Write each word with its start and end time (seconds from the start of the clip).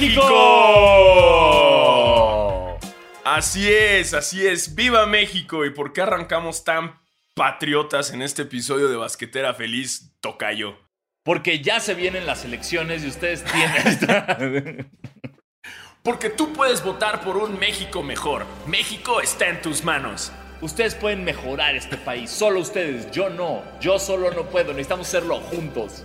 México! 0.00 0.30
Así 3.22 3.70
es, 3.70 4.14
así 4.14 4.46
es. 4.46 4.74
¡Viva 4.74 5.04
México! 5.04 5.66
¿Y 5.66 5.70
por 5.70 5.92
qué 5.92 6.00
arrancamos 6.00 6.64
tan 6.64 6.98
patriotas 7.34 8.10
en 8.10 8.22
este 8.22 8.40
episodio 8.42 8.88
de 8.88 8.96
Basquetera 8.96 9.52
Feliz 9.52 10.16
Tocayo? 10.20 10.78
Porque 11.22 11.60
ya 11.60 11.80
se 11.80 11.92
vienen 11.94 12.24
las 12.24 12.46
elecciones 12.46 13.04
y 13.04 13.08
ustedes 13.08 13.44
tienen. 13.44 14.90
Porque 16.02 16.30
tú 16.30 16.54
puedes 16.54 16.82
votar 16.82 17.20
por 17.20 17.36
un 17.36 17.58
México 17.58 18.02
mejor. 18.02 18.46
México 18.66 19.20
está 19.20 19.48
en 19.48 19.60
tus 19.60 19.84
manos. 19.84 20.32
ustedes 20.62 20.94
pueden 20.94 21.24
mejorar 21.24 21.74
este 21.74 21.98
país. 21.98 22.30
Solo 22.30 22.60
ustedes. 22.60 23.10
Yo 23.10 23.28
no. 23.28 23.62
Yo 23.80 23.98
solo 23.98 24.30
no 24.30 24.46
puedo. 24.46 24.68
Necesitamos 24.68 25.08
hacerlo 25.08 25.40
juntos. 25.40 26.02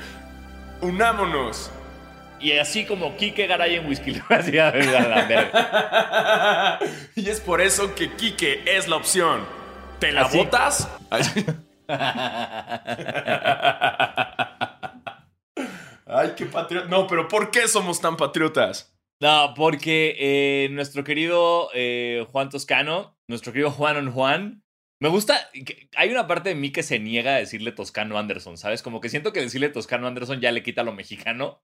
Unámonos. 0.81 1.71
Y 2.39 2.53
así 2.57 2.85
como 2.85 3.15
Kike 3.17 3.47
Garay 3.47 3.75
en 3.75 3.87
Whisky. 3.87 4.21
Y 7.15 7.29
es 7.29 7.39
por 7.41 7.61
eso 7.61 7.93
que 7.95 8.11
Quique 8.13 8.61
es 8.65 8.87
la 8.87 8.95
opción. 8.97 9.45
¿Te 9.99 10.11
la 10.11 10.21
¿Así? 10.23 10.37
votas? 10.37 10.89
Ay, 16.07 16.33
qué 16.37 16.45
patriota. 16.45 16.87
No, 16.87 17.07
pero 17.07 17.27
¿por 17.27 17.49
qué 17.51 17.67
somos 17.67 17.99
tan 17.99 18.15
patriotas? 18.17 18.95
No, 19.21 19.53
porque 19.55 20.15
eh, 20.19 20.69
nuestro 20.71 21.03
querido 21.03 21.69
eh, 21.73 22.25
Juan 22.31 22.49
Toscano, 22.49 23.17
nuestro 23.27 23.51
querido 23.53 23.71
Juan 23.71 23.97
on 23.97 24.11
Juan, 24.11 24.63
me 25.01 25.09
gusta. 25.09 25.35
que- 25.53 25.89
Hay 25.95 26.11
una 26.11 26.27
parte 26.27 26.49
de 26.49 26.55
mí 26.55 26.71
que 26.71 26.83
se 26.83 26.99
niega 26.99 27.35
a 27.35 27.39
decirle 27.39 27.71
Toscano 27.71 28.17
Anderson, 28.19 28.57
¿sabes? 28.57 28.83
Como 28.83 29.01
que 29.01 29.09
siento 29.09 29.33
que 29.33 29.41
decirle 29.41 29.69
Toscano 29.69 30.07
Anderson 30.07 30.41
ya 30.41 30.51
le 30.51 30.63
quita 30.63 30.83
lo 30.83 30.93
mexicano. 30.93 31.63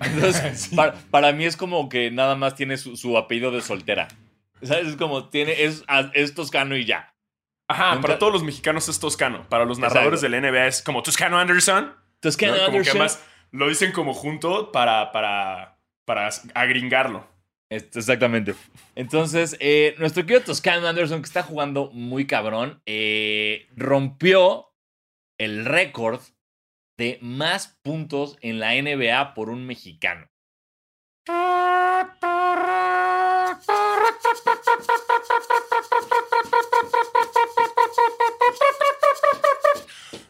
Entonces, 0.00 0.60
Sí. 0.70 0.76
para, 0.76 0.94
para 1.10 1.32
mí 1.32 1.44
es 1.44 1.56
como 1.56 1.88
que 1.88 2.10
nada 2.10 2.34
más 2.36 2.54
tiene 2.54 2.76
su, 2.76 2.96
su 2.96 3.16
apellido 3.18 3.50
de 3.50 3.62
soltera. 3.62 4.08
¿Sabes? 4.62 4.88
Es 4.88 4.96
como 4.96 5.28
tiene, 5.28 5.64
es, 5.64 5.84
es 6.14 6.34
Toscano 6.34 6.76
y 6.76 6.84
ya. 6.84 7.14
Ajá, 7.68 8.00
para 8.00 8.18
todos 8.18 8.32
los 8.32 8.42
mexicanos 8.42 8.88
es 8.88 9.00
Toscano. 9.00 9.46
Para 9.48 9.64
los 9.64 9.78
narradores 9.78 10.22
Exacto. 10.22 10.36
de 10.36 10.40
la 10.42 10.50
NBA 10.50 10.66
es 10.66 10.82
como 10.82 11.02
Toscano 11.02 11.38
Anderson. 11.38 11.94
Toscano 12.20 12.52
¿no? 12.52 12.58
Como 12.66 12.70
que 12.72 12.76
Anderson. 12.78 12.96
además 13.00 13.24
lo 13.50 13.68
dicen 13.68 13.92
como 13.92 14.14
junto 14.14 14.70
para, 14.72 15.10
para, 15.10 15.78
para 16.04 16.28
agringarlo. 16.54 17.26
Exactamente. 17.70 18.54
Entonces, 18.94 19.56
eh, 19.58 19.94
nuestro 19.98 20.24
querido 20.24 20.42
Toscano 20.44 20.86
Anderson, 20.86 21.22
que 21.22 21.26
está 21.26 21.42
jugando 21.42 21.90
muy 21.92 22.26
cabrón, 22.26 22.82
eh, 22.84 23.66
rompió 23.74 24.68
el 25.38 25.64
récord 25.64 26.20
de 26.98 27.18
más 27.22 27.78
puntos 27.82 28.36
en 28.40 28.58
la 28.60 28.74
NBA 28.74 29.34
por 29.34 29.48
un 29.50 29.66
mexicano. 29.66 30.28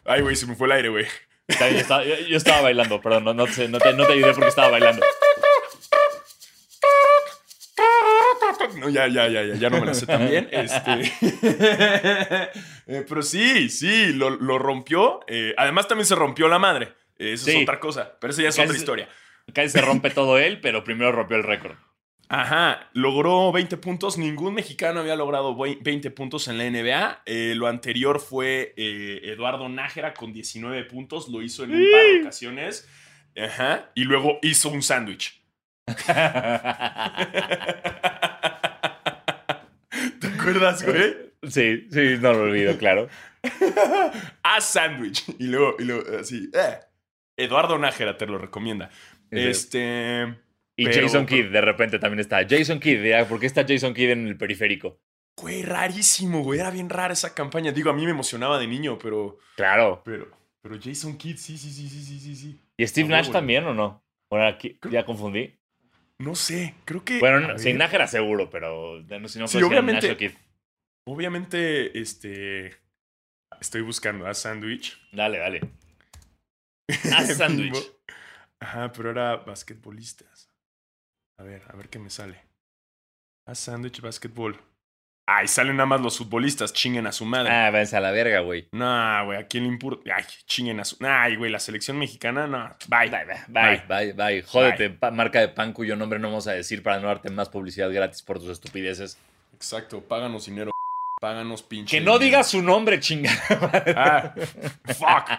Ay, 0.04 0.20
güey, 0.20 0.36
se 0.36 0.46
me 0.46 0.54
fue 0.56 0.66
el 0.66 0.72
aire, 0.72 0.88
güey. 0.88 1.06
Yo 1.48 1.66
estaba, 1.66 2.04
yo- 2.04 2.16
yo 2.16 2.36
estaba 2.36 2.60
bailando, 2.62 3.00
perdón, 3.00 3.24
no, 3.24 3.34
no, 3.34 3.46
te, 3.46 3.68
no, 3.68 3.78
te, 3.78 3.92
no 3.94 4.06
te 4.06 4.12
ayudé 4.14 4.32
porque 4.32 4.48
estaba 4.48 4.68
bailando. 4.70 5.04
No, 8.78 8.88
ya, 8.88 9.06
ya, 9.08 9.28
ya, 9.28 9.42
ya, 9.44 9.54
ya 9.54 9.70
no 9.70 9.80
me 9.80 9.86
la 9.86 9.94
sé 9.94 10.06
tan 10.06 10.28
bien. 10.28 10.48
Este... 10.50 11.12
Eh, 12.86 13.04
pero 13.08 13.22
sí, 13.22 13.68
sí, 13.68 14.12
lo, 14.12 14.30
lo 14.30 14.58
rompió. 14.58 15.20
Eh, 15.28 15.54
además, 15.56 15.86
también 15.88 16.04
se 16.06 16.14
rompió 16.16 16.48
la 16.48 16.58
madre. 16.58 16.92
Eh, 17.18 17.34
Eso 17.34 17.46
Sí. 17.46 17.52
es 17.56 17.62
otra 17.62 17.78
cosa. 17.78 18.16
Pero 18.20 18.32
esa 18.32 18.42
ya 18.42 18.48
es 18.48 18.56
Casi 18.56 18.62
otra 18.66 18.74
se- 18.74 18.78
historia. 18.80 19.08
Casi 19.54 19.68
se 19.68 19.80
rompe 19.80 20.10
todo 20.10 20.38
él, 20.38 20.60
pero 20.60 20.82
primero 20.84 21.12
rompió 21.12 21.36
el 21.36 21.44
récord. 21.44 21.76
Ajá, 22.28 22.88
logró 22.92 23.52
20 23.52 23.76
puntos. 23.76 24.18
Ningún 24.18 24.54
mexicano 24.54 25.00
había 25.00 25.16
logrado 25.16 25.54
vei- 25.56 25.78
20 25.82 26.10
puntos 26.10 26.48
en 26.48 26.58
la 26.58 26.64
NBA. 26.64 27.22
Eh, 27.26 27.52
lo 27.56 27.66
anterior 27.68 28.20
fue 28.20 28.74
eh, 28.76 29.20
Eduardo 29.24 29.68
Nájera 29.68 30.12
con 30.14 30.32
19 30.32 30.84
puntos. 30.84 31.28
Lo 31.28 31.40
hizo 31.42 31.64
en 31.64 31.74
un 31.74 31.86
par 31.92 32.02
de 32.02 32.20
ocasiones. 32.22 32.88
Ajá. 33.36 33.90
Y 33.94 34.04
luego 34.04 34.38
hizo 34.42 34.70
un 34.70 34.82
sándwich. 34.82 35.41
¿Te 40.20 40.26
acuerdas, 40.26 40.84
güey? 40.84 41.14
Sí, 41.48 41.88
sí, 41.90 42.16
no 42.20 42.32
lo 42.32 42.42
olvido, 42.44 42.76
claro. 42.78 43.08
Haz 44.42 44.64
sándwich. 44.66 45.24
Y 45.38 45.46
luego, 45.48 45.76
y 45.78 45.84
luego 45.84 46.04
así. 46.20 46.50
eh. 46.54 46.78
Eduardo 47.36 47.78
Nájera 47.78 48.16
te 48.16 48.26
lo 48.26 48.38
recomienda. 48.38 48.90
Este. 49.30 50.36
Y 50.76 50.84
pero- 50.86 51.02
Jason 51.02 51.26
Kidd, 51.26 51.50
de 51.50 51.60
repente 51.60 51.98
también 51.98 52.20
está. 52.20 52.46
Jason 52.48 52.78
Kidd, 52.80 53.00
¿por 53.28 53.40
qué 53.40 53.46
está 53.46 53.64
Jason 53.66 53.94
Kidd 53.94 54.10
en 54.10 54.28
el 54.28 54.36
periférico? 54.36 55.00
Güey, 55.40 55.62
rarísimo, 55.62 56.42
güey. 56.42 56.60
Era 56.60 56.70
bien 56.70 56.88
rara 56.90 57.12
esa 57.14 57.34
campaña. 57.34 57.72
Digo, 57.72 57.90
a 57.90 57.94
mí 57.94 58.04
me 58.04 58.10
emocionaba 58.10 58.58
de 58.58 58.66
niño, 58.66 58.98
pero. 58.98 59.38
Claro. 59.56 60.02
Pero. 60.04 60.28
Pero 60.62 60.76
Jason 60.80 61.16
Kidd, 61.16 61.36
sí, 61.38 61.58
sí, 61.58 61.70
sí, 61.70 61.88
sí, 61.88 62.20
sí, 62.20 62.36
sí. 62.36 62.60
¿Y 62.76 62.86
Steve 62.86 63.08
Nash 63.08 63.30
también 63.30 63.64
o 63.64 63.74
no? 63.74 64.04
Bueno, 64.30 64.46
aquí 64.46 64.78
ya 64.90 65.04
confundí. 65.04 65.58
No 66.22 66.36
sé, 66.36 66.74
creo 66.84 67.04
que. 67.04 67.18
Bueno, 67.18 67.54
a 67.54 67.58
sin 67.58 67.78
Nájera 67.78 68.06
seguro, 68.06 68.48
pero 68.48 69.02
no, 69.02 69.28
si 69.28 69.40
no 69.40 69.48
Sí, 69.48 69.60
obviamente. 69.62 70.16
Kidd. 70.16 70.32
Obviamente, 71.04 71.98
este. 71.98 72.76
Estoy 73.60 73.82
buscando 73.82 74.26
a 74.26 74.34
sándwich. 74.34 75.00
Dale, 75.12 75.38
dale. 75.38 75.60
Haz 77.12 77.36
sándwich. 77.36 77.92
Ajá, 78.60 78.92
pero 78.92 79.10
era 79.10 79.36
basquetbolistas. 79.36 80.48
A 81.38 81.42
ver, 81.42 81.62
a 81.68 81.76
ver 81.76 81.88
qué 81.88 81.98
me 81.98 82.08
sale. 82.08 82.40
Haz 83.46 83.58
sándwich 83.58 84.00
basquetbol. 84.00 84.60
Ay, 85.24 85.46
salen 85.46 85.76
nada 85.76 85.86
más 85.86 86.00
los 86.00 86.18
futbolistas, 86.18 86.72
chinguen 86.72 87.06
a 87.06 87.12
su 87.12 87.24
madre. 87.24 87.50
Ah, 87.52 87.70
váyanse 87.70 87.96
a 87.96 88.00
la 88.00 88.10
verga, 88.10 88.40
güey. 88.40 88.66
Nah, 88.72 89.22
güey, 89.24 89.38
¿a 89.38 89.46
quién 89.46 89.62
le 89.64 89.70
importa? 89.70 90.14
Ay, 90.16 90.24
chinguen 90.46 90.80
a 90.80 90.84
su. 90.84 90.96
Ay, 91.00 91.36
güey, 91.36 91.50
la 91.50 91.60
selección 91.60 91.96
mexicana, 91.98 92.46
no. 92.48 92.68
Bye. 92.88 93.08
Bye, 93.08 93.24
bye, 93.26 93.36
bye, 93.48 93.82
bye, 93.88 94.12
bye. 94.14 94.42
Jódete, 94.42 94.98
marca 95.12 95.38
de 95.40 95.48
pan 95.48 95.72
cuyo 95.72 95.94
nombre 95.96 96.18
no 96.18 96.28
vamos 96.28 96.48
a 96.48 96.52
decir 96.52 96.82
para 96.82 96.98
no 96.98 97.06
darte 97.06 97.30
más 97.30 97.48
publicidad 97.48 97.90
gratis 97.92 98.20
por 98.22 98.40
tus 98.40 98.48
estupideces. 98.48 99.16
Exacto, 99.54 100.00
páganos 100.02 100.46
dinero. 100.46 100.72
Páganos 101.20 101.62
pinche. 101.62 101.96
Que 101.98 102.04
no 102.04 102.18
dinero. 102.18 102.24
digas 102.24 102.50
su 102.50 102.60
nombre, 102.60 102.98
chinga. 102.98 103.30
Ah, 103.96 104.34
fuck. 104.86 105.30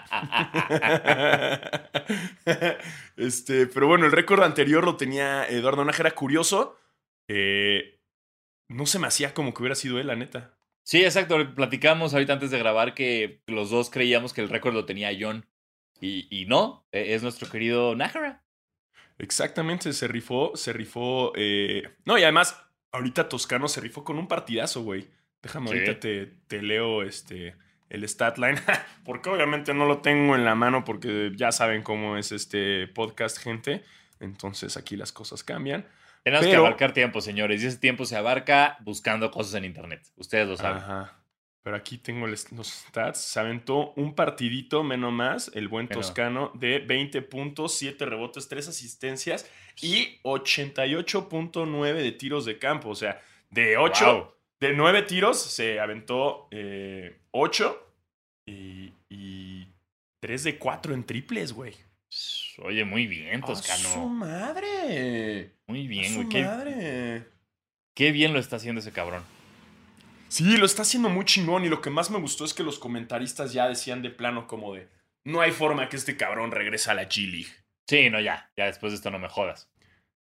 este, 3.18 3.68
pero 3.68 3.88
bueno, 3.88 4.06
el 4.06 4.12
récord 4.12 4.44
anterior 4.44 4.84
lo 4.86 4.96
tenía 4.96 5.46
Eduardo 5.48 5.84
Nájera. 5.84 6.12
Curioso. 6.12 6.78
eh, 7.28 7.96
no 8.74 8.86
se 8.86 9.00
me 9.00 9.08
hacía 9.08 9.34
como 9.34 9.54
que 9.54 9.62
hubiera 9.62 9.76
sido 9.76 10.00
él, 10.00 10.08
la 10.08 10.16
neta. 10.16 10.56
Sí, 10.84 11.04
exacto. 11.04 11.38
Platicamos 11.56 12.14
ahorita 12.14 12.34
antes 12.34 12.52
de 12.52 12.60
grabar 12.60 12.94
que 12.94 13.42
los 13.48 13.70
dos 13.70 13.90
creíamos 13.90 14.34
que 14.34 14.42
el 14.42 14.50
récord 14.50 14.74
lo 14.74 14.86
tenía 14.86 15.12
John. 15.18 15.46
Y, 16.02 16.28
y 16.30 16.46
no, 16.46 16.86
eh, 16.92 17.14
es 17.16 17.24
nuestro 17.24 17.50
querido 17.50 17.96
Nájera. 17.96 18.44
Exactamente, 19.18 19.94
se 19.94 20.08
rifó, 20.08 20.52
se 20.56 20.74
rifó. 20.74 21.32
eh, 21.36 21.84
No, 22.06 22.18
y 22.18 22.24
además, 22.24 22.62
ahorita 22.92 23.30
Toscano 23.30 23.68
se 23.68 23.80
rifó 23.82 24.04
con 24.04 24.18
un 24.18 24.28
partidazo, 24.28 24.84
güey. 24.84 25.08
Déjame, 25.42 25.68
Sí. 25.70 25.74
ahorita 25.76 26.00
te, 26.00 26.26
te 26.48 26.62
leo 26.62 27.04
este, 27.04 27.56
el 27.90 28.04
stat 28.08 28.38
line. 28.38 28.56
porque 29.06 29.30
obviamente 29.30 29.74
no 29.74 29.86
lo 29.86 30.00
tengo 30.00 30.36
en 30.36 30.46
la 30.46 30.56
mano 30.56 30.84
porque 30.84 31.32
ya 31.36 31.52
saben 31.52 31.84
cómo 31.84 32.18
es 32.18 32.32
este 32.32 32.88
podcast, 32.88 33.38
gente. 33.38 33.84
Entonces 34.20 34.78
aquí 34.78 34.96
las 34.98 35.12
cosas 35.12 35.44
cambian. 35.44 35.86
Tenemos 36.24 36.46
que 36.46 36.52
Pero- 36.52 36.66
abarcar 36.66 36.94
tiempo, 36.94 37.20
señores. 37.22 37.62
Y 37.64 37.68
ese 37.68 37.78
tiempo 37.78 38.06
se 38.06 38.16
abarca 38.16 38.78
buscando 38.82 39.30
cosas 39.30 39.56
en 39.56 39.66
internet. 39.66 40.02
Ustedes 40.16 40.48
lo 40.48 40.56
saben. 40.58 40.78
Ajá. 40.78 41.20
Pero 41.64 41.76
aquí 41.78 41.98
tengo 41.98 42.28
los 42.28 42.42
stats. 42.62 43.20
Se 43.22 43.40
aventó 43.40 43.94
un 43.96 44.16
partidito 44.16 44.84
menos 44.84 45.14
más, 45.14 45.50
el 45.54 45.68
buen 45.70 45.88
Pero- 45.88 46.02
toscano, 46.02 46.52
de 46.56 46.80
20 46.80 47.22
puntos, 47.22 47.74
7 47.78 48.06
rebotes, 48.06 48.50
3 48.50 48.68
asistencias 48.68 49.50
y 49.82 50.20
88.9 50.24 52.02
de 52.02 52.12
tiros 52.12 52.46
de 52.46 52.58
campo. 52.60 52.90
O 52.90 52.96
sea, 52.96 53.22
de 53.50 53.78
8, 53.78 54.06
Wow. 54.14 54.34
de 54.60 54.74
9 54.74 55.02
tiros 55.04 55.42
se 55.42 55.80
aventó 55.80 56.48
8 57.32 57.94
y, 58.46 58.94
y 59.10 59.68
3 60.20 60.44
de 60.44 60.58
4 60.58 60.94
en 60.94 61.04
triples, 61.06 61.54
güey. 61.54 61.76
Oye, 62.60 62.86
muy 62.86 63.08
bien, 63.08 63.44
¡A 63.44 63.48
su 63.48 63.54
Toscano. 63.54 64.08
madre! 64.10 65.52
Muy 65.68 65.86
¡A 65.86 65.90
bien, 65.90 66.14
su 66.14 66.16
güey. 66.16 66.30
Qué, 66.30 66.44
madre! 66.44 67.28
qué 67.96 68.12
bien 68.12 68.34
lo 68.34 68.40
está 68.40 68.58
haciendo 68.58 68.80
ese 68.80 68.92
cabrón. 68.92 69.24
Sí, 70.30 70.58
lo 70.58 70.66
está 70.66 70.82
haciendo 70.82 71.10
muy 71.10 71.26
chingón 71.26 71.64
y 71.64 71.70
lo 71.70 71.82
que 71.82 71.90
más 71.90 72.10
me 72.10 72.20
gustó 72.20 72.46
es 72.46 72.54
que 72.54 72.64
los 72.64 72.80
comentaristas 72.80 73.54
ya 73.54 73.68
decían 73.68 74.02
de 74.02 74.10
plano 74.10 74.48
como 74.48 74.74
de 74.74 74.88
no 75.26 75.42
hay 75.42 75.52
forma 75.52 75.90
que 75.90 75.96
este 75.96 76.18
cabrón 76.18 76.52
regrese 76.52 76.92
a 76.92 76.96
la 76.96 77.08
G-League. 77.08 77.52
Sí, 77.88 78.10
no, 78.10 78.20
ya. 78.20 78.52
Ya 78.58 78.66
después 78.66 78.92
de 78.92 78.98
esto 78.98 79.12
no 79.12 79.20
me 79.20 79.30
jodas. 79.30 79.70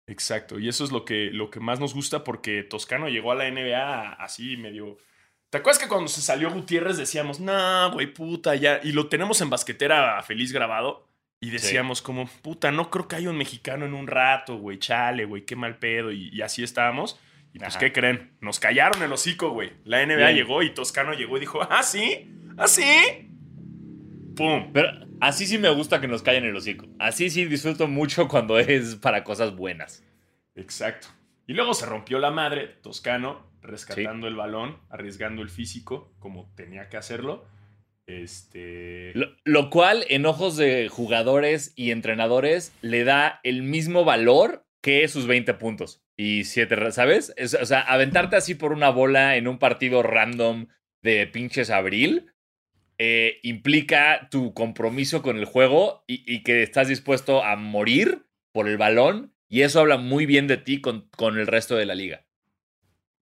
Exacto, 0.07 0.59
y 0.59 0.67
eso 0.67 0.83
es 0.83 0.91
lo 0.91 1.05
que, 1.05 1.29
lo 1.31 1.49
que 1.49 1.59
más 1.59 1.79
nos 1.79 1.93
gusta 1.93 2.23
porque 2.23 2.63
Toscano 2.63 3.07
llegó 3.07 3.31
a 3.31 3.35
la 3.35 3.49
NBA 3.49 4.13
así 4.13 4.57
medio... 4.57 4.97
¿Te 5.49 5.57
acuerdas 5.59 5.81
que 5.81 5.87
cuando 5.89 6.07
se 6.07 6.21
salió 6.21 6.49
Gutiérrez 6.51 6.97
decíamos, 6.97 7.39
no, 7.39 7.91
güey, 7.91 8.07
puta, 8.13 8.55
ya... 8.55 8.79
Y 8.83 8.93
lo 8.93 9.07
tenemos 9.07 9.41
en 9.41 9.49
basquetera 9.49 10.21
feliz 10.23 10.51
grabado 10.51 11.10
Y 11.43 11.49
decíamos 11.49 12.03
como, 12.03 12.27
puta, 12.43 12.71
no 12.71 12.91
creo 12.91 13.07
que 13.07 13.15
haya 13.15 13.31
un 13.31 13.37
mexicano 13.37 13.85
en 13.85 13.95
un 13.95 14.05
rato, 14.05 14.57
güey, 14.57 14.77
chale, 14.77 15.25
güey, 15.25 15.43
qué 15.43 15.55
mal 15.55 15.77
pedo. 15.77 16.11
Y, 16.11 16.29
y 16.29 16.41
así 16.43 16.63
estábamos. 16.63 17.19
Y 17.53 17.57
pues, 17.57 17.71
Ajá. 17.71 17.79
¿qué 17.79 17.91
creen? 17.91 18.31
Nos 18.41 18.59
callaron 18.59 19.01
el 19.01 19.11
hocico, 19.11 19.49
güey. 19.49 19.71
La 19.83 20.05
NBA 20.05 20.15
Bien. 20.17 20.35
llegó 20.35 20.61
y 20.61 20.73
Toscano 20.73 21.13
llegó 21.13 21.37
y 21.37 21.39
dijo, 21.41 21.59
¿ah, 21.63 21.81
sí? 21.81 22.31
¿Ah, 22.57 22.67
sí? 22.67 23.27
¡Pum! 24.35 24.71
Pero 24.71 24.89
así 25.19 25.47
sí 25.47 25.57
me 25.57 25.69
gusta 25.69 25.99
que 25.99 26.07
nos 26.07 26.21
callen 26.21 26.45
el 26.45 26.55
hocico. 26.55 26.85
Así 26.99 27.29
sí 27.31 27.45
disfruto 27.45 27.87
mucho 27.87 28.27
cuando 28.29 28.59
es 28.59 28.95
para 28.95 29.23
cosas 29.23 29.55
buenas. 29.55 30.03
Exacto. 30.55 31.07
Y 31.47 31.53
luego 31.53 31.73
se 31.73 31.87
rompió 31.87 32.19
la 32.19 32.31
madre, 32.31 32.67
Toscano, 32.67 33.45
rescatando 33.61 34.27
el 34.27 34.35
balón, 34.35 34.77
arriesgando 34.89 35.41
el 35.41 35.49
físico, 35.49 36.13
como 36.19 36.49
tenía 36.55 36.87
que 36.87 36.97
hacerlo. 36.97 37.45
Este. 38.21 39.11
Lo, 39.15 39.35
lo 39.43 39.69
cual, 39.69 40.05
en 40.09 40.25
ojos 40.25 40.57
de 40.57 40.87
jugadores 40.89 41.73
y 41.75 41.91
entrenadores, 41.91 42.73
le 42.81 43.03
da 43.03 43.39
el 43.43 43.63
mismo 43.63 44.03
valor 44.05 44.65
que 44.81 45.07
sus 45.07 45.27
20 45.27 45.53
puntos 45.55 46.03
y 46.17 46.43
7, 46.45 46.91
¿sabes? 46.91 47.33
Es- 47.37 47.53
o 47.53 47.65
sea, 47.65 47.81
aventarte 47.81 48.35
así 48.35 48.55
por 48.55 48.73
una 48.73 48.89
bola 48.89 49.35
en 49.37 49.47
un 49.47 49.57
partido 49.59 50.03
random 50.03 50.67
de 51.01 51.27
pinches 51.27 51.69
abril 51.69 52.27
eh, 52.97 53.39
implica 53.43 54.27
tu 54.29 54.53
compromiso 54.53 55.21
con 55.23 55.37
el 55.37 55.45
juego 55.45 56.03
y, 56.07 56.23
y 56.31 56.43
que 56.43 56.61
estás 56.61 56.87
dispuesto 56.87 57.43
a 57.43 57.55
morir 57.55 58.25
por 58.51 58.67
el 58.67 58.77
balón. 58.77 59.33
Y 59.49 59.63
eso 59.63 59.79
habla 59.81 59.97
muy 59.97 60.25
bien 60.25 60.47
de 60.47 60.57
ti 60.57 60.79
con, 60.81 61.09
con 61.17 61.37
el 61.39 61.47
resto 61.47 61.75
de 61.75 61.85
la 61.85 61.95
liga. 61.95 62.25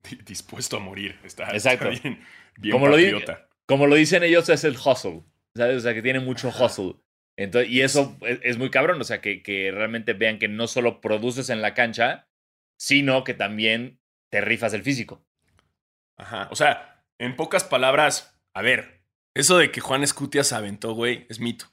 di- 0.10 0.20
Dispuesto 0.26 0.78
a 0.78 0.80
morir. 0.80 1.18
Está, 1.24 1.50
Exacto. 1.52 1.90
está 1.90 2.02
bien, 2.10 2.20
bien 2.58 2.74
Como 2.74 2.88
lo 2.88 2.98
di- 2.98 3.06
patriota. 3.06 3.49
Como 3.70 3.86
lo 3.86 3.96
dicen 3.96 4.24
ellos, 4.24 4.50
es 4.50 4.64
el 4.64 4.76
hustle. 4.76 5.22
¿Sabes? 5.56 5.78
O 5.78 5.80
sea, 5.82 5.94
que 5.94 6.02
tiene 6.02 6.20
mucho 6.20 6.50
hustle. 6.50 6.96
Entonces, 7.38 7.72
y 7.72 7.82
eso 7.82 8.18
es, 8.22 8.40
es 8.44 8.58
muy 8.58 8.72
cabrón. 8.72 9.00
O 9.00 9.04
sea, 9.04 9.22
que, 9.22 9.44
que 9.44 9.70
realmente 9.72 10.14
vean 10.14 10.40
que 10.40 10.48
no 10.48 10.66
solo 10.68 11.02
produces 11.02 11.50
en 11.52 11.62
la 11.62 11.74
cancha, 11.76 12.28
sino 12.80 13.24
que 13.24 13.36
también 13.36 14.00
te 14.32 14.42
rifas 14.42 14.74
el 14.74 14.82
físico. 14.82 15.24
Ajá. 16.18 16.48
O 16.52 16.56
sea, 16.56 17.04
en 17.20 17.36
pocas 17.36 17.64
palabras, 17.64 18.36
a 18.56 18.62
ver, 18.64 19.02
eso 19.36 19.58
de 19.60 19.70
que 19.72 19.82
Juan 19.82 20.02
Escutia 20.04 20.44
se 20.44 20.56
aventó, 20.56 20.94
güey, 20.94 21.28
es 21.30 21.40
mito. 21.40 21.66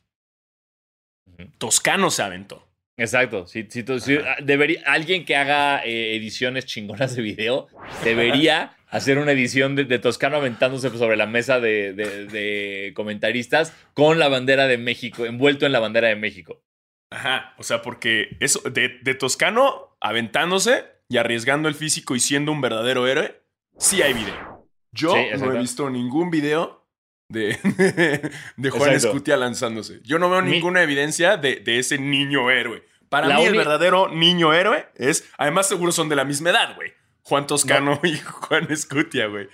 Toscano 1.58 2.10
se 2.10 2.22
aventó. 2.22 2.68
Exacto. 2.96 3.46
Si, 3.46 3.66
si 3.70 3.82
tú- 3.82 3.98
si- 4.00 4.16
Ajá. 4.16 4.36
debería, 4.42 4.82
alguien 4.86 5.24
que 5.24 5.36
haga 5.36 5.84
eh, 5.84 6.16
ediciones 6.16 6.64
chingonas 6.66 7.14
de 7.16 7.22
video 7.22 7.68
debería 8.04 8.75
hacer 8.88 9.18
una 9.18 9.32
edición 9.32 9.74
de, 9.76 9.84
de 9.84 9.98
Toscano 9.98 10.36
aventándose 10.36 10.90
sobre 10.90 11.16
la 11.16 11.26
mesa 11.26 11.60
de, 11.60 11.92
de- 11.92 12.26
de 12.26 12.92
comentaristas 12.94 13.72
con 13.94 14.18
la 14.18 14.28
bandera 14.28 14.66
de 14.66 14.78
México, 14.78 15.26
envuelto 15.26 15.66
en 15.66 15.72
la 15.72 15.80
bandera 15.80 16.08
de 16.08 16.16
México. 16.16 16.62
Ajá. 17.10 17.54
O 17.58 17.62
sea, 17.62 17.82
porque 17.82 18.36
eso, 18.40 18.60
de, 18.68 18.88
Toscano 19.14 19.96
aventándose 20.00 20.84
y 21.08 21.18
arriesgando 21.18 21.68
el 21.68 21.74
físico 21.74 22.16
y 22.16 22.20
siendo 22.20 22.52
un 22.52 22.60
verdadero 22.60 23.06
héroe, 23.06 23.40
sí 23.78 24.02
hay 24.02 24.12
video. 24.12 24.68
Yo 24.92 25.12
Sí, 25.14 25.26
no 25.38 25.52
he 25.52 25.58
visto 25.58 25.88
ningún 25.90 26.30
video 26.30 26.84
de, 27.28 27.58
de 28.56 28.70
Juan 28.70 28.90
Exacto. 28.92 29.08
Escutia 29.08 29.36
lanzándose. 29.36 30.00
Yo 30.04 30.18
no 30.18 30.30
veo 30.30 30.42
Mi- 30.42 30.50
ninguna 30.52 30.82
evidencia 30.82 31.36
de, 31.36 31.56
de 31.56 31.78
ese 31.78 31.98
niño 31.98 32.50
héroe. 32.50 32.82
Para 33.08 33.28
La 33.28 33.36
mí, 33.38 33.44
el 33.44 33.56
verdadero 33.56 34.08
niño 34.08 34.52
héroe 34.52 34.86
es. 34.96 35.28
Además, 35.38 35.68
seguro 35.68 35.92
son 35.92 36.08
de 36.08 36.16
la 36.16 36.24
misma 36.24 36.50
edad, 36.50 36.74
güey. 36.74 36.92
Juan 37.28 37.46
Toscano 37.46 37.98
y 38.04 38.16
Juan 38.18 38.70
Escutia, 38.70 39.26
güey. 39.26 39.48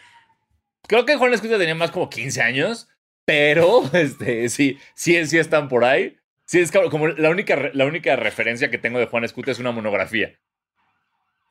Creo 0.86 1.06
que 1.06 1.16
Juan 1.16 1.32
Escutia 1.32 1.58
tenía 1.58 1.74
más 1.74 1.90
como 1.90 2.10
15 2.10 2.42
años, 2.42 2.88
pero 3.24 3.82
este, 3.94 4.48
sí, 4.48 4.78
sí, 4.94 5.24
sí 5.26 5.38
están 5.38 5.69
por 5.69 5.84
ahí. 5.84 6.19
Sí, 6.44 6.60
es 6.60 6.70
como- 6.70 6.90
como 6.90 7.08
la 7.08 7.30
única, 7.30 7.56
la 7.72 7.86
única 7.86 8.14
referencia 8.16 8.70
que 8.70 8.78
tengo 8.78 8.98
de 8.98 9.06
Juan 9.06 9.24
Escutia 9.24 9.52
es 9.52 9.58
una 9.58 9.70
monografía. 9.72 10.38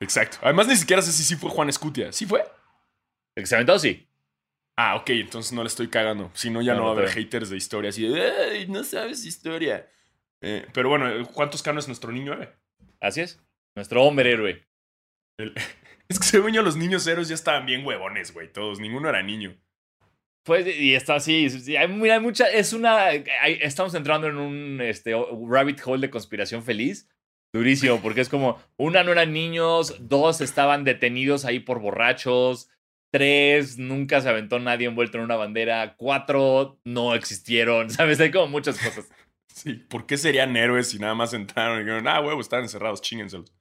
Exacto. 0.00 0.38
Además, 0.42 0.68
ni 0.68 0.76
siquiera 0.76 1.02
sé 1.02 1.12
si 1.12 1.22
sí 1.24 1.36
fue 1.36 1.50
Juan 1.50 1.68
Escutia. 1.68 2.12
¿Sí 2.12 2.26
fue? 2.26 2.44
¿El 3.34 3.42
que 3.42 3.46
se 3.46 3.54
aventó? 3.54 3.78
Sí. 3.78 4.08
Ah, 4.76 4.96
ok, 4.96 5.10
entonces 5.10 5.52
no 5.52 5.62
le 5.62 5.68
estoy 5.68 5.88
cagando. 5.88 6.30
Si 6.34 6.50
no, 6.50 6.62
ya 6.62 6.74
No, 6.74 6.84
va 6.84 6.88
a 6.90 6.92
haber 6.92 7.06
te- 7.06 7.12
haters 7.14 7.50
de 7.50 7.56
historia 7.56 7.90
así 7.90 8.06
de, 8.08 8.30
"Ay, 8.30 8.66
no 8.68 8.84
sabes 8.84 9.24
historia. 9.24 9.88
Eh, 10.40 10.66
pero 10.72 10.88
bueno, 10.88 11.24
Juan 11.26 11.50
Toscano 11.50 11.78
es 11.78 11.86
nuestro 11.88 12.10
niño 12.12 12.32
héroe. 12.32 12.52
Así 13.00 13.20
es. 13.20 13.40
Nuestro 13.74 14.02
hombre 14.02 14.32
héroe. 14.32 14.66
El- 15.38 15.54
es 16.12 16.18
que 16.20 16.26
según 16.26 16.52
yo, 16.52 16.62
los 16.62 16.76
niños 16.76 17.06
héroes 17.06 17.28
ya 17.28 17.34
estaban 17.34 17.66
bien 17.66 17.84
huevones, 17.84 18.32
güey. 18.32 18.52
Todos, 18.52 18.78
ninguno 18.80 19.08
era 19.08 19.22
niño. 19.22 19.56
Pues, 20.44 20.66
y 20.66 20.94
está 20.94 21.16
así. 21.16 21.48
sí, 21.50 21.76
Hay, 21.76 21.86
hay 22.10 22.20
mucha. 22.20 22.48
Es 22.50 22.72
una. 22.72 23.06
hay- 23.06 23.24
estamos 23.60 23.94
entrando 23.94 24.26
en 24.26 24.36
un 24.36 24.80
este, 24.80 25.14
rabbit 25.48 25.80
hole 25.84 26.06
de 26.06 26.10
conspiración 26.10 26.62
feliz. 26.62 27.08
Durísimo, 27.54 28.00
porque 28.00 28.22
es 28.22 28.28
como: 28.28 28.60
una 28.76 29.04
no 29.04 29.12
eran 29.12 29.32
niños, 29.32 29.96
dos 30.00 30.40
estaban 30.40 30.84
detenidos 30.84 31.44
ahí 31.44 31.60
por 31.60 31.80
borrachos, 31.80 32.70
tres 33.12 33.78
nunca 33.78 34.20
se 34.20 34.30
aventó 34.30 34.58
nadie 34.58 34.86
envuelto 34.88 35.18
en 35.18 35.24
una 35.24 35.36
bandera, 35.36 35.94
cuatro 35.96 36.80
no 36.84 37.14
existieron, 37.14 37.90
¿sabes? 37.90 38.18
Hay 38.20 38.30
como 38.30 38.48
muchas 38.48 38.78
cosas. 38.78 39.08
Sí, 39.46 39.74
¿por 39.74 40.06
qué 40.06 40.16
serían 40.16 40.56
héroes 40.56 40.88
si 40.88 40.98
nada 40.98 41.14
más 41.14 41.34
entraron 41.34 41.76
y 41.76 41.84
dijeron, 41.84 42.08
ah, 42.08 42.20
huevo, 42.22 42.40
estaban 42.40 42.64
encerrados, 42.64 43.02
chingenselos? 43.02 43.52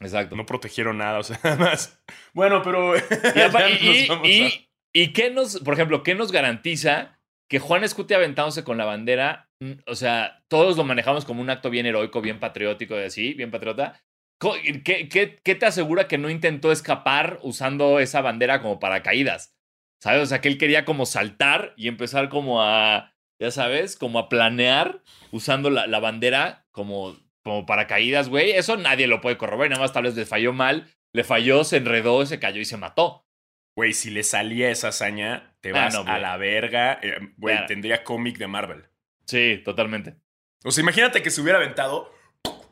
Exacto. 0.00 0.36
No 0.36 0.46
protegieron 0.46 0.98
nada, 0.98 1.18
o 1.18 1.22
sea, 1.22 1.38
nada 1.44 1.56
más. 1.56 2.00
Bueno, 2.34 2.62
pero. 2.62 2.94
Y, 3.36 3.40
apa- 3.40 3.60
ya 3.60 3.68
y- 3.70 3.72
nos 3.86 3.96
y- 3.96 4.08
vamos 4.08 4.28
y- 4.28 4.42
a- 4.42 4.50
¿y 4.94 5.12
qué 5.12 5.30
nos, 5.30 5.58
por 5.60 5.74
ejemplo, 5.74 6.02
qué 6.02 6.14
nos 6.14 6.32
garantiza 6.32 7.18
que 7.48 7.58
Juan 7.58 7.84
Escuti 7.84 8.14
aventándose 8.14 8.64
con 8.64 8.78
la 8.78 8.84
bandera, 8.86 9.50
mm, 9.60 9.72
o 9.86 9.94
sea, 9.94 10.42
todos 10.48 10.76
lo 10.76 10.84
manejamos 10.84 11.24
como 11.24 11.42
un 11.42 11.50
acto 11.50 11.68
bien 11.70 11.86
heroico, 11.86 12.20
bien 12.22 12.40
patriótico 12.40 12.98
y 12.98 13.04
así, 13.04 13.34
bien 13.34 13.50
patriota? 13.50 14.00
¿Qué, 14.40 15.08
qué, 15.08 15.38
qué 15.44 15.54
te 15.54 15.66
asegura 15.66 16.08
que 16.08 16.18
no 16.18 16.28
intentó 16.28 16.72
escapar 16.72 17.38
usando 17.42 18.00
esa 18.00 18.22
bandera 18.22 18.60
como 18.60 18.80
paracaídas? 18.80 19.54
¿Sabes? 20.02 20.22
O 20.22 20.26
sea, 20.26 20.40
que 20.40 20.48
él 20.48 20.58
quería 20.58 20.84
como 20.84 21.06
saltar 21.06 21.74
y 21.76 21.86
empezar 21.86 22.28
como 22.28 22.60
a, 22.60 23.14
ya 23.40 23.52
sabes, 23.52 23.96
como 23.96 24.18
a 24.18 24.28
planear 24.28 25.00
usando 25.30 25.70
la, 25.70 25.86
la 25.86 26.00
bandera 26.00 26.66
como, 26.72 27.16
como 27.42 27.66
paracaídas, 27.66 28.28
güey. 28.28 28.52
Eso 28.52 28.76
nadie 28.76 29.06
lo 29.06 29.20
puede 29.20 29.36
corroborar, 29.36 29.70
nada 29.70 29.82
más 29.82 29.92
tal 29.92 30.04
vez 30.04 30.14
le 30.16 30.26
falló 30.26 30.52
mal, 30.52 30.88
le 31.12 31.24
falló, 31.24 31.64
se 31.64 31.78
enredó, 31.78 32.24
se 32.26 32.38
cayó 32.38 32.60
y 32.60 32.64
se 32.64 32.76
mató. 32.76 33.26
Güey, 33.74 33.92
si 33.94 34.10
le 34.10 34.22
salía 34.22 34.70
esa 34.70 34.88
hazaña, 34.88 35.54
te 35.60 35.70
Ah, 35.70 35.84
vas 35.84 35.94
no, 35.94 36.00
a 36.10 36.18
la 36.18 36.36
verga. 36.36 36.98
Eh, 37.02 37.18
Güey, 37.38 37.64
tendría 37.66 38.04
cómic 38.04 38.36
de 38.38 38.46
Marvel. 38.46 38.84
Sí, 39.26 39.62
totalmente. 39.64 40.16
O 40.64 40.70
sea, 40.70 40.82
imagínate 40.82 41.22
que 41.22 41.30
se 41.30 41.40
hubiera 41.40 41.58
aventado, 41.58 42.12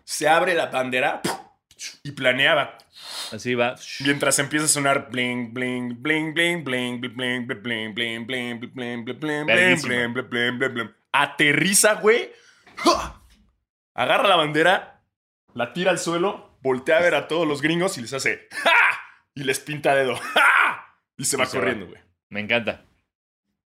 se 0.05 0.29
abre 0.29 0.55
la 0.55 0.67
bandera 0.67 1.23
y 2.03 2.13
planeaba. 2.13 2.77
Así 3.33 3.55
va. 3.55 3.77
Mientras 4.01 4.39
empieza 4.39 4.67
a 4.67 4.69
sonar 4.69 5.09
bling, 5.11 5.55
bling, 5.55 6.03
bling, 6.03 6.35
bling, 6.35 6.63
bling, 6.65 7.01
bling, 7.01 7.15
bling, 7.15 7.47
bling, 7.47 7.55
bling, 7.55 7.95
bling, 7.95 8.25
bling, 8.27 8.27
bling, 8.27 9.05
bling, 9.05 9.07
bling, 9.07 9.47
bling, 9.47 9.47
bling, 9.47 10.13
bling, 10.13 10.29
bling, 10.29 10.59
bling, 10.59 10.75
bling. 10.75 10.91
Aterriza, 11.13 11.95
güey. 11.95 12.31
¡Ja! 12.77 13.23
Agarra 13.95 14.29
la 14.29 14.37
bandera, 14.37 15.03
la 15.55 15.73
tira 15.73 15.91
al 15.91 15.99
suelo, 15.99 16.59
voltea 16.63 16.99
a 16.99 17.03
ver 17.03 17.15
a 17.15 17.29
todos 17.29 17.47
los 17.47 17.63
gringos 17.63 17.99
y 17.99 18.03
les 18.03 18.13
hace 18.13 18.49
¡Ja! 18.51 18.71
Y 19.35 19.45
les 19.45 19.61
pinta 19.61 19.95
dedo. 19.95 20.17
¡Ja! 20.17 20.97
Y 21.17 21.25
se 21.25 21.37
va 21.37 21.47
corriendo, 21.47 21.87
güey. 21.87 22.01
Me 22.29 22.41
encanta. 22.41 22.85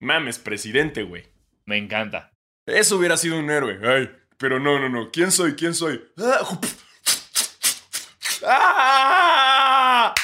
Mames, 0.00 0.38
presidente, 0.38 1.02
güey. 1.02 1.26
Me 1.64 1.76
encanta. 1.76 2.32
Eso 2.66 2.96
hubiera 2.96 3.16
sido 3.16 3.38
un 3.38 3.50
héroe. 3.50 3.78
Ay, 3.84 4.10
pero 4.38 4.58
no, 4.58 4.78
no, 4.78 4.88
no. 4.88 5.10
¿Quién 5.10 5.30
soy? 5.30 5.54
¿Quién 5.54 5.74
soy? 5.74 6.04
¡Ah! 6.18 6.58
¡Ah! 8.44 10.14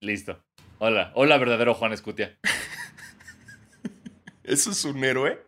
Listo. 0.00 0.44
Hola. 0.78 1.12
Hola, 1.14 1.38
verdadero 1.38 1.74
Juan 1.74 1.92
Escutia. 1.92 2.38
¿Eso 4.44 4.70
es 4.70 4.84
un 4.84 5.02
héroe? 5.02 5.42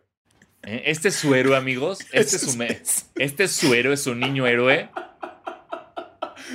¿Eh? 0.67 0.83
Este 0.87 1.07
es 1.07 1.15
su 1.15 1.33
héroe, 1.33 1.55
amigos. 1.55 1.99
Este 2.11 2.35
es 2.35 2.41
su, 2.41 2.57
me- 2.57 2.81
este 3.15 3.43
es 3.45 3.51
su 3.53 3.73
héroe, 3.73 3.95
su 3.95 4.13
niño 4.15 4.45
héroe. 4.45 4.89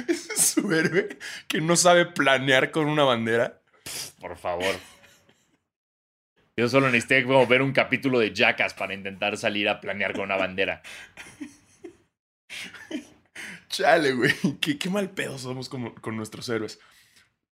¿Ese 0.07 0.33
es 0.35 0.41
su 0.41 0.71
héroe 0.73 1.19
que 1.49 1.61
no 1.63 1.77
sabe 1.77 2.07
planear 2.07 2.71
con 2.71 2.87
una 2.87 3.05
bandera? 3.05 3.61
Por 4.21 4.37
favor. 4.37 4.75
Yo 6.57 6.69
solo 6.69 6.91
necesité 6.91 7.25
como 7.25 7.47
ver 7.47 7.63
un 7.63 7.73
capítulo 7.73 8.19
de 8.19 8.35
Jackass 8.35 8.75
para 8.75 8.93
intentar 8.95 9.37
salir 9.39 9.69
a 9.71 9.81
planear 9.81 10.13
con 10.13 10.25
una 10.25 10.37
bandera. 10.37 10.83
Chale, 13.69 14.13
güey. 14.13 14.35
Qué, 14.61 14.79
qué 14.79 14.91
mal 14.91 15.11
pedo 15.11 15.39
somos 15.39 15.69
con, 15.71 15.95
con 15.95 16.17
nuestros 16.17 16.49
héroes. 16.51 16.79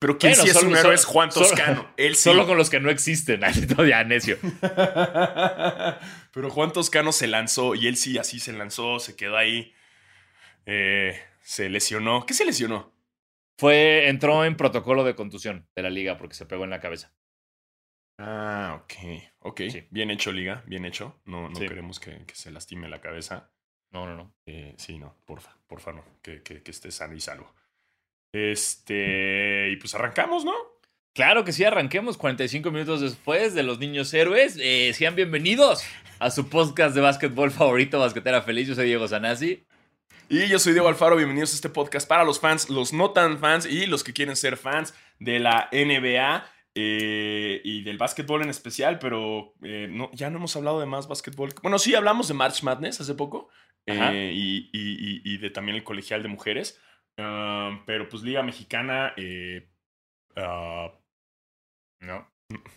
Pero 0.00 0.18
quien 0.18 0.32
Bueno, 0.32 0.42
sí 0.44 0.48
es 0.48 0.54
solo- 0.56 0.68
un 0.68 0.72
héroe 0.76 0.82
solo- 0.82 0.94
es 0.94 1.04
Juan 1.04 1.30
solo- 1.30 1.46
Toscano. 1.46 1.90
Él 1.96 2.16
sí. 2.16 2.22
Solo 2.24 2.46
con 2.46 2.56
los 2.56 2.68
que 2.70 2.80
no 2.80 2.90
existen. 2.90 3.42
Ya 3.88 4.02
necio. 4.02 4.38
Pero 6.32 6.50
Juan 6.50 6.72
Toscano 6.72 7.12
se 7.12 7.26
lanzó 7.26 7.74
y 7.74 7.86
él 7.86 7.96
sí, 7.96 8.18
así 8.18 8.38
se 8.40 8.52
lanzó, 8.52 8.98
se 8.98 9.16
quedó 9.16 9.36
ahí. 9.36 9.72
Eh, 10.66 11.20
se 11.42 11.68
lesionó. 11.68 12.24
¿Qué 12.26 12.34
se 12.34 12.44
lesionó? 12.44 12.92
Fue, 13.58 14.08
entró 14.08 14.44
en 14.44 14.56
protocolo 14.56 15.04
de 15.04 15.14
contusión 15.14 15.68
de 15.74 15.82
la 15.82 15.90
liga 15.90 16.16
porque 16.16 16.34
se 16.34 16.46
pegó 16.46 16.64
en 16.64 16.70
la 16.70 16.80
cabeza. 16.80 17.12
Ah, 18.18 18.80
ok. 18.82 18.94
Ok. 19.40 19.60
Sí. 19.70 19.86
Bien 19.90 20.10
hecho, 20.10 20.30
Liga. 20.32 20.62
Bien 20.66 20.84
hecho. 20.84 21.20
No, 21.24 21.48
no 21.48 21.56
Sí. 21.56 21.66
queremos 21.66 21.98
que, 22.00 22.24
que 22.26 22.34
se 22.34 22.50
lastime 22.50 22.88
la 22.88 23.00
cabeza. 23.00 23.50
No, 23.90 24.06
no, 24.06 24.14
no. 24.14 24.34
Eh, 24.46 24.74
sí, 24.78 24.98
no, 24.98 25.16
porfa, 25.26 25.56
porfa, 25.66 25.92
no. 25.92 26.04
Que, 26.22 26.42
que, 26.42 26.62
que 26.62 26.70
esté 26.70 26.90
sano 26.90 27.14
y 27.14 27.20
salvo. 27.20 27.52
Este. 28.32 29.70
Y 29.70 29.76
pues 29.76 29.94
arrancamos, 29.94 30.44
¿no? 30.44 30.54
Claro 31.12 31.44
que 31.44 31.52
sí, 31.52 31.64
arranquemos 31.64 32.16
45 32.16 32.70
minutos 32.70 33.00
después 33.00 33.54
de 33.54 33.64
Los 33.64 33.78
Niños 33.80 34.14
Héroes. 34.14 34.56
Eh, 34.60 34.92
sean 34.94 35.16
bienvenidos 35.16 35.82
a 36.20 36.30
su 36.30 36.48
podcast 36.48 36.94
de 36.94 37.00
básquetbol 37.00 37.50
favorito, 37.50 37.98
Basquetera 37.98 38.42
Feliz. 38.42 38.68
Yo 38.68 38.74
soy 38.76 38.86
Diego 38.86 39.08
Sanasi. 39.08 39.64
Y 40.28 40.46
yo 40.46 40.60
soy 40.60 40.72
Diego 40.74 40.86
Alfaro, 40.86 41.16
bienvenidos 41.16 41.52
a 41.52 41.56
este 41.56 41.68
podcast 41.68 42.08
para 42.08 42.22
los 42.22 42.38
fans, 42.38 42.70
los 42.70 42.92
no 42.92 43.10
tan 43.10 43.40
fans 43.40 43.66
y 43.66 43.86
los 43.86 44.04
que 44.04 44.12
quieren 44.12 44.36
ser 44.36 44.56
fans 44.56 44.94
de 45.18 45.40
la 45.40 45.68
NBA 45.72 46.46
eh, 46.76 47.60
y 47.64 47.82
del 47.82 47.98
básquetbol 47.98 48.42
en 48.42 48.50
especial, 48.50 49.00
pero 49.00 49.54
eh, 49.64 49.88
no, 49.90 50.08
ya 50.12 50.30
no 50.30 50.38
hemos 50.38 50.54
hablado 50.54 50.78
de 50.78 50.86
más 50.86 51.08
básquetbol. 51.08 51.52
Bueno, 51.62 51.80
sí, 51.80 51.96
hablamos 51.96 52.28
de 52.28 52.34
March 52.34 52.62
Madness 52.62 53.00
hace 53.00 53.14
poco 53.14 53.48
y, 53.84 53.92
y, 53.92 55.20
y, 55.24 55.38
de 55.38 55.50
también 55.50 55.76
el 55.76 55.82
colegial 55.82 56.22
de 56.22 56.28
mujeres, 56.28 56.80
pero 57.86 58.08
pues 58.08 58.22
Liga 58.22 58.42
Mexicana... 58.42 59.14
Uh, 59.16 59.60
no. 62.00 62.30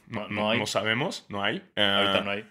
No, 0.08 0.28
no, 0.30 0.52
hay. 0.52 0.60
no, 0.60 0.68
sabemos, 0.68 1.26
no 1.30 1.44
hay. 1.44 1.58
Uh, 1.76 1.82
Ahorita 1.82 2.22
no 2.22 2.32
hay. 2.32 2.48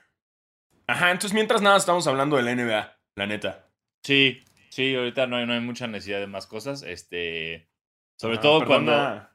Ajá, 0.88 1.12
entonces 1.12 1.34
mientras 1.34 1.62
nada 1.62 1.76
estamos 1.76 2.06
hablando 2.08 2.37
de 2.37 2.42
la 2.42 2.54
NBA, 2.54 2.99
la 3.16 3.26
neta. 3.26 3.68
Sí, 4.04 4.42
Sí, 4.72 4.94
ahorita 4.94 5.26
no 5.26 5.37
hay, 5.37 5.44
no 5.44 5.52
hay 5.52 5.61
mucha 5.61 5.87
necesidad 5.87 6.18
de 6.18 6.26
más 6.26 6.46
cosas. 6.46 6.82
Este. 6.82 7.68
Sobre 8.18 8.38
ah, 8.38 8.40
todo 8.40 8.64
cuando. 8.64 9.28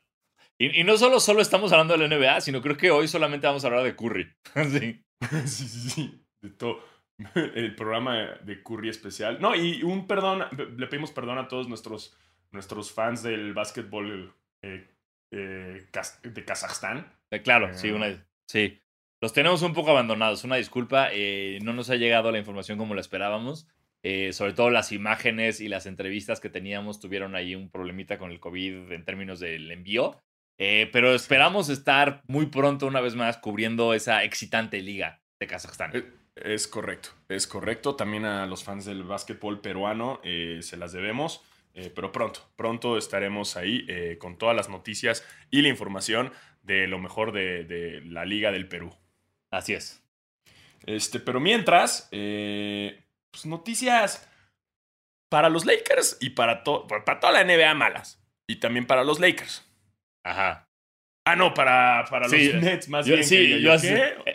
Y, 0.58 0.82
y, 0.82 0.84
no 0.84 0.98
solo, 0.98 1.20
solo 1.20 1.42
estamos 1.42 1.72
hablando 1.72 1.96
de 1.96 2.08
la 2.08 2.18
NBA, 2.18 2.42
sino 2.42 2.60
creo 2.60 2.76
que 2.76 2.90
hoy 2.90 3.08
solamente 3.08 3.46
vamos 3.46 3.64
a 3.64 3.68
hablar 3.68 3.84
de 3.84 3.96
Curry. 3.96 4.34
sí. 4.72 5.06
sí, 5.46 5.68
sí, 5.68 5.90
sí. 5.92 6.26
De 6.42 6.50
todo. 6.50 6.80
El 7.36 7.76
programa 7.76 8.18
de 8.42 8.64
Curry 8.64 8.90
especial. 8.90 9.38
No, 9.40 9.56
y 9.56 9.84
un 9.84 10.08
perdón. 10.08 10.44
Le 10.76 10.88
pedimos 10.88 11.12
perdón 11.12 11.38
a 11.38 11.48
todos 11.48 11.68
nuestros, 11.68 12.18
nuestros 12.52 12.92
fans 12.92 13.24
del 13.24 13.54
básquetbol 13.54 14.34
eh, 14.62 14.88
eh, 15.32 15.88
de 16.24 16.46
Kazajstán. 16.46 17.12
Eh, 17.32 17.42
claro, 17.42 17.74
sí, 17.74 17.92
una. 17.92 18.26
Sí. 18.48 18.82
Los 19.22 19.34
tenemos 19.34 19.62
un 19.62 19.74
poco 19.74 19.92
abandonados. 19.92 20.44
Una 20.44 20.58
disculpa. 20.58 21.10
no 21.62 21.74
nos 21.74 21.90
ha 21.90 21.96
llegado 21.96 22.32
la 22.32 22.38
información 22.38 22.78
como 22.78 22.94
la 22.94 23.02
esperábamos. 23.02 23.68
Eh, 24.04 24.32
sobre 24.32 24.54
todo 24.54 24.70
las 24.70 24.92
imágenes 24.92 25.60
y 25.60 25.68
las 25.68 25.86
entrevistas 25.86 26.40
que 26.40 26.50
teníamos 26.50 27.00
tuvieron 27.00 27.36
ahí 27.36 27.56
un 27.56 27.70
problemita 27.70 28.18
con 28.18 28.32
el 28.32 28.40
COVID 28.40 28.92
en 28.92 29.04
términos 29.04 29.40
del 29.40 29.72
envío. 29.72 30.22
Eh, 30.60 30.90
pero 30.94 31.14
esperamos 31.14 31.70
estar 31.70 32.22
muy 32.28 32.46
pronto, 32.48 32.88
una 32.88 33.02
vez 33.02 33.16
más, 33.16 33.38
cubriendo 33.38 33.94
esa 33.94 34.24
excitante 34.24 34.82
liga 34.82 35.22
de 35.40 35.48
Kazajstán. 35.48 35.92
Es 36.36 36.68
correcto, 36.68 37.10
es 37.28 37.48
correcto. 37.48 37.96
También 37.96 38.26
a 38.26 38.46
los 38.46 38.64
fans 38.64 38.86
del 38.86 39.04
básquetbol 39.04 39.62
peruano 39.62 40.22
se 40.24 40.78
las 40.78 40.94
debemos. 40.94 41.44
Pero 41.96 42.12
pronto, 42.12 42.42
pronto 42.56 42.98
estaremos 42.98 43.56
ahí 43.58 43.86
con 44.20 44.38
todas 44.38 44.56
las 44.56 44.70
noticias 44.70 45.26
y 45.52 45.62
la 45.62 45.68
información 45.68 46.32
de 46.64 46.88
lo 46.88 47.00
mejor 47.00 47.32
de, 47.32 47.64
de 47.64 48.02
la 48.02 48.26
Liga 48.26 48.52
del 48.52 48.68
Perú. 48.68 48.94
Así 49.52 49.74
es. 49.74 50.04
Este, 50.86 51.20
pero 51.20 51.40
mientras, 51.40 52.08
pues, 52.10 53.46
noticias 53.46 54.28
para 55.30 55.50
los 55.50 55.66
Lakers 55.66 56.18
y 56.20 56.32
para, 56.32 56.64
para 56.64 57.20
toda 57.20 57.34
la 57.34 57.44
NBA 57.44 57.74
malas. 57.74 58.22
Y 58.48 58.58
también 58.58 58.88
para 58.88 59.04
los 59.04 59.20
Lakers. 59.20 59.66
Ajá. 60.24 60.67
Ah, 61.30 61.36
no, 61.36 61.54
para, 61.54 62.06
para 62.10 62.30
los 62.30 62.32
Nets 62.32 62.88
más 62.88 63.06
bien. 63.06 63.22
Sí, 63.22 63.60
yo, 63.60 63.74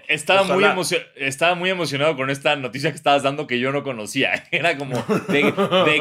estaba, 0.09 0.43
muy 0.43 0.63
estaba 1.17 1.55
muy 1.55 1.71
emocionado 1.71 2.15
con 2.17 2.29
esta 2.29 2.55
noticia 2.55 2.91
que 2.91 2.97
estabas 2.97 3.23
dando 3.23 3.47
que 3.47 3.59
yo 3.59 3.73
no 3.73 3.83
conocía. 3.83 4.45
Era 4.51 4.77
como 4.77 5.03
de, 5.29 5.55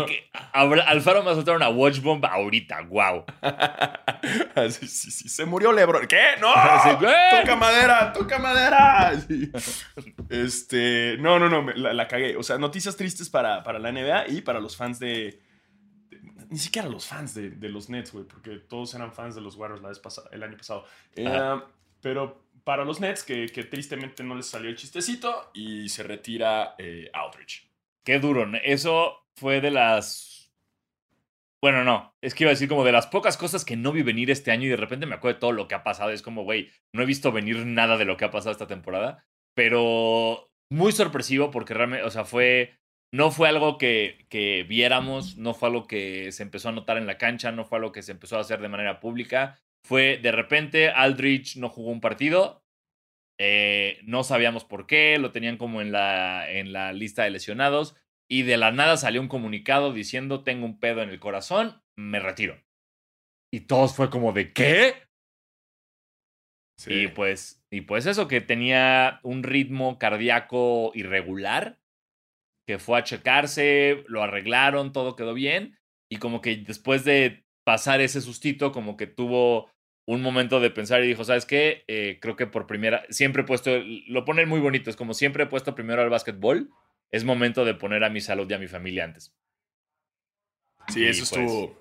que 0.06 0.30
Alfaro 0.52 1.20
me 1.20 1.28
va 1.28 1.32
a 1.32 1.36
soltar 1.36 1.56
una 1.56 1.70
watch 1.70 2.02
bomb 2.02 2.26
ahorita. 2.26 2.82
¡Wow! 2.90 3.24
sí, 4.70 4.88
sí, 4.88 5.12
sí. 5.12 5.30
Se 5.30 5.46
murió 5.46 5.72
Lebron. 5.72 6.08
¿Qué? 6.08 6.22
¡No! 6.42 6.50
¡Toca 7.40 7.56
madera! 7.56 8.12
¡Toca 8.12 8.40
madera! 8.40 9.14
Este. 10.30 11.16
No, 11.20 11.40
no, 11.40 11.48
no. 11.48 11.72
La, 11.72 11.94
la, 11.94 12.10
cagué. 12.10 12.36
O 12.36 12.44
sea, 12.44 12.58
noticias 12.58 12.98
tristes 12.98 13.30
para, 13.30 13.64
para 13.64 13.80
la 13.80 13.94
NBA 13.94 14.28
y 14.28 14.42
para 14.42 14.60
los 14.60 14.76
fans 14.76 15.00
de 15.00 15.40
ni 16.52 16.58
siquiera 16.58 16.90
los 16.90 17.08
fans 17.08 17.34
de, 17.34 17.50
de 17.50 17.70
los 17.70 17.90
Nets, 17.90 18.12
güey, 18.12 18.26
porque 18.26 18.58
todos 18.58 18.94
eran 18.94 19.14
fans 19.14 19.36
de 19.36 19.42
los 19.42 19.56
Warriors 19.56 19.82
la 19.82 19.88
vez 19.88 20.00
pasada, 20.00 20.30
el 20.34 20.44
año 20.44 20.58
pasado. 20.58 20.86
Eh, 21.16 21.62
pero 22.02 22.44
para 22.66 22.84
los 22.84 23.00
Nets, 23.00 23.24
que, 23.24 23.46
que, 23.48 23.64
tristemente 23.64 24.22
no 24.22 24.36
les 24.36 24.48
salió 24.48 24.70
el 24.70 24.76
chistecito 24.76 25.50
y 25.54 25.88
se 25.88 26.04
retira 26.04 26.76
eh, 26.78 27.10
Aldridge. 27.14 27.70
Qué 28.04 28.20
duro. 28.20 28.46
Eso 28.64 29.26
fue 29.38 29.62
de 29.62 29.72
las. 29.72 30.52
Bueno, 31.62 31.86
no. 31.86 32.14
Es 32.22 32.36
que 32.36 32.44
iba 32.44 32.50
a 32.50 32.54
decir 32.54 32.68
como 32.68 32.84
de 32.84 32.92
las 32.92 33.08
pocas 33.08 33.38
cosas 33.38 33.64
que 33.64 33.78
no 33.78 33.94
vi 33.94 34.02
venir 34.02 34.30
este 34.30 34.52
año 34.52 34.66
y 34.66 34.70
de 34.70 34.78
repente 34.78 35.06
me 35.06 35.16
acuerdo 35.16 35.36
de 35.36 35.40
todo 35.40 35.52
lo 35.54 35.70
que 35.70 35.76
ha 35.76 35.84
pasado. 35.84 36.10
Es 36.10 36.22
como, 36.22 36.44
güey, 36.44 36.70
no 36.92 37.04
he 37.04 37.06
visto 37.06 37.32
venir 37.32 37.66
nada 37.66 37.96
de 37.98 38.04
lo 38.04 38.18
que 38.18 38.26
ha 38.26 38.32
pasado 38.32 38.52
esta 38.52 38.68
temporada. 38.68 39.26
Pero 39.54 40.52
muy 40.70 40.92
sorpresivo 40.92 41.50
porque 41.50 41.74
realmente, 41.74 42.06
o 42.06 42.10
sea, 42.10 42.26
fue 42.26 42.81
no 43.14 43.32
fue 43.32 43.50
algo 43.50 43.78
que, 43.78 44.26
que, 44.30 44.64
viéramos, 44.64 45.38
no 45.38 45.54
fue 45.54 45.70
algo 45.70 45.86
que 45.86 46.32
se 46.32 46.44
empezó 46.44 46.70
a 46.70 46.72
notar 46.72 46.98
en 46.98 47.08
la 47.08 47.18
cancha, 47.18 47.52
no 47.52 47.66
fue 47.66 47.78
algo 47.78 47.92
que 47.92 48.04
se 48.04 48.14
empezó 48.14 48.38
a 48.38 48.42
hacer 48.42 48.62
de 48.62 48.70
manera 48.70 49.00
pública. 49.00 49.60
Fue 49.86 50.18
de 50.18 50.32
repente, 50.32 50.90
Aldrich 50.90 51.58
no 51.58 51.70
jugó 51.70 51.92
un 51.92 52.00
partido, 52.00 52.64
eh, 53.38 54.00
no 54.04 54.24
sabíamos 54.24 54.64
por 54.64 54.88
qué, 54.88 55.18
lo 55.18 55.32
tenían 55.32 55.58
como 55.58 55.82
en 55.82 55.92
la, 55.92 56.50
en 56.50 56.72
la 56.72 56.94
lista 56.94 57.24
de 57.24 57.32
lesionados 57.32 57.96
y 58.30 58.44
de 58.44 58.56
la 58.56 58.72
nada 58.72 58.96
salió 58.96 59.20
un 59.20 59.28
comunicado 59.28 59.92
diciendo 59.92 60.44
tengo 60.44 60.66
un 60.66 60.80
pedo 60.80 61.02
en 61.02 61.10
el 61.10 61.20
corazón, 61.20 61.82
me 61.98 62.20
retiro. 62.20 62.64
Y 63.54 63.62
todos 63.62 63.94
fue 63.94 64.10
como 64.10 64.32
de 64.32 64.54
¿qué? 64.54 64.94
Y 66.88 67.10
pues, 67.10 67.62
y 67.70 67.82
pues 67.82 68.06
eso, 68.06 68.28
que 68.28 68.40
tenía 68.40 69.20
un 69.24 69.44
ritmo 69.44 70.00
cardíaco 70.00 70.92
irregular 70.96 71.81
que 72.72 72.80
fue 72.80 72.98
a 72.98 73.04
checarse, 73.04 74.06
lo 74.08 74.24
arreglaron, 74.24 74.94
todo 74.94 75.18
quedó 75.18 75.34
bien. 75.34 75.78
Y 76.10 76.18
como 76.18 76.40
que 76.40 76.56
después 76.56 77.04
de 77.04 77.44
pasar 77.66 78.00
ese 78.00 78.22
sustito, 78.22 78.72
como 78.72 78.96
que 78.96 79.08
tuvo 79.08 79.70
un 80.06 80.22
momento 80.22 80.62
de 80.62 80.70
pensar 80.70 81.04
y 81.04 81.08
dijo, 81.08 81.26
¿sabes 81.26 81.46
qué? 81.46 81.84
Eh, 81.90 82.18
creo 82.22 82.38
que 82.38 82.48
por 82.48 82.68
primera, 82.68 83.04
siempre 83.10 83.42
he 83.42 83.46
puesto, 83.46 83.72
lo 84.08 84.24
ponen 84.24 84.48
muy 84.48 84.62
bonito, 84.62 84.90
es 84.90 84.96
como 84.96 85.14
siempre 85.14 85.44
he 85.44 85.48
puesto 85.48 85.76
primero 85.76 86.02
al 86.02 86.10
básquetbol, 86.10 86.70
es 87.12 87.26
momento 87.26 87.66
de 87.66 87.74
poner 87.74 88.06
a 88.06 88.10
mi 88.10 88.22
salud 88.22 88.50
y 88.50 88.54
a 88.54 88.58
mi 88.58 88.68
familia 88.68 89.04
antes. 89.04 89.36
Sí, 90.88 91.06
eso 91.06 91.20
pues 91.20 91.42
estuvo, 91.42 91.78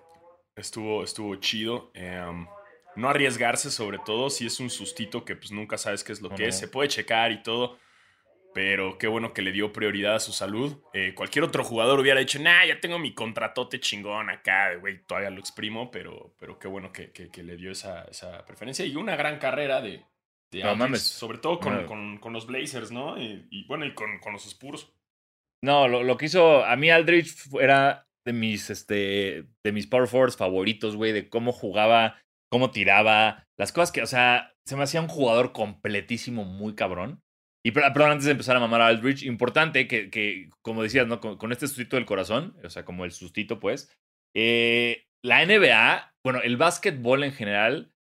estuvo, 0.56 1.04
estuvo 1.04 1.36
chido. 1.36 1.92
Em, 1.94 2.48
no 2.96 3.08
arriesgarse 3.08 3.70
sobre 3.70 3.98
todo 4.04 4.28
si 4.28 4.44
es 4.44 4.58
un 4.58 4.70
sustito 4.70 5.24
que 5.24 5.36
pues 5.36 5.52
nunca 5.52 5.78
sabes 5.78 6.02
qué 6.02 6.10
es 6.10 6.20
lo 6.20 6.30
que 6.30 6.48
es, 6.48 6.58
se 6.58 6.66
puede 6.66 6.88
checar 6.88 7.30
y 7.30 7.44
todo 7.44 7.78
pero 8.52 8.98
qué 8.98 9.06
bueno 9.06 9.32
que 9.32 9.42
le 9.42 9.52
dio 9.52 9.72
prioridad 9.72 10.16
a 10.16 10.20
su 10.20 10.32
salud. 10.32 10.82
Eh, 10.92 11.14
cualquier 11.14 11.44
otro 11.44 11.64
jugador 11.64 12.00
hubiera 12.00 12.20
dicho, 12.20 12.38
nah, 12.38 12.64
ya 12.64 12.80
tengo 12.80 12.98
mi 12.98 13.14
contratote 13.14 13.80
chingón 13.80 14.30
acá, 14.30 14.74
güey, 14.76 15.04
todavía 15.04 15.30
lo 15.30 15.40
exprimo, 15.40 15.90
pero, 15.90 16.34
pero 16.38 16.58
qué 16.58 16.68
bueno 16.68 16.92
que, 16.92 17.12
que, 17.12 17.42
le 17.42 17.56
dio 17.56 17.70
esa, 17.72 18.02
esa, 18.04 18.44
preferencia 18.44 18.84
y 18.84 18.96
una 18.96 19.16
gran 19.16 19.38
carrera 19.38 19.80
de, 19.80 20.04
de 20.50 20.98
sobre 20.98 21.38
todo 21.38 21.60
con, 21.60 21.86
con, 21.86 22.18
con, 22.18 22.32
los 22.32 22.46
Blazers, 22.46 22.90
¿no? 22.90 23.20
Y, 23.20 23.64
bueno, 23.66 23.84
y 23.84 23.94
con, 23.94 24.18
con 24.18 24.32
los 24.32 24.46
Spurs. 24.46 24.92
No, 25.62 25.88
lo, 25.88 26.02
lo, 26.02 26.16
que 26.16 26.26
hizo, 26.26 26.64
a 26.64 26.74
mí 26.76 26.90
Aldridge 26.90 27.48
era 27.60 28.08
de 28.24 28.32
mis, 28.32 28.70
este, 28.70 29.46
de 29.62 29.72
mis 29.72 29.86
power 29.86 30.08
forwards 30.08 30.36
favoritos, 30.36 30.96
güey, 30.96 31.12
de 31.12 31.28
cómo 31.28 31.52
jugaba, 31.52 32.20
cómo 32.50 32.70
tiraba, 32.70 33.46
las 33.58 33.72
cosas 33.72 33.92
que, 33.92 34.02
o 34.02 34.06
sea, 34.06 34.54
se 34.64 34.76
me 34.76 34.84
hacía 34.84 35.00
un 35.00 35.08
jugador 35.08 35.52
completísimo, 35.52 36.44
muy 36.44 36.74
cabrón. 36.74 37.22
Y 37.62 37.72
perdón, 37.72 38.12
antes 38.12 38.24
de 38.24 38.32
empezar 38.32 38.56
a 38.56 38.60
mamar 38.60 38.80
a 38.80 38.86
Aldridge, 38.86 39.24
importante 39.24 39.86
que, 39.86 40.10
que 40.10 40.48
como 40.62 40.82
decías, 40.82 41.06
¿no? 41.06 41.20
Con, 41.20 41.52
este 41.52 41.68
sustito 41.68 41.96
del 41.96 42.06
corazón, 42.06 42.56
o 42.64 42.70
sea, 42.70 42.84
como 42.84 43.04
el 43.04 43.12
sustito, 43.12 43.60
pues, 43.60 43.94
eh, 44.34 45.06
la 45.22 45.44
NBA, 45.44 46.14
bueno, 46.24 46.40
el 46.42 46.56
básquetbol 46.56 47.24
en 47.24 47.32
general, 47.32 47.92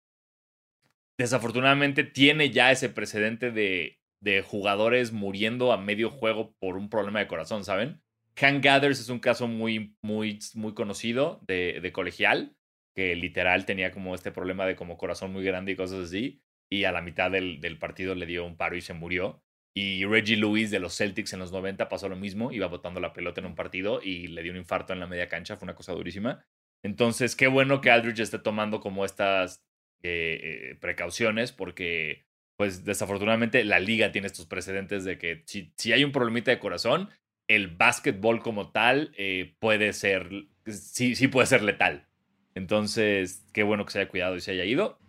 desafortunadamente 1.18 2.06
tiene 2.06 2.52
ya 2.52 2.72
ese 2.72 2.88
precedente 2.88 3.52
de, 3.52 4.00
de 4.22 4.42
jugadores 4.42 5.12
muriendo 5.12 5.74
a 5.74 5.78
medio 5.78 6.10
juego 6.10 6.56
por 6.60 6.78
un 6.78 6.90
problema 6.90 7.20
de 7.20 7.28
corazón, 7.28 7.66
¿saben? 7.66 8.02
Hank 8.38 8.64
Gathers 8.64 9.02
es 9.02 9.10
un 9.10 9.20
caso 9.20 9.48
muy, 9.48 9.98
muy, 10.02 10.40
muy 10.56 10.74
conocido 10.74 11.42
de, 11.46 11.80
de 11.82 11.92
colegial, 11.92 12.56
que 12.96 13.16
literal 13.16 13.66
tenía 13.66 13.92
como 13.92 14.16
este 14.16 14.32
problema 14.32 14.66
de 14.66 14.78
como 14.78 14.98
corazón 14.98 15.34
muy 15.34 15.44
grande 15.44 15.74
y 15.74 15.76
cosas 15.76 16.06
así, 16.06 16.42
y 16.72 16.86
a 16.86 16.94
la 16.94 17.02
mitad 17.02 17.32
del, 17.32 17.60
del 17.60 17.78
partido 17.78 18.16
le 18.16 18.26
dio 18.26 18.46
un 18.46 18.56
paro 18.56 18.78
y 18.78 18.82
se 18.82 18.94
murió. 18.94 19.44
Y 19.74 20.04
Reggie 20.06 20.36
Lewis 20.36 20.72
de 20.72 20.80
los 20.80 20.98
Celtics 20.98 21.34
en 21.34 21.40
los 21.40 21.52
90 21.52 21.90
pasó 21.90 22.10
lo 22.10 22.16
mismo, 22.16 22.52
iba 22.52 22.68
botando 22.68 23.00
la 23.00 23.14
pelota 23.14 23.40
en 23.40 23.48
un 23.48 23.56
partido 23.56 24.02
y 24.04 24.28
le 24.28 24.42
dio 24.42 24.52
un 24.52 24.58
infarto 24.58 24.94
en 24.94 25.00
la 25.00 25.08
media 25.08 25.30
cancha, 25.30 25.58
fue 25.58 25.66
una 25.66 25.76
cosa 25.76 25.94
durísima. 25.94 26.44
Entonces, 26.84 27.36
qué 27.36 27.48
bueno 27.48 27.82
que 27.82 27.92
Aldridge 27.92 28.20
esté 28.20 28.40
tomando 28.40 28.80
como 28.80 29.06
estas 29.06 29.64
eh, 30.02 30.40
eh, 30.72 30.76
precauciones 30.80 31.52
porque, 31.52 32.26
pues 32.56 32.86
desafortunadamente, 32.86 33.64
la 33.64 33.80
liga 33.80 34.12
tiene 34.12 34.28
estos 34.28 34.46
precedentes 34.46 35.04
de 35.04 35.18
que 35.18 35.44
si, 35.46 35.74
si 35.78 35.94
hay 35.94 36.04
un 36.04 36.12
problemita 36.12 36.52
de 36.52 36.60
corazón, 36.60 37.10
el 37.48 37.68
básquetbol 37.68 38.42
como 38.42 38.72
tal 38.72 39.14
eh, 39.18 39.56
puede 39.60 39.94
ser, 39.94 40.30
sí, 40.66 41.16
sí 41.16 41.28
puede 41.28 41.48
ser 41.48 41.64
letal. 41.64 42.08
Entonces, 42.56 43.46
qué 43.54 43.64
bueno 43.64 43.86
que 43.86 43.92
se 43.92 44.00
haya 44.00 44.10
cuidado 44.10 44.36
y 44.36 44.42
se 44.42 44.52
haya 44.52 44.66
ido. 44.66 45.00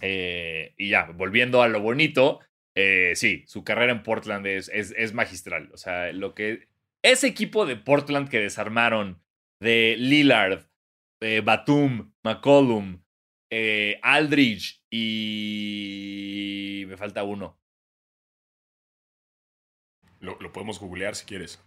Y 0.00 0.88
ya, 0.88 1.04
volviendo 1.14 1.62
a 1.62 1.68
lo 1.68 1.80
bonito, 1.80 2.40
eh, 2.74 3.12
sí, 3.16 3.44
su 3.46 3.64
carrera 3.64 3.92
en 3.92 4.02
Portland 4.02 4.46
es, 4.46 4.68
es, 4.68 5.14
magistral. 5.14 5.70
O 5.72 5.76
sea, 5.76 6.12
lo 6.12 6.34
que. 6.34 6.68
Ese 7.02 7.26
equipo 7.26 7.66
de 7.66 7.76
Portland 7.76 8.28
que 8.28 8.38
desarmaron 8.38 9.22
de 9.60 9.96
Lillard, 9.98 10.66
Batum, 11.44 12.12
McCollum, 12.22 13.02
Aldridge 14.02 14.82
y. 14.90 16.84
Me 16.88 16.96
falta 16.96 17.24
uno. 17.24 17.62
Lo, 20.22 20.38
podemos 20.52 20.78
googlear 20.78 21.16
si 21.16 21.26
quieres. 21.26 21.60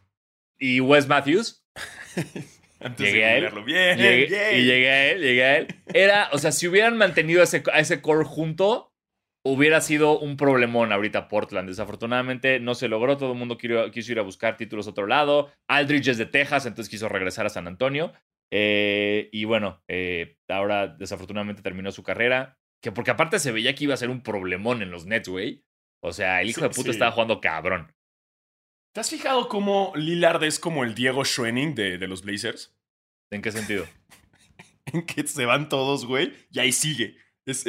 ¿Y 0.57 0.79
Wes 0.79 1.07
Matthews? 1.07 1.67
Antes 2.79 3.11
llegué 3.11 3.25
a 3.25 3.37
él. 3.37 3.63
Bien, 3.65 3.99
Y 3.99 4.03
llegué 4.63 4.89
a 4.89 5.11
él, 5.11 5.21
llegué 5.21 5.43
a 5.43 5.57
él. 5.57 5.67
Era, 5.93 6.29
o 6.31 6.37
sea, 6.37 6.53
si 6.53 6.67
hubieran 6.67 6.97
mantenido 6.97 7.43
ese, 7.43 7.63
a 7.73 7.79
ese 7.79 8.01
core 8.01 8.23
junto, 8.23 8.94
hubiera 9.45 9.79
sido 9.79 10.19
un 10.19 10.37
problemón 10.37 10.91
ahorita 10.91 11.27
Portland. 11.27 11.69
Desafortunadamente 11.69 12.59
no 12.59 12.73
se 12.73 12.87
logró. 12.87 13.15
Todo 13.15 13.33
el 13.33 13.37
mundo 13.37 13.57
quiso, 13.57 14.11
ir 14.11 14.19
a 14.19 14.23
buscar 14.23 14.57
títulos 14.57 14.87
a 14.87 14.89
otro 14.89 15.05
lado. 15.07 15.51
Aldridge 15.67 16.09
es 16.09 16.17
de 16.17 16.25
Texas, 16.25 16.65
entonces 16.65 16.89
quiso 16.89 17.07
regresar 17.07 17.45
a 17.45 17.49
San 17.49 17.67
Antonio. 17.67 18.11
Eh, 18.51 19.29
y 19.31 19.45
bueno, 19.45 19.83
eh, 19.87 20.37
ahora 20.49 20.87
desafortunadamente 20.87 21.61
terminó 21.61 21.91
su 21.91 22.03
carrera. 22.03 22.57
Que 22.81 22.91
porque 22.91 23.11
aparte 23.11 23.39
se 23.39 23.51
veía 23.51 23.75
que 23.75 23.83
iba 23.83 23.93
a 23.93 23.97
ser 23.97 24.09
un 24.09 24.23
problemón 24.23 24.81
en 24.81 24.89
los 24.89 25.05
Nets, 25.05 25.29
güey. 25.29 25.63
O 26.03 26.11
sea, 26.11 26.41
el 26.41 26.49
hijo 26.49 26.61
de 26.61 26.69
puta 26.69 26.89
estaba 26.89 27.11
jugando 27.11 27.39
cabrón. 27.39 27.93
¿Te 28.93 29.01
has 29.01 29.09
fijado 29.09 29.47
cómo 29.47 29.93
Lillard 29.95 30.43
es 30.43 30.59
como 30.59 30.83
el 30.83 30.95
Diego 30.95 31.23
Schwenning 31.23 31.75
de, 31.75 31.97
los 32.07 32.23
Blazers? 32.23 32.75
¿En 33.31 33.41
qué 33.41 33.51
sentido? 33.51 33.85
en 34.85 35.05
que 35.05 35.27
se 35.27 35.45
van 35.45 35.69
todos, 35.69 36.05
güey, 36.05 36.33
y 36.51 36.59
ahí 36.59 36.71
sigue. 36.71 37.17
Es, 37.51 37.65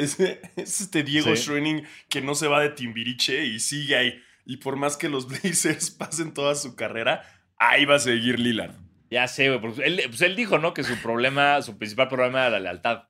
este 0.55 1.03
Diego 1.03 1.35
Schwenning 1.35 1.85
que 2.09 2.21
no 2.21 2.33
se 2.33 2.47
va 2.47 2.61
de 2.61 2.69
Timbiriche 2.69 3.45
y 3.45 3.59
sigue 3.59 3.95
ahí. 3.95 4.23
Y 4.45 4.57
por 4.57 4.75
más 4.75 4.97
que 4.97 5.09
los 5.09 5.27
Blazers 5.43 5.91
pasen 5.91 6.33
toda 6.33 6.55
su 6.55 6.75
carrera, 6.75 7.23
ahí 7.57 7.85
va 7.85 7.95
a 7.95 7.99
seguir 7.99 8.39
Lillard. 8.39 8.73
Ya 9.09 9.27
sé, 9.27 9.49
güey. 9.49 9.61
Porque 9.61 9.83
él, 9.83 10.01
pues 10.07 10.21
él 10.21 10.35
dijo, 10.35 10.57
¿no? 10.57 10.73
Que 10.73 10.83
su 10.83 10.95
problema, 10.97 11.61
su 11.61 11.77
principal 11.77 12.07
problema 12.07 12.41
era 12.41 12.49
la 12.51 12.59
lealtad. 12.59 13.03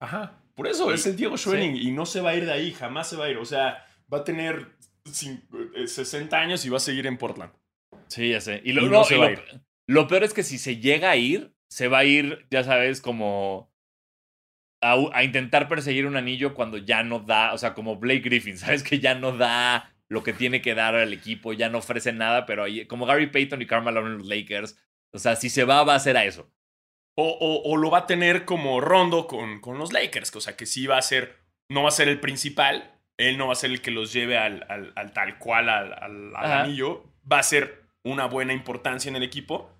Ajá. 0.00 0.42
Por 0.54 0.66
eso, 0.66 0.92
es 0.92 1.06
el 1.06 1.16
Diego 1.16 1.38
Schwenning 1.38 1.76
y 1.76 1.92
no 1.92 2.04
se 2.04 2.20
va 2.20 2.30
a 2.30 2.36
ir 2.36 2.44
de 2.44 2.52
ahí, 2.52 2.72
jamás 2.72 3.08
se 3.08 3.16
va 3.16 3.26
a 3.26 3.30
ir. 3.30 3.38
O 3.38 3.44
sea, 3.44 3.86
va 4.12 4.18
a 4.18 4.24
tener 4.24 4.76
60 5.04 6.36
eh, 6.36 6.40
años 6.40 6.64
y 6.66 6.68
va 6.68 6.76
a 6.76 6.80
seguir 6.80 7.06
en 7.06 7.16
Portland. 7.16 7.52
Sí, 8.08 8.30
ya 8.30 8.40
sé. 8.40 8.60
Y, 8.64 8.72
lo, 8.72 8.82
lo, 9.86 10.08
peor 10.08 10.24
es 10.24 10.34
que 10.34 10.42
si 10.42 10.58
se 10.58 10.76
llega 10.76 11.10
a 11.10 11.16
ir, 11.16 11.54
se 11.68 11.88
va 11.88 11.98
a 11.98 12.04
ir, 12.04 12.46
ya 12.50 12.64
sabes, 12.64 13.00
como 13.00 13.71
a, 14.82 15.22
intentar 15.22 15.68
perseguir 15.68 16.06
un 16.06 16.16
anillo 16.16 16.54
cuando 16.54 16.76
ya 16.76 17.02
no 17.02 17.20
da, 17.20 17.54
o 17.54 17.58
sea, 17.58 17.72
como 17.72 17.96
Blake 17.96 18.20
Griffin, 18.20 18.58
¿sabes? 18.58 18.82
Que 18.82 18.98
ya 18.98 19.14
no 19.14 19.36
da 19.36 19.94
lo 20.08 20.22
que 20.22 20.32
tiene 20.32 20.60
que 20.60 20.74
dar 20.74 20.94
al 20.94 21.12
equipo, 21.12 21.54
ya 21.54 21.70
no 21.70 21.78
ofrece 21.78 22.12
nada, 22.12 22.44
pero 22.44 22.64
ahí, 22.64 22.84
como 22.86 23.06
Gary 23.06 23.28
Payton 23.28 23.62
y 23.62 23.66
Carmelo 23.66 24.06
en 24.06 24.18
los 24.18 24.26
Lakers, 24.26 24.78
o 25.12 25.18
sea, 25.18 25.36
si 25.36 25.48
se 25.48 25.64
va, 25.64 25.84
va 25.84 25.94
a 25.94 26.00
ser 26.00 26.16
a 26.16 26.24
eso. 26.24 26.50
O, 27.14 27.62
o, 27.64 27.76
lo 27.76 27.90
va 27.90 27.98
a 27.98 28.06
tener 28.06 28.46
como 28.46 28.80
Rondo 28.80 29.26
con, 29.26 29.60
con 29.60 29.78
los 29.78 29.92
Lakers, 29.92 30.34
o 30.34 30.40
sea, 30.40 30.56
que 30.56 30.64
sí 30.64 30.86
va 30.86 30.96
a 30.96 31.02
ser, 31.02 31.36
no 31.68 31.82
va 31.82 31.88
a 31.88 31.92
ser 31.92 32.08
el 32.08 32.20
principal, 32.20 32.90
él 33.18 33.38
no 33.38 33.46
va 33.46 33.52
a 33.52 33.56
ser 33.56 33.70
el 33.70 33.82
que 33.82 33.90
los 33.90 34.12
lleve 34.12 34.38
al, 34.38 34.66
al, 34.68 35.12
tal 35.12 35.38
cual 35.38 35.68
al, 35.68 36.34
anillo. 36.34 37.04
Va 37.30 37.38
a 37.38 37.42
ser 37.42 37.84
una 38.02 38.26
buena 38.26 38.52
importancia 38.52 39.08
en 39.08 39.16
el 39.16 39.22
equipo, 39.22 39.70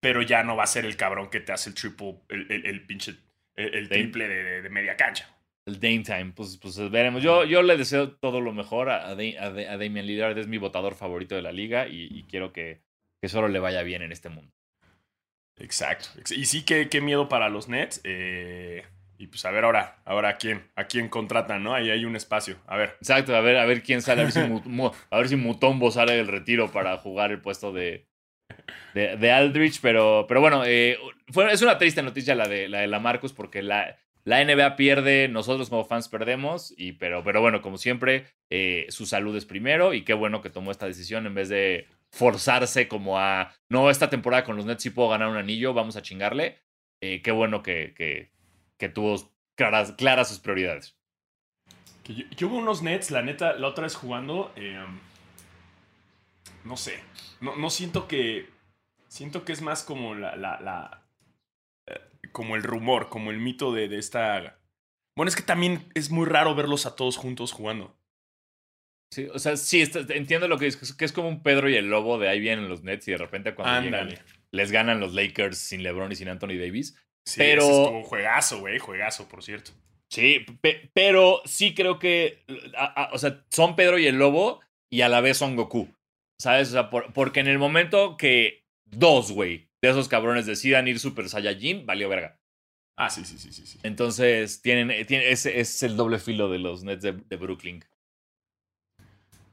pero 0.00 0.22
ya 0.22 0.44
no 0.44 0.56
va 0.56 0.64
a 0.64 0.68
ser 0.68 0.84
el 0.84 0.96
cabrón 0.96 1.28
que 1.28 1.40
te 1.40 1.52
hace 1.52 1.70
el 1.70 1.74
triple, 1.74 2.20
el, 2.28 2.50
el, 2.50 2.86
pinche, 2.86 3.16
el, 3.56 3.88
triple 3.88 4.28
de, 4.28 4.68
media 4.70 4.96
cancha. 4.96 5.28
El 5.66 5.80
Dame 5.80 6.02
Time, 6.02 6.32
pues, 6.34 6.58
pues 6.60 6.78
veremos. 6.90 7.22
Yo, 7.22 7.44
yo 7.44 7.62
le 7.62 7.76
deseo 7.76 8.12
todo 8.12 8.40
lo 8.40 8.52
mejor 8.52 8.90
a, 8.90 9.08
a, 9.08 9.14
Damian 9.14 10.06
Lillard, 10.06 10.38
es 10.38 10.46
mi 10.46 10.58
votador 10.58 10.94
favorito 10.94 11.34
de 11.34 11.42
la 11.42 11.52
liga 11.52 11.86
y, 11.88 12.24
quiero 12.28 12.52
que, 12.52 12.82
que, 13.20 13.28
solo 13.28 13.48
le 13.48 13.60
vaya 13.60 13.82
bien 13.82 14.02
en 14.02 14.12
este 14.12 14.28
mundo. 14.28 14.52
Exacto. 15.56 16.08
Y 16.34 16.46
sí, 16.46 16.64
qué, 16.64 16.88
qué 16.88 17.00
miedo 17.00 17.28
para 17.28 17.48
los 17.48 17.68
Nets. 17.68 18.00
Eh, 18.04 18.82
y 19.16 19.28
pues 19.28 19.44
a 19.44 19.50
ver 19.50 19.64
ahora, 19.64 19.96
ahora 20.04 20.30
a 20.30 20.36
quién, 20.36 20.64
a 20.74 20.84
quién 20.84 21.08
contratan, 21.08 21.62
¿no? 21.62 21.72
Ahí 21.72 21.90
hay 21.90 22.04
un 22.04 22.16
espacio. 22.16 22.58
A 22.66 22.76
ver. 22.76 22.96
Exacto, 23.00 23.34
a 23.34 23.40
ver, 23.40 23.56
a 23.56 23.64
ver 23.64 23.82
quién 23.82 24.02
sale, 24.02 24.22
a 24.22 24.24
ver 24.24 24.32
si, 24.32 24.40
a 25.10 25.18
ver 25.18 25.28
si 25.28 25.36
Mutombo 25.36 25.90
sale 25.90 26.16
del 26.16 26.28
retiro 26.28 26.70
para 26.72 26.98
jugar 26.98 27.30
el 27.30 27.40
puesto 27.40 27.72
de, 27.72 28.06
de, 28.94 29.32
Aldrich, 29.32 29.80
pero, 29.80 30.26
pero 30.28 30.40
bueno, 30.40 30.64
eh, 30.64 30.98
fue, 31.28 31.52
es 31.52 31.62
una 31.62 31.78
triste 31.78 32.02
noticia 32.02 32.34
la 32.34 32.48
de 32.48 32.68
la 32.68 32.80
de 32.80 32.86
la 32.86 33.00
Marcus 33.00 33.32
porque 33.32 33.62
la, 33.62 33.96
la 34.24 34.42
NBA 34.42 34.76
pierde, 34.76 35.28
nosotros 35.28 35.68
como 35.68 35.84
fans 35.84 36.08
perdemos, 36.08 36.72
y, 36.76 36.92
pero, 36.92 37.22
pero 37.22 37.42
bueno, 37.42 37.60
como 37.60 37.76
siempre, 37.76 38.26
eh, 38.48 38.86
su 38.88 39.04
salud 39.04 39.36
es 39.36 39.44
primero 39.44 39.92
y 39.92 40.02
qué 40.02 40.14
bueno 40.14 40.40
que 40.40 40.50
tomó 40.50 40.70
esta 40.70 40.86
decisión 40.86 41.26
en 41.26 41.34
vez 41.34 41.50
de 41.50 41.86
forzarse 42.10 42.88
como 42.88 43.18
a, 43.18 43.54
no, 43.68 43.90
esta 43.90 44.08
temporada 44.08 44.44
con 44.44 44.56
los 44.56 44.64
Nets 44.64 44.82
sí 44.82 44.90
puedo 44.90 45.10
ganar 45.10 45.28
un 45.28 45.36
anillo, 45.36 45.74
vamos 45.74 45.96
a 45.96 46.02
chingarle. 46.02 46.58
Eh, 47.02 47.20
qué 47.22 47.32
bueno 47.32 47.62
que, 47.62 47.92
que, 47.94 48.30
que 48.78 48.88
tuvo 48.88 49.30
claras, 49.56 49.92
claras 49.92 50.28
sus 50.30 50.38
prioridades. 50.38 50.96
yo, 52.36 52.48
hubo 52.48 52.56
unos 52.56 52.82
Nets, 52.82 53.10
la 53.10 53.20
neta, 53.20 53.52
la 53.54 53.68
otra 53.68 53.84
vez 53.84 53.94
jugando, 53.94 54.52
em, 54.56 55.00
no 56.64 56.76
sé, 56.76 56.98
no, 57.40 57.56
no, 57.56 57.70
siento 57.70 58.08
que, 58.08 58.48
siento 59.08 59.44
que 59.44 59.52
es 59.52 59.62
más 59.62 59.82
como 59.82 60.14
la, 60.14 60.36
la, 60.36 61.06
eh, 61.86 62.00
como 62.32 62.56
el 62.56 62.62
rumor, 62.62 63.08
como 63.08 63.30
el 63.30 63.38
mito 63.38 63.72
de, 63.72 63.88
de 63.88 63.98
esta... 63.98 64.58
Bueno, 65.16 65.28
es 65.28 65.36
que 65.36 65.42
también 65.42 65.88
es 65.94 66.10
muy 66.10 66.26
raro 66.26 66.54
verlos 66.54 66.86
a 66.86 66.96
todos 66.96 67.16
juntos 67.16 67.52
jugando. 67.52 67.96
Sí, 69.12 69.28
o 69.32 69.38
sea, 69.38 69.56
sí, 69.56 69.88
entiendo 70.08 70.48
lo 70.48 70.58
que 70.58 70.66
es, 70.66 70.94
que 70.94 71.04
es 71.04 71.12
como 71.12 71.28
un 71.28 71.44
Pedro 71.44 71.68
y 71.70 71.76
el 71.76 71.88
Lobo 71.88 72.18
de 72.18 72.28
ahí 72.28 72.40
vienen 72.40 72.68
los 72.68 72.82
Nets 72.82 73.06
y 73.06 73.12
de 73.12 73.18
repente 73.18 73.54
cuando 73.54 73.82
llegan 73.82 74.18
les 74.54 74.70
ganan 74.70 75.00
los 75.00 75.14
Lakers 75.14 75.58
sin 75.58 75.82
LeBron 75.82 76.12
y 76.12 76.16
sin 76.16 76.28
Anthony 76.28 76.56
Davis. 76.58 76.96
Sí, 77.26 77.38
pero. 77.38 77.90
un 77.90 78.04
juegazo, 78.04 78.60
güey. 78.60 78.78
Juegazo, 78.78 79.28
por 79.28 79.42
cierto. 79.42 79.72
Sí, 80.08 80.46
pero 80.92 81.42
sí 81.44 81.74
creo 81.74 81.98
que. 81.98 82.44
o 83.12 83.18
sea, 83.18 83.44
son 83.50 83.74
Pedro 83.74 83.98
y 83.98 84.06
el 84.06 84.16
Lobo 84.16 84.60
y 84.90 85.00
a 85.00 85.08
la 85.08 85.20
vez 85.20 85.38
son 85.38 85.56
Goku. 85.56 85.88
¿Sabes? 86.44 86.68
O 86.68 86.72
sea, 86.72 86.90
porque 86.90 87.40
en 87.40 87.46
el 87.46 87.58
momento 87.58 88.18
que 88.18 88.66
dos, 88.84 89.32
güey, 89.32 89.70
de 89.80 89.88
esos 89.88 90.08
cabrones 90.08 90.44
decidan 90.44 90.86
ir 90.86 91.00
Super 91.00 91.30
Saiyajin, 91.30 91.86
valió 91.86 92.10
verga. 92.10 92.38
Ah, 92.96 93.08
sí, 93.08 93.24
sí, 93.24 93.38
sí, 93.38 93.50
sí. 93.50 93.66
sí. 93.66 93.78
Entonces, 93.82 94.60
tienen, 94.60 94.90
ese, 94.90 95.58
es 95.58 95.82
el 95.82 95.96
doble 95.96 96.18
filo 96.18 96.50
de 96.50 96.58
los 96.58 96.84
Nets 96.84 97.00
de, 97.00 97.36
Brooklyn. 97.38 97.82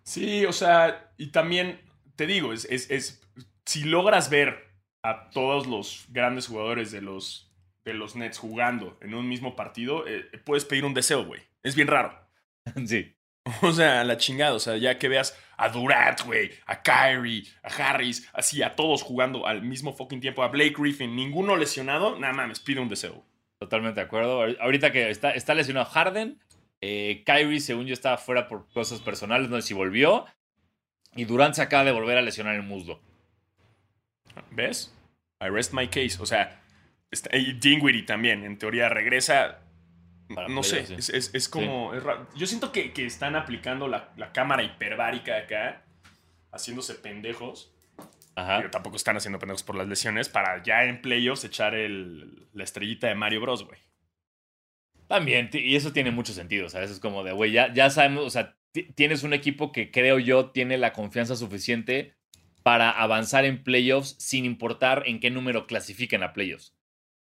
Sí, 0.04 0.46
o 0.46 0.52
sea, 0.52 1.14
y 1.16 1.28
también 1.28 1.80
te 2.18 2.28
digo, 2.28 2.52
es, 2.52 2.66
es, 2.66 2.92
es, 2.92 3.22
si 3.66 3.86
logras 3.86 4.30
ver 4.30 4.62
a 5.02 5.30
todos 5.30 5.68
los 5.68 6.08
grandes 6.10 6.48
jugadores 6.48 6.92
de 6.92 7.02
los 7.02 7.48
de 7.86 7.94
los 7.94 8.18
Nets 8.18 8.38
jugando 8.38 8.98
en 9.00 9.14
un 9.14 9.30
mismo 9.30 9.56
partido, 9.56 10.06
eh, 10.10 10.30
puedes 10.44 10.66
pedir 10.66 10.84
un 10.84 10.94
deseo, 10.94 11.24
güey. 11.24 11.42
Es 11.64 11.74
bien 11.74 11.88
raro. 11.88 12.20
Sí. 12.86 13.16
O 13.62 13.72
sea, 13.72 14.04
la 14.04 14.18
chingada. 14.18 14.54
O 14.54 14.60
sea, 14.60 14.78
ya 14.78 14.98
que 14.98 15.10
veas 15.10 15.38
a 15.58 15.70
Durant, 15.70 16.22
güey, 16.26 16.52
a 16.66 16.82
Kyrie, 16.82 17.44
a 17.64 17.68
Harris, 17.68 18.30
así, 18.34 18.64
a 18.64 18.76
todos 18.76 19.04
jugando 19.04 19.48
al 19.48 19.62
mismo 19.62 19.94
fucking 19.94 20.22
tiempo, 20.22 20.44
a 20.44 20.48
Blake 20.48 20.76
Griffin, 20.78 21.16
ninguno 21.16 21.56
lesionado, 21.56 22.18
nada 22.18 22.34
más, 22.34 22.60
pide 22.60 22.80
un 22.80 22.90
deseo. 22.90 23.24
Totalmente 23.60 24.00
de 24.00 24.06
acuerdo. 24.06 24.44
Ahorita 24.60 24.92
que 24.92 25.10
está, 25.10 25.32
está 25.32 25.54
lesionado 25.54 25.86
Harden, 25.86 26.40
eh, 26.82 27.24
Kyrie, 27.26 27.60
según 27.60 27.86
yo, 27.86 27.94
estaba 27.94 28.18
fuera 28.18 28.48
por 28.48 28.68
cosas 28.70 29.00
personales, 29.02 29.50
no 29.50 29.58
sé 29.58 29.68
si 29.68 29.74
volvió. 29.74 30.26
Y 31.16 31.26
Durant 31.26 31.54
se 31.54 31.62
acaba 31.62 31.84
de 31.84 31.92
volver 31.92 32.18
a 32.18 32.22
lesionar 32.22 32.56
el 32.56 32.64
muslo. 32.64 33.02
¿Ves? 34.50 34.94
I 35.40 35.50
rest 35.50 35.74
my 35.74 35.88
case. 35.88 36.18
O 36.20 36.26
sea, 36.26 36.64
y 37.34 37.54
Dingwiddie 37.54 38.04
también, 38.04 38.44
en 38.44 38.58
teoría, 38.58 38.90
regresa. 38.90 39.60
No 40.50 40.64
sé, 40.64 40.86
es, 40.98 41.50
como. 41.50 41.92
Yo 42.36 42.48
siento 42.48 42.72
que, 42.72 42.92
están 43.06 43.36
aplicando 43.36 43.88
la, 43.88 44.32
cámara 44.34 44.64
hiperbárica 44.64 45.38
acá, 45.38 45.84
haciéndose 46.52 46.96
pendejos. 46.96 47.74
Ajá. 48.36 48.58
Pero 48.58 48.72
tampoco 48.72 48.96
están 48.96 49.18
haciendo 49.18 49.40
pendejos 49.40 49.64
por 49.64 49.76
las 49.76 49.88
lesiones 49.88 50.30
para 50.30 50.64
ya 50.64 50.86
en 50.86 51.02
playoffs 51.02 51.44
echar 51.44 51.76
el, 51.76 52.48
la 52.54 52.64
estrellita 52.64 53.08
de 53.08 53.16
Mario 53.16 53.42
Bros, 53.42 53.66
güey. 53.66 53.80
También, 55.08 55.50
y 55.52 55.76
eso 55.76 55.92
tiene 55.92 56.12
mucho 56.12 56.32
sentido, 56.32 56.70
¿sabes? 56.70 56.90
Es 56.90 57.00
como 57.02 57.26
de, 57.26 57.34
güey, 57.34 57.52
ya, 57.52 57.74
ya 57.74 57.90
sabemos, 57.90 58.26
o 58.26 58.30
sea, 58.30 58.56
tienes 58.96 59.24
un 59.24 59.34
equipo 59.34 59.74
que 59.74 59.92
creo 59.92 60.20
yo 60.20 60.52
tiene 60.52 60.78
la 60.78 60.94
confianza 60.94 61.36
suficiente 61.36 62.16
para 62.64 62.90
avanzar 62.92 63.46
en 63.46 63.64
playoffs 63.64 64.16
sin 64.20 64.46
importar 64.46 65.04
en 65.08 65.20
qué 65.20 65.30
número 65.30 65.68
clasifiquen 65.68 66.24
a 66.24 66.32
playoffs. 66.32 66.76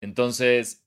Entonces, 0.01 0.82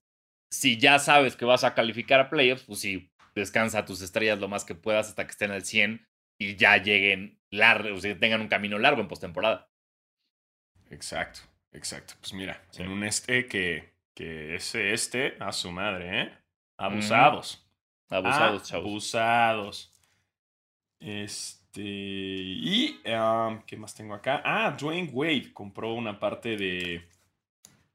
si 0.50 0.78
ya 0.78 0.98
sabes 0.98 1.36
que 1.36 1.44
vas 1.44 1.64
a 1.64 1.74
calificar 1.74 2.20
a 2.20 2.30
playoffs, 2.30 2.64
pues 2.64 2.80
sí, 2.80 3.10
descansa 3.34 3.84
tus 3.84 4.00
estrellas 4.02 4.38
lo 4.38 4.48
más 4.48 4.64
que 4.64 4.74
puedas 4.74 5.08
hasta 5.08 5.24
que 5.24 5.30
estén 5.30 5.50
al 5.50 5.64
100 5.64 6.06
y 6.38 6.56
ya 6.56 6.76
lleguen 6.76 7.40
largo, 7.50 7.94
o 7.96 8.00
sea, 8.00 8.18
tengan 8.18 8.40
un 8.40 8.48
camino 8.48 8.78
largo 8.78 9.00
en 9.00 9.08
postemporada. 9.08 9.68
Exacto, 10.90 11.40
exacto. 11.72 12.14
Pues 12.20 12.32
mira, 12.32 12.62
en 12.78 12.88
un 12.88 13.04
este 13.04 13.46
que, 13.46 13.94
que 14.14 14.54
ese 14.54 14.92
este, 14.92 15.36
a 15.40 15.52
su 15.52 15.70
madre, 15.72 16.22
¿eh? 16.22 16.38
Abusados. 16.78 17.66
Abusados, 18.08 18.62
chavos. 18.64 18.86
Abusados. 18.86 19.92
Este. 21.00 21.82
Y. 21.82 23.00
um, 23.06 23.62
¿Qué 23.66 23.76
más 23.76 23.94
tengo 23.94 24.14
acá? 24.14 24.42
Ah, 24.44 24.76
Dwayne 24.78 25.10
Wade 25.12 25.52
compró 25.52 25.94
una 25.94 26.18
parte 26.18 26.56
de. 26.56 27.08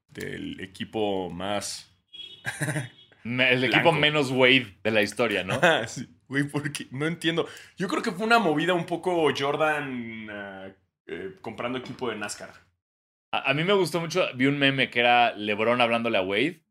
Del 0.08 0.60
equipo 0.60 1.30
más. 1.30 1.91
El 3.24 3.64
Blanco. 3.66 3.66
equipo 3.66 3.92
menos 3.92 4.30
Wade 4.30 4.78
de 4.82 4.90
la 4.90 5.02
historia, 5.02 5.44
¿no? 5.44 5.60
Sí, 5.86 6.08
güey, 6.28 6.44
porque 6.44 6.86
no 6.90 7.06
entiendo. 7.06 7.46
Yo 7.76 7.88
creo 7.88 8.02
que 8.02 8.10
fue 8.12 8.26
una 8.26 8.38
movida 8.38 8.74
un 8.74 8.86
poco 8.86 9.28
Jordan 9.36 10.28
ah, 10.30 10.68
eh, 11.06 11.36
comprando 11.40 11.78
equipo 11.78 12.10
de 12.10 12.16
NASCAR. 12.16 12.50
A, 13.32 13.50
a 13.50 13.54
mí 13.54 13.64
me 13.64 13.72
gustó 13.74 14.00
mucho, 14.00 14.26
vi 14.34 14.46
un 14.46 14.58
meme 14.58 14.90
que 14.90 15.00
era 15.00 15.32
LeBron 15.34 15.80
hablándole 15.80 16.18
a 16.18 16.22
Wade 16.22 16.64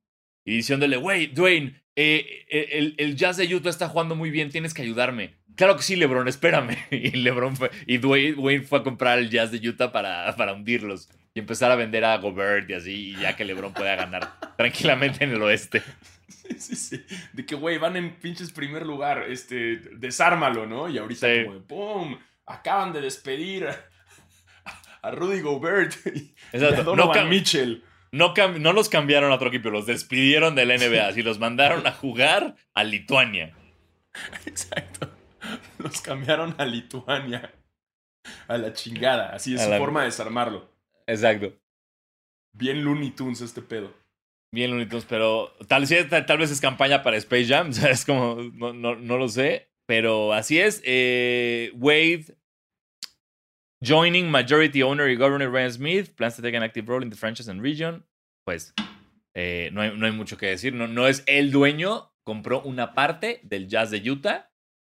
y 0.46 0.58
diciéndole, 0.58 0.98
Wade, 0.98 1.28
Dwayne, 1.34 1.84
eh, 1.96 2.46
eh, 2.50 2.70
el, 2.74 2.96
el 2.98 3.16
Jazz 3.16 3.38
de 3.38 3.54
Utah 3.54 3.70
está 3.70 3.88
jugando 3.90 4.16
muy 4.16 4.32
bien, 4.32 4.50
tienes 4.50 4.74
que 4.74 4.82
ayudarme. 4.82 5.36
Claro 5.56 5.76
que 5.76 5.84
sí, 5.84 5.96
LeBron, 5.96 6.28
espérame. 6.28 6.78
Y 6.92 7.12
LeBron 7.12 7.56
fue, 7.56 7.72
y 7.86 7.98
Dwayne, 7.98 8.34
Wayne 8.34 8.64
fue 8.64 8.80
a 8.80 8.84
comprar 8.84 9.20
el 9.20 9.30
Jazz 9.30 9.52
de 9.52 9.68
Utah 9.68 9.92
para, 9.92 10.36
para 10.36 10.54
hundirlos 10.54 11.10
y 11.34 11.40
empezar 11.40 11.72
a 11.72 11.76
vender 11.76 12.04
a 12.06 12.18
Gobert 12.18 12.70
y 12.70 12.74
así, 12.74 12.94
y 13.12 13.16
ya 13.18 13.36
que 13.36 13.46
LeBron 13.46 13.74
pueda 13.74 13.96
ganar 13.96 14.34
tranquilamente 14.58 15.24
en 15.24 15.32
el 15.32 15.42
oeste. 15.42 15.82
Sí, 16.28 16.56
sí, 16.60 16.76
sí. 16.76 17.06
De 17.34 17.46
que, 17.46 17.56
güey, 17.56 17.78
van 17.78 17.96
en 17.96 18.16
pinches 18.16 18.52
primer 18.52 18.86
lugar. 18.86 19.26
Este, 19.30 19.78
desármalo, 19.98 20.66
¿no? 20.66 20.90
Y 20.90 20.98
ahorita 20.98 21.28
Sí. 21.28 21.44
como 21.46 21.56
de 21.56 21.62
¡pum! 21.62 22.18
Acaban 22.46 22.92
de 22.92 23.02
despedir 23.02 23.68
a, 23.68 23.76
a 25.02 25.12
Rudy 25.12 25.40
Gobert 25.42 25.94
y 26.14 26.34
Exacto. 26.52 26.82
a 26.82 26.84
Donovan 26.84 27.24
No 27.24 27.30
Mitchell. 27.30 27.84
No, 28.12 28.34
los 28.74 28.90
cambiaron 28.90 29.32
a 29.32 29.36
otro 29.36 29.48
equipo, 29.48 29.70
los 29.70 29.86
despidieron 29.86 30.54
de 30.54 30.66
la 30.66 30.76
NBA, 30.76 31.08
así 31.08 31.24
los 31.24 31.40
mandaron 31.40 31.88
a 31.88 31.92
jugar 31.94 32.56
a 32.74 32.84
Lituania. 32.84 33.56
Exacto. 34.46 35.10
Los 35.78 36.02
cambiaron 36.02 36.54
a 36.58 36.66
Lituania. 36.66 37.54
A 38.50 38.58
la 38.58 38.74
chingada. 38.74 39.30
Así 39.34 39.56
es 39.56 39.62
A 39.62 39.66
su 39.66 39.70
la- 39.72 39.78
forma 39.78 40.02
de 40.02 40.08
desarmarlo. 40.08 40.71
Exacto. 41.12 41.54
Bien 42.54 42.84
Looney 42.84 43.12
Tunes 43.12 43.42
este 43.42 43.62
pedo. 43.62 43.94
Bien, 44.54 44.70
Looney 44.70 44.86
Tunes, 44.88 45.06
pero 45.06 45.54
tal, 45.68 45.88
tal, 46.10 46.26
tal 46.26 46.38
vez 46.38 46.52
es 46.52 46.60
campaña 46.60 47.04
para 47.04 47.16
Space 47.18 47.46
Jam, 47.48 47.70
o 47.70 47.74
sea, 47.74 47.90
es 47.92 48.04
como, 48.06 48.36
no, 48.54 48.74
no, 48.74 48.96
no 48.96 49.18
lo 49.18 49.30
sé, 49.30 49.70
pero 49.88 50.34
así 50.34 50.60
es. 50.60 50.82
Eh, 50.86 51.72
Wade, 51.76 52.36
joining 53.84 54.30
majority 54.30 54.82
owner 54.84 55.10
y 55.10 55.16
governor 55.16 55.52
Ryan 55.52 55.72
Smith, 55.72 56.16
plans 56.16 56.36
to 56.36 56.42
take 56.42 56.56
an 56.58 56.64
active 56.64 56.88
role 56.90 57.04
in 57.04 57.10
the 57.10 57.16
franchise 57.18 57.50
and 57.50 57.62
region. 57.62 58.06
Pues 58.46 58.74
eh, 59.36 59.70
no, 59.72 59.82
hay, 59.82 59.98
no 59.98 60.06
hay 60.06 60.12
mucho 60.12 60.38
que 60.38 60.48
decir, 60.48 60.74
no, 60.74 60.88
no 60.88 61.08
es 61.08 61.24
el 61.28 61.52
dueño, 61.52 62.14
compró 62.26 62.62
una 62.64 62.94
parte 62.94 63.40
del 63.44 63.68
Jazz 63.70 63.92
de 63.92 64.10
Utah, 64.10 64.52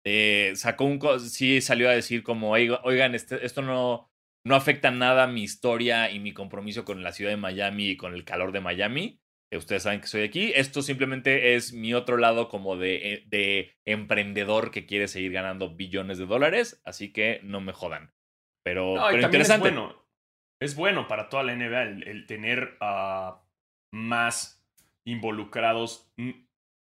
eh, 0.04 0.52
sacó 0.56 0.84
un, 0.84 1.00
sí 1.20 1.60
salió 1.60 1.88
a 1.88 1.92
decir 1.92 2.22
como, 2.22 2.50
"Oiga- 2.50 2.80
oigan, 2.84 3.14
este- 3.14 3.44
esto 3.46 3.62
no, 3.62 4.10
no 4.44 4.54
afecta 4.56 4.90
nada 4.90 5.26
mi 5.26 5.42
historia 5.42 6.10
y 6.10 6.20
mi 6.20 6.32
compromiso 6.32 6.84
con 6.84 7.02
la 7.02 7.12
ciudad 7.12 7.30
de 7.30 7.36
Miami 7.36 7.90
y 7.90 7.96
con 7.96 8.14
el 8.14 8.24
calor 8.24 8.52
de 8.52 8.60
Miami. 8.60 9.20
que 9.50 9.56
Ustedes 9.58 9.84
saben 9.84 10.00
que 10.00 10.06
soy 10.06 10.22
aquí. 10.22 10.52
Esto 10.54 10.82
simplemente 10.82 11.54
es 11.54 11.72
mi 11.72 11.94
otro 11.94 12.16
lado 12.16 12.48
como 12.48 12.76
de, 12.76 13.12
eh, 13.14 13.24
de 13.26 13.74
emprendedor 13.84 14.70
que 14.70 14.84
quiere 14.86 15.08
seguir 15.08 15.32
ganando 15.32 15.74
billones 15.74 16.18
de 16.18 16.26
dólares. 16.26 16.80
Así 16.84 17.12
que 17.12 17.40
no 17.42 17.60
me 17.60 17.72
jodan. 17.72 18.12
Pero, 18.64 18.94
No, 18.96 19.12
interesante. 19.12 19.68
es 19.68 19.74
bueno. 19.74 20.04
Es 20.60 20.76
bueno 20.76 21.08
para 21.08 21.28
toda 21.28 21.42
la 21.42 21.52
NBA 21.54 21.82
el, 21.82 22.02
el 22.08 22.26
tener 22.26 22.76
a 22.80 23.42
más 23.92 24.64
involucrados. 25.04 26.12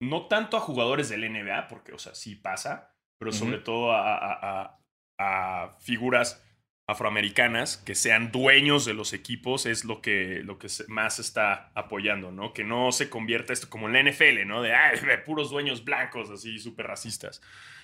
No 0.00 0.26
tanto 0.28 0.56
a 0.56 0.60
jugadores 0.60 1.08
del 1.08 1.24
NBA, 1.24 1.68
porque, 1.68 1.92
o 1.92 1.98
sea, 1.98 2.14
sí 2.14 2.34
pasa, 2.34 2.94
pero 3.18 3.32
sobre 3.32 3.58
todo 3.58 3.92
a, 3.92 4.16
a- 4.16 4.38
a- 4.62 4.80
a 5.18 5.70
figuras 5.80 6.43
afroamericanas 6.86 7.76
que 7.78 7.94
sean 7.94 8.30
dueños 8.30 8.84
de 8.84 8.94
los 8.94 9.12
equipos 9.12 9.66
es 9.66 9.84
lo 9.84 10.00
que, 10.02 10.40
lo 10.44 10.58
que 10.58 10.68
más 10.88 11.18
está 11.18 11.70
apoyando, 11.74 12.30
¿no? 12.30 12.52
Que 12.52 12.64
no 12.64 12.92
se 12.92 13.08
convierta 13.08 13.52
esto 13.52 13.68
como 13.70 13.88
en 13.88 13.94
la 13.94 14.10
NFL, 14.10 14.44
¿no? 14.46 14.62
De, 14.62 14.74
ay, 14.74 15.00
de 15.00 15.18
puros 15.18 15.50
dueños 15.50 15.84
blancos, 15.84 16.30
así, 16.30 16.58
súper 16.58 16.86
racistas. 16.86 17.40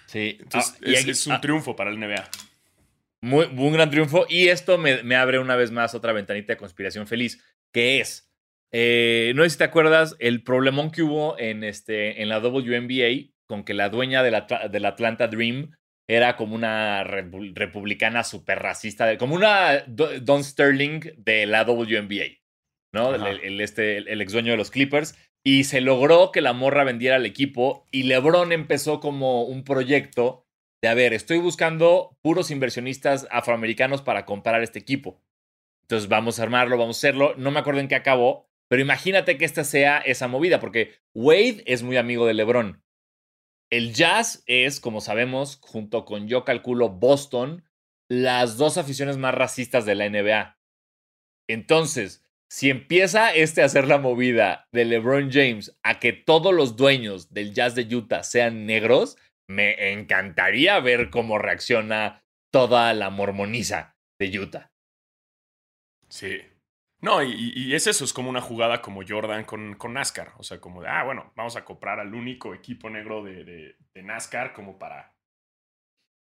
Sí. 0.06 0.36
Entonces, 0.40 0.74
Ah, 0.74 0.84
y 0.88 0.92
es, 0.94 1.00
aquí- 1.02 1.10
es 1.10 1.26
un 1.26 1.32
ah, 1.34 1.40
triunfo 1.40 1.74
para 1.76 1.90
el 1.90 1.98
NBA. 1.98 2.28
Muy, 3.22 3.46
un 3.46 3.72
gran 3.72 3.90
triunfo. 3.90 4.26
Y 4.28 4.48
esto 4.48 4.78
me, 4.78 5.02
me 5.02 5.16
abre 5.16 5.38
una 5.38 5.56
vez 5.56 5.70
más 5.70 5.94
otra 5.94 6.12
ventanita 6.12 6.52
de 6.52 6.56
conspiración 6.58 7.06
feliz, 7.06 7.42
que 7.72 8.00
es, 8.00 8.30
eh, 8.72 9.32
no 9.34 9.42
sé 9.44 9.50
si 9.50 9.58
te 9.58 9.64
acuerdas, 9.64 10.16
el 10.18 10.42
problemón 10.42 10.90
que 10.90 11.02
hubo 11.02 11.38
en, 11.38 11.64
este, 11.64 12.22
en 12.22 12.28
la 12.28 12.38
WNBA 12.38 13.30
con 13.46 13.64
que 13.64 13.74
la 13.74 13.88
dueña 13.88 14.22
del, 14.22 14.34
Atla- 14.34 14.68
del 14.68 14.84
Atlanta 14.84 15.26
Dream 15.26 15.70
era 16.14 16.36
como 16.36 16.54
una 16.54 17.04
repu- 17.04 17.52
republicana 17.54 18.24
súper 18.24 18.58
racista, 18.58 19.16
como 19.18 19.34
una 19.34 19.84
Do- 19.86 20.18
Don 20.20 20.42
Sterling 20.42 21.00
de 21.16 21.46
la 21.46 21.62
WNBA, 21.64 22.38
¿no? 22.92 23.14
El, 23.14 23.20
Ajá. 23.22 23.30
el- 23.30 23.60
este, 23.60 23.96
el, 23.98 24.08
el 24.08 24.20
ex 24.20 24.32
dueño 24.32 24.50
de 24.52 24.58
los 24.58 24.70
Clippers. 24.70 25.14
Y 25.42 25.64
se 25.64 25.80
logró 25.80 26.32
que 26.32 26.42
la 26.42 26.52
morra 26.52 26.84
vendiera 26.84 27.16
el 27.16 27.24
equipo 27.24 27.86
y 27.90 28.02
LeBron 28.02 28.52
empezó 28.52 29.00
como 29.00 29.44
un 29.44 29.64
proyecto 29.64 30.44
de, 30.82 30.88
a 30.88 30.94
ver, 30.94 31.14
estoy 31.14 31.38
buscando 31.38 32.18
puros 32.22 32.50
inversionistas 32.50 33.26
afroamericanos 33.30 34.02
para 34.02 34.26
comprar 34.26 34.62
este 34.62 34.78
equipo. 34.78 35.22
Entonces 35.82 36.08
vamos 36.10 36.38
a 36.38 36.42
armarlo, 36.42 36.76
vamos 36.76 36.96
a 36.96 37.00
hacerlo. 37.00 37.34
No 37.38 37.50
me 37.50 37.60
acuerdo 37.60 37.80
en 37.80 37.88
qué 37.88 37.94
acabó, 37.94 38.50
pero 38.68 38.82
imagínate 38.82 39.38
que 39.38 39.44
esta 39.46 39.64
sea 39.64 39.98
esa 39.98 40.28
movida, 40.28 40.60
porque 40.60 40.94
Wade 41.14 41.62
es 41.66 41.82
muy 41.82 41.96
amigo 41.96 42.26
de 42.26 42.34
LeBron. 42.34 42.82
El 43.70 43.94
Jazz 43.94 44.42
es, 44.46 44.80
como 44.80 45.00
sabemos, 45.00 45.58
junto 45.62 46.04
con 46.04 46.26
yo 46.26 46.44
calculo 46.44 46.88
Boston, 46.88 47.64
las 48.10 48.56
dos 48.56 48.76
aficiones 48.76 49.16
más 49.16 49.34
racistas 49.34 49.86
de 49.86 49.94
la 49.94 50.08
NBA. 50.08 50.58
Entonces, 51.48 52.24
si 52.50 52.68
empieza 52.68 53.32
este 53.32 53.62
a 53.62 53.66
hacer 53.66 53.86
la 53.86 53.98
movida 53.98 54.66
de 54.72 54.84
LeBron 54.84 55.30
James 55.30 55.78
a 55.84 56.00
que 56.00 56.12
todos 56.12 56.52
los 56.52 56.76
dueños 56.76 57.32
del 57.32 57.54
Jazz 57.54 57.76
de 57.76 57.94
Utah 57.94 58.24
sean 58.24 58.66
negros, 58.66 59.16
me 59.48 59.92
encantaría 59.92 60.78
ver 60.80 61.10
cómo 61.10 61.38
reacciona 61.38 62.24
toda 62.52 62.92
la 62.94 63.10
mormoniza 63.10 63.96
de 64.18 64.38
Utah. 64.38 64.72
Sí. 66.08 66.40
No, 67.02 67.22
y, 67.22 67.52
y 67.56 67.74
es 67.74 67.86
eso, 67.86 68.04
es 68.04 68.12
como 68.12 68.28
una 68.28 68.40
jugada 68.42 68.82
como 68.82 69.00
Jordan 69.06 69.44
con, 69.44 69.74
con 69.74 69.94
NASCAR. 69.94 70.34
O 70.36 70.42
sea, 70.42 70.60
como 70.60 70.82
de, 70.82 70.88
ah, 70.88 71.02
bueno, 71.04 71.32
vamos 71.34 71.56
a 71.56 71.64
comprar 71.64 71.98
al 71.98 72.14
único 72.14 72.54
equipo 72.54 72.90
negro 72.90 73.24
de, 73.24 73.44
de- 73.44 73.76
de 73.94 74.02
NASCAR 74.02 74.52
como 74.52 74.78
para 74.78 75.14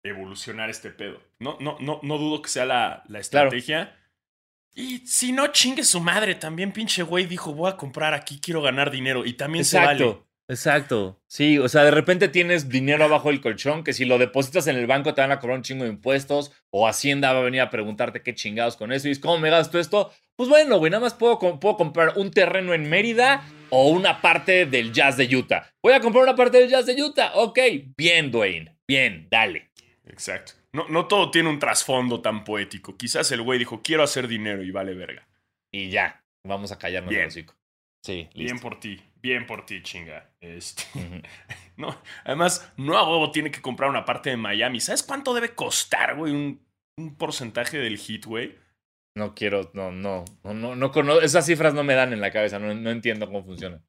evolucionar 0.03 0.69
este 0.69 0.89
pedo. 0.91 1.21
No, 1.39 1.57
no, 1.59 1.77
no, 1.79 1.99
no 2.03 2.17
dudo 2.17 2.41
que 2.41 2.49
sea 2.49 2.65
la, 2.65 3.03
la 3.07 3.19
estrategia. 3.19 3.97
Y 4.73 4.99
si 5.05 5.31
no, 5.31 5.47
chingue 5.47 5.83
su 5.83 5.99
madre. 5.99 6.35
También 6.35 6.71
pinche 6.71 7.03
güey 7.03 7.25
dijo, 7.25 7.53
voy 7.53 7.69
a 7.71 7.77
comprar 7.77 8.13
aquí, 8.13 8.39
quiero 8.39 8.61
ganar 8.61 8.89
dinero. 8.89 9.25
Y 9.25 9.33
también 9.33 9.65
se 9.65 9.77
vale. 9.85 9.99
Exacto. 10.47 11.21
Sí, 11.27 11.57
o 11.57 11.69
sea, 11.69 11.83
de 11.83 11.91
repente 11.91 12.27
tienes 12.27 12.67
dinero 12.67 13.05
abajo 13.05 13.29
del 13.29 13.39
colchón 13.41 13.83
que 13.83 13.93
si 13.93 14.03
lo 14.05 14.17
depositas 14.17 14.67
en 14.67 14.75
el 14.75 14.85
banco 14.87 15.13
te 15.13 15.21
van 15.21 15.31
a 15.31 15.39
cobrar 15.39 15.57
un 15.57 15.63
chingo 15.63 15.85
de 15.85 15.89
impuestos 15.89 16.51
o 16.69 16.87
Hacienda 16.87 17.31
va 17.31 17.39
a 17.39 17.43
venir 17.43 17.61
a 17.61 17.69
preguntarte 17.69 18.21
qué 18.21 18.35
chingados 18.35 18.75
con 18.75 18.91
eso 18.91 19.07
y 19.07 19.11
dices, 19.11 19.21
¿cómo 19.21 19.37
me 19.37 19.49
gasto 19.49 19.79
esto? 19.79 20.11
Pues 20.35 20.49
bueno, 20.49 20.77
güey, 20.77 20.91
nada 20.91 21.01
más 21.01 21.13
puedo, 21.13 21.39
puedo 21.59 21.77
comprar 21.77 22.13
un 22.17 22.31
terreno 22.31 22.73
en 22.73 22.89
Mérida 22.89 23.43
o 23.69 23.89
una 23.89 24.19
parte 24.21 24.65
del 24.65 24.91
Jazz 24.91 25.15
de 25.15 25.33
Utah. 25.33 25.71
Voy 25.81 25.93
a 25.93 26.01
comprar 26.01 26.23
una 26.23 26.35
parte 26.35 26.57
del 26.59 26.69
Jazz 26.69 26.85
de 26.85 27.01
Utah. 27.01 27.31
Ok, 27.35 27.59
bien, 27.95 28.31
Dwayne. 28.31 28.75
Bien, 28.87 29.27
dale. 29.29 29.71
Exacto. 30.05 30.53
No, 30.73 30.87
no 30.89 31.07
todo 31.07 31.31
tiene 31.31 31.49
un 31.49 31.59
trasfondo 31.59 32.21
tan 32.21 32.43
poético. 32.43 32.97
Quizás 32.97 33.31
el 33.31 33.41
güey 33.41 33.59
dijo, 33.59 33.81
quiero 33.81 34.03
hacer 34.03 34.27
dinero 34.27 34.63
y 34.63 34.71
vale 34.71 34.93
verga. 34.95 35.27
Y 35.71 35.89
ya, 35.89 36.23
vamos 36.43 36.71
a 36.71 36.77
callarnos 36.77 37.13
el 37.13 37.27
hocico. 37.27 37.55
Sí, 38.03 38.27
Bien 38.33 38.53
listo. 38.53 38.61
por 38.67 38.79
ti, 38.79 38.99
bien 39.21 39.45
por 39.45 39.65
ti, 39.65 39.81
chinga. 39.83 40.29
Este, 40.39 40.83
no, 41.77 41.95
además, 42.23 42.71
no 42.77 42.97
a 42.97 43.09
huevo 43.09 43.31
tiene 43.31 43.51
que 43.51 43.61
comprar 43.61 43.89
una 43.89 44.05
parte 44.05 44.29
de 44.29 44.37
Miami. 44.37 44.79
¿Sabes 44.79 45.03
cuánto 45.03 45.33
debe 45.33 45.55
costar, 45.55 46.15
güey? 46.15 46.33
Un, 46.33 46.65
un 46.97 47.15
porcentaje 47.15 47.77
del 47.77 47.97
hit, 47.97 48.25
güey. 48.25 48.57
No 49.15 49.35
quiero, 49.35 49.71
no, 49.73 49.91
no, 49.91 50.23
no, 50.43 50.75
no, 50.75 51.21
esas 51.21 51.45
cifras 51.45 51.73
no 51.73 51.83
me 51.83 51.95
dan 51.95 52.13
en 52.13 52.21
la 52.21 52.31
cabeza, 52.31 52.59
no, 52.59 52.73
no 52.73 52.91
entiendo 52.91 53.25
cómo 53.25 53.43
funciona. 53.43 53.83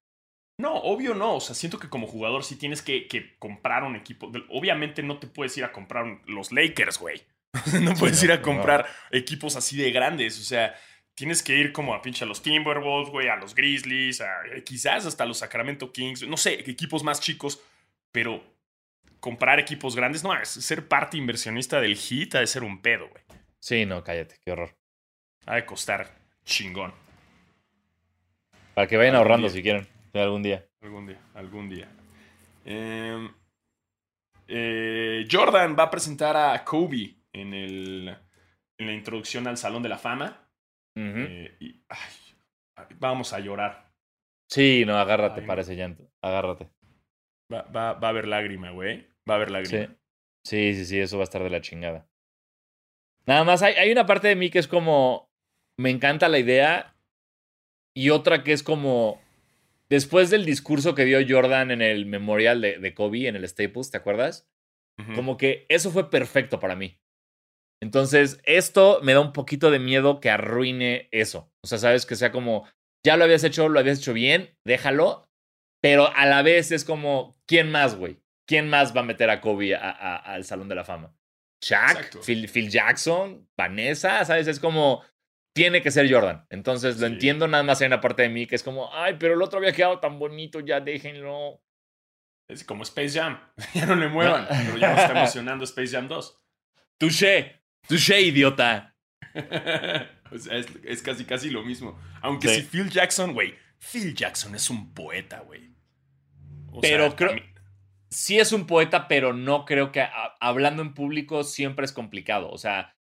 No, 0.59 0.75
obvio 0.75 1.15
no. 1.15 1.37
O 1.37 1.41
sea, 1.41 1.55
siento 1.55 1.79
que 1.79 1.89
como 1.89 2.07
jugador 2.07 2.45
sí 2.45 2.57
tienes 2.57 2.83
que, 2.83 3.09
que 3.09 3.37
comprar 3.39 3.85
un 3.85 3.97
equipo. 3.97 4.31
Obviamente 4.51 5.03
no 5.03 5.19
te 5.19 5.27
puedes 5.27 5.57
ir 5.59 5.65
a 5.65 5.73
comprar 5.73 6.21
los 6.27 6.53
Lakers, 6.53 6.99
güey. 6.99 7.23
no 7.83 7.95
puedes 7.95 8.19
Sí, 8.19 8.27
ir 8.27 8.33
a 8.33 8.37
no, 8.37 8.43
comprar 8.43 8.87
equipos 9.11 9.57
así 9.57 9.77
de 9.77 9.91
grandes. 9.91 10.39
O 10.41 10.45
sea, 10.45 10.75
tienes 11.15 11.43
que 11.43 11.57
ir 11.57 11.73
como 11.73 11.95
a 11.95 12.03
pinche 12.03 12.25
a 12.25 12.29
los 12.29 12.43
Timberwolves, 12.43 13.11
güey, 13.11 13.29
a 13.29 13.37
los 13.37 13.55
Grizzlies, 13.55 14.21
a, 14.21 14.27
eh, 14.53 14.65
quizás 14.65 15.07
hasta 15.07 15.25
los 15.27 15.39
Sacramento 15.39 15.93
Kings. 15.93 16.27
No 16.27 16.37
sé, 16.37 16.55
equipos 16.69 17.03
más 17.03 17.21
chicos. 17.21 17.61
Pero 18.11 18.45
comprar 19.21 19.59
equipos 19.59 19.97
grandes, 19.97 20.23
no, 20.23 20.35
es 20.39 20.49
ser 20.49 20.89
parte 20.89 21.17
inversionista 21.17 21.81
del 21.81 21.97
hit 21.97 22.35
ha 22.35 22.41
de 22.41 22.47
ser 22.47 22.63
un 22.63 22.83
pedo, 22.83 23.09
güey. 23.09 23.23
Sí, 23.59 23.87
no, 23.87 24.03
cállate, 24.03 24.37
qué 24.45 24.53
horror. 24.53 24.77
Ha 25.47 25.55
de 25.57 25.65
costar 25.65 26.11
chingón. 26.45 26.93
Para 28.75 28.87
que 28.87 28.97
vayan 28.97 29.15
Algún 29.15 29.27
ahorrando 29.27 29.49
día. 29.49 29.57
si 29.57 29.63
quieren. 29.63 29.89
Algún 30.15 30.43
día. 30.43 30.67
Algún 30.83 31.07
día, 31.07 31.21
algún 31.35 31.69
día. 31.71 31.89
Em, 32.65 33.33
eh, 34.49 35.27
Jordan 35.31 35.77
va 35.79 35.85
a 35.85 35.91
presentar 35.91 36.37
a 36.37 36.65
Kobe 36.65 37.15
en, 37.33 37.55
el, 37.55 38.17
en 38.79 38.87
la 38.87 38.93
introducción 38.93 39.47
al 39.47 39.57
Salón 39.57 39.83
de 39.83 39.89
la 39.89 39.99
Fama. 39.99 40.49
Eh, 40.97 41.57
y, 41.61 41.83
ay, 41.89 42.87
vamos 42.99 43.33
a 43.33 43.41
llorar. 43.41 43.91
Sí, 44.51 44.85
no, 44.87 44.97
agárrate 44.99 45.41
Ay, 45.41 45.47
para 45.47 45.63
ese 45.63 45.77
llanto. 45.77 46.11
Agárrate. 46.21 46.69
Va, 47.53 47.63
va- 47.63 47.95
va 47.95 48.09
a 48.09 48.11
haber 48.11 48.29
lágrima, 48.29 48.71
güey. 48.71 49.09
Va 49.29 49.35
a 49.35 49.37
haber 49.37 49.51
lágrima. 49.51 49.87
Sí. 49.87 49.95
Sí, 50.45 50.75
sí, 50.75 50.85
sí, 50.85 50.99
eso 51.01 51.17
va 51.19 51.23
a 51.23 51.25
estar 51.25 51.43
de 51.43 51.51
la 51.51 51.61
chingada. 51.61 52.09
Nada 53.27 53.45
más, 53.45 53.63
hay, 53.63 53.75
hay 53.75 53.93
una 53.93 54.07
parte 54.07 54.29
de 54.29 54.37
mí 54.37 54.51
que 54.51 54.59
es 54.59 54.69
como. 54.69 55.31
Me 55.79 55.91
encanta 55.91 56.29
la 56.29 56.39
idea. 56.39 56.97
Y 57.95 58.11
otra 58.11 58.43
que 58.43 58.53
es 58.53 58.63
como. 58.63 59.21
Después 59.89 60.31
del 60.31 60.45
discurso 60.45 60.95
que 60.95 61.05
dio 61.05 61.19
Jordan 61.27 61.71
en 61.71 61.83
el 61.83 62.07
memorial 62.07 62.61
de, 62.61 62.79
de 62.79 62.95
Kobe, 62.95 63.29
en 63.29 63.37
el 63.37 63.47
Staples, 63.49 63.91
¿te 63.91 63.99
acuerdas? 63.99 64.49
Como 65.15 65.37
que 65.37 65.67
eso 65.69 65.91
fue 65.91 66.11
perfecto 66.11 66.61
para 66.61 66.77
mí. 66.77 66.99
Entonces, 67.83 68.41
esto 68.45 69.01
me 69.03 69.13
da 69.13 69.21
un 69.21 69.33
poquito 69.33 69.71
de 69.71 69.81
miedo 69.81 70.21
que 70.21 70.31
arruine 70.31 71.09
eso. 71.11 71.51
O 71.65 71.67
sea, 71.67 71.79
sabes 71.79 72.07
que 72.07 72.15
sea 72.15 72.31
como, 72.31 72.69
ya 73.05 73.17
lo 73.17 73.25
habías 73.25 73.43
hecho, 73.45 73.69
lo 73.69 73.81
habías 73.81 73.99
hecho 73.99 74.13
bien, 74.13 74.57
déjalo. 74.65 75.29
Pero 75.83 76.07
a 76.15 76.27
la 76.27 76.43
vez 76.43 76.71
es 76.71 76.85
como, 76.85 77.35
¿quién 77.47 77.71
más, 77.73 77.97
güey? 77.97 78.21
¿Quién 78.49 78.69
más 78.71 78.95
va 78.97 79.01
a 79.01 79.05
meter 79.05 79.31
a 79.31 79.41
Kobe 79.41 79.75
a- 79.75 79.91
a- 79.91 80.17
al 80.17 80.45
Salón 80.45 80.69
de 80.69 80.77
la 80.77 80.85
Fama? 80.85 81.13
Shaq, 81.65 81.91
Exacto. 81.97 82.21
Phil, 82.23 82.49
Phil 82.49 82.71
Jackson, 82.71 83.49
Vanessa, 83.59 84.25
¿sabes? 84.25 84.47
Es 84.47 84.61
como, 84.61 85.03
tiene 85.57 85.83
que 85.83 85.91
ser 85.91 86.09
Jordan. 86.13 86.47
Entonces 86.51 87.01
lo 87.01 87.07
Sí. 87.09 87.13
entiendo, 87.15 87.49
nada 87.49 87.65
más 87.65 87.81
hay 87.81 87.89
una 87.89 88.01
parte 88.01 88.23
de 88.23 88.29
mí 88.29 88.47
que 88.47 88.55
es 88.55 88.63
como, 88.63 88.93
ay, 88.95 89.17
pero 89.19 89.35
el 89.35 89.43
otro 89.43 89.59
había 89.59 89.73
quedado 89.73 89.99
tan 89.99 90.19
bonito, 90.21 90.61
ya 90.61 90.81
déjenlo. 90.81 91.61
Es 92.49 92.63
como 92.65 92.83
Space 92.85 93.19
Jam. 93.19 93.41
ya 93.75 93.87
no 93.87 93.97
le 93.97 94.09
muevan. 94.09 94.47
pero 94.49 94.77
ya 94.79 94.95
está 94.95 95.19
emocionando 95.19 95.65
Space 95.65 95.89
Jam 95.97 96.07
2. 96.09 96.39
Touché, 97.01 97.62
touché, 97.87 98.21
idiota. 98.23 98.95
o 100.31 100.39
sea, 100.39 100.57
es, 100.59 100.67
es 100.85 101.03
casi 101.03 101.25
casi 101.25 101.51
lo 101.51 101.63
mismo. 101.63 101.99
Aunque 102.21 102.49
Sí. 102.49 102.61
si 102.61 102.67
Phil 102.69 102.91
Jackson, 102.91 103.33
güey. 103.33 103.55
Phil 103.79 104.15
Jackson 104.15 104.55
es 104.55 104.71
un 104.71 104.93
poeta, 104.95 105.41
güey. 105.41 105.71
Pero 106.81 107.09
sea, 107.09 107.17
creo- 107.17 107.29
también- 107.31 107.55
sí 108.11 108.39
es 108.39 108.53
un 108.53 108.67
poeta, 108.67 109.09
pero 109.09 109.33
no 109.33 109.65
creo 109.65 109.91
que 109.93 110.01
a- 110.03 110.35
hablando 110.41 110.83
en 110.83 110.95
público 110.95 111.45
siempre 111.45 111.85
es 111.85 111.93
complicado. 111.93 112.51
O 112.51 112.59
sea, 112.59 112.95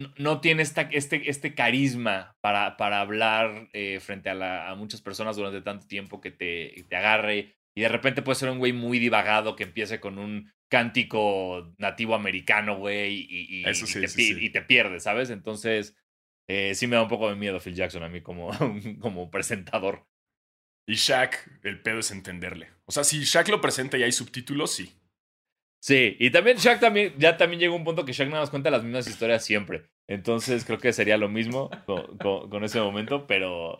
no, 0.00 0.12
no 0.18 0.40
tiene 0.40 0.62
esta, 0.62 0.82
este, 0.82 1.30
este 1.30 1.54
carisma 1.54 2.32
para, 2.40 2.76
para 2.76 3.00
hablar 3.00 3.68
eh, 3.72 4.00
frente 4.00 4.28
a, 4.30 4.34
la- 4.34 4.68
a 4.70 4.74
muchas 4.74 5.00
personas 5.00 5.36
durante 5.36 5.60
tanto 5.60 5.86
tiempo 5.86 6.20
que 6.20 6.30
te, 6.32 6.84
te 6.88 6.96
agarre. 6.96 7.54
Y 7.76 7.82
de 7.82 7.88
repente 7.88 8.22
puede 8.22 8.36
ser 8.36 8.50
un 8.50 8.58
güey 8.58 8.72
muy 8.72 8.98
divagado 8.98 9.56
que 9.56 9.64
empiece 9.64 9.98
con 10.00 10.18
un 10.18 10.52
cántico 10.70 11.74
nativo 11.78 12.14
americano, 12.14 12.76
güey, 12.78 13.26
y, 13.28 13.60
y- 13.60 13.68
Eso 13.68 13.84
y 13.84 13.88
sí, 13.88 14.00
te, 14.00 14.08
sí, 14.08 14.36
y 14.40 14.50
te 14.50 14.62
pierdes, 14.62 15.02
¿sabes? 15.04 15.30
Entonces, 15.30 15.96
eh, 16.48 16.74
sí 16.74 16.86
me 16.86 16.96
da 16.96 17.02
un 17.02 17.08
poco 17.08 17.28
de 17.28 17.36
miedo 17.36 17.58
Phil 17.60 17.74
Jackson 17.74 18.02
a 18.02 18.08
mí 18.08 18.20
como, 18.22 18.50
como 19.00 19.30
presentador. 19.30 20.06
Y 20.86 20.94
Shaq, 20.94 21.60
el 21.64 21.80
pedo 21.82 22.00
es 22.00 22.10
entenderle. 22.10 22.68
O 22.84 22.92
sea, 22.92 23.04
si 23.04 23.20
Shaq 23.24 23.48
lo 23.48 23.60
presenta 23.60 23.96
y 23.96 24.02
hay 24.02 24.12
subtítulos, 24.12 24.70
sí. 24.72 24.92
Sí, 25.80 26.16
y 26.18 26.30
también 26.30 26.56
Shaq 26.58 26.80
también, 26.80 27.14
ya 27.18 27.36
también 27.36 27.60
llega 27.60 27.74
un 27.74 27.84
punto 27.84 28.04
que 28.04 28.12
Shaq 28.12 28.28
nada 28.28 28.40
más 28.42 28.50
cuenta 28.50 28.70
las 28.70 28.82
mismas 28.84 29.06
historias 29.06 29.44
siempre. 29.44 29.90
Entonces 30.08 30.64
creo 30.64 30.78
que 30.78 30.92
sería 30.92 31.16
lo 31.16 31.28
mismo 31.28 31.70
con, 31.86 32.18
con- 32.18 32.50
con 32.50 32.64
ese 32.64 32.80
momento, 32.80 33.26
pero. 33.26 33.78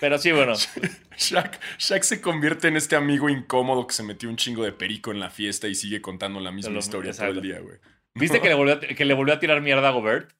Pero 0.00 0.18
sí, 0.18 0.32
bueno. 0.32 0.54
Shaq, 1.16 1.58
Shaq 1.78 2.02
se 2.02 2.20
convierte 2.20 2.68
en 2.68 2.76
este 2.76 2.96
amigo 2.96 3.28
incómodo 3.28 3.86
que 3.86 3.94
se 3.94 4.02
metió 4.02 4.28
un 4.28 4.36
chingo 4.36 4.64
de 4.64 4.72
perico 4.72 5.10
en 5.10 5.20
la 5.20 5.30
fiesta 5.30 5.68
y 5.68 5.74
sigue 5.74 6.00
contando 6.02 6.40
la 6.40 6.52
misma 6.52 6.72
Lo- 6.72 6.78
historia 6.80 7.10
exacto. 7.10 7.32
todo 7.34 7.42
el 7.42 7.48
día, 7.48 7.60
güey. 7.60 7.78
¿Viste 8.14 8.40
que 8.40 8.48
le, 8.48 8.54
volvió 8.54 8.74
a, 8.74 8.80
que 8.80 9.04
le 9.04 9.14
volvió 9.14 9.34
a 9.34 9.38
tirar 9.40 9.60
mierda 9.60 9.88
a 9.88 9.92
Gobert? 9.92 10.32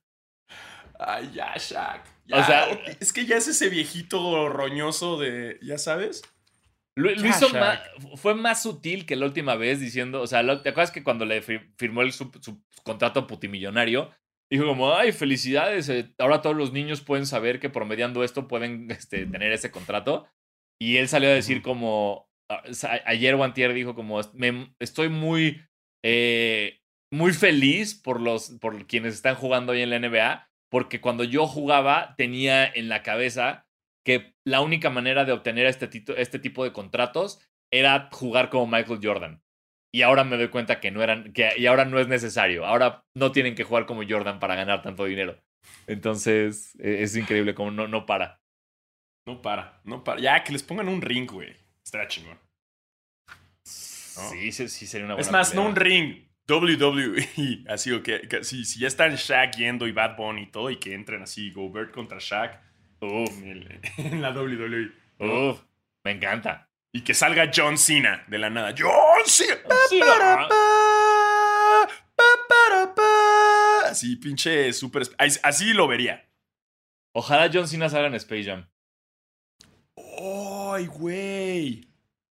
Ay, 0.99 1.31
ya, 1.35 1.55
Shaq. 1.57 2.03
O 2.33 2.43
sea- 2.45 2.69
es 3.01 3.13
que 3.13 3.27
ya 3.27 3.37
es 3.37 3.49
ese 3.49 3.69
viejito 3.69 4.49
roñoso 4.49 5.19
de. 5.19 5.59
¿Ya 5.63 5.79
sabes? 5.79 6.23
Lo, 6.99 7.11
hizo 7.13 7.51
más, 7.51 7.79
fue 8.17 8.35
más 8.35 8.63
sutil 8.63 9.05
que 9.05 9.17
la 9.17 9.27
última 9.27 9.55
vez 9.55 9.81
diciendo, 9.81 10.23
o 10.23 10.27
sea, 10.27 10.43
lo- 10.43 10.63
¿te 10.63 10.71
acuerdas 10.71 10.91
que 10.91 11.05
cuando 11.05 11.27
le 11.27 11.43
fir- 11.43 11.71
firmó 11.77 12.01
el, 12.01 12.13
su, 12.13 12.31
su 12.41 12.63
contrato 12.85 13.27
putimillonario? 13.27 14.11
Dijo 14.51 14.65
como, 14.67 14.93
ay, 14.95 15.11
felicidades, 15.13 15.89
eh, 15.89 16.15
ahora 16.19 16.41
todos 16.41 16.57
los 16.57 16.73
niños 16.73 17.01
pueden 17.01 17.27
saber 17.27 17.59
que 17.59 17.69
promediando 17.71 18.23
esto 18.23 18.47
pueden 18.47 18.91
este, 18.91 19.27
tener 19.27 19.53
ese 19.53 19.71
contrato. 19.71 20.27
Y 20.81 20.99
él 20.99 21.09
salió 21.09 21.29
a 21.31 21.35
decir 21.35 21.63
como, 21.63 22.29
ayer 23.07 23.35
o 23.35 23.43
antier 23.45 23.73
dijo 23.75 23.95
como, 23.95 24.21
"Me- 24.35 24.73
estoy 24.79 25.09
muy, 25.09 25.63
eh, 26.05 26.81
muy 27.13 27.33
feliz 27.33 27.95
por, 28.01 28.21
los, 28.21 28.51
por 28.61 28.87
quienes 28.87 29.15
están 29.15 29.35
jugando 29.35 29.73
hoy 29.73 29.83
en 29.83 29.91
la 29.91 29.97
NBA, 29.97 30.49
porque 30.71 31.01
cuando 31.01 31.25
yo 31.25 31.47
jugaba 31.47 32.15
tenía 32.17 32.67
en 32.67 32.89
la 32.89 33.03
cabeza 33.03 33.67
que 34.05 34.35
la 34.45 34.61
única 34.61 34.91
manera 34.91 35.25
de 35.25 35.33
obtener 35.33 35.67
este, 35.67 35.89
tito- 35.89 36.15
este 36.17 36.39
tipo 36.39 36.63
de 36.63 36.73
contratos 36.73 37.41
era 37.73 38.09
jugar 38.13 38.49
como 38.51 38.67
Michael 38.69 39.01
Jordan. 39.03 39.43
Y 39.93 40.03
ahora 40.03 40.25
me 40.25 40.37
doy 40.37 40.49
cuenta 40.49 40.81
que 40.81 40.91
no 40.91 41.03
eran, 41.03 41.33
que 41.33 41.51
y 41.57 41.67
ahora 41.67 41.85
no 41.85 41.99
es 41.99 42.09
necesario. 42.09 42.67
Ahora 42.67 43.05
no 43.15 43.33
tienen 43.33 43.55
que 43.55 43.65
jugar 43.65 43.87
como 43.87 44.03
Jordan 44.07 44.39
para 44.39 44.55
ganar 44.55 44.83
tanto 44.83 45.05
dinero. 45.05 45.39
Entonces, 45.87 46.75
e- 46.79 47.03
es 47.03 47.17
increíble 47.17 47.55
como 47.55 47.71
no, 47.71 47.89
no 47.89 48.05
para. 48.07 48.41
No 49.27 49.43
para, 49.43 49.81
no 49.85 50.05
para. 50.05 50.21
Ya, 50.21 50.45
que 50.45 50.53
les 50.53 50.63
pongan 50.63 50.89
un 50.89 51.01
ring, 51.03 51.29
güey. 51.31 51.57
Estará 51.85 52.07
chingón. 52.09 52.39
Sí, 53.65 54.53
sí, 54.53 54.69
sí 54.69 54.87
sería 54.87 55.05
una 55.07 55.15
buena 55.15 55.27
Es 55.27 55.33
más, 55.33 55.51
pelea. 55.51 55.63
no 55.65 55.71
un 55.71 55.77
ring. 55.77 56.23
WWE. 56.49 57.65
Así, 57.69 57.91
o 57.93 58.03
que, 58.03 58.21
que- 58.29 58.45
si, 58.45 58.65
si 58.65 58.79
ya 58.81 58.87
están 58.87 59.15
Shaq 59.17 59.57
yendo 59.57 59.87
y 59.89 59.93
Bad 59.93 60.17
Bunny 60.17 60.43
y 60.43 60.47
todo, 60.51 60.71
y 60.71 60.77
que 60.77 60.95
entren 60.95 61.23
así, 61.23 61.51
Gobert 61.51 61.91
contra 61.93 62.19
Shaq 62.21 62.61
Uf, 63.01 63.43
en, 63.43 63.49
el- 63.49 63.81
en 63.99 64.23
la 64.23 64.31
WWE. 64.31 64.93
uf, 65.19 65.61
me 66.05 66.13
encanta. 66.13 66.66
Y 66.97 67.03
que 67.03 67.13
salga 67.13 67.51
John 67.55 67.77
Cena 67.77 68.25
de 68.27 68.39
la 68.39 68.49
nada. 68.49 68.75
¡John 68.75 69.21
Cena! 69.27 69.59
Sí, 69.91 70.01
Pa, 70.01 70.07
no. 70.07 70.49
pa, 70.49 71.89
pa, 72.17 72.25
para, 72.49 72.95
pa. 72.95 73.91
Así, 73.91 74.17
pinche 74.17 74.73
super. 74.73 75.03
Así, 75.19 75.75
lo 75.75 75.89
vería. 75.89 76.27
Ojalá 77.13 77.51
John 77.53 77.69
Cena 77.69 77.91
salga 77.91 78.07
en 78.07 78.15
Space 78.15 78.45
Jam. 78.45 78.67
¡Ay, 79.99 80.87
güey! 80.87 81.87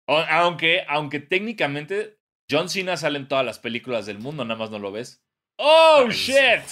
Aunque, 0.07 0.83
aunque 0.87 1.19
técnicamente 1.19 2.17
John 2.49 2.67
Cena 2.67 2.97
sale 2.97 3.19
en 3.19 3.27
todas 3.27 3.45
las 3.45 3.59
películas 3.59 4.07
del 4.07 4.17
mundo, 4.17 4.45
nada 4.45 4.57
más 4.59 4.71
no 4.71 4.79
lo 4.79 4.91
ves. 4.91 5.23
¡Oh, 5.59 6.05
Ay, 6.07 6.11
shit! 6.11 6.63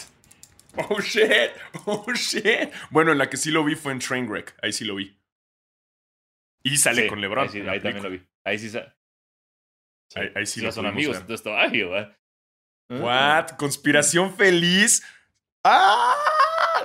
¡Oh, 0.89 0.99
shit! 0.99 1.51
¡Oh, 1.86 2.12
shit! 2.15 2.71
Bueno, 2.89 3.12
en 3.12 3.19
la 3.19 3.29
que 3.29 3.38
sí 3.38 3.51
lo 3.51 3.63
vi 3.63 3.75
fue 3.75 3.91
en 3.91 3.99
Trainwreck. 3.99 4.56
Ahí 4.63 4.73
sí 4.73 4.84
lo 4.84 4.95
vi. 4.95 5.15
Y 6.63 6.78
sale 6.78 7.04
Sí, 7.04 7.08
con 7.10 7.19
LeBron. 7.21 7.43
Ahí, 7.43 7.49
sí, 7.49 7.60
ahí 7.62 7.80
también 7.82 8.04
lo 8.04 8.10
vi. 8.10 8.21
Ahí 8.45 8.58
sí. 8.60 8.69
sa- 8.69 8.95
Ahí- 10.15 10.32
ahí 10.36 10.45
sí 10.45 10.62
lo 10.62 10.71
son 10.71 10.86
amigos, 10.86 11.15
ver. 11.15 11.21
entonces 11.21 11.43
¿verdad? 11.89 12.17
What? 12.89 13.58
Conspiración 13.58 14.36
feliz. 14.36 15.04
¡Ah! 15.65 16.13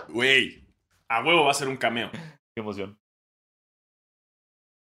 Güey. 0.08 0.64
A 1.08 1.22
huevo 1.22 1.44
va 1.44 1.50
a 1.50 1.54
ser 1.54 1.68
un 1.68 1.76
cameo. 1.76 2.10
Qué 2.54 2.60
emoción. 2.60 2.98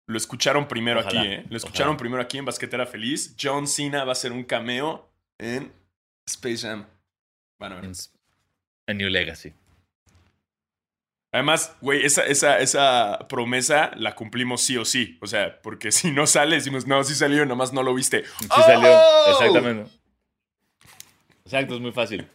Lo 0.07 0.17
escucharon 0.17 0.67
primero 0.67 0.99
Ojalá, 0.99 1.21
aquí, 1.21 1.29
¿eh? 1.31 1.45
Lo 1.49 1.57
escucharon 1.57 1.89
ojalá. 1.89 1.97
primero 1.99 2.21
aquí 2.21 2.37
en 2.37 2.45
Basquetera 2.45 2.85
Feliz. 2.85 3.35
John 3.41 3.67
Cena 3.67 4.03
va 4.03 4.11
a 4.11 4.15
ser 4.15 4.31
un 4.31 4.43
cameo 4.43 5.11
en 5.39 5.73
Space 6.27 6.59
Jam. 6.67 6.87
Van 7.59 7.71
a 7.73 7.75
ver. 7.77 7.85
En 7.85 7.93
A 8.87 8.93
New 8.93 9.09
Legacy. 9.09 9.53
Además, 11.35 11.75
güey, 11.81 12.05
esa, 12.05 12.25
esa, 12.25 12.59
esa 12.59 13.27
promesa 13.27 13.91
la 13.97 14.15
cumplimos 14.15 14.61
sí 14.61 14.77
o 14.77 14.85
sí. 14.85 15.17
O 15.21 15.27
sea, 15.27 15.61
porque 15.61 15.91
si 15.91 16.09
no 16.11 16.27
sale, 16.27 16.55
decimos, 16.55 16.87
no, 16.87 17.03
sí 17.03 17.13
salió, 17.13 17.45
nomás 17.45 17.73
no 17.73 17.83
lo 17.83 17.93
viste. 17.93 18.23
Sí 18.23 18.47
¡Oh! 18.51 18.61
salió. 18.61 18.89
Exactamente. 19.33 19.91
Exacto, 21.43 21.75
es 21.75 21.81
muy 21.81 21.91
fácil. 21.91 22.25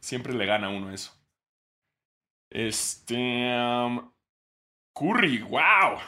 Siempre 0.00 0.34
le 0.34 0.44
gana 0.44 0.66
a 0.66 0.70
uno 0.70 0.92
eso. 0.92 1.12
Este. 2.50 3.14
um, 3.16 4.12
Curry, 4.94 5.38
wow. 5.44 5.98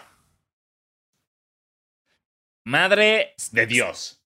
Madre 2.67 3.35
de 3.53 3.67
Dios. 3.67 4.23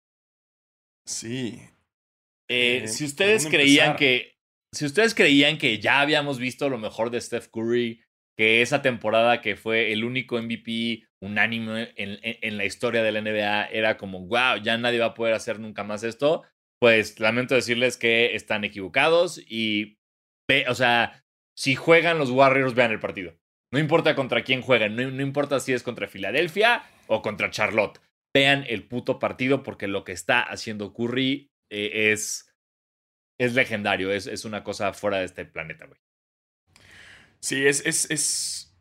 Sí. 1.07 1.69
Eh, 2.49 2.83
Eh, 2.85 2.89
si 2.89 3.05
ustedes 3.05 3.45
¿por 3.45 3.53
dónde 3.53 3.59
creían 3.59 3.87
empezar? 3.93 3.99
que. 4.01 4.32
Si 4.75 4.87
ustedes 4.87 5.15
creían 5.15 5.59
que 5.59 5.79
ya 5.79 6.01
habíamos 6.01 6.39
visto 6.39 6.69
lo 6.69 6.79
mejor 6.79 7.11
de 7.11 7.21
Steph 7.21 7.49
Curry, 7.49 8.03
que 8.37 8.63
esa 8.63 8.81
temporada 8.81 9.41
que 9.41 9.57
fue 9.57 9.93
el 9.93 10.05
único 10.05 10.41
MVP 10.41 11.05
unánime 11.21 11.93
en, 11.97 12.57
la 12.57 12.65
historia 12.65 13.03
de 13.03 13.13
la 13.13 13.21
NBA 13.21 13.67
era 13.67 13.97
como, 13.97 14.27
wow, 14.27 14.57
ya 14.63 14.77
nadie 14.79 14.99
va 14.99 15.07
a 15.07 15.15
poder 15.15 15.35
hacer 15.35 15.61
nunca 15.61 15.85
más 15.85 16.03
esto, 16.03 16.43
pues 16.81 17.21
lamento 17.21 17.55
decirles 17.55 17.97
que 17.97 18.35
están 18.35 18.65
equivocados 18.65 19.39
y 19.47 19.99
o 20.69 20.75
sea, 20.75 21.25
si 21.57 21.75
juegan 21.75 22.19
los 22.19 22.31
Warriors, 22.31 22.75
vean 22.75 22.91
el 22.91 23.01
partido. 23.01 23.39
No 23.73 23.79
importa 23.79 24.15
contra 24.15 24.43
quién 24.43 24.61
juegan, 24.61 24.97
no, 24.97 25.11
no 25.11 25.23
importa 25.23 25.61
si 25.61 25.73
es 25.73 25.83
contra 25.83 26.09
Filadelfia 26.09 26.83
o 27.07 27.23
contra 27.23 27.51
Charlotte. 27.51 28.01
Vean 28.35 28.65
el 28.69 28.87
puto 28.87 29.19
partido 29.19 29.63
porque 29.63 29.89
lo 29.89 30.05
que 30.05 30.13
está 30.13 30.43
haciendo 30.43 30.93
Curry 30.93 31.51
eh, 31.71 32.13
es, 32.13 32.52
es 33.45 33.55
legendario, 33.55 34.13
es, 34.13 34.29
es 34.29 34.45
una 34.45 34.63
cosa 34.63 34.93
fuera 34.93 35.19
de 35.19 35.25
este 35.25 35.45
planeta, 35.45 35.87
güey. 35.87 35.99
Sí, 37.41 37.67
es, 37.67 37.85
es, 37.85 38.09
es, 38.09 38.77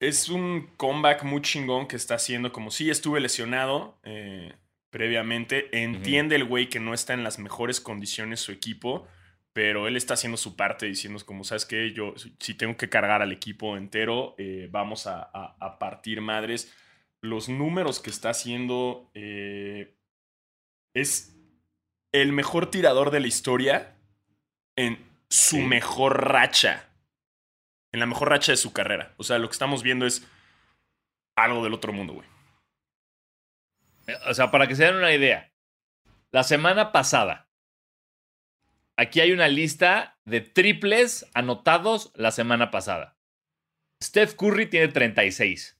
es 0.00 0.28
un 0.28 0.68
comeback 0.76 1.24
muy 1.24 1.40
chingón 1.40 1.88
que 1.88 1.96
está 1.96 2.16
haciendo. 2.16 2.52
Como 2.52 2.70
si 2.70 2.90
estuve 2.90 3.20
lesionado 3.20 3.98
eh, 4.02 4.52
previamente. 4.90 5.70
Entiende 5.82 6.36
el 6.36 6.44
güey 6.44 6.68
que 6.68 6.78
no 6.78 6.92
está 6.92 7.14
en 7.14 7.24
las 7.24 7.38
mejores 7.38 7.80
condiciones 7.80 8.40
su 8.40 8.52
equipo, 8.52 9.08
pero 9.54 9.88
él 9.88 9.96
está 9.96 10.12
haciendo 10.12 10.36
su 10.36 10.56
parte 10.56 10.84
diciendo 10.84 11.24
como, 11.24 11.42
¿sabes 11.42 11.64
qué? 11.64 11.92
Yo 11.92 12.14
si 12.38 12.52
tengo 12.52 12.76
que 12.76 12.90
cargar 12.90 13.22
al 13.22 13.32
equipo 13.32 13.78
entero, 13.78 14.34
eh, 14.36 14.68
vamos 14.70 15.06
a, 15.06 15.22
a, 15.22 15.78
partir 15.78 16.20
madres. 16.20 16.70
Los 17.22 17.48
números 17.48 17.98
que 17.98 18.10
está 18.10 18.30
haciendo 18.30 19.10
eh, 19.14 19.96
es 20.94 21.34
el 22.12 22.32
mejor 22.32 22.70
tirador 22.70 23.10
de 23.10 23.20
la 23.20 23.28
historia 23.28 23.96
en 24.76 25.04
su 25.28 25.58
mejor 25.58 26.28
racha 26.28 26.88
en 27.92 28.00
la 28.00 28.06
mejor 28.06 28.30
racha 28.30 28.52
de 28.52 28.56
su 28.56 28.72
carrera. 28.72 29.12
O 29.18 29.24
sea, 29.24 29.38
lo 29.38 29.48
que 29.48 29.52
estamos 29.52 29.82
viendo 29.82 30.06
es 30.06 30.26
algo 31.36 31.62
del 31.62 31.74
otro 31.74 31.92
mundo, 31.92 32.14
güey. 32.14 32.28
Eh, 34.06 34.16
o 34.28 34.34
sea, 34.34 34.50
para 34.50 34.66
que 34.66 34.74
se 34.74 34.84
den 34.84 34.96
una 34.96 35.12
idea, 35.12 35.52
la 36.32 36.42
semana 36.42 36.90
pasada, 36.92 37.48
aquí 38.96 39.20
hay 39.20 39.32
una 39.32 39.48
lista 39.48 40.18
de 40.24 40.40
triples 40.40 41.30
anotados 41.34 42.10
la 42.14 42.30
semana 42.30 42.70
pasada. 42.70 43.16
Steph 44.02 44.34
Curry 44.34 44.66
tiene 44.66 44.88
36. 44.88 45.78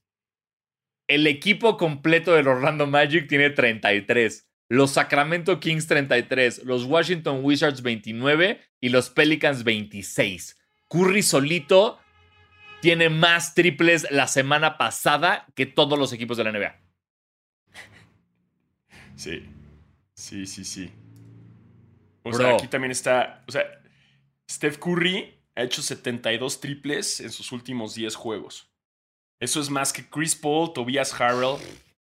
El 1.09 1.27
equipo 1.27 1.77
completo 1.77 2.33
del 2.33 2.47
Orlando 2.47 2.87
Magic 2.87 3.27
tiene 3.27 3.49
33. 3.49 4.49
Los 4.73 4.93
Sacramento 4.93 5.59
Kings 5.59 5.85
33. 5.85 6.63
Los 6.63 6.85
Washington 6.85 7.41
Wizards 7.43 7.83
29. 7.83 8.59
Y 8.81 8.89
los 8.89 9.11
Pelicans 9.11 9.63
26. 9.63 10.57
Curry 10.89 11.21
solito 11.21 11.99
tiene 12.81 13.09
más 13.09 13.53
triples 13.53 14.07
la 14.09 14.27
semana 14.27 14.79
pasada 14.79 15.45
que 15.53 15.67
todos 15.67 15.99
los 15.99 16.11
equipos 16.11 16.37
de 16.37 16.43
la 16.43 16.51
NBA. 16.51 16.75
Sí, 19.15 19.45
sí, 20.15 20.47
sí, 20.47 20.65
sí. 20.65 20.91
O 22.23 22.33
sea, 22.33 22.55
aquí 22.55 22.67
también 22.67 22.91
está, 22.91 23.43
o 23.47 23.51
sea, 23.51 23.63
Steph 24.49 24.79
Curry 24.79 25.37
ha 25.55 25.61
hecho 25.61 25.83
72 25.83 26.59
triples 26.59 27.19
en 27.19 27.29
sus 27.29 27.51
últimos 27.51 27.93
10 27.93 28.15
juegos. 28.15 28.71
Eso 29.39 29.61
es 29.61 29.69
más 29.69 29.93
que 29.93 30.09
Chris 30.09 30.35
Paul, 30.35 30.73
Tobias 30.73 31.13
Harrell, 31.21 31.57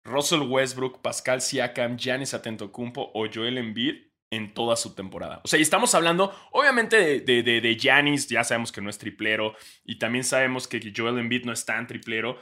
Russell 0.03 0.41
Westbrook, 0.41 1.01
Pascal 1.01 1.41
Siakam, 1.41 1.97
Giannis 1.97 2.33
Atentocumpo 2.33 3.11
o 3.13 3.27
Joel 3.33 3.57
Embiid 3.57 3.95
en 4.29 4.53
toda 4.53 4.75
su 4.75 4.95
temporada. 4.95 5.41
O 5.43 5.47
sea, 5.47 5.59
y 5.59 5.61
estamos 5.61 5.93
hablando, 5.93 6.33
obviamente, 6.51 7.21
de, 7.21 7.43
de, 7.43 7.61
de 7.61 7.75
Giannis, 7.75 8.27
ya 8.27 8.43
sabemos 8.43 8.71
que 8.71 8.81
no 8.81 8.89
es 8.89 8.97
triplero, 8.97 9.55
y 9.83 9.99
también 9.99 10.23
sabemos 10.23 10.67
que 10.67 10.93
Joel 10.95 11.19
Embiid 11.19 11.45
no 11.45 11.53
es 11.53 11.65
tan 11.65 11.85
triplero, 11.85 12.39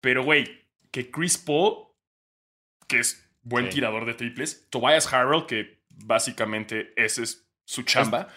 pero, 0.00 0.24
güey, 0.24 0.66
que 0.90 1.10
Chris 1.10 1.38
Paul, 1.38 1.88
que 2.88 2.98
es 2.98 3.30
buen 3.42 3.70
tirador 3.70 4.04
de 4.04 4.14
triples, 4.14 4.68
Tobias 4.70 5.12
Harrell, 5.12 5.46
que 5.46 5.82
básicamente 5.88 6.92
ese 6.96 7.22
es 7.22 7.48
su 7.64 7.82
chamba. 7.82 8.28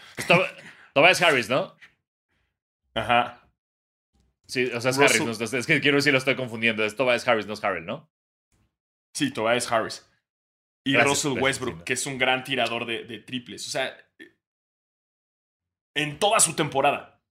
Tobias 0.93 1.21
Harris, 1.21 1.49
¿no? 1.49 1.75
Ajá. 2.93 3.49
Sí, 4.47 4.65
o 4.73 4.79
sea, 4.79 4.91
es 4.91 4.99
Harris. 4.99 5.53
es 5.53 5.65
que 5.65 5.81
quiero 5.81 5.97
decir, 5.97 6.13
lo 6.13 6.19
estoy 6.19 6.35
confundiendo. 6.35 6.85
Es 6.85 6.95
Tobias 6.95 7.27
Harris, 7.27 7.47
no 7.47 7.53
es 7.53 7.63
Harrell, 7.63 7.85
¿no? 7.85 8.09
Sí, 9.15 9.31
Tobias 9.31 9.71
Harris. 9.71 10.05
Y 10.85 10.97
Russell 10.97 11.39
Westbrook, 11.39 11.85
que 11.85 11.93
es 11.93 12.05
un 12.05 12.17
gran 12.17 12.43
tirador 12.43 12.85
de, 12.85 13.19
triples. 13.19 13.65
O 13.65 13.71
sea, 13.71 13.97
en 15.95 16.19
toda 16.19 16.39
su 16.41 16.53
temporada. 16.53 17.23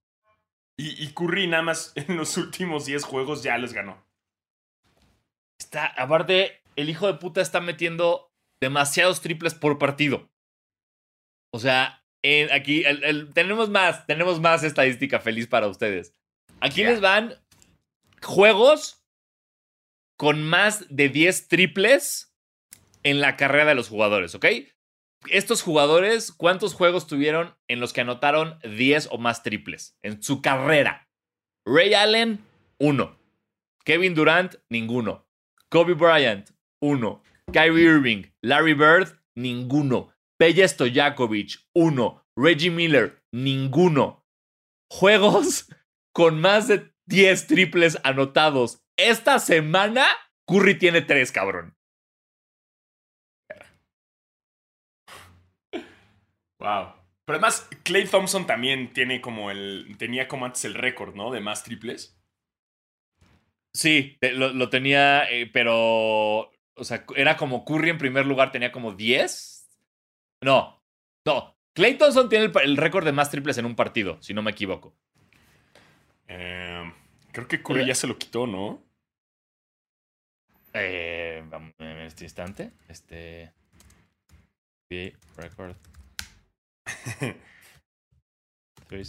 Y, 0.77 1.13
Curry 1.13 1.47
nada 1.47 1.63
más 1.63 1.93
en 1.95 2.17
los 2.17 2.35
últimos 2.37 2.85
10 2.85 3.03
juegos 3.03 3.43
ya 3.43 3.57
les 3.57 3.71
ganó. 3.71 4.03
Está, 5.59 5.85
aparte, 5.85 6.61
el 6.75 6.89
hijo 6.89 7.07
de 7.07 7.13
puta 7.13 7.39
está 7.39 7.61
metiendo 7.61 8.33
demasiados 8.59 9.21
triples 9.21 9.53
por 9.53 9.77
partido. 9.77 10.29
O 11.53 11.59
sea, 11.59 12.03
aquí 12.51 12.83
tenemos 13.33 13.69
más, 13.69 14.05
tenemos 14.07 14.41
más 14.41 14.63
estadística 14.63 15.19
feliz 15.19 15.47
para 15.47 15.67
ustedes. 15.67 16.13
Aquí 16.59 16.83
les 16.83 16.99
van 16.99 17.35
juegos 18.21 19.04
con 20.17 20.43
más 20.43 20.85
de 20.89 21.09
10 21.09 21.47
triples 21.47 22.33
en 23.03 23.21
la 23.21 23.35
carrera 23.37 23.65
de 23.65 23.75
los 23.75 23.89
jugadores, 23.89 24.35
¿ok? 24.35 24.45
Estos 25.29 25.61
jugadores, 25.61 26.31
¿cuántos 26.31 26.73
juegos 26.73 27.07
tuvieron 27.07 27.55
en 27.67 27.79
los 27.79 27.93
que 27.93 28.01
anotaron 28.01 28.59
10 28.63 29.09
o 29.11 29.17
más 29.17 29.43
triples 29.43 29.97
en 30.03 30.21
su 30.21 30.41
carrera? 30.41 31.09
Ray 31.65 31.93
Allen, 31.93 32.43
uno. 32.79 33.17
Kevin 33.83 34.13
Durant, 34.13 34.55
ninguno. 34.69 35.27
Kobe 35.69 35.93
Bryant, 35.93 36.49
uno. 36.81 37.23
Kyrie 37.51 37.85
Irving, 37.85 38.23
Larry 38.41 38.73
Bird, 38.73 39.19
ninguno. 39.35 40.13
Peja 40.37 40.67
Stojakovic, 40.67 41.59
uno. 41.73 42.23
Reggie 42.37 42.69
Miller, 42.69 43.21
ninguno. 43.31 44.25
Juegos 44.91 45.69
con 46.13 46.39
más 46.39 46.67
de 46.67 46.91
10 47.07 47.47
triples 47.47 47.97
anotados. 48.03 48.84
Esta 48.97 49.39
semana, 49.39 50.05
Curry 50.47 50.77
tiene 50.77 51.01
3, 51.01 51.31
cabrón. 51.31 51.75
Wow. 56.59 56.93
Pero 57.25 57.37
además, 57.37 57.67
Clay 57.83 58.05
Thompson 58.05 58.45
también 58.45 58.93
tiene 58.93 59.19
como 59.19 59.51
el. 59.51 59.95
tenía 59.97 60.27
como 60.27 60.45
antes 60.45 60.63
el 60.65 60.75
récord, 60.75 61.15
¿no? 61.15 61.31
De 61.31 61.41
más 61.41 61.63
triples. 61.63 62.19
Sí, 63.73 64.17
lo, 64.21 64.69
tenía, 64.69 65.29
eh, 65.29 65.49
pero. 65.51 66.51
O 66.77 66.83
sea, 66.83 67.05
era 67.15 67.35
como 67.35 67.65
Curry 67.65 67.89
en 67.89 67.97
primer 67.97 68.25
lugar, 68.25 68.51
tenía 68.51 68.71
como 68.71 68.93
10. 68.93 69.69
No, 70.41 70.81
no. 71.25 71.55
Clay 71.73 71.97
Thompson 71.97 72.29
tiene 72.29 72.51
el, 72.63 72.77
récord 72.77 73.03
de 73.03 73.11
más 73.11 73.29
triples 73.29 73.57
en 73.57 73.65
un 73.65 73.75
partido, 73.75 74.21
si 74.21 74.33
no 74.33 74.41
me 74.41 74.51
equivoco. 74.51 74.95
Em, 76.27 76.93
creo 77.35 77.47
que 77.49 77.61
Curry 77.61 77.85
ya 77.85 77.95
se 77.95 78.07
lo 78.07 78.17
quitó, 78.17 78.47
¿no? 78.47 78.81
Eh, 80.73 81.43
en 81.79 81.97
este 82.01 82.23
instante. 82.23 82.71
Este. 82.87 83.53
Record 85.35 85.75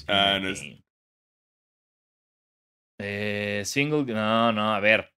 ah, 0.08 0.38
no 0.40 0.54
eh, 2.98 3.62
single. 3.64 4.04
No, 4.12 4.52
no, 4.52 4.74
a 4.74 4.80
ver. 4.80 5.12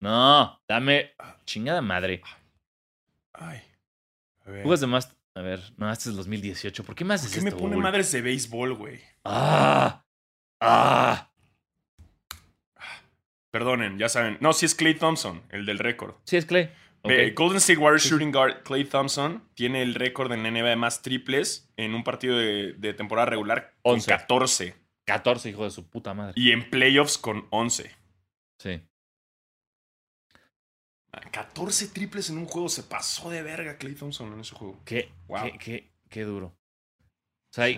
No, 0.00 0.58
dame. 0.66 1.12
Chingada 1.44 1.82
madre. 1.82 2.22
Ay. 3.34 3.62
A 4.46 4.50
ver. 4.50 4.66
de 4.66 4.86
más. 4.86 5.14
A 5.36 5.42
ver, 5.42 5.60
no, 5.76 5.92
este 5.92 6.10
es 6.10 6.16
2018. 6.16 6.82
¿Por 6.82 6.94
qué 6.94 7.04
más 7.04 7.22
¿Por 7.22 7.32
qué 7.32 7.40
me 7.42 7.52
pone 7.52 7.76
madres 7.76 8.10
de 8.10 8.22
béisbol, 8.22 8.74
güey? 8.74 9.00
¡Ah! 9.24 10.04
¡Ah! 10.60 11.33
Perdonen, 13.54 14.00
ya 14.00 14.08
saben. 14.08 14.36
No, 14.40 14.52
sí 14.52 14.66
es 14.66 14.74
Clay 14.74 14.94
Thompson, 14.94 15.40
el 15.50 15.64
del 15.64 15.78
récord. 15.78 16.16
Sí 16.24 16.36
es 16.36 16.44
Clay. 16.44 16.72
Golden 17.36 17.58
State 17.58 17.78
Warriors 17.78 18.04
shooting 18.04 18.32
guard 18.32 18.64
Clay 18.64 18.84
Thompson 18.84 19.44
tiene 19.54 19.80
el 19.82 19.94
récord 19.94 20.32
en 20.32 20.42
NBA 20.42 20.70
de 20.70 20.74
más 20.74 21.02
triples 21.02 21.72
en 21.76 21.94
un 21.94 22.02
partido 22.02 22.36
de, 22.36 22.94
temporada 22.94 23.26
regular 23.26 23.72
con 23.82 24.00
14. 24.00 24.74
14, 25.04 25.50
hijo 25.50 25.62
de 25.62 25.70
su 25.70 25.88
puta 25.88 26.14
madre. 26.14 26.32
Y 26.34 26.50
en 26.50 26.68
playoffs 26.68 27.16
con 27.16 27.46
11. 27.50 27.92
Sí. 28.58 28.82
14 31.30 31.86
triples 31.90 32.30
en 32.30 32.38
un 32.38 32.46
juego. 32.46 32.68
Se 32.68 32.82
pasó 32.82 33.30
de 33.30 33.44
verga 33.44 33.78
Clay 33.78 33.94
Thompson 33.94 34.32
en 34.32 34.40
ese 34.40 34.56
juego. 34.56 34.80
Qué, 34.84 35.12
qué, 35.60 35.92
qué, 36.10 36.24
duro. 36.24 36.46
O 36.46 37.52
sea, 37.52 37.68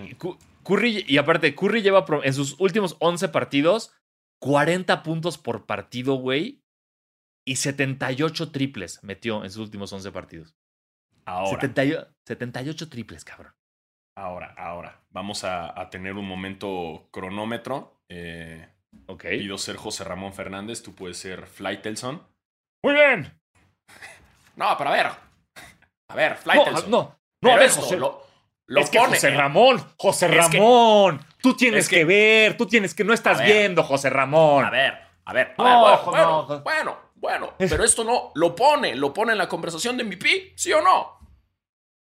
Curry, 0.64 1.04
y 1.06 1.18
aparte, 1.18 1.54
Curry 1.54 1.82
lleva 1.82 2.06
en 2.24 2.32
sus 2.32 2.58
últimos 2.58 2.96
11 2.98 3.28
partidos 3.28 3.92
40 4.40 5.02
puntos 5.02 5.38
por 5.38 5.66
partido, 5.66 6.14
güey 6.14 6.62
y 7.48 7.56
78 7.56 8.50
triples 8.50 9.02
metió 9.04 9.44
en 9.44 9.50
sus 9.50 9.62
últimos 9.62 9.92
11 9.92 10.10
partidos. 10.10 10.56
Ahora. 11.24 11.60
78 12.24 12.88
triples, 12.88 13.24
cabrón. 13.24 13.54
Ahora, 14.16 14.52
ahora. 14.56 15.04
Vamos 15.10 15.44
a, 15.44 15.88
tener 15.90 16.14
un 16.14 16.26
momento 16.26 17.08
cronómetro. 17.12 18.02
Eh, 18.08 18.68
ok. 19.06 19.22
Pido 19.30 19.58
ser 19.58 19.76
José 19.76 20.04
Ramón 20.04 20.32
Fernández, 20.32 20.82
tú 20.82 20.94
puedes 20.94 21.18
ser 21.18 21.46
Flytelson. 21.46 22.22
Muy 22.84 22.94
bien. 22.94 23.40
No, 24.56 24.74
pero 24.78 24.88
a 24.88 24.92
ver. 24.94 25.06
A 26.08 26.14
ver, 26.14 26.34
Flytelson. 26.36 26.90
No, 26.90 26.98
no, 27.02 27.18
no 27.42 27.52
a 27.52 27.56
ver, 27.58 27.68
José. 27.68 27.98
Lo, 27.98 28.25
Lo 28.66 28.80
es 28.80 28.90
que 28.90 28.98
pone. 28.98 29.14
José 29.14 29.30
Ramón, 29.30 29.84
José 29.96 30.28
que- 30.28 30.34
Ramón, 30.36 31.24
tú 31.40 31.54
tienes 31.56 31.84
es 31.84 31.88
que, 31.88 31.96
que- 31.98 32.04
ver, 32.04 32.56
tú 32.56 32.66
tienes 32.66 32.94
que 32.94 33.04
no 33.04 33.12
estás 33.14 33.38
ver. 33.38 33.46
viendo, 33.46 33.82
José 33.82 34.10
Ramón. 34.10 34.64
A 34.64 34.70
ver, 34.70 34.94
a 35.24 35.32
ver, 35.32 35.54
a 35.56 35.62
No, 35.62 35.84
ver, 35.86 35.98
bueno, 36.04 36.46
bueno, 36.46 36.62
bueno, 36.64 36.96
bueno, 37.14 37.54
pero 37.58 37.84
esto 37.84 38.02
no 38.04 38.32
lo 38.34 38.54
pone, 38.54 38.94
lo 38.96 39.12
pone 39.12 39.32
en 39.32 39.38
la 39.38 39.48
conversación 39.48 39.96
de 39.96 40.04
MVP, 40.04 40.52
¿sí 40.56 40.72
o 40.72 40.82
no? 40.82 41.14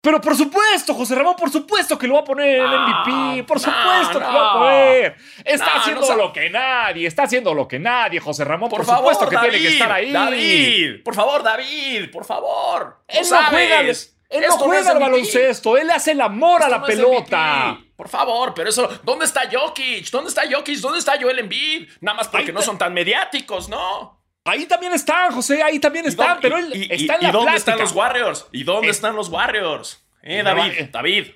Pero 0.04 0.20
por 0.20 0.34
supuesto, 0.36 0.94
José 0.94 1.14
Ramón, 1.14 1.36
por 1.36 1.48
supuesto 1.48 1.96
que 1.96 2.08
lo 2.08 2.14
va 2.14 2.20
a 2.20 2.24
poner 2.24 2.56
en 2.56 2.64
el 2.64 2.70
No, 2.70 2.86
MVP. 3.04 3.44
Por 3.44 3.58
no, 3.58 3.62
supuesto 3.62 4.18
que 4.18 4.24
lo 4.32 4.32
va 4.32 4.50
a 4.50 4.58
poner. 4.58 5.16
Está 5.44 5.76
haciendo 5.76 6.16
lo 6.16 6.32
que 6.32 6.50
nadie, 6.50 7.06
está 7.06 7.22
haciendo 7.22 7.54
lo 7.54 7.68
que 7.68 7.78
nadie, 7.78 8.18
José 8.18 8.44
Ramón. 8.44 8.68
Por, 8.68 8.78
Por, 8.78 8.86
favor, 8.86 9.14
supuesto 9.14 9.28
que 9.28 9.36
David, 9.36 9.50
tiene 9.50 9.66
que 9.68 9.72
estar 9.74 9.92
ahí. 9.92 10.10
David, 10.10 11.04
por 11.04 11.14
favor, 11.14 11.42
David, 11.44 12.10
por 12.10 12.24
favor. 12.24 13.04
Él 13.06 13.24
no 13.30 13.36
juega, 13.48 13.80
él 14.32 14.44
no 14.48 14.58
juega 14.58 14.80
es 14.80 14.86
al 14.88 14.98
baloncesto, 14.98 15.76
él 15.76 15.90
hace 15.90 16.12
el 16.12 16.20
amor 16.20 16.62
a 16.62 16.68
la 16.68 16.78
no 16.78 16.86
pelota. 16.86 17.78
Por 17.96 18.08
favor, 18.08 18.52
pero 18.54 18.68
eso. 18.68 18.88
¿Dónde 19.04 19.24
está 19.26 19.42
Jokic? 19.52 20.10
¿Dónde 20.10 20.28
está 20.30 20.42
Jokic? 20.50 20.78
¿Dónde 20.78 20.98
está 20.98 21.20
Joel 21.20 21.38
Embiid? 21.38 21.88
Nada 22.00 22.16
más 22.16 22.28
porque 22.28 22.46
Ahí 22.48 22.52
no 22.52 22.62
son 22.62 22.78
tan 22.78 22.92
mediáticos, 22.94 23.68
¿no? 23.68 24.20
Ahí 24.44 24.66
también 24.66 24.92
están, 24.92 25.32
José, 25.32 25.62
ahí 25.62 25.78
también 25.78 26.04
¿Y 26.04 26.08
están, 26.08 26.38
pero 26.40 26.58
él 26.58 26.72
y- 26.74 26.82
está 26.92 26.96
y- 26.96 27.16
en 27.16 27.22
la 27.22 27.28
¿Y 27.28 27.32
dónde 27.32 27.50
plática. 27.52 27.56
están 27.56 27.78
los 27.78 27.92
Warriors? 27.92 28.46
¿Y 28.50 28.64
dónde 28.64 28.88
Es- 28.88 28.96
están 28.96 29.14
los 29.14 29.28
Warriors? 29.28 30.04
Eh, 30.24 30.42
No, 30.42 30.50
David, 30.54 30.72
eh, 30.78 30.88
David. 30.92 31.26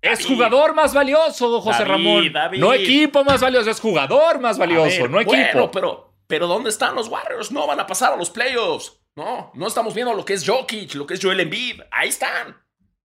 Es 0.00 0.18
David. 0.20 0.34
jugador 0.34 0.74
más 0.74 0.94
valioso, 0.94 1.60
José 1.60 1.78
David, 1.80 1.90
Ramón. 1.90 2.32
David. 2.32 2.58
No 2.60 2.72
equipo 2.72 3.22
más 3.24 3.40
valioso, 3.40 3.70
es 3.70 3.80
jugador 3.80 4.38
más 4.40 4.56
valioso, 4.58 5.02
ver, 5.02 5.10
no 5.10 5.20
equipo. 5.20 5.36
Bueno, 5.52 5.70
pero, 5.70 6.14
pero 6.26 6.46
¿dónde 6.46 6.70
están 6.70 6.94
los 6.94 7.08
Warriors? 7.08 7.52
No 7.52 7.66
van 7.66 7.80
a 7.80 7.86
pasar 7.86 8.12
a 8.14 8.16
los 8.16 8.30
playoffs. 8.30 8.98
No, 9.16 9.52
no 9.54 9.66
estamos 9.66 9.94
viendo 9.94 10.12
lo 10.14 10.24
que 10.24 10.34
es 10.34 10.46
Jokic, 10.46 10.94
lo 10.94 11.06
que 11.06 11.14
es 11.14 11.20
Joel 11.22 11.40
Embiid. 11.40 11.80
Ahí 11.90 12.08
están. 12.08 12.56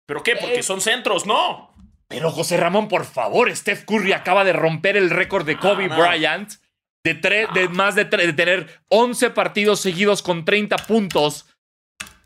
¿Pero 0.06 0.22
qué? 0.22 0.36
Porque 0.36 0.60
Eh. 0.60 0.62
son 0.62 0.80
centros, 0.80 1.26
no. 1.26 1.74
Pero 2.08 2.30
José 2.30 2.56
Ramón, 2.56 2.88
por 2.88 3.04
favor, 3.04 3.54
Steph 3.54 3.84
Curry 3.84 4.12
acaba 4.12 4.42
de 4.44 4.52
romper 4.52 4.96
el 4.96 5.10
récord 5.10 5.46
de 5.46 5.56
Kobe 5.58 5.88
no. 5.88 5.96
Bryant 5.96 6.50
de, 7.04 7.14
de 7.54 7.68
más 7.68 7.94
de, 7.94 8.04
de 8.04 8.32
tener 8.32 8.82
11 8.88 9.30
partidos 9.30 9.80
seguidos 9.80 10.22
con 10.22 10.44
30 10.44 10.76
puntos. 10.78 11.46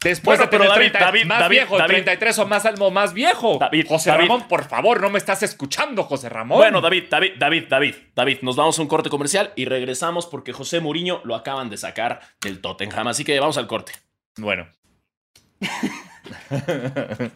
Después 0.05 0.38
Bueno, 0.38 0.44
de 0.44 0.48
tener 0.59 0.68
David, 0.68 0.90
30, 0.92 0.98
David, 1.00 1.24
más 1.24 1.38
David, 1.40 1.57
viejo, 1.57 1.78
David. 1.78 1.94
33 1.94 2.38
o 2.38 2.46
más, 2.46 2.64
o 2.78 2.90
más 2.90 3.14
viejo. 3.14 3.57
David, 3.59 3.86
José. 3.88 4.12
Ramón, 4.16 4.46
por 4.46 4.64
favor, 4.68 5.00
no 5.00 5.11
me 5.11 5.18
estás 5.18 5.42
escuchando, 5.42 6.05
José 6.05 6.28
Ramón. 6.28 6.59
Bueno, 6.59 6.80
David, 6.80 7.05
David, 7.11 7.32
David, 7.38 7.64
David, 7.68 7.94
David, 8.14 8.38
nos 8.42 8.55
vamos 8.55 8.78
a 8.78 8.82
un 8.82 8.88
corte 8.88 9.09
comercial 9.11 9.52
y 9.57 9.64
regresamos 9.64 10.26
porque 10.26 10.52
José 10.52 10.80
Mourinho 10.80 11.22
lo 11.24 11.34
acaban 11.34 11.70
de 11.70 11.78
sacar 11.78 12.20
del 12.42 12.61
Tottenham. 12.61 13.09
Así 13.09 13.24
que 13.24 13.40
vamos 13.40 13.57
al 13.59 13.66
corte. 13.66 13.92
Bueno. 14.36 14.68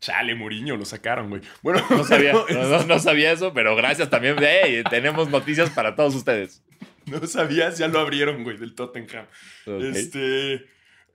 Chale, 0.00 0.34
Mourinho, 0.34 0.76
lo 0.76 0.84
sacaron, 0.86 1.28
güey. 1.28 1.42
Bueno, 1.62 1.84
No 1.90 2.04
sabía, 2.04 2.32
no, 2.48 2.48
no- 2.48 2.84
no 2.84 2.98
sabía 2.98 3.32
eso, 3.32 3.52
pero 3.52 3.76
gracias 3.76 4.08
también. 4.08 4.36
Hey, 4.40 4.82
tenemos 4.88 5.28
noticias 5.28 5.68
para 5.70 5.94
todos 5.94 6.14
ustedes. 6.14 6.62
No 7.06 7.26
sabías, 7.26 7.76
ya 7.78 7.86
lo 7.88 8.00
abrieron, 8.00 8.42
güey, 8.42 8.56
del 8.56 8.74
Tottenham. 8.74 9.26
Este. 9.66 10.64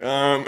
Um, 0.02 0.44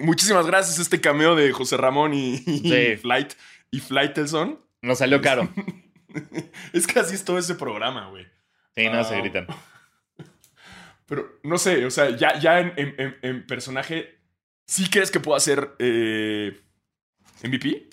muchísimas 0.04 0.46
gracias 0.46 0.78
a 0.78 0.82
este 0.82 1.00
cameo 1.00 1.34
de 1.36 1.52
José 1.52 1.76
Ramón 1.76 2.14
y, 2.14 2.42
y 2.46 2.58
Sí. 2.60 2.96
Flight 2.96 3.32
y 3.70 3.80
Flightelson. 3.80 4.60
Nos 4.82 4.98
salió 4.98 5.20
caro. 5.20 5.48
Es 6.72 6.88
que 6.88 6.98
así 6.98 7.14
es 7.14 7.24
todo 7.24 7.38
ese 7.38 7.54
programa, 7.54 8.08
güey. 8.08 8.26
Sí, 8.74 8.88
no 8.88 9.04
se 9.04 9.16
gritan. 9.20 9.46
Pero 11.06 11.38
no 11.42 11.58
sé, 11.58 11.84
o 11.86 11.90
sea, 11.90 12.10
ya, 12.16 12.38
ya 12.38 12.60
en, 12.60 12.72
en- 12.76 12.94
en- 12.98 13.16
en 13.22 13.46
personaje, 13.46 14.18
¿sí 14.66 14.88
crees 14.88 15.10
que 15.10 15.20
pueda 15.20 15.40
ser 15.40 15.74
eh, 15.78 16.60
MVP? 17.42 17.88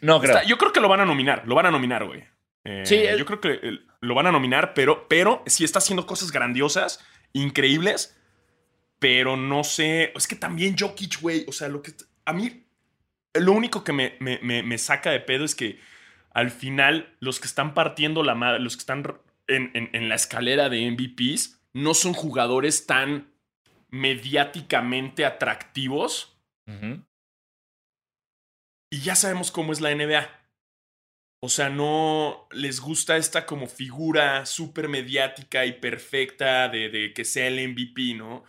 No 0.00 0.20
creo. 0.20 0.34
Está- 0.36 0.46
yo 0.46 0.58
creo 0.58 0.72
que 0.72 0.80
lo 0.80 0.88
van 0.88 1.00
a 1.00 1.04
nominar, 1.04 1.42
lo 1.46 1.54
van 1.54 1.66
a 1.66 1.70
nominar, 1.70 2.04
güey. 2.04 2.24
Eh, 2.64 2.82
Sí, 2.86 2.96
el- 2.96 3.18
yo 3.18 3.24
creo 3.26 3.40
que 3.40 3.60
lo 4.00 4.14
van 4.14 4.26
a 4.26 4.32
nominar, 4.32 4.74
pero, 4.74 5.06
pero 5.08 5.42
sí 5.46 5.64
está 5.64 5.78
haciendo 5.78 6.06
cosas 6.06 6.32
grandiosas, 6.32 7.04
increíbles, 7.32 8.16
pero 9.02 9.36
no 9.36 9.64
sé, 9.64 10.12
es 10.14 10.28
que 10.28 10.36
también 10.36 10.76
Jokic, 10.78 11.20
güey, 11.20 11.44
o 11.48 11.52
sea, 11.52 11.66
lo 11.68 11.82
que 11.82 11.92
a 12.24 12.32
mí, 12.32 12.62
lo 13.34 13.50
único 13.50 13.82
que 13.82 13.92
me, 13.92 14.14
me- 14.20 14.38
me- 14.42 14.62
me 14.62 14.78
saca 14.78 15.10
de 15.10 15.18
pedo 15.18 15.44
es 15.44 15.56
que 15.56 15.80
al 16.30 16.52
final 16.52 17.16
los 17.18 17.40
que 17.40 17.48
están 17.48 17.74
partiendo 17.74 18.22
la 18.22 18.36
madre, 18.36 18.60
los 18.60 18.76
que 18.76 18.82
están 18.82 19.02
en, 19.48 19.72
en- 19.74 19.90
en 19.92 20.08
la 20.08 20.14
escalera 20.14 20.68
de 20.68 20.86
MVPs, 20.86 21.58
no 21.72 21.94
son 21.94 22.12
jugadores 22.12 22.86
tan 22.86 23.32
mediáticamente 23.90 25.24
atractivos 25.24 26.38
y 28.90 29.00
ya 29.00 29.16
sabemos 29.16 29.50
cómo 29.50 29.72
es 29.72 29.80
la 29.80 29.90
NBA. 29.90 30.28
O 31.44 31.48
sea, 31.48 31.70
no 31.70 32.46
les 32.52 32.78
gusta 32.78 33.16
esta 33.16 33.46
como 33.46 33.66
figura 33.66 34.46
súper 34.46 34.88
mediática 34.88 35.66
y 35.66 35.72
perfecta 35.80 36.68
de, 36.68 36.88
de 36.88 37.12
que 37.12 37.24
sea 37.24 37.48
el 37.48 37.58
MVP, 37.58 38.14
¿no? 38.14 38.44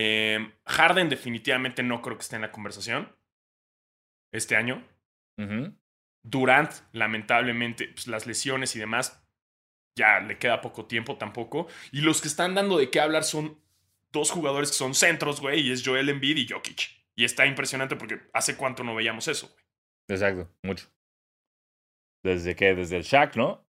Eh, 0.00 0.52
Harden 0.64 1.08
definitivamente 1.08 1.82
no 1.82 2.00
creo 2.02 2.16
que 2.16 2.22
esté 2.22 2.36
en 2.36 2.42
la 2.42 2.52
conversación 2.52 3.16
este 4.32 4.54
año. 4.54 4.86
Durant, 6.22 6.72
lamentablemente, 6.92 7.88
pues, 7.88 8.06
las 8.06 8.24
lesiones 8.24 8.76
y 8.76 8.78
demás, 8.78 9.24
ya 9.96 10.20
le 10.20 10.38
queda 10.38 10.60
poco 10.60 10.86
tiempo 10.86 11.18
tampoco. 11.18 11.66
Y 11.90 12.02
los 12.02 12.20
que 12.20 12.28
están 12.28 12.54
dando 12.54 12.78
de 12.78 12.90
qué 12.90 13.00
hablar 13.00 13.24
son 13.24 13.60
dos 14.12 14.30
jugadores 14.30 14.70
que 14.70 14.76
son 14.76 14.94
centros, 14.94 15.40
güey, 15.40 15.66
y 15.66 15.72
es 15.72 15.84
Joel 15.84 16.08
Embiid 16.08 16.36
y 16.36 16.48
Jokic. 16.48 16.80
Y 17.16 17.24
está 17.24 17.44
impresionante 17.46 17.96
porque 17.96 18.20
hace 18.32 18.56
cuánto 18.56 18.84
no 18.84 18.94
veíamos 18.94 19.26
eso, 19.26 19.48
güey. 19.48 19.64
Exacto, 20.10 20.48
mucho. 20.62 20.86
¿Desde 22.22 22.54
qué? 22.54 22.74
Desde 22.76 22.98
el 22.98 23.02
Shaq, 23.02 23.34
¿no? 23.34 23.66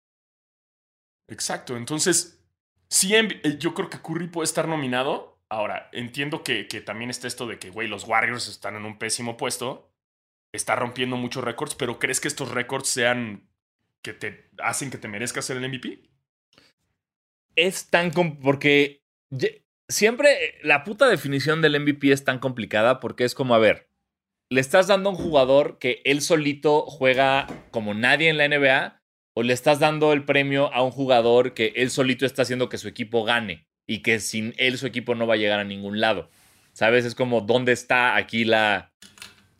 Exacto, 1.29 1.77
entonces, 1.77 2.45
sí, 2.89 3.15
eh, 3.15 3.57
yo 3.57 3.73
creo 3.73 3.89
que 3.89 4.01
Curry 4.01 4.27
puede 4.27 4.43
estar 4.45 4.67
nominado. 4.67 5.36
Ahora, 5.49 5.89
entiendo 5.93 6.43
que, 6.43 6.67
que 6.67 6.81
también 6.81 7.09
está 7.09 7.27
esto 7.27 7.47
de 7.47 7.57
que, 7.57 7.69
güey, 7.69 7.87
los 7.87 8.05
Warriors 8.05 8.47
están 8.47 8.75
en 8.75 8.85
un 8.85 8.97
pésimo 8.97 9.37
puesto. 9.37 9.93
Está 10.53 10.75
rompiendo 10.75 11.15
muchos 11.15 11.43
récords, 11.43 11.75
pero 11.75 11.99
¿crees 11.99 12.19
que 12.19 12.27
estos 12.27 12.51
récords 12.51 12.89
sean 12.89 13.49
que 14.03 14.13
te 14.13 14.49
hacen 14.59 14.91
que 14.91 14.97
te 14.97 15.07
merezcas 15.07 15.45
ser 15.45 15.57
el 15.57 15.69
MVP? 15.69 16.01
Es 17.55 17.89
tan... 17.89 18.11
porque 18.41 19.03
siempre 19.89 20.59
la 20.63 20.83
puta 20.83 21.07
definición 21.07 21.61
del 21.61 21.79
MVP 21.79 22.11
es 22.11 22.23
tan 22.23 22.39
complicada 22.39 22.99
porque 22.99 23.23
es 23.23 23.33
como, 23.33 23.55
a 23.55 23.59
ver, 23.59 23.89
le 24.49 24.61
estás 24.61 24.87
dando 24.87 25.09
a 25.09 25.13
un 25.13 25.17
jugador 25.17 25.77
que 25.79 26.01
él 26.05 26.21
solito 26.21 26.81
juega 26.85 27.47
como 27.71 27.93
nadie 27.93 28.29
en 28.29 28.37
la 28.37 28.47
NBA 28.47 29.01
o 29.35 29.43
le 29.43 29.53
estás 29.53 29.79
dando 29.79 30.13
el 30.13 30.25
premio 30.25 30.73
a 30.73 30.83
un 30.83 30.91
jugador 30.91 31.53
que 31.53 31.73
él 31.75 31.89
solito 31.89 32.25
está 32.25 32.43
haciendo 32.43 32.69
que 32.69 32.77
su 32.77 32.87
equipo 32.87 33.23
gane 33.23 33.67
y 33.87 33.99
que 33.99 34.19
sin 34.19 34.53
él 34.57 34.77
su 34.77 34.85
equipo 34.85 35.15
no 35.15 35.25
va 35.25 35.35
a 35.35 35.37
llegar 35.37 35.59
a 35.59 35.63
ningún 35.63 35.99
lado. 35.99 36.29
¿Sabes? 36.73 37.05
Es 37.05 37.15
como, 37.15 37.41
¿dónde 37.41 37.71
está 37.71 38.15
aquí 38.15 38.45
la... 38.45 38.91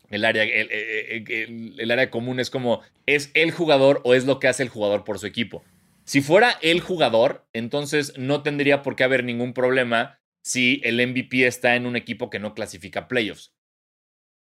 El 0.10 0.24
área, 0.24 0.44
el, 0.44 1.76
el- 1.80 1.92
área 1.92 2.10
común 2.10 2.40
es 2.40 2.50
como, 2.50 2.82
¿es 3.06 3.32
el 3.34 3.52
jugador 3.52 4.02
o 4.06 4.14
es 4.14 4.26
lo 4.26 4.40
que 4.40 4.48
hace 4.48 4.64
el 4.64 4.70
jugador 4.70 5.04
por 5.04 5.20
su 5.20 5.26
equipo? 5.26 5.64
Si 6.06 6.22
fuera 6.22 6.52
el 6.62 6.80
jugador, 6.80 7.46
entonces 7.52 8.18
no 8.18 8.42
tendría 8.44 8.84
por 8.84 8.96
qué 8.96 9.04
haber 9.04 9.26
ningún 9.26 9.54
problema 9.54 10.20
si 10.46 10.80
el 10.86 11.06
MVP 11.06 11.46
está 11.46 11.76
en 11.76 11.86
un 11.86 11.98
equipo 11.98 12.30
que 12.30 12.40
no 12.40 12.54
clasifica 12.54 13.10
playoffs. 13.10 13.52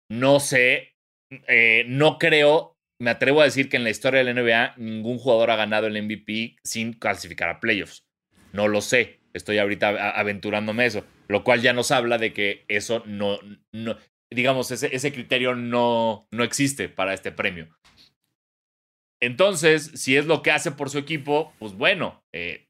No 0.09 0.39
sé, 0.39 0.93
eh, 1.49 1.83
no 1.88 2.17
creo, 2.17 2.77
me 2.99 3.09
atrevo 3.09 3.41
a 3.41 3.45
decir 3.45 3.67
que 3.67 3.75
en 3.75 3.83
la 3.83 3.89
historia 3.89 4.23
de 4.23 4.33
la 4.33 4.41
NBA 4.41 4.75
ningún 4.77 5.17
jugador 5.17 5.51
ha 5.51 5.57
ganado 5.57 5.88
el 5.88 6.01
MVP 6.01 6.55
sin 6.63 6.93
clasificar 6.93 7.49
a 7.49 7.59
playoffs. 7.59 8.05
No 8.53 8.69
lo 8.69 8.79
sé, 8.79 9.19
estoy 9.38 9.57
ahorita 9.59 10.11
aventurándome 10.11 10.85
eso, 10.85 11.05
lo 11.27 11.43
cual 11.43 11.61
ya 11.61 11.73
nos 11.73 11.91
habla 11.91 12.17
de 12.17 12.33
que 12.33 12.65
eso 12.67 13.03
no, 13.05 13.39
no 13.71 13.97
digamos, 14.31 14.71
ese, 14.71 14.93
ese 14.95 15.13
criterio 15.13 15.55
no, 15.55 16.27
no 16.31 16.43
existe 16.43 16.89
para 16.89 17.13
este 17.13 17.31
premio. 17.31 17.69
Entonces, 19.21 19.91
si 19.95 20.15
es 20.15 20.25
lo 20.25 20.41
que 20.41 20.51
hace 20.51 20.71
por 20.71 20.89
su 20.89 20.97
equipo, 20.99 21.53
pues 21.59 21.73
bueno, 21.73 22.23
eh, 22.33 22.67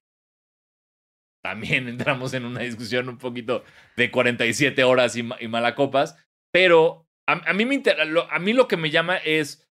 también 1.44 1.88
entramos 1.90 2.34
en 2.34 2.46
una 2.46 2.62
discusión 2.62 3.10
un 3.10 3.18
poquito 3.18 3.64
de 3.96 4.12
47 4.12 4.84
horas 4.84 5.16
y, 5.16 5.28
y 5.40 5.48
malacopas, 5.48 6.18
pero 6.54 7.08
a, 7.28 7.54
mí 7.54 7.66
me 7.66 7.76
inter- 7.76 8.08
lo, 8.08 8.32
a 8.32 8.40
mí 8.40 8.54
lo 8.54 8.68
que 8.68 8.78
me 8.78 8.90
llama 8.90 9.18
es 9.18 9.68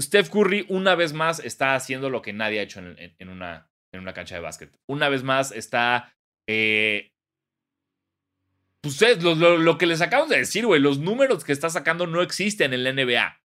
Steph 0.00 0.30
Curry 0.30 0.66
una 0.68 0.94
vez 0.94 1.12
más 1.12 1.40
está 1.40 1.74
haciendo 1.74 2.10
lo 2.10 2.22
que 2.22 2.32
nadie 2.32 2.60
ha 2.60 2.62
hecho 2.62 2.80
en 2.80 3.28
una, 3.28 3.71
en 3.92 4.00
una 4.00 4.14
cancha 4.14 4.34
de 4.34 4.40
básquet. 4.40 4.70
Una 4.88 5.08
vez 5.08 5.22
más 5.22 5.52
está... 5.52 6.14
eh, 6.48 7.10
pues 8.82 9.00
es 9.02 9.22
lo, 9.22 9.34
lo- 9.34 9.58
lo 9.58 9.78
que 9.78 9.86
les 9.86 10.00
acabamos 10.00 10.30
de 10.30 10.38
decir, 10.38 10.66
güey, 10.66 10.80
los 10.80 10.98
números 10.98 11.44
que 11.44 11.52
está 11.52 11.70
sacando 11.70 12.06
no 12.06 12.20
existen 12.22 12.72
en 12.74 12.82
la 12.84 12.92
NBA. 12.92 13.40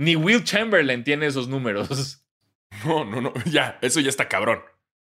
Ni 0.00 0.16
Will 0.16 0.44
Chamberlain 0.44 1.04
tiene 1.04 1.26
esos 1.26 1.48
números. 1.48 2.18
No, 2.86 3.04
no, 3.04 3.20
no, 3.20 3.34
ya, 3.52 3.78
eso 3.82 4.00
ya 4.00 4.08
está 4.08 4.30
cabrón. 4.30 4.62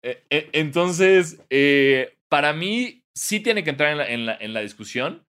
Eh, 0.05 0.23
eh, 0.29 0.51
Entonces, 0.53 1.41
eh, 1.49 2.19
para 2.29 2.53
mí 2.53 3.03
sí 3.15 3.41
tiene 3.41 3.65
que 3.65 3.71
entrar 3.71 3.93
en 3.93 3.97
la, 3.97 4.09
en, 4.11 4.27
la, 4.27 4.37
en 4.39 4.53
la 4.53 4.61
discusión, 4.61 5.27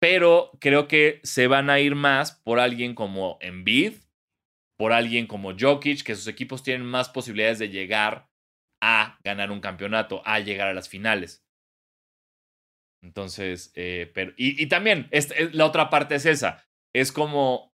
pero 0.00 0.52
creo 0.60 0.86
que 0.86 1.18
se 1.24 1.48
van 1.48 1.68
a 1.68 1.80
ir 1.80 1.96
más 1.96 2.40
por 2.44 2.60
alguien 2.60 2.94
como 2.94 3.36
Embiid 3.40 3.94
por 4.78 4.92
alguien 4.92 5.26
como 5.26 5.54
Jokic, 5.58 6.04
que 6.04 6.14
sus 6.14 6.28
equipos 6.28 6.62
tienen 6.62 6.86
más 6.86 7.08
posibilidades 7.08 7.58
de 7.58 7.68
llegar 7.70 8.28
a 8.80 9.18
ganar 9.24 9.50
un 9.50 9.60
campeonato, 9.60 10.22
a 10.24 10.40
llegar 10.40 10.68
a 10.68 10.74
las 10.74 10.88
finales. 10.88 11.44
Entonces, 13.02 13.72
eh, 13.74 14.10
pero, 14.14 14.32
y, 14.36 14.66
también 14.66 15.08
la 15.52 15.66
otra 15.66 15.90
parte 15.90 16.16
es 16.16 16.26
esa. 16.26 16.64
Es 16.92 17.12
como 17.12 17.72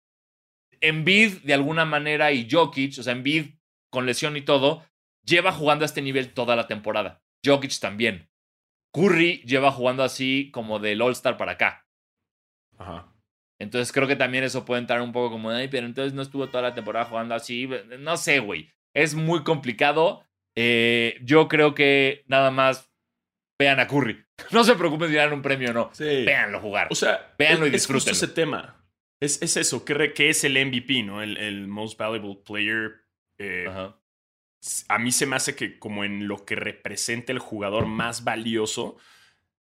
Embiid 0.80 1.42
de 1.42 1.54
alguna 1.54 1.84
manera 1.84 2.32
y 2.32 2.48
Jokic, 2.50 2.98
o 2.98 3.02
sea, 3.02 3.12
Embiid 3.12 3.54
con 3.90 4.06
lesión 4.06 4.36
y 4.36 4.42
todo, 4.42 4.84
lleva 5.24 5.52
jugando 5.52 5.84
a 5.84 5.86
este 5.86 6.02
nivel 6.02 6.32
toda 6.32 6.56
la 6.56 6.66
temporada. 6.66 7.22
Jokic 7.44 7.78
también. 7.78 8.28
Curry 8.92 9.42
lleva 9.44 9.70
jugando 9.70 10.02
así 10.02 10.50
como 10.52 10.78
del 10.78 11.00
All-Star 11.00 11.36
para 11.36 11.52
acá. 11.52 11.86
Ajá. 12.78 13.14
Entonces 13.60 13.92
creo 13.92 14.08
que 14.08 14.16
también 14.16 14.42
eso 14.42 14.64
puede 14.64 14.80
entrar 14.80 15.02
un 15.02 15.12
poco 15.12 15.32
como, 15.32 15.50
ay, 15.50 15.68
pero 15.68 15.86
entonces 15.86 16.14
no 16.14 16.22
estuvo 16.22 16.48
toda 16.48 16.62
la 16.62 16.74
temporada 16.74 17.04
jugando 17.04 17.34
así. 17.34 17.68
No 17.98 18.16
sé, 18.16 18.38
güey. 18.38 18.72
Es 18.94 19.14
muy 19.14 19.44
complicado. 19.44 20.24
Eh, 20.56 21.18
yo 21.22 21.48
creo 21.48 21.74
que 21.74 22.24
nada 22.26 22.50
más 22.50 22.90
vean 23.58 23.80
a 23.80 23.86
Curry. 23.86 24.24
No 24.52 24.64
se 24.64 24.74
preocupen 24.74 25.10
si 25.10 25.16
dan 25.16 25.34
un 25.34 25.42
premio 25.42 25.70
o 25.70 25.74
no. 25.74 25.90
Sí. 25.92 26.24
Véanlo 26.24 26.60
jugar. 26.60 26.88
O 26.90 26.94
sea, 26.94 27.34
véanlo 27.38 27.66
y 27.66 27.70
disfrútenlo. 27.70 28.12
Es 28.12 28.22
ese 28.22 28.32
tema. 28.32 28.82
Es, 29.20 29.42
es 29.42 29.58
eso, 29.58 29.84
que, 29.84 30.14
que, 30.14 30.30
es 30.30 30.44
el 30.44 30.52
MVP, 30.52 31.02
¿no? 31.02 31.22
El, 31.22 31.36
el 31.36 31.68
Most 31.68 31.98
Valuable 31.98 32.40
Player. 32.42 33.02
Eh, 33.38 33.66
Ajá 33.68 34.00
a 34.88 34.98
mí 34.98 35.12
se 35.12 35.26
me 35.26 35.36
hace 35.36 35.54
que 35.54 35.78
como 35.78 36.04
en 36.04 36.28
lo 36.28 36.44
que 36.44 36.54
representa 36.54 37.32
el 37.32 37.38
jugador 37.38 37.86
más 37.86 38.24
valioso 38.24 38.98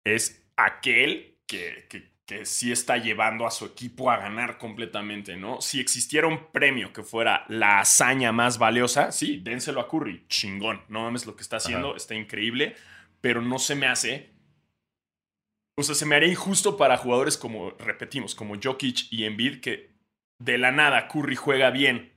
es 0.04 0.44
aquel 0.56 1.38
que, 1.46 1.86
que, 1.88 2.11
sí 2.44 2.72
está 2.72 2.96
llevando 2.96 3.46
a 3.46 3.50
su 3.50 3.64
equipo 3.66 4.10
a 4.10 4.16
ganar 4.16 4.58
completamente, 4.58 5.36
¿no? 5.36 5.60
Si 5.60 5.80
existiera 5.80 6.26
un 6.26 6.50
premio 6.52 6.92
que 6.92 7.02
fuera 7.02 7.44
la 7.48 7.80
hazaña 7.80 8.32
más 8.32 8.58
valiosa, 8.58 9.12
sí, 9.12 9.40
dénselo 9.42 9.80
a 9.80 9.88
Curry, 9.88 10.26
chingón, 10.28 10.82
no 10.88 11.02
mames 11.02 11.26
lo 11.26 11.36
que 11.36 11.42
está 11.42 11.56
haciendo, 11.56 11.96
está 11.96 12.14
increíble, 12.14 12.76
pero 13.20 13.42
no 13.42 13.58
se 13.58 13.74
me 13.74 13.86
hace... 13.86 14.30
O 15.76 15.82
sea, 15.82 15.94
se 15.94 16.04
me 16.04 16.16
haría 16.16 16.28
injusto 16.28 16.76
para 16.76 16.98
jugadores 16.98 17.38
como, 17.38 17.70
repetimos, 17.72 18.34
como 18.34 18.60
Jokic 18.62 19.10
y 19.10 19.24
Embiid, 19.24 19.60
que 19.60 19.90
de 20.38 20.58
la 20.58 20.70
nada 20.70 21.08
Curry 21.08 21.36
juega 21.36 21.70
bien 21.70 22.12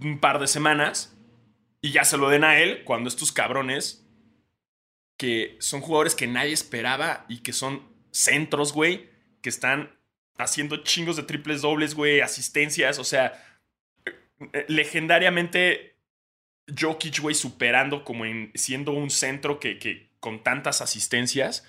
un 0.00 0.18
par 0.18 0.38
de 0.38 0.46
semanas 0.46 1.16
y 1.80 1.92
ya 1.92 2.04
se 2.04 2.16
lo 2.16 2.28
den 2.28 2.44
a 2.44 2.58
él 2.58 2.82
cuando 2.84 3.08
estos 3.08 3.32
cabrones, 3.32 4.06
que 5.16 5.56
son 5.60 5.80
jugadores 5.80 6.14
que 6.14 6.26
nadie 6.26 6.52
esperaba 6.52 7.24
y 7.28 7.38
que 7.38 7.52
son 7.52 7.97
centros, 8.10 8.72
güey, 8.72 9.10
que 9.42 9.48
están 9.48 9.96
haciendo 10.38 10.78
chingos 10.78 11.16
de 11.16 11.24
triples 11.24 11.62
dobles, 11.62 11.94
güey, 11.94 12.20
asistencias, 12.20 12.98
o 12.98 13.04
sea, 13.04 13.44
eh, 14.52 14.64
legendariamente 14.68 15.96
Jokic, 16.78 17.20
güey, 17.20 17.34
superando 17.34 18.04
como 18.04 18.24
en 18.24 18.52
siendo 18.54 18.92
un 18.92 19.10
centro 19.10 19.58
que, 19.58 19.78
que 19.78 20.10
con 20.20 20.42
tantas 20.42 20.80
asistencias 20.80 21.64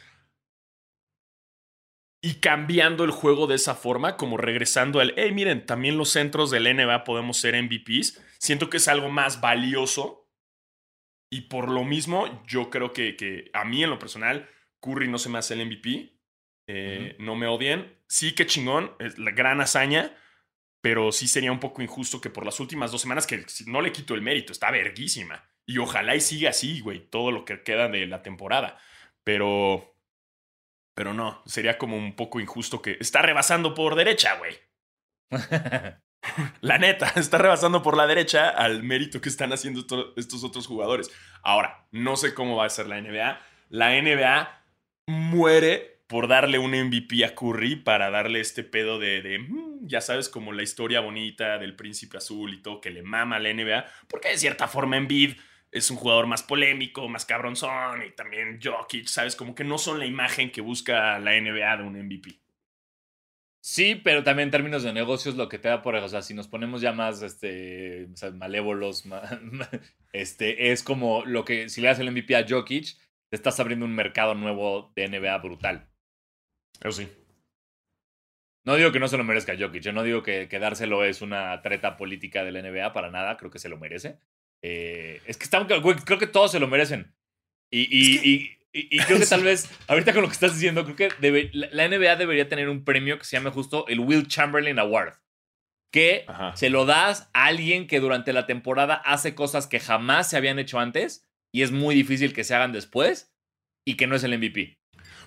y 2.22 2.36
cambiando 2.36 3.06
el 3.06 3.12
juego 3.12 3.48
de 3.48 3.56
esa 3.56 3.76
forma, 3.76 4.18
como 4.18 4.38
regresando 4.38 5.00
al, 5.00 5.14
hey, 5.16 5.32
miren, 5.32 5.66
también 5.66 5.98
los 5.98 6.10
centros 6.10 6.52
del 6.52 6.64
NBA 6.76 7.06
podemos 7.06 7.38
ser 7.38 7.62
MVPs. 7.62 8.22
Siento 8.40 8.70
que 8.70 8.78
es 8.78 8.88
algo 8.88 9.10
más 9.10 9.40
valioso. 9.40 10.30
Y 11.32 11.42
por 11.42 11.70
lo 11.70 11.86
mismo, 11.86 12.44
yo 12.46 12.70
creo 12.70 12.92
que, 12.92 13.16
que 13.16 13.50
a 13.54 13.64
mí 13.64 13.84
en 13.84 13.90
lo 13.90 14.00
personal, 14.00 14.50
Curry 14.82 15.08
no 15.08 15.18
se 15.18 15.30
me 15.30 15.38
hace 15.38 15.54
el 15.54 15.66
MVP. 15.66 16.19
Eh, 16.72 17.16
no 17.18 17.36
me 17.36 17.48
odien. 17.48 17.98
Sí, 18.08 18.36
que 18.36 18.46
chingón, 18.46 18.94
es 19.00 19.18
la 19.18 19.32
gran 19.32 19.60
hazaña. 19.60 20.16
Pero 20.82 21.12
sí 21.12 21.28
sería 21.28 21.52
un 21.52 21.60
poco 21.60 21.82
injusto 21.82 22.22
que 22.22 22.30
por 22.30 22.46
las 22.46 22.60
últimas 22.60 22.92
dos 22.92 23.02
semanas, 23.02 23.28
que 23.28 23.44
no 23.66 23.82
le 23.82 23.92
quito 23.92 24.14
el 24.14 24.22
mérito, 24.22 24.54
está 24.54 24.72
verguísima. 24.72 25.44
Y 25.66 25.80
ojalá 25.80 26.16
y 26.16 26.22
siga 26.22 26.52
así, 26.52 26.80
güey, 26.80 27.10
todo 27.10 27.32
lo 27.32 27.44
que 27.44 27.64
queda 27.64 27.90
de 27.90 28.06
la 28.06 28.22
temporada. 28.22 28.78
Pero 29.24 29.96
pero 31.00 31.14
no, 31.14 31.42
sería 31.46 31.78
como 31.78 31.96
un 31.96 32.14
poco 32.14 32.42
injusto 32.42 32.82
que 32.82 32.98
está 33.00 33.22
rebasando 33.22 33.74
por 33.74 33.96
derecha, 33.96 34.36
güey. 34.36 34.54
la 36.62 36.78
neta, 36.78 37.08
está 37.16 37.38
rebasando 37.38 37.82
por 37.82 37.96
la 37.96 38.06
derecha 38.06 38.50
al 38.50 38.84
mérito 38.84 39.22
que 39.22 39.30
están 39.30 39.54
haciendo 39.54 39.86
estos 40.18 40.44
otros 40.44 40.68
jugadores. 40.68 41.10
Ahora, 41.42 41.88
no 41.92 42.18
sé 42.18 42.34
cómo 42.34 42.58
va 42.58 42.66
a 42.66 42.70
ser 42.70 42.88
la 42.88 43.00
NBA. 43.00 43.40
La 43.70 44.02
NBA 44.02 44.64
muere 45.08 45.99
por 46.10 46.28
darle 46.28 46.58
un 46.58 46.72
MVP 46.72 47.24
a 47.24 47.36
Curry 47.36 47.76
para 47.76 48.10
darle 48.10 48.40
este 48.40 48.64
pedo 48.64 48.98
de, 48.98 49.38
mm, 49.48 49.88
ya 49.88 50.02
sabes, 50.02 50.28
como 50.28 50.52
la 50.52 50.64
historia 50.64 51.02
bonita 51.02 51.60
del 51.60 51.76
príncipe 51.76 52.18
azul 52.18 52.52
y 52.52 52.64
todo 52.64 52.82
que 52.82 52.90
le 52.90 53.04
mama 53.04 53.36
a 53.36 53.40
la 53.40 53.50
NBA, 53.54 53.86
porque 54.08 54.30
de 54.30 54.40
cierta 54.40 54.68
forma 54.68 54.98
Embiid 54.98 55.36
es 55.72 55.92
un 55.92 55.98
jugador 55.98 56.26
más 56.26 56.42
polémico, 56.42 57.08
más 57.08 57.26
cabronzón 57.26 58.02
y 58.08 58.12
también 58.16 58.60
Jokic, 58.60 59.06
¿sabes? 59.06 59.36
Como 59.36 59.54
que 59.54 59.64
no 59.64 59.78
son 59.78 60.00
la 60.00 60.08
imagen 60.08 60.52
que 60.52 60.62
busca 60.62 61.20
la 61.20 61.40
NBA 61.40 61.78
de 61.78 61.84
un 61.84 61.94
MVP. 61.94 62.40
Sí, 63.62 63.94
pero 63.94 64.24
también 64.24 64.48
en 64.48 64.52
términos 64.52 64.82
de 64.82 64.94
negocios 64.94 65.36
lo 65.36 65.48
que 65.48 65.60
te 65.60 65.68
da 65.68 65.84
por, 65.84 65.94
o 65.94 66.10
sea, 66.10 66.24
si 66.24 66.34
nos 66.34 66.48
ponemos 66.48 66.82
ya 66.82 66.92
más 66.92 67.22
este, 67.22 68.08
malévolos, 68.34 69.04
este, 70.12 70.72
es 70.72 70.82
como 70.82 71.24
lo 71.24 71.46
que 71.46 71.70
si 71.70 71.82
le 71.82 71.90
das 71.90 72.00
el 72.00 72.10
MVP 72.10 72.36
a 72.36 72.48
Jokic, 72.50 72.98
te 73.30 73.36
estás 73.36 73.60
abriendo 73.60 73.86
un 73.86 73.94
mercado 73.94 74.34
nuevo 74.34 74.92
de 74.96 75.08
NBA 75.08 75.38
brutal. 75.38 75.89
Eso 76.82 76.92
sí. 76.92 77.10
No 78.66 78.76
digo 78.76 78.92
que 78.92 79.00
no 79.00 79.08
se 79.08 79.18
lo 79.18 79.24
merezca 79.24 79.56
Jokic, 79.58 79.82
yo 79.82 79.94
no 79.94 80.04
digo 80.04 80.22
que, 80.22 80.48
que 80.48 80.60
dárselo 80.60 81.04
es 81.04 81.22
una 81.22 81.62
treta 81.62 81.98
política 81.98 82.44
de 82.44 82.52
la 82.52 82.62
NBA 82.62 82.94
para 82.94 83.10
nada, 83.10 83.38
creo 83.38 83.50
que 83.50 83.60
se 83.60 83.70
lo 83.70 83.78
merece. 83.78 84.20
Eh, 84.62 85.22
es 85.26 85.38
que 85.38 85.46
están, 85.46 85.66
creo 85.66 86.20
que 86.20 86.28
todos 86.28 86.52
se 86.52 86.60
lo 86.60 86.68
merecen. 86.68 87.16
Y, 87.72 87.82
y, 87.82 88.58
y, 88.72 89.00
creo 89.00 89.20
que 89.20 89.26
tal 89.30 89.44
vez, 89.44 89.70
ahorita 89.88 90.14
con 90.14 90.22
lo 90.22 90.28
que 90.28 90.34
estás 90.34 90.54
diciendo, 90.54 90.86
creo 90.86 90.96
que 90.96 91.50
la 91.54 91.88
NBA 91.88 92.16
debería 92.18 92.50
tener 92.50 92.70
un 92.70 92.84
premio 92.84 93.18
que 93.18 93.26
se 93.26 93.38
llame 93.38 93.52
justo 93.52 93.88
el 93.88 94.00
Will 94.00 94.28
Chamberlain 94.28 94.80
Award. 94.80 95.16
Que 95.92 96.28
se 96.54 96.70
lo 96.70 96.86
das 96.86 97.32
a 97.34 97.48
alguien 97.48 97.88
que 97.88 98.00
durante 98.00 98.32
la 98.32 98.46
temporada 98.46 98.94
hace 98.94 99.34
cosas 99.34 99.66
que 99.66 99.80
jamás 99.80 100.30
se 100.30 100.38
habían 100.38 100.60
hecho 100.60 100.78
antes 100.78 101.28
y 101.52 101.64
es 101.64 101.72
muy 101.72 101.96
difícil 101.96 102.32
que 102.32 102.44
se 102.44 102.54
hagan 102.54 102.74
después 102.74 103.34
y 103.84 103.96
que 103.96 104.06
no 104.06 104.16
es 104.16 104.24
el 104.24 104.38
MVP. 104.38 104.79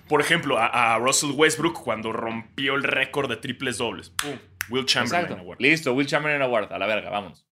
Por 0.07 0.21
ejemplo, 0.21 0.57
a, 0.59 0.97
Russell 0.99 1.31
Westbrook 1.31 1.81
cuando 1.83 2.11
rompió 2.11 2.75
el 2.75 2.83
récord 2.83 3.29
de 3.29 3.37
triples 3.37 3.77
dobles. 3.77 4.13
Will 4.69 4.85
Chamberlain 4.85 5.39
Award. 5.39 5.59
Listo, 5.61 5.93
Will 5.93 6.07
Chamberlain 6.07 6.41
Award, 6.41 6.71
a 6.71 6.77
la 6.77 6.85
verga, 6.85 7.09
vamos. 7.09 7.45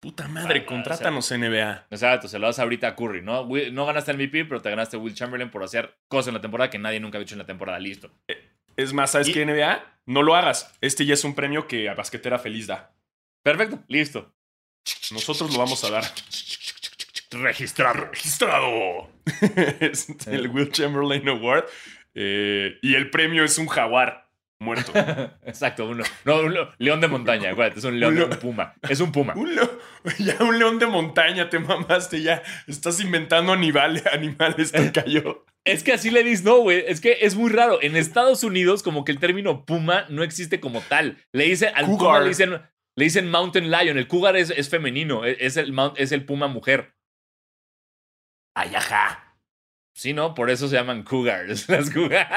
Puta 0.00 0.28
madre, 0.28 0.64
contrátanos 0.64 1.30
NBA. 1.30 1.88
Exacto, 1.90 2.28
se 2.28 2.38
lo 2.38 2.46
das 2.46 2.60
ahorita 2.60 2.88
a 2.88 2.94
Curry, 2.94 3.20
¿no? 3.20 3.48
no 3.72 3.86
ganaste 3.86 4.12
el 4.12 4.18
MVP, 4.18 4.44
pero 4.44 4.62
te 4.62 4.70
ganaste 4.70 4.96
Will 4.96 5.14
Chamberlain 5.14 5.50
por 5.50 5.64
hacer 5.64 5.98
cosas 6.06 6.28
en 6.28 6.34
la 6.34 6.40
temporada 6.40 6.70
que 6.70 6.78
nadie 6.78 7.00
nunca 7.00 7.18
ha 7.18 7.20
hecho 7.20 7.34
en 7.34 7.40
la 7.40 7.46
temporada. 7.46 7.80
Listo. 7.80 8.12
Eh, 8.28 8.48
es 8.76 8.92
más, 8.92 9.10
¿sabes 9.10 9.28
qué, 9.30 9.44
NBA? 9.44 10.02
No 10.06 10.22
lo 10.22 10.36
hagas. 10.36 10.72
Este 10.80 11.04
ya 11.04 11.14
es 11.14 11.24
un 11.24 11.34
premio 11.34 11.66
que 11.66 11.88
a 11.88 11.94
Basquetera 11.94 12.38
Feliz 12.38 12.68
da. 12.68 12.94
Perfecto, 13.42 13.82
listo. 13.88 14.32
Nosotros 15.10 15.52
lo 15.52 15.58
vamos 15.58 15.82
a 15.82 15.90
dar. 15.90 16.04
Registrado. 17.30 18.06
Registrado. 18.06 19.10
es 19.80 20.08
el 20.26 20.46
eh. 20.46 20.48
Will 20.48 20.70
Chamberlain 20.70 21.28
Award. 21.28 21.64
Eh, 22.14 22.78
y 22.82 22.94
el 22.94 23.10
premio 23.10 23.44
es 23.44 23.58
un 23.58 23.66
jaguar 23.66 24.28
muerto. 24.60 24.92
Exacto, 25.46 25.86
uno. 25.86 26.04
No, 26.24 26.40
un 26.40 26.54
león 26.78 27.00
de 27.00 27.08
montaña, 27.08 27.50
acuérdate, 27.50 27.78
es 27.78 27.84
un 27.84 28.00
león, 28.00 28.18
un, 28.20 28.30
puma. 28.38 28.74
Es 28.88 29.00
un 29.00 29.12
puma. 29.12 29.34
ya 30.18 30.36
un 30.40 30.58
león 30.58 30.78
de 30.78 30.86
montaña, 30.86 31.48
te 31.48 31.58
mamaste, 31.58 32.22
ya 32.22 32.42
estás 32.66 33.00
inventando 33.00 33.52
animales, 33.52 34.04
animales, 34.06 34.72
te 34.72 34.90
cayó. 34.92 35.44
Es 35.64 35.82
que 35.84 35.92
así 35.92 36.10
le 36.10 36.24
dices, 36.24 36.44
no, 36.44 36.58
güey. 36.58 36.84
Es 36.86 37.00
que 37.00 37.18
es 37.20 37.34
muy 37.34 37.50
raro. 37.50 37.78
En 37.82 37.94
Estados 37.94 38.42
Unidos, 38.42 38.82
como 38.82 39.04
que 39.04 39.12
el 39.12 39.18
término 39.18 39.66
puma 39.66 40.06
no 40.08 40.22
existe 40.22 40.60
como 40.60 40.80
tal. 40.80 41.18
Le 41.32 41.44
dicen 41.44 41.70
al 41.74 41.84
puma 41.86 42.20
le 42.20 42.28
dicen, 42.28 42.62
le 42.96 43.04
dicen 43.04 43.30
mountain 43.30 43.70
lion. 43.70 43.98
El 43.98 44.08
cougar 44.08 44.36
es, 44.36 44.50
es 44.50 44.70
femenino, 44.70 45.26
e, 45.26 45.36
es 45.40 45.56
el, 45.56 45.74
es 45.96 46.12
el 46.12 46.24
puma 46.24 46.48
mujer. 46.48 46.94
Ay, 48.58 48.74
ajá. 48.74 49.36
Sí, 49.94 50.12
¿no? 50.12 50.34
Por 50.34 50.50
eso 50.50 50.66
se 50.66 50.74
llaman 50.74 51.04
cougars. 51.04 51.68
Las 51.68 51.90
cougars. 51.90 52.28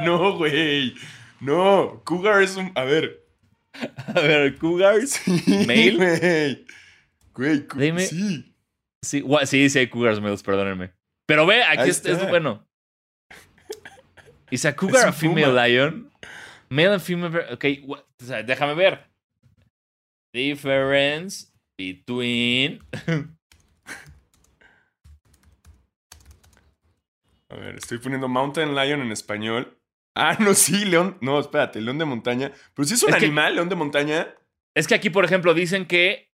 no, 0.02 0.36
güey. 0.36 0.96
No, 1.38 2.02
cougar 2.04 2.42
es 2.42 2.56
un. 2.56 2.72
A 2.74 2.82
ver. 2.82 3.24
A 3.72 4.20
ver, 4.20 4.58
cougars. 4.58 5.10
Sí, 5.10 5.64
Male. 5.64 6.64
Güey, 7.32 7.66
Dime. 7.76 8.00
sí. 8.00 8.52
Sí, 9.00 9.24
sí, 9.44 9.70
sí 9.70 9.78
hay 9.78 9.86
cougars 9.86 10.20
males, 10.20 10.42
perdónenme. 10.42 10.92
Pero 11.26 11.46
ve, 11.46 11.62
aquí 11.62 11.88
es, 11.88 12.04
es, 12.04 12.28
bueno. 12.28 12.66
¿Is 14.50 14.66
a 14.66 14.74
cougar 14.74 15.06
a 15.06 15.12
female 15.12 15.52
lion? 15.52 16.10
Male 16.68 16.94
and 16.94 17.00
female. 17.00 17.46
Ok, 17.52 17.64
déjame 18.44 18.74
ver. 18.74 19.06
Difference 20.34 21.46
between. 21.78 22.82
A 27.50 27.56
ver, 27.56 27.76
estoy 27.76 27.98
poniendo 27.98 28.28
Mountain 28.28 28.74
Lion 28.74 29.00
en 29.02 29.10
español. 29.10 29.76
Ah, 30.14 30.36
no, 30.38 30.54
sí, 30.54 30.84
león. 30.84 31.18
No, 31.20 31.38
espérate, 31.40 31.80
león 31.80 31.98
de 31.98 32.04
montaña. 32.04 32.52
Pero 32.74 32.86
si 32.86 32.94
es 32.94 33.02
un 33.02 33.12
animal, 33.12 33.56
león 33.56 33.68
de 33.68 33.74
montaña. 33.74 34.34
Es 34.74 34.86
que 34.86 34.94
aquí, 34.94 35.10
por 35.10 35.24
ejemplo, 35.24 35.52
dicen 35.52 35.86
que 35.86 36.30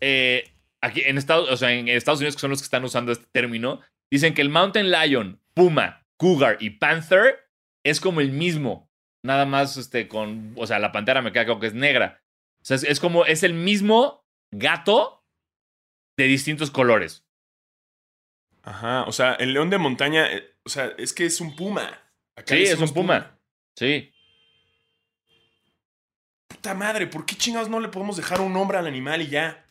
eh, 0.00 0.52
aquí 0.80 1.02
en 1.04 1.16
Estados, 1.16 1.48
o 1.48 1.56
sea, 1.56 1.72
en 1.72 1.88
Estados 1.88 2.18
Unidos, 2.18 2.34
que 2.34 2.40
son 2.40 2.50
los 2.50 2.60
que 2.60 2.64
están 2.64 2.84
usando 2.84 3.12
este 3.12 3.26
término, 3.30 3.80
dicen 4.10 4.34
que 4.34 4.42
el 4.42 4.48
Mountain 4.48 4.90
Lion, 4.90 5.40
Puma, 5.54 6.04
Cougar 6.16 6.56
y 6.60 6.70
Panther 6.70 7.48
es 7.84 8.00
como 8.00 8.20
el 8.20 8.32
mismo. 8.32 8.90
Nada 9.24 9.46
más 9.46 9.76
este, 9.76 10.08
con. 10.08 10.54
O 10.56 10.66
sea, 10.66 10.80
la 10.80 10.90
pantera 10.90 11.22
me 11.22 11.30
queda 11.30 11.46
como 11.46 11.60
que 11.60 11.68
es 11.68 11.74
negra. 11.74 12.20
O 12.60 12.64
sea, 12.64 12.74
es, 12.74 12.82
es 12.82 12.98
como. 12.98 13.24
Es 13.26 13.44
el 13.44 13.54
mismo 13.54 14.24
gato 14.50 15.24
de 16.16 16.24
distintos 16.24 16.72
colores. 16.72 17.24
Ajá, 18.62 19.04
o 19.04 19.12
sea, 19.12 19.34
el 19.34 19.52
león 19.52 19.70
de 19.70 19.78
montaña, 19.78 20.30
eh, 20.32 20.44
o 20.64 20.68
sea, 20.68 20.92
es 20.98 21.12
que 21.12 21.24
es 21.26 21.40
un 21.40 21.56
puma. 21.56 21.82
Acá 22.36 22.54
Sí, 22.54 22.62
es 22.62 22.78
un 22.78 22.92
puma. 22.94 23.38
Sí. 23.76 24.12
Puta 26.48 26.74
madre, 26.74 27.06
¿por 27.06 27.26
qué 27.26 27.34
chingados 27.34 27.68
no 27.68 27.80
le 27.80 27.88
podemos 27.88 28.16
dejar 28.16 28.40
un 28.40 28.52
nombre 28.52 28.78
al 28.78 28.86
animal 28.86 29.22
y 29.22 29.28
ya? 29.28 29.66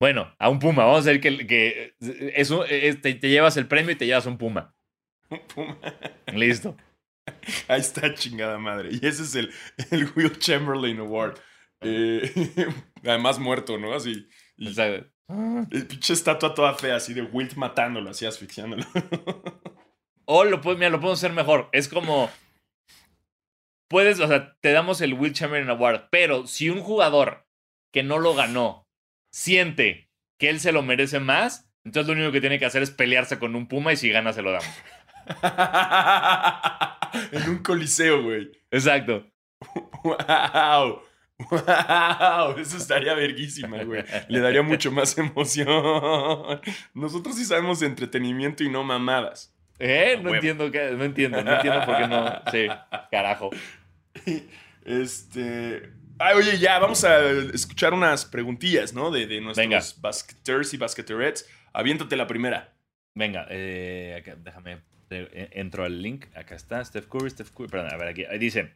Bueno, 0.00 0.34
a 0.38 0.48
un 0.48 0.58
puma. 0.58 0.84
Vamos 0.84 1.06
a 1.06 1.10
decir 1.10 1.20
que, 1.20 1.46
que 1.46 1.94
es 2.34 2.50
un- 2.50 2.64
es- 2.68 3.00
te, 3.00 3.14
te 3.14 3.28
llevas 3.28 3.56
el 3.56 3.68
premio 3.68 3.92
y 3.92 3.96
te 3.96 4.06
llevas 4.06 4.26
un 4.26 4.38
puma. 4.38 4.74
Un 5.28 5.40
puma. 5.46 5.78
Listo. 6.32 6.76
Ahí 7.68 7.80
está 7.80 8.12
chingada 8.14 8.58
madre. 8.58 8.90
Y 8.92 9.06
ese 9.06 9.22
es 9.22 9.34
el, 9.34 9.52
el 9.90 10.10
Will 10.16 10.38
Chamberlain 10.38 10.98
Award. 11.00 11.38
Eh, 11.82 12.32
además 13.04 13.38
muerto, 13.38 13.78
¿no? 13.78 13.92
Así. 13.94 14.26
Y 14.56 14.68
O 14.68 14.72
el 15.28 15.86
pinche 15.86 16.12
estatua 16.12 16.54
toda 16.54 16.74
fea, 16.74 16.96
así 16.96 17.14
de 17.14 17.22
Wilt 17.22 17.54
matándolo, 17.54 18.10
así 18.10 18.26
asfixiándolo. 18.26 18.84
O 20.24 20.44
lo, 20.44 20.60
puedes- 20.60 20.78
mira, 20.78 20.90
lo 20.90 21.00
podemos 21.00 21.18
hacer 21.18 21.32
mejor. 21.32 21.68
Es 21.72 21.88
como. 21.88 22.30
Puedes, 23.90 24.20
o 24.20 24.28
sea, 24.28 24.56
te 24.60 24.70
damos 24.72 25.00
el 25.00 25.14
Will 25.14 25.32
Chamberlain 25.32 25.68
Award, 25.68 26.08
pero 26.10 26.46
si 26.46 26.70
un 26.70 26.80
jugador 26.80 27.44
que 27.92 28.02
no 28.04 28.18
lo 28.18 28.32
ganó 28.34 28.86
siente 29.34 30.08
que 30.38 30.48
él 30.48 30.60
se 30.60 30.70
lo 30.72 30.82
merece 30.82 31.18
más, 31.18 31.68
entonces 31.84 32.06
lo 32.06 32.14
único 32.14 32.30
que 32.32 32.40
tiene 32.40 32.58
que 32.60 32.64
hacer 32.66 32.82
es 32.82 32.90
pelearse 32.92 33.38
con 33.40 33.56
un 33.56 33.66
puma 33.66 33.92
y 33.92 33.96
si 33.96 34.10
gana 34.10 34.32
se 34.32 34.42
lo 34.42 34.52
damos. 34.52 34.68
en 37.32 37.50
un 37.50 37.58
coliseo, 37.58 38.22
güey. 38.22 38.50
Exacto. 38.70 39.26
¡Wow! 40.04 41.02
¡Wow! 41.50 42.58
Eso 42.58 42.76
estaría 42.76 43.14
verguísima, 43.14 43.82
güey. 43.84 44.04
Le 44.28 44.40
daría 44.40 44.62
mucho 44.62 44.90
más 44.92 45.16
emoción. 45.18 45.66
Nosotros 46.94 47.36
sí 47.36 47.44
sabemos 47.44 47.80
de 47.80 47.86
entretenimiento 47.86 48.62
y 48.64 48.68
no 48.70 48.84
mamadas. 48.84 49.54
¿Eh? 49.78 50.18
No 50.22 50.34
entiendo, 50.34 50.70
qué- 50.70 50.92
no 50.92 51.04
entiendo, 51.04 51.42
no 51.42 51.54
entiendo 51.54 51.84
por 51.84 51.96
qué 51.96 52.06
no. 52.06 52.42
Sí, 52.50 52.66
carajo. 53.10 53.50
Este. 54.84 55.90
Ay, 56.18 56.36
oye, 56.36 56.58
ya, 56.58 56.78
vamos 56.78 57.04
a 57.04 57.20
escuchar 57.54 57.94
unas 57.94 58.24
preguntillas, 58.24 58.92
¿no? 58.92 59.10
De, 59.10 59.26
de 59.26 59.40
nuestros 59.40 59.66
Venga. 59.66 59.80
basketers 60.00 60.74
y 60.74 60.76
basqueterettes. 60.76 61.48
Aviéntate 61.72 62.16
la 62.16 62.26
primera. 62.26 62.72
Venga, 63.14 63.46
eh, 63.50 64.16
acá, 64.20 64.36
déjame, 64.42 64.78
eh, 65.10 65.48
entro 65.52 65.84
al 65.84 66.00
link. 66.02 66.26
Acá 66.36 66.54
está, 66.54 66.84
Steph 66.84 67.06
Curry, 67.06 67.30
Steph 67.30 67.50
Curry. 67.50 67.68
Perdón, 67.68 67.92
a 67.92 67.96
ver, 67.96 68.08
aquí 68.08 68.24
ahí 68.24 68.38
dice. 68.38 68.74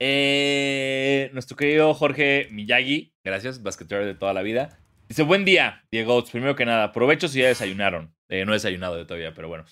Eh, 0.00 1.30
nuestro 1.32 1.56
querido 1.56 1.92
Jorge 1.94 2.48
Miyagi, 2.50 3.14
gracias, 3.24 3.62
basquetero 3.62 4.04
de 4.06 4.14
toda 4.14 4.32
la 4.32 4.42
vida. 4.42 4.78
Dice, 5.08 5.22
buen 5.22 5.44
día, 5.44 5.84
Diego. 5.90 6.22
Primero 6.24 6.54
que 6.54 6.66
nada, 6.66 6.84
aprovecho 6.84 7.28
si 7.28 7.40
ya 7.40 7.48
desayunaron. 7.48 8.14
Eh, 8.28 8.44
no 8.44 8.52
he 8.52 8.56
desayunado 8.56 8.96
de 8.96 9.04
todavía, 9.06 9.32
pero 9.34 9.48
bueno. 9.48 9.64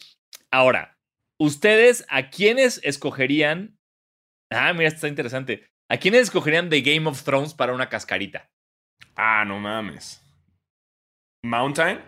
Ahora, 0.50 0.96
¿ustedes 1.38 2.06
a 2.08 2.30
quiénes 2.30 2.80
escogerían? 2.82 3.78
Ah, 4.50 4.72
mira, 4.72 4.88
esto 4.88 4.96
está 4.98 5.08
interesante. 5.08 5.68
¿A 5.90 5.98
quiénes 5.98 6.22
escogerían 6.22 6.70
de 6.70 6.80
Game 6.80 7.06
of 7.08 7.22
Thrones 7.22 7.52
para 7.54 7.74
una 7.74 7.88
cascarita? 7.88 8.48
Ah, 9.14 9.44
no 9.46 9.58
mames. 9.58 10.22
¿Mountain? 11.44 12.00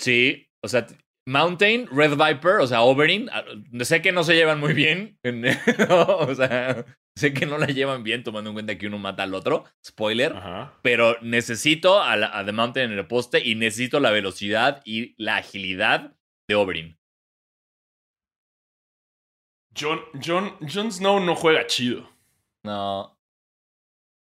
Sí, 0.00 0.48
o 0.64 0.68
sea, 0.68 0.86
Mountain, 1.28 1.86
Red 1.92 2.16
Viper, 2.16 2.56
o 2.60 2.66
sea, 2.66 2.82
Oberyn, 2.82 3.28
ah, 3.30 3.44
sé 3.82 4.02
que 4.02 4.10
no 4.12 4.24
se 4.24 4.34
llevan 4.34 4.58
muy 4.58 4.72
bien, 4.72 5.18
en- 5.22 5.44
o 5.88 6.34
sea, 6.34 6.84
sé 7.16 7.32
que 7.34 7.46
no 7.46 7.58
la 7.58 7.66
llevan 7.66 8.02
bien 8.02 8.22
tomando 8.24 8.50
en 8.50 8.54
cuenta 8.54 8.78
que 8.78 8.86
uno 8.86 8.98
mata 8.98 9.22
al 9.22 9.34
otro, 9.34 9.64
spoiler, 9.84 10.32
Ajá. 10.36 10.78
pero 10.82 11.16
necesito 11.22 12.00
a, 12.02 12.16
la- 12.16 12.36
a 12.38 12.44
The 12.44 12.52
Mountain 12.52 12.92
en 12.92 12.98
el 12.98 13.06
poste 13.06 13.46
y 13.46 13.54
necesito 13.54 14.00
la 14.00 14.10
velocidad 14.10 14.82
y 14.84 15.14
la 15.22 15.36
agilidad 15.36 16.16
de 16.48 16.54
Oberyn. 16.54 16.98
John, 19.78 20.00
John, 20.22 20.56
Jon 20.60 20.92
Snow 20.92 21.20
no 21.20 21.34
juega 21.34 21.66
chido. 21.66 22.08
No. 22.64 23.18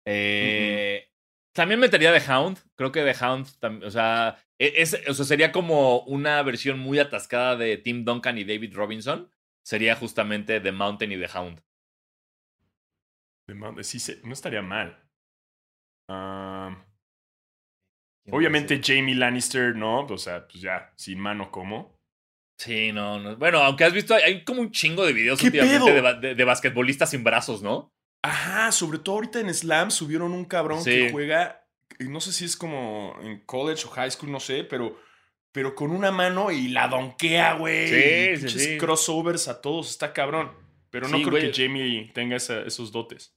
Eh, 0.08 1.08
También 1.54 1.80
metería 1.80 2.12
The 2.18 2.32
Hound. 2.32 2.60
Creo 2.76 2.92
que 2.92 3.04
The 3.04 3.24
Hound, 3.26 3.84
o 3.84 3.90
sea, 3.92 4.38
e- 4.60 4.74
es, 4.78 5.00
o 5.08 5.14
sea, 5.14 5.26
sería 5.26 5.52
como 5.52 6.00
una 6.02 6.42
versión 6.44 6.80
muy 6.80 7.00
atascada 7.00 7.56
de 7.56 7.78
Tim 7.78 8.04
Duncan 8.06 8.38
y 8.38 8.44
David 8.44 8.74
Robinson. 8.76 9.30
Sería 9.64 9.96
justamente 9.96 10.60
The 10.60 10.72
Mountain 10.72 11.12
y 11.12 11.18
The 11.18 11.30
Hound. 11.38 11.62
De 13.48 13.54
Mount- 13.56 13.84
Sí, 13.84 14.00
no 14.24 14.34
estaría 14.34 14.62
mal. 14.62 15.02
Ah, 16.10 16.86
¿Quién 18.24 18.36
obviamente 18.36 18.82
Jamie 18.84 19.16
Lannister, 19.16 19.76
¿no? 19.76 20.02
O 20.06 20.18
sea, 20.18 20.48
pues 20.48 20.62
ya, 20.62 20.94
sin 20.96 21.20
mano 21.20 21.52
como. 21.52 21.96
Sí, 22.60 22.92
no, 22.92 23.20
no. 23.20 23.36
Bueno, 23.36 23.60
aunque 23.60 23.84
has 23.84 23.94
visto, 23.94 24.16
hay 24.16 24.44
como 24.44 24.62
un 24.62 24.72
chingo 24.72 25.06
de 25.06 25.14
videos 25.14 25.40
¿Qué 25.40 25.48
últimamente 25.48 25.92
de, 25.94 26.02
ba- 26.02 26.14
de- 26.14 26.36
de 26.36 26.44
basquetbolistas 26.44 27.10
sin 27.10 27.24
brazos, 27.24 27.62
¿no? 27.62 27.90
Ajá, 28.24 28.72
sobre 28.72 28.98
todo 29.00 29.16
ahorita 29.16 29.40
en 29.40 29.54
Slam 29.54 29.92
subieron 29.92 30.32
un 30.32 30.46
cabrón 30.46 30.82
Sí. 30.84 30.90
que 30.92 31.12
juega, 31.12 31.68
eh, 32.00 32.06
no 32.06 32.20
sé 32.22 32.32
si 32.32 32.46
es 32.46 32.56
como 32.56 33.16
en 33.22 33.42
college 33.46 33.86
o 33.86 33.90
high 33.90 34.10
school, 34.10 34.32
no 34.32 34.40
sé, 34.40 34.64
pero, 34.64 34.98
pero 35.52 35.76
con 35.76 35.92
una 35.92 36.12
mano 36.12 36.50
y 36.50 36.70
la 36.70 36.88
donkea, 36.88 37.54
güey. 37.54 37.88
Sí, 38.40 38.46
y 38.46 38.50
sí. 38.50 38.78
crossovers 38.78 39.48
a 39.48 39.62
todos, 39.62 39.90
está 39.92 40.14
cabrón. 40.14 40.52
Pero 40.96 41.10
no 41.10 41.18
Sí, 41.18 41.24
creo 41.24 41.32
güey. 41.40 41.52
que 41.52 41.64
Jamie 41.64 42.10
tenga 42.14 42.38
esa- 42.38 42.62
esos 42.62 42.92
dotes. 42.92 43.36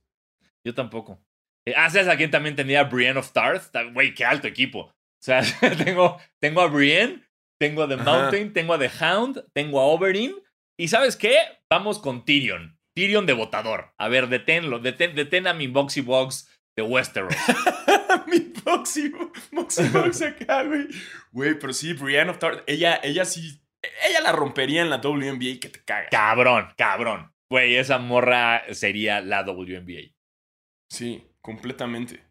Yo 0.64 0.74
tampoco. 0.74 1.20
Eh, 1.66 1.74
ah, 1.76 1.90
¿sabes 1.90 2.06
a 2.08 2.16
quién 2.16 2.30
también 2.30 2.54
tenía 2.54 2.84
Brienne 2.84 3.18
of 3.18 3.32
Tarth? 3.32 3.72
Ta- 3.72 3.82
Güey, 3.82 4.14
qué 4.14 4.24
alto 4.24 4.46
equipo. 4.46 4.80
O 4.80 4.94
sea, 5.20 5.40
tengo, 5.96 6.18
tengo 6.40 6.60
a 6.60 6.68
Brienne, 6.68 7.24
tengo 7.60 7.82
a 7.82 7.88
The 7.88 7.94
Ajá. 7.94 8.04
Mountain, 8.04 8.52
tengo 8.52 8.74
a 8.74 8.78
The 8.78 8.90
Hound, 9.00 9.44
tengo 9.52 9.80
a 9.80 9.84
Oberyn. 9.86 10.34
¿Y 10.78 10.86
sabes 10.86 11.16
qué? 11.16 11.36
Vamos 11.68 11.98
con 11.98 12.24
Tyrion. 12.24 12.78
Tyrion 12.94 13.26
de 13.26 13.32
votador. 13.32 13.92
A 13.98 14.06
ver, 14.08 14.28
deténlo. 14.28 14.78
Detén, 14.78 15.16
detén 15.16 15.48
a 15.48 15.52
mi 15.54 15.66
Boxy 15.66 16.00
Box 16.00 16.48
de 16.76 16.82
Westeros. 16.84 17.34
Mi 18.28 18.52
Boxy, 18.64 19.10
Boxy 19.50 19.88
Box 19.88 20.22
acá, 20.22 20.62
güey. 20.62 20.86
Güey, 21.32 21.58
pero 21.58 21.72
sí, 21.72 21.92
Brienne 21.94 22.30
of 22.30 22.38
Tarth, 22.38 22.62
ella, 22.66 23.00
ella 23.02 23.24
sí, 23.24 23.60
ella 24.08 24.20
la 24.20 24.32
rompería 24.32 24.82
en 24.82 24.90
la 24.90 24.98
WNBA 24.98 25.58
que 25.60 25.68
te 25.70 25.82
caga. 25.84 26.08
cabrón, 26.10 26.68
cabrón. 26.76 27.32
Güey, 27.50 27.76
esa 27.76 27.98
morra 27.98 28.62
sería 28.74 29.20
la 29.20 29.42
WNBA. 29.42 30.14
Sí, 30.90 31.26
completamente. 31.40 32.24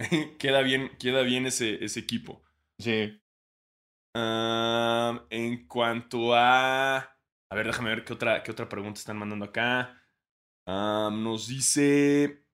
queda 0.38 0.62
bien, 0.62 0.90
queda 0.98 1.22
bien 1.22 1.46
ese, 1.46 1.84
ese 1.84 2.00
equipo. 2.00 2.42
Sí. 2.78 3.20
En 5.30 5.66
cuanto 5.68 6.34
a. 6.34 6.96
A 6.98 7.54
ver, 7.56 7.66
déjame 7.66 7.90
ver 7.90 8.04
qué 8.04 8.12
otra, 8.12 8.42
qué 8.42 8.50
otra 8.50 8.68
pregunta 8.68 8.98
están 8.98 9.16
mandando 9.16 9.44
acá. 9.46 10.00
Nos 10.66 11.48
dice. 11.48 12.44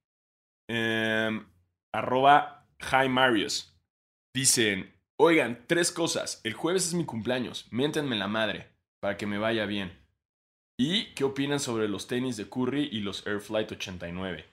em, 0.68 1.46
arroba 1.92 2.68
Hi 2.92 3.08
Marius. 3.08 3.78
Dicen: 4.34 4.94
Oigan, 5.18 5.64
tres 5.66 5.92
cosas. 5.92 6.40
El 6.44 6.54
jueves 6.54 6.86
es 6.86 6.94
mi 6.94 7.04
cumpleaños. 7.04 7.66
Miéntenme 7.72 8.16
la 8.16 8.28
madre 8.28 8.72
para 9.00 9.16
que 9.16 9.26
me 9.26 9.38
vaya 9.38 9.66
bien. 9.66 9.99
¿Y 10.82 11.12
qué 11.14 11.24
opinan 11.24 11.60
sobre 11.60 11.88
los 11.88 12.06
tenis 12.06 12.38
de 12.38 12.48
Curry 12.48 12.88
y 12.90 13.00
los 13.00 13.26
Air 13.26 13.40
Flight 13.40 13.70
89? 13.72 14.46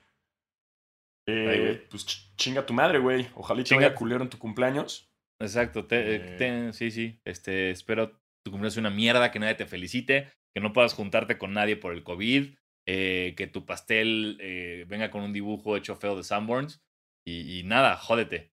Eh, 1.26 1.48
Ay, 1.78 1.86
pues 1.90 2.06
ch- 2.06 2.34
chinga 2.36 2.66
tu 2.66 2.74
madre, 2.74 2.98
güey. 2.98 3.26
Ojalá 3.34 3.60
y 3.60 3.64
te 3.64 3.70
Chinga- 3.70 3.84
vaya 3.86 3.94
culero 3.94 4.22
en 4.22 4.28
tu 4.28 4.38
cumpleaños. 4.38 5.10
Exacto, 5.40 5.86
te- 5.86 6.16
eh, 6.16 6.16
Eh. 6.16 6.36
te- 6.36 6.72
sí, 6.74 6.90
sí. 6.90 7.18
Este, 7.24 7.70
espero 7.70 8.10
tu 8.44 8.50
cumpleaños 8.50 8.74
sea 8.74 8.80
una 8.82 8.90
mierda, 8.90 9.30
que 9.30 9.38
nadie 9.38 9.54
te 9.54 9.64
felicite, 9.66 10.30
que 10.54 10.60
no 10.60 10.72
puedas 10.74 10.92
juntarte 10.92 11.38
con 11.38 11.54
nadie 11.54 11.76
por 11.76 11.94
el 11.94 12.02
COVID, 12.02 12.54
eh, 12.86 13.34
que 13.36 13.46
tu 13.46 13.64
pastel 13.64 14.36
eh, 14.40 14.84
venga 14.88 15.10
con 15.10 15.22
un 15.22 15.32
dibujo 15.32 15.76
hecho 15.78 15.96
feo 15.96 16.14
de 16.16 16.24
Sanborns 16.24 16.82
y, 17.26 17.58
y 17.58 17.62
nada, 17.62 17.96
jódete. 17.96 18.52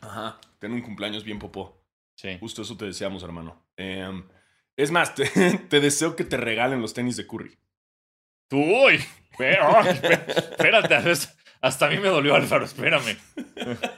Ajá. 0.00 0.40
Ten 0.58 0.72
un 0.72 0.82
cumpleaños 0.82 1.22
bien 1.24 1.38
popó. 1.38 1.84
Sí. 2.16 2.36
Justo 2.40 2.62
eso 2.62 2.76
te 2.76 2.84
deseamos, 2.86 3.22
hermano. 3.22 3.64
Em, 3.76 4.24
es 4.76 4.90
más, 4.90 5.14
te, 5.14 5.26
te 5.68 5.80
deseo 5.80 6.16
que 6.16 6.24
te 6.24 6.36
regalen 6.36 6.80
los 6.80 6.94
tenis 6.94 7.16
de 7.16 7.26
Curry. 7.26 7.58
Tú, 8.48 8.58
uy, 8.58 9.02
espérate, 9.30 10.94
hasta- 10.94 11.34
hasta 11.60 11.86
a 11.86 11.90
mí 11.90 11.98
me 11.98 12.08
dolió 12.08 12.34
Álvaro, 12.34 12.64
espérame. 12.64 13.16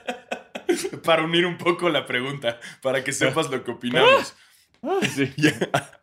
para 1.03 1.23
unir 1.23 1.45
un 1.45 1.57
poco 1.57 1.89
la 1.89 2.05
pregunta, 2.05 2.59
para 2.81 3.03
que 3.03 3.11
sepas 3.11 3.49
lo 3.49 3.63
que 3.63 3.71
opinamos. 3.71 4.35
Sí. 5.15 5.33
Y 5.37 5.47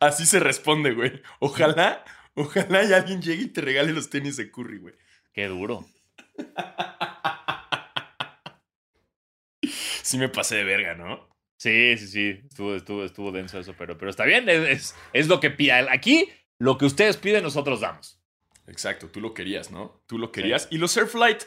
así 0.01 0.27
se 0.27 0.41
responde, 0.41 0.93
güey. 0.93 1.23
Ojalá, 1.39 2.05
ojalá 2.35 2.83
y 2.83 2.93
alguien 2.93 3.23
llegue 3.23 3.45
y 3.45 3.49
te 3.49 3.61
regale 3.61 3.93
los 3.93 4.11
tenis 4.11 4.37
de 4.37 4.51
Curry, 4.51 4.79
güey. 4.79 4.95
Qué 5.33 5.47
duro. 5.47 5.87
sí 10.03 10.19
me 10.19 10.29
pasé 10.29 10.57
de 10.57 10.65
verga, 10.65 10.95
¿no? 10.95 11.29
Sí, 11.63 11.97
sí, 11.97 12.09
sí. 12.09 12.41
Estuvo, 12.49 12.75
estuvo, 12.75 13.05
estuvo 13.05 13.31
denso 13.31 13.57
eso, 13.57 13.73
pero, 13.79 13.97
pero 13.97 14.11
está 14.11 14.25
bien. 14.25 14.49
Es, 14.49 14.97
es, 15.13 15.29
lo 15.29 15.39
que 15.39 15.49
pide. 15.49 15.71
Aquí, 15.93 16.29
lo 16.59 16.77
que 16.77 16.87
ustedes 16.87 17.17
piden, 17.17 17.45
nosotros 17.45 17.81
damos. 17.81 18.21
Exacto, 18.67 19.07
tú 19.07 19.21
lo 19.21 19.33
querías, 19.33 19.71
¿no? 19.71 20.03
Tú 20.09 20.19
lo 20.19 20.33
querías. 20.33 20.67
Y 20.73 20.79
los 20.79 20.91
Surflight, 20.91 21.45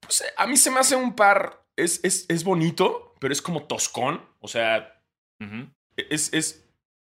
pues 0.00 0.22
a 0.36 0.46
mí 0.46 0.58
se 0.58 0.70
me 0.70 0.80
hace 0.80 0.96
un 0.96 1.16
par. 1.16 1.64
Es, 1.76 2.04
es, 2.04 2.26
es 2.28 2.44
bonito, 2.44 3.14
pero 3.20 3.32
es 3.32 3.40
como 3.40 3.66
toscón. 3.66 4.22
O 4.40 4.48
sea, 4.48 5.02
Ujú. 5.40 5.70
es, 5.96 6.30
es, 6.34 6.68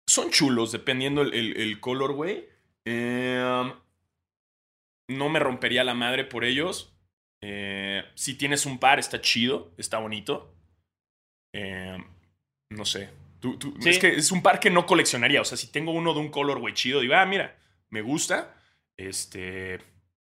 son 0.06 0.30
chulos 0.30 0.70
dependiendo 0.70 1.22
el, 1.22 1.34
el, 1.34 1.56
el 1.56 1.80
color, 1.80 2.12
güey. 2.12 2.48
Eh, 2.84 3.72
no 5.08 5.28
me 5.28 5.40
rompería 5.40 5.82
la 5.82 5.94
madre 5.94 6.24
por 6.24 6.44
ellos. 6.44 6.96
Eh, 7.42 8.04
si 8.14 8.36
tienes 8.36 8.66
un 8.66 8.78
par, 8.78 9.00
está 9.00 9.20
chido, 9.20 9.74
está 9.78 9.98
bonito. 9.98 10.54
Eh, 11.52 11.98
no 12.70 12.84
sé. 12.84 13.10
Tú- 13.40 13.58
tú- 13.58 13.74
Sí. 13.80 13.88
Es 13.90 13.98
que 13.98 14.08
es 14.08 14.30
un 14.32 14.42
par 14.42 14.60
que 14.60 14.70
no 14.70 14.86
coleccionaría. 14.86 15.40
O 15.40 15.44
sea, 15.44 15.56
si 15.56 15.70
tengo 15.72 15.92
uno 15.92 16.12
de 16.14 16.20
un 16.20 16.30
color, 16.30 16.58
güey, 16.60 16.74
chido, 16.74 17.00
digo, 17.00 17.14
ah, 17.14 17.26
mira, 17.26 17.56
me 17.88 18.02
gusta. 18.02 18.54
Este. 18.96 19.78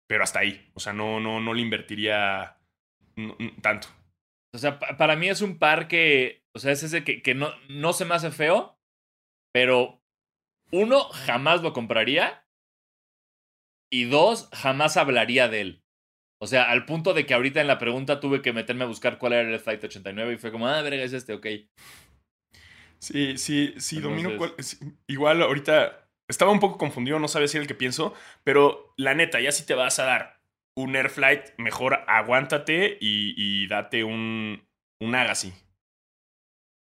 Pero 0.08 0.24
hasta 0.24 0.40
ahí. 0.40 0.70
O 0.74 0.80
sea, 0.80 0.94
no, 0.94 1.20
no, 1.20 1.40
no 1.40 1.54
le 1.54 1.62
invertiría 1.62 2.58
tanto. 3.62 3.88
O 4.54 4.58
sea, 4.58 4.80
pa- 4.80 4.98
para 4.98 5.16
mí 5.16 5.30
es 5.30 5.42
un 5.42 5.58
par 5.58 5.88
que, 5.88 6.44
o 6.54 6.60
sea, 6.60 6.72
es 6.72 6.84
ese 6.84 7.04
que, 7.04 7.22
que 7.22 7.34
no, 7.36 7.50
no 7.70 7.94
se 7.94 8.06
me 8.06 8.14
hace 8.16 8.32
feo, 8.32 8.78
pero 9.54 10.02
uno, 10.72 11.06
jamás 11.10 11.62
lo 11.62 11.74
compraría 11.74 12.46
y 13.92 14.06
dos, 14.06 14.50
jamás 14.54 14.98
hablaría 14.98 15.48
de 15.48 15.62
él. 15.62 15.84
O 16.42 16.48
sea, 16.48 16.70
al 16.70 16.86
punto 16.86 17.14
de 17.14 17.26
que 17.26 17.34
ahorita 17.34 17.62
en 17.62 17.68
la 17.68 17.80
pregunta 17.80 18.20
tuve 18.20 18.42
que 18.42 18.54
meterme 18.54 18.84
a 18.84 18.88
buscar 18.88 19.18
cuál 19.18 19.34
era 19.34 19.50
el 19.50 19.60
Flight 19.60 19.84
89 19.84 20.34
y 20.34 20.38
fue 20.38 20.52
como, 20.52 20.68
ah, 20.68 20.82
verga, 20.82 21.04
es 21.04 21.14
este, 21.14 21.34
ok. 21.34 21.48
Sí, 23.00 23.38
sí, 23.38 23.74
sí, 23.78 24.00
domino 24.00 24.32
Entonces- 24.32 24.78
sí, 24.80 24.94
Igual 25.08 25.42
ahorita 25.42 26.08
estaba 26.28 26.52
un 26.52 26.60
poco 26.60 26.78
confundido, 26.78 27.20
no 27.20 27.28
sabía 27.28 27.48
si 27.48 27.58
era 27.58 27.62
el 27.64 27.68
que 27.68 27.76
pienso, 27.76 28.14
pero 28.44 28.94
la 28.98 29.14
neta, 29.14 29.40
ya 29.40 29.52
si 29.52 29.66
te 29.66 29.76
vas 29.76 30.00
a 30.00 30.06
dar 30.06 30.42
un 30.76 30.96
Airflight, 30.96 31.58
mejor 31.58 32.04
aguántate 32.08 32.98
y, 33.00 33.34
y 33.38 33.68
date 33.68 34.04
un, 34.04 34.62
un 35.00 35.16
Agassi. 35.16 35.54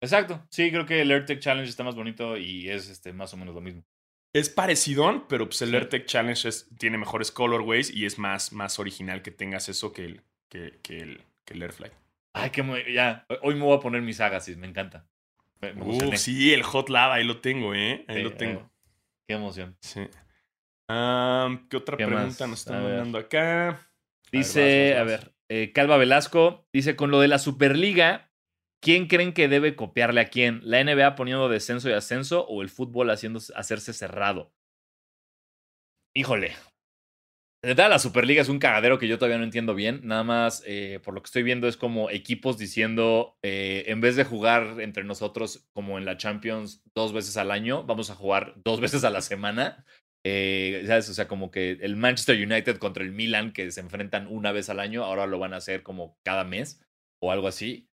Exacto, 0.04 0.46
sí, 0.50 0.72
creo 0.72 0.86
que 0.86 1.02
el 1.02 1.12
AirTech 1.12 1.40
Challenge 1.40 1.70
está 1.70 1.84
más 1.84 1.96
bonito 1.96 2.36
y 2.38 2.70
es 2.70 2.90
este, 2.90 3.14
más 3.14 3.34
o 3.34 3.38
menos 3.38 3.54
lo 3.54 3.62
mismo. 3.62 3.84
Es 4.34 4.50
parecidón, 4.50 5.26
pero 5.28 5.46
pues 5.46 5.62
el 5.62 5.70
Sí. 5.70 5.76
AirTech 5.76 6.06
Challenge 6.06 6.48
es- 6.48 6.70
tiene 6.78 6.98
mejores 6.98 7.32
colorways 7.32 7.94
y 7.94 8.06
es 8.06 8.18
más, 8.18 8.52
más 8.54 8.80
original 8.80 9.22
que 9.22 9.32
tengas 9.32 9.70
eso 9.70 9.92
que 9.94 10.06
el, 10.06 10.22
que, 10.50 10.80
que 10.82 10.98
el, 11.00 11.24
que 11.46 11.54
el 11.54 11.62
Airflight. 11.64 11.94
Ay, 12.34 12.50
qué 12.50 12.64
muy, 12.64 12.82
ya, 12.94 13.26
hoy 13.42 13.56
me 13.56 13.62
voy 13.64 13.78
a 13.78 13.82
poner 13.82 14.02
mis 14.02 14.22
Agassiz, 14.22 14.56
me 14.58 14.68
encanta. 14.68 15.06
Uh, 15.62 16.16
sí, 16.18 16.54
el 16.54 16.64
Hot 16.64 16.90
Lava, 16.90 17.16
ahí 17.16 17.24
lo 17.24 17.40
tengo, 17.40 17.76
¿eh? 17.76 18.04
Ahí 18.08 18.18
Sí, 18.18 18.24
lo 18.24 18.34
tengo. 18.34 18.62
eh, 18.62 18.70
qué 19.28 19.36
emoción. 19.36 19.78
Sí. 19.82 20.02
¿Qué 20.88 21.78
otra 21.78 21.98
¿Qué 21.98 22.06
pregunta 22.06 22.44
más? 22.46 22.50
nos 22.50 22.60
están 22.60 22.84
mandando 22.84 23.18
acá? 23.18 23.88
Dice, 24.32 24.96
a 24.96 25.04
vas, 25.04 25.12
vas, 25.12 25.22
ver, 25.22 25.36
eh, 25.50 25.72
Calva 25.72 25.98
Velasco, 25.98 26.68
dice, 26.74 26.96
con 26.96 27.12
lo 27.12 27.20
de 27.20 27.28
la 27.28 27.38
Superliga, 27.38 28.32
¿quién 28.82 29.08
creen 29.08 29.34
que 29.34 29.48
debe 29.48 29.76
copiarle 29.76 30.22
a 30.22 30.30
quién? 30.30 30.62
¿La 30.64 30.80
NBA 30.84 31.16
poniendo 31.16 31.48
descenso 31.50 31.90
y 31.90 31.94
ascenso 31.94 32.46
o 32.48 32.62
el 32.62 32.70
fútbol 32.70 33.10
haciendo, 33.10 33.40
hacerse 33.56 33.94
cerrado? 33.94 34.54
Híjole. 36.14 36.54
De 37.64 37.76
la 37.76 38.00
Superliga 38.00 38.42
es 38.42 38.50
un 38.50 38.58
cagadero 38.58 38.98
que 38.98 39.08
yo 39.08 39.20
todavía 39.20 39.38
no 39.38 39.44
entiendo 39.44 39.76
bien. 39.76 40.02
Nada 40.04 40.24
más, 40.24 40.64
eh, 40.66 41.00
por 41.04 41.14
lo 41.14 41.22
que 41.22 41.28
estoy 41.28 41.44
viendo, 41.44 41.68
es 41.68 41.78
como 41.78 42.10
equipos 42.10 42.58
diciendo, 42.58 43.38
eh, 43.44 43.84
en 43.86 44.02
vez 44.02 44.16
de 44.16 44.24
jugar 44.24 44.82
entre 44.82 45.04
nosotros 45.04 45.68
como 45.72 46.00
en 46.00 46.06
la 46.06 46.18
Champions 46.18 46.82
dos 46.96 47.14
veces 47.14 47.38
al 47.38 47.52
año, 47.52 47.84
vamos 47.84 48.10
a 48.10 48.16
jugar 48.16 48.56
dos 48.66 48.82
veces 48.82 49.04
a 49.04 49.12
la 49.12 49.22
semana. 49.22 49.86
Eh, 50.26 50.84
¿Sabes? 50.88 51.10
O 51.10 51.14
sea, 51.14 51.28
como 51.28 51.52
que 51.52 51.78
el 51.82 51.96
Manchester 51.98 52.36
United 52.36 52.78
contra 52.78 53.04
el 53.04 53.12
Milan, 53.12 53.54
que 53.54 53.70
se 53.70 53.82
enfrentan 53.82 54.26
una 54.26 54.52
vez 54.52 54.70
al 54.70 54.80
año, 54.80 55.04
ahora 55.04 55.28
lo 55.28 55.38
van 55.38 55.54
a 55.54 55.58
hacer 55.58 55.84
como 55.84 56.18
cada 56.24 56.44
mes 56.44 56.84
o 57.22 57.32
algo 57.32 57.48
así. 57.48 57.88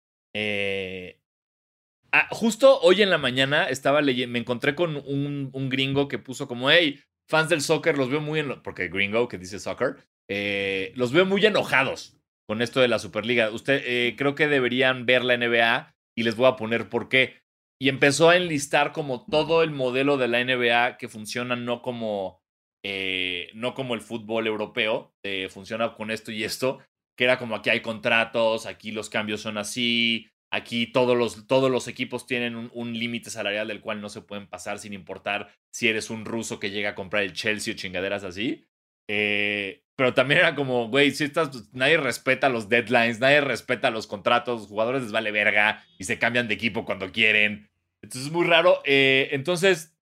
Ah, 2.11 2.27
justo 2.31 2.81
hoy 2.81 3.03
en 3.03 3.11
la 3.11 3.19
mañana 3.19 3.69
estaba 3.69 4.01
leyendo, 4.01 4.33
me 4.33 4.39
encontré 4.39 4.75
con 4.75 4.97
un, 4.97 5.51
un 5.53 5.69
gringo 5.69 6.09
que 6.09 6.19
puso 6.19 6.49
como, 6.49 6.71
hey, 6.71 7.01
fans 7.29 7.49
del 7.49 7.61
soccer, 7.61 7.97
los 7.97 8.11
veo 8.11 8.21
muy, 8.21 8.41
eno-", 8.41 8.63
porque 8.63 8.89
gringo 8.89 9.29
que 9.29 9.39
dice 9.39 9.59
soccer, 9.59 9.97
eh, 10.29 10.93
los 10.97 11.13
veo 11.13 11.27
muy 11.27 11.45
enojados 11.45 12.19
con 12.49 12.63
esto 12.63 12.81
de 12.81 12.89
la 12.89 12.99
Superliga. 12.99 13.51
Usted, 13.51 13.83
eh, 13.85 14.15
creo 14.17 14.35
que 14.35 14.49
deberían 14.49 15.07
ver 15.07 15.23
la 15.25 15.35
NBA 15.35 15.95
y 16.17 16.23
les 16.23 16.35
voy 16.37 16.47
a 16.47 16.57
poner 16.57 16.89
por 16.89 17.09
qué. 17.09 17.43
Y 17.81 17.89
empezó 17.89 18.31
a 18.31 18.37
enlistar 18.37 18.93
como 18.93 19.25
todo 19.27 19.63
el 19.63 19.71
modelo 19.71 20.17
de 20.17 20.29
la 20.29 20.41
NBA 20.41 20.97
que 20.97 21.09
funciona 21.09 21.55
no 21.55 21.81
como, 21.81 22.43
eh, 22.85 23.51
no 23.55 23.75
como 23.75 23.95
el 23.95 24.01
fútbol 24.01 24.47
europeo, 24.47 25.15
eh, 25.23 25.49
funciona 25.49 25.95
con 25.95 26.11
esto 26.11 26.33
y 26.33 26.43
esto, 26.43 26.81
que 27.17 27.25
era 27.25 27.39
como 27.39 27.55
aquí 27.55 27.71
hay 27.71 27.81
contratos, 27.81 28.67
aquí 28.67 28.91
los 28.91 29.11
cambios 29.11 29.43
son 29.43 29.59
así, 29.59 30.29
aquí 30.51 30.87
todos 30.87 31.17
los, 31.17 31.47
todos 31.47 31.71
los 31.71 31.89
equipos 31.89 32.27
tienen 32.27 32.57
un, 32.57 32.71
un 32.75 32.99
límite 32.99 33.31
salarial 33.31 33.69
del 33.69 33.81
cual 33.81 34.01
no 34.01 34.09
se 34.09 34.23
pueden 34.23 34.47
pasar 34.47 34.79
sin 34.79 34.93
importar 34.93 35.55
si 35.71 35.89
eres 35.89 36.11
un 36.11 36.25
ruso 36.25 36.59
que 36.59 36.71
llega 36.71 36.91
a 36.91 36.95
comprar 36.95 37.23
el 37.23 37.33
Chelsea 37.33 37.75
o 37.75 37.77
chingaderas 37.77 38.25
así. 38.25 38.67
Eh, 39.09 39.83
pero 39.97 40.15
también 40.15 40.41
era 40.41 40.55
como, 40.55 40.89
güey, 40.89 41.11
si 41.11 41.25
estás, 41.25 41.49
pues, 41.49 41.75
nadie 41.75 41.97
respeta 41.97 42.49
los 42.49 42.69
deadlines, 42.69 43.19
nadie 43.19 43.41
respeta 43.41 43.91
los 43.91 44.07
contratos, 44.07 44.61
los 44.61 44.69
jugadores 44.69 45.03
les 45.03 45.13
vale 45.13 45.33
verga 45.33 45.85
y 45.99 46.05
se 46.05 46.19
cambian 46.19 46.47
de 46.47 46.55
equipo 46.55 46.85
cuando 46.85 47.11
quieren. 47.11 47.69
Entonces 48.01 48.29
es 48.29 48.33
muy 48.33 48.47
raro. 48.47 48.81
Eh, 48.85 49.31
entonces, 49.33 49.97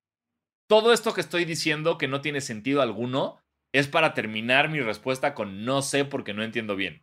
todo 0.67 0.93
esto 0.93 1.15
que 1.15 1.23
estoy 1.23 1.45
diciendo 1.45 1.97
que 1.97 2.09
no 2.09 2.21
tiene 2.21 2.41
sentido 2.41 2.83
alguno 2.83 3.39
es 3.73 3.89
para 3.89 4.13
terminar 4.15 4.69
mi 4.69 4.81
respuesta 4.81 5.35
con 5.35 5.65
no 5.65 5.83
sé 5.83 6.05
porque 6.05 6.35
no 6.35 6.43
entiendo 6.43 6.77
bien. 6.77 7.03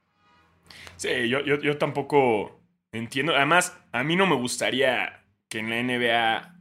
Sí, 0.98 1.30
yo, 1.30 1.42
yo, 1.44 1.60
yo 1.60 1.78
tampoco 1.78 2.63
entiendo. 2.94 3.36
Además, 3.36 3.78
a 3.92 4.04
mí 4.04 4.16
no 4.16 4.26
me 4.26 4.36
gustaría 4.36 5.26
que 5.50 5.60
en 5.60 5.70
la 5.70 5.84
NBA 5.84 6.56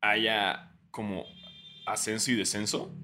haya 0.00 0.72
como 0.90 1.24
ascenso 1.86 2.30
y 2.30 2.34
descenso. 2.36 2.94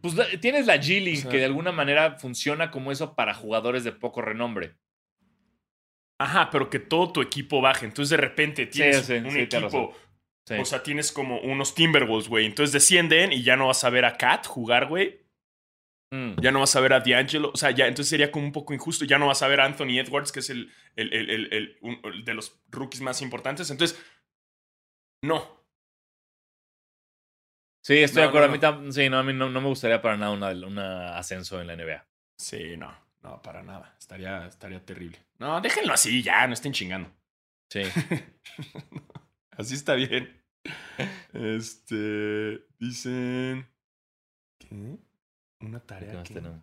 Pues 0.00 0.14
tienes 0.40 0.66
la 0.66 0.76
G 0.76 1.02
League 1.02 1.18
O 1.18 1.22
sea- 1.22 1.30
que 1.30 1.38
de 1.38 1.46
alguna 1.46 1.72
manera 1.72 2.18
funciona 2.18 2.70
como 2.70 2.92
eso 2.92 3.14
para 3.14 3.32
jugadores 3.32 3.84
de 3.84 3.92
poco 3.92 4.20
renombre. 4.20 4.74
Ajá, 6.18 6.50
pero 6.50 6.70
que 6.70 6.78
todo 6.78 7.12
tu 7.12 7.22
equipo 7.22 7.60
baje. 7.60 7.86
Entonces, 7.86 8.10
de 8.10 8.16
repente 8.18 8.66
tienes 8.66 9.06
sí, 9.06 9.14
un 9.14 9.30
sí, 9.30 9.40
equipo. 9.40 9.94
Sí. 10.46 10.54
O 10.54 10.64
sea, 10.64 10.82
tienes 10.82 11.10
como 11.10 11.40
unos 11.40 11.74
Timberwolves, 11.74 12.28
güey. 12.28 12.44
Entonces 12.44 12.72
descienden 12.72 13.32
y 13.32 13.42
ya 13.42 13.56
no 13.56 13.68
vas 13.68 13.82
a 13.82 13.90
ver 13.90 14.04
a 14.04 14.16
Kat 14.16 14.46
jugar, 14.46 14.86
güey. 14.88 15.23
Mm. 16.14 16.40
Ya 16.40 16.52
no 16.52 16.60
vas 16.60 16.76
a 16.76 16.80
ver 16.80 16.92
a 16.92 17.00
D'Angelo. 17.00 17.50
O 17.52 17.56
sea, 17.56 17.70
ya 17.72 17.86
entonces 17.86 18.08
sería 18.10 18.30
como 18.30 18.46
un 18.46 18.52
poco 18.52 18.72
injusto. 18.74 19.04
Ya 19.04 19.18
no 19.18 19.26
vas 19.26 19.42
a 19.42 19.48
ver 19.48 19.60
a 19.60 19.64
Anthony 19.64 19.98
Edwards, 19.98 20.30
que 20.32 20.40
es 20.40 20.50
el, 20.50 20.70
el, 20.96 21.12
el- 21.12 21.52
el- 21.52 21.78
un- 21.82 22.24
de 22.24 22.34
los 22.34 22.60
rookies 22.70 23.00
más 23.02 23.20
importantes. 23.22 23.70
Entonces, 23.70 24.00
no. 25.22 25.64
Sí, 27.82 27.98
estoy 27.98 28.20
No, 28.22 28.22
de 28.22 28.28
acuerdo. 28.28 28.56
no, 28.56 28.68
A 28.68 28.72
mí, 28.80 28.92
sí, 28.92 29.08
no, 29.10 29.18
a 29.18 29.22
mí 29.22 29.32
no, 29.32 29.50
no 29.50 29.60
me 29.60 29.68
gustaría 29.68 30.00
para 30.00 30.16
nada 30.16 30.32
una 30.32 31.18
ascenso 31.18 31.60
en 31.60 31.66
la 31.66 31.74
NBA. 31.76 32.06
Sí, 32.38 32.76
no. 32.76 32.96
No, 33.22 33.40
para 33.42 33.62
nada. 33.62 33.94
Estaría, 33.98 34.46
estaría 34.46 34.84
terrible. 34.84 35.18
No, 35.38 35.60
déjenlo 35.60 35.94
así, 35.94 36.22
ya, 36.22 36.46
no 36.46 36.52
estén 36.54 36.72
chingando. 36.72 37.10
Sí. 37.70 37.82
Así 39.56 39.74
está 39.74 39.94
bien. 39.94 40.42
Este. 41.32 42.64
Dicen. 42.78 43.66
¿Qué? 44.58 44.98
Una 45.64 45.80
¿Qué 45.80 45.86
tarea. 45.86 46.14
más 46.14 46.28
que- 46.28 46.34
tenemos? 46.34 46.60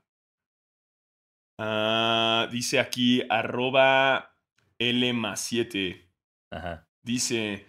Ah, 1.60 2.48
dice 2.52 2.80
aquí, 2.80 3.24
arroba 3.30 4.36
L 4.80 5.14
más 5.14 5.42
7. 5.42 6.10
Ajá. 6.52 6.88
Dice. 7.04 7.66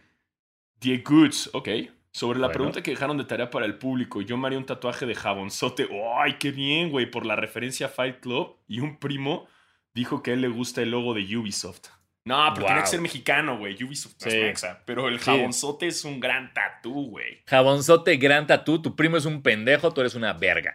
The 0.78 0.98
Goods. 0.98 1.50
Ok. 1.52 1.68
Sobre 2.14 2.38
la 2.38 2.48
Bueno. 2.48 2.52
pregunta 2.58 2.82
que 2.82 2.90
dejaron 2.90 3.16
de 3.16 3.24
tarea 3.24 3.48
para 3.50 3.64
el 3.64 3.78
público, 3.78 4.20
yo 4.20 4.36
me 4.36 4.46
haría 4.46 4.58
un 4.58 4.66
tatuaje 4.66 5.06
de 5.06 5.14
jabonzote. 5.14 5.88
¡Ay, 6.18 6.34
qué 6.38 6.50
bien, 6.50 6.90
güey! 6.90 7.06
Por 7.10 7.24
la 7.24 7.36
referencia 7.36 7.86
a 7.86 7.88
Fight 7.88 8.20
Club. 8.20 8.58
Y 8.66 8.80
un 8.80 8.98
primo 8.98 9.46
dijo 9.94 10.22
que 10.22 10.32
a 10.32 10.34
él 10.34 10.40
le 10.42 10.48
gusta 10.48 10.82
el 10.82 10.90
logo 10.90 11.14
de 11.14 11.22
Ubisoft. 11.36 11.88
No, 12.24 12.36
pero 12.54 12.66
tiene 12.66 12.80
que 12.80 12.82
Wow. 12.82 12.90
ser 12.90 13.00
mexicano, 13.00 13.58
güey. 13.58 13.82
Ubisoft 13.82 14.16
no 14.20 14.26
es 14.26 14.34
Sí. 14.34 14.40
mexa. 14.40 14.82
Pero 14.84 15.08
el 15.08 15.18
Sí. 15.20 15.24
jabonzote 15.26 15.86
es 15.86 16.04
un 16.04 16.20
gran 16.20 16.52
tatú, 16.52 17.10
güey. 17.10 17.42
Jabonzote, 17.46 18.16
gran 18.16 18.46
tatú. 18.46 18.82
Tu 18.82 18.94
primo 18.94 19.16
es 19.16 19.24
un 19.24 19.42
pendejo, 19.42 19.92
tú 19.92 20.00
eres 20.02 20.14
una 20.14 20.32
verga. 20.34 20.74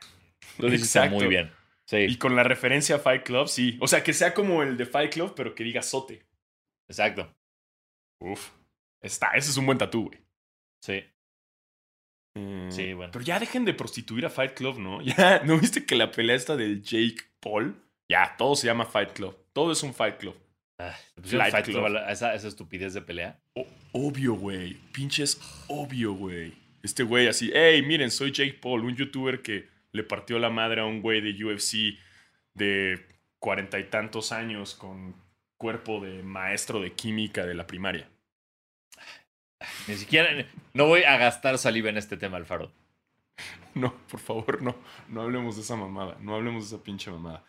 Lo 0.59 0.73
hiciste 0.73 1.09
muy 1.09 1.27
bien. 1.27 1.51
Sí, 1.85 1.97
Y 1.99 2.17
con 2.17 2.35
la 2.35 2.43
referencia 2.43 2.97
a 2.97 2.99
Fight 2.99 3.23
Club, 3.23 3.47
sí. 3.47 3.77
O 3.79 3.87
sea, 3.87 4.03
que 4.03 4.11
sea 4.13 4.33
como 4.33 4.61
el 4.61 4.75
de 4.75 4.85
Fight 4.85 5.13
Club, 5.13 5.33
pero 5.35 5.55
que 5.55 5.63
diga 5.63 5.81
sote. 5.81 6.25
exacto. 6.89 7.33
Uf. 8.19 8.49
Está, 9.01 9.31
ese 9.35 9.51
es 9.51 9.57
un 9.57 9.65
buen 9.67 9.77
tatú, 9.77 10.05
güey. 10.07 10.19
Sí. 10.81 11.03
Mm, 12.35 12.69
Sí, 12.71 12.93
bueno. 12.93 13.11
Pero 13.11 13.23
ya 13.25 13.39
dejen 13.39 13.65
de 13.65 13.73
prostituir 13.73 14.25
a 14.25 14.29
Fight 14.29 14.53
Club, 14.53 14.79
¿no? 14.79 15.01
Ya, 15.03 15.41
¿no 15.43 15.57
viste 15.59 15.85
que 15.85 15.95
la 15.95 16.11
pelea 16.11 16.35
esta 16.35 16.55
del 16.55 16.81
Jake 16.81 17.17
Paul? 17.39 17.75
Ya, 18.09 18.35
todo 18.37 18.55
se 18.55 18.67
llama 18.67 18.85
Fight 18.85 19.13
Club. 19.13 19.35
Todo 19.53 19.71
es 19.71 19.83
un 19.83 19.93
Fight 19.93 20.17
Club. 20.17 20.35
Ah, 20.79 20.95
Fight 21.23 21.65
Club. 21.65 21.85
Club 21.85 21.97
a 21.97 22.11
esa, 22.11 22.35
esa 22.35 22.47
estupidez 22.47 22.93
de 22.93 23.01
pelea. 23.01 23.39
O- 23.53 23.67
obvio, 23.93 24.33
güey. 24.35 24.75
Pinches 24.93 25.39
obvio, 25.67 26.13
güey. 26.13 26.53
Este 26.83 27.03
güey 27.03 27.27
así, 27.27 27.49
hey, 27.53 27.81
miren, 27.81 28.11
soy 28.11 28.31
Jake 28.31 28.59
Paul, 28.61 28.85
un 28.85 28.95
youtuber 28.95 29.41
que 29.41 29.67
le 29.91 30.03
partió 30.03 30.39
la 30.39 30.49
madre 30.49 30.81
a 30.81 30.85
un 30.85 31.01
güey 31.01 31.21
de 31.21 31.43
UFC 31.45 31.97
de 32.53 33.05
cuarenta 33.39 33.79
y 33.79 33.85
tantos 33.85 34.31
años 34.31 34.75
con 34.75 35.15
cuerpo 35.57 35.99
de 35.99 36.23
maestro 36.23 36.79
de 36.81 36.93
química 36.93 37.45
de 37.45 37.53
la 37.55 37.65
primaria. 37.67 38.09
Ni 39.87 39.95
siquiera. 39.95 40.29
No 40.73 40.85
voy 40.85 41.03
a 41.03 41.17
gastar 41.17 41.57
saliva 41.57 41.89
en 41.89 41.97
este 41.97 42.17
tema, 42.17 42.37
Alfaro. 42.37 42.71
No, 43.75 43.93
por 44.09 44.19
favor, 44.19 44.61
no. 44.63 44.75
No 45.07 45.21
hablemos 45.21 45.55
de 45.55 45.61
esa 45.61 45.75
mamada. 45.75 46.17
No 46.19 46.33
hablemos 46.35 46.67
de 46.69 46.75
esa 46.75 46.83
pinche 46.83 47.11
mamada. 47.11 47.43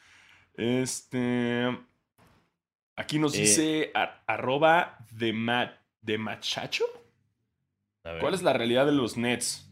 Este. 0.54 1.74
Aquí 2.96 3.18
nos 3.18 3.34
Eh. 3.34 3.40
dice 3.40 3.90
a- 3.94 4.22
arroba 4.26 4.98
de, 5.12 5.32
ma- 5.32 5.78
de 6.02 6.18
machacho. 6.18 6.84
¿Cuál 8.20 8.34
es 8.34 8.42
la 8.42 8.52
realidad 8.52 8.84
de 8.86 8.92
los 8.92 9.16
Nets? 9.16 9.70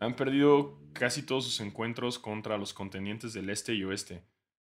Han 0.00 0.16
perdido 0.16 0.78
casi 0.96 1.22
todos 1.22 1.44
sus 1.44 1.60
encuentros 1.60 2.18
contra 2.18 2.58
los 2.58 2.74
contendientes 2.74 3.32
del 3.32 3.50
este 3.50 3.74
y 3.74 3.84
oeste. 3.84 4.22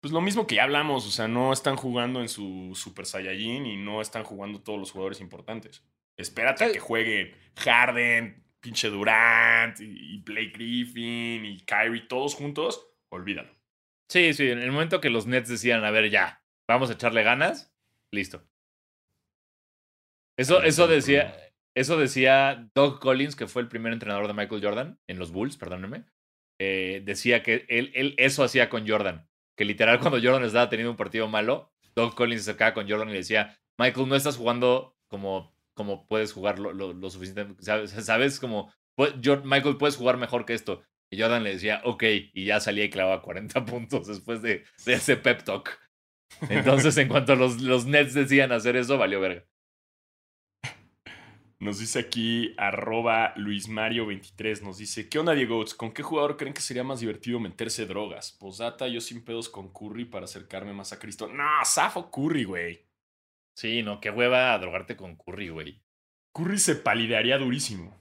Pues 0.00 0.12
lo 0.12 0.20
mismo 0.20 0.46
que 0.46 0.56
ya 0.56 0.64
hablamos, 0.64 1.06
o 1.06 1.10
sea, 1.10 1.28
no 1.28 1.52
están 1.52 1.76
jugando 1.76 2.20
en 2.20 2.28
su 2.28 2.72
Super 2.74 3.06
Saiyajin 3.06 3.66
y 3.66 3.76
no 3.76 4.00
están 4.00 4.24
jugando 4.24 4.60
todos 4.60 4.78
los 4.78 4.90
jugadores 4.90 5.20
importantes. 5.20 5.84
Espérate 6.16 6.64
a 6.64 6.72
que 6.72 6.80
juegue 6.80 7.34
Harden, 7.56 8.44
pinche 8.60 8.88
Durant 8.88 9.78
y, 9.80 10.18
Blake 10.18 10.52
Griffin 10.54 11.44
y 11.44 11.60
Kyrie 11.60 12.02
todos 12.08 12.34
juntos, 12.34 12.86
olvídalo. 13.10 13.54
Sí, 14.08 14.34
sí, 14.34 14.50
en 14.50 14.58
el 14.58 14.72
momento 14.72 15.00
que 15.00 15.10
los 15.10 15.26
Nets 15.26 15.48
decían, 15.48 15.84
a 15.84 15.90
ver, 15.90 16.10
ya, 16.10 16.42
vamos 16.68 16.90
a 16.90 16.94
echarle 16.94 17.22
ganas, 17.22 17.72
listo. 18.10 18.42
Eso, 20.36 20.62
eso 20.62 20.86
decía, 20.88 21.36
eso 21.74 21.96
decía 21.98 22.68
Doug 22.74 22.98
Collins, 23.00 23.36
que 23.36 23.46
fue 23.46 23.62
el 23.62 23.68
primer 23.68 23.92
entrenador 23.92 24.26
de 24.26 24.34
Michael 24.34 24.62
Jordan 24.62 24.98
en 25.08 25.18
los 25.18 25.32
Bulls, 25.32 25.56
perdónenme. 25.56 26.04
Eh, 26.60 27.02
decía 27.04 27.42
que 27.42 27.64
él, 27.68 27.90
él 27.94 28.14
eso 28.18 28.44
hacía 28.44 28.68
con 28.68 28.86
Jordan. 28.86 29.28
Que 29.56 29.64
literal, 29.64 29.98
cuando 30.00 30.20
Jordan 30.22 30.44
estaba 30.44 30.68
teniendo 30.68 30.90
un 30.90 30.96
partido 30.96 31.28
malo, 31.28 31.72
Doug 31.94 32.14
Collins 32.14 32.44
se 32.44 32.50
acercaba 32.50 32.74
con 32.74 32.88
Jordan 32.88 33.08
y 33.08 33.12
le 33.12 33.18
decía, 33.18 33.58
Michael, 33.78 34.08
no 34.08 34.16
estás 34.16 34.36
jugando 34.36 34.96
como, 35.08 35.54
puedes 36.08 36.32
jugar 36.32 36.58
lo, 36.58 36.72
lo, 36.72 37.10
suficiente. 37.10 37.46
¿Sabes? 37.62 37.90
¿Sabes? 37.90 38.38
Como, 38.40 38.72
"Pu- 38.98 39.20
Jor- 39.22 39.44
Michael, 39.44 39.76
puedes 39.76 39.96
jugar 39.96 40.16
mejor 40.16 40.44
que 40.46 40.54
esto. 40.54 40.82
Y 41.10 41.20
Jordan 41.20 41.42
le 41.44 41.50
decía, 41.52 41.82
ok, 41.84 42.02
y 42.32 42.44
ya 42.46 42.60
salía 42.60 42.84
y 42.84 42.90
clavaba 42.90 43.20
40 43.22 43.64
puntos 43.66 44.06
después 44.06 44.40
de, 44.42 44.64
ese 44.86 45.16
pep 45.16 45.42
talk. 45.42 45.78
Entonces, 46.48 46.96
en 46.96 47.08
cuanto 47.08 47.34
los 47.36 47.84
Nets 47.86 48.14
decían 48.14 48.52
hacer 48.52 48.76
eso, 48.76 48.96
valió 48.98 49.20
verga. 49.20 49.44
Nos 51.62 51.78
dice 51.78 52.00
aquí 52.00 52.54
arroba 52.56 53.36
luismario23, 53.36 54.62
nos 54.62 54.78
dice, 54.78 55.08
¿qué 55.08 55.20
onda 55.20 55.32
Diego? 55.32 55.64
¿Con 55.76 55.92
qué 55.92 56.02
jugador 56.02 56.36
creen 56.36 56.54
que 56.54 56.60
sería 56.60 56.82
más 56.82 56.98
divertido 56.98 57.38
meterse 57.38 57.86
drogas? 57.86 58.32
Posdata, 58.32 58.88
yo 58.88 59.00
sin 59.00 59.24
pedos 59.24 59.48
con 59.48 59.72
Curry 59.72 60.06
para 60.06 60.24
acercarme 60.24 60.72
más 60.72 60.92
a 60.92 60.98
Cristo. 60.98 61.28
No, 61.28 61.44
Safo 61.64 62.10
Curry, 62.10 62.42
güey. 62.42 62.84
Sí, 63.54 63.84
no, 63.84 64.00
qué 64.00 64.10
hueva 64.10 64.52
a 64.52 64.58
drogarte 64.58 64.96
con 64.96 65.14
Curry, 65.14 65.50
güey. 65.50 65.80
Curry 66.34 66.58
se 66.58 66.74
palidearía 66.74 67.38
durísimo. 67.38 67.96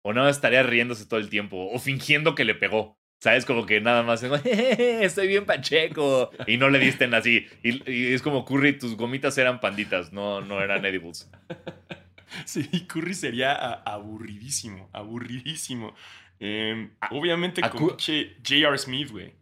O 0.00 0.14
no 0.14 0.26
estaría 0.26 0.62
riéndose 0.62 1.04
todo 1.04 1.20
el 1.20 1.28
tiempo, 1.28 1.68
o 1.70 1.78
fingiendo 1.78 2.34
que 2.34 2.46
le 2.46 2.54
pegó. 2.54 2.98
¿Sabes? 3.20 3.44
Como 3.44 3.66
que 3.66 3.82
nada 3.82 4.02
más, 4.02 4.22
"Jejeje, 4.42 5.04
estoy 5.04 5.28
bien 5.28 5.44
pacheco. 5.44 6.30
Y 6.46 6.56
no 6.56 6.70
le 6.70 6.78
disten 6.78 7.12
así. 7.12 7.46
Y, 7.62 7.92
y 7.92 8.14
es 8.14 8.22
como 8.22 8.46
Curry, 8.46 8.78
tus 8.78 8.96
gomitas 8.96 9.36
eran 9.36 9.60
panditas, 9.60 10.14
no, 10.14 10.40
no 10.40 10.62
eran 10.62 10.82
edibles. 10.86 11.30
Sí, 12.46 12.68
Curry 12.86 13.14
sería 13.14 13.52
aburridísimo, 13.54 14.88
aburridísimo. 14.92 15.94
Em, 16.38 16.90
obviamente 17.10 17.60
a 17.64 17.70
con 17.70 17.90
J.R. 17.90 18.76
Smith, 18.78 19.10
güey. 19.10 19.34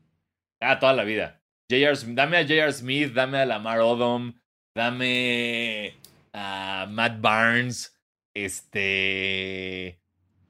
Ah, 0.61 0.79
toda 0.79 0.93
la 0.93 1.05
vida. 1.05 1.41
J.R. 1.71 1.97
Smith- 1.97 2.17
dame 2.17 2.37
a 2.37 2.43
J.R. 2.43 2.73
Smith, 2.73 3.13
dame 3.13 3.39
a 3.39 3.47
Lamar 3.47 3.81
Odom, 3.81 4.35
dame 4.77 5.95
a 6.35 6.87
Matt 6.91 7.21
Barnes, 7.21 7.97
este... 8.35 10.01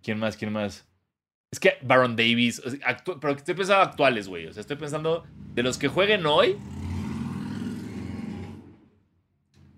¿Quién 0.03 0.19
más? 0.19 0.37
¿Quién 0.37 0.53
más? 0.53 0.87
Es 1.53 1.61
que 1.61 1.75
Baron 1.83 2.17
Davis, 2.17 2.61
o 2.65 2.71
sea, 2.71 2.79
actu- 2.81 3.19
pero 3.21 3.35
estoy 3.35 3.55
pensando 3.55 3.83
actuales, 3.83 4.29
güey. 4.29 4.47
O 4.47 4.53
sea, 4.53 4.61
estoy 4.63 4.77
pensando 4.77 5.25
de 5.55 5.63
los 5.63 5.79
que 5.79 5.89
jueguen 5.89 6.25
hoy. 6.27 6.57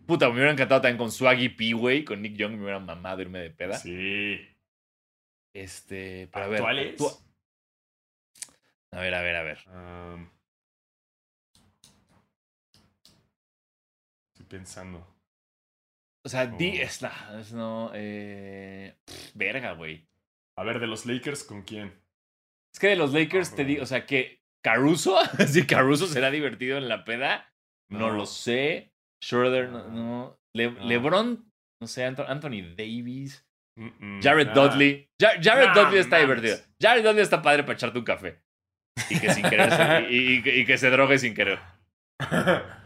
Puta, 0.07 0.29
me 0.29 0.35
hubiera 0.35 0.51
encantado 0.53 0.81
también 0.81 0.99
con 0.99 1.11
Swaggy 1.13 1.49
P, 1.51 1.73
güey. 1.75 2.05
Con 2.05 2.23
Nick 2.23 2.37
Young 2.37 2.53
me 2.57 2.63
hubiera 2.63 2.81
mamado 2.81 3.23
irme 3.23 3.39
de 3.41 3.51
peda. 3.51 3.79
Sí. 3.79 4.39
Este, 5.55 6.29
pero 6.33 6.45
a 6.47 6.49
ver. 6.49 6.59
¿Actuales? 6.61 6.95
actua- 7.01 7.19
A 8.93 9.01
ver, 9.01 9.15
a 9.15 9.23
ver, 9.23 9.37
a 9.37 9.43
ver. 9.43 9.59
Estoy 14.33 14.47
pensando. 14.49 15.07
O 16.25 16.29
sea, 16.29 16.47
di, 16.47 16.79
Oh. 16.79 16.83
es, 16.83 17.03
nah, 17.03 17.41
es 17.41 17.53
no, 17.53 17.91
eh, 17.95 18.97
pff, 19.05 19.35
verga, 19.35 19.73
güey. 19.73 20.07
A 20.59 20.63
ver, 20.65 20.79
de 20.79 20.87
los 20.87 21.05
Lakers, 21.07 21.43
¿con 21.45 21.63
quién? 21.63 22.01
Es 22.73 22.79
que 22.81 22.89
de 22.89 22.97
los 22.97 23.13
Lakers 23.13 23.49
Ah, 23.49 23.57
te 23.57 23.63
bueno. 23.63 23.69
digo, 23.69 23.83
o 23.83 23.87
sea, 23.87 24.07
que 24.07 24.41
Caruso, 24.65 25.17
si 25.49 25.67
Caruso 25.67 26.07
será 26.07 26.31
divertido 26.31 26.79
en 26.79 26.89
la 26.89 27.05
peda, 27.05 27.53
no, 27.91 27.99
No. 28.09 28.11
lo 28.13 28.27
sé. 28.27 28.92
Schroeder, 29.23 29.69
no. 29.71 29.79
Ah. 29.79 29.89
no. 29.91 30.39
Le- 30.55 30.71
No. 30.73 30.85
LeBron, 30.87 31.51
no 31.81 31.87
sé, 31.87 32.05
Anthony 32.05 32.75
Davis, 32.77 33.47
Mm, 33.79 33.89
mm, 34.19 34.21
Jared 34.23 34.49
nah. 34.49 34.53
Dudley. 34.55 35.09
Ja- 35.21 35.41
Jared 35.43 35.69
Nah, 35.69 35.75
Dudley 35.75 35.99
está 36.01 36.19
divertido. 36.19 36.59
Jared 36.81 37.03
Dudley 37.03 37.23
está 37.23 37.41
padre 37.41 37.63
para 37.63 37.73
echarte 37.75 37.99
un 37.99 38.05
café. 38.05 38.43
Y 39.09 39.19
que 39.19 39.33
sin 39.33 39.49
querer, 39.49 39.71
se- 39.73 40.07
y, 40.13 40.43
y- 40.45 40.61
y 40.61 40.67
que 40.67 40.77
se 40.77 40.91
drogue 40.91 41.19
sin 41.19 41.33
querer. 41.35 41.59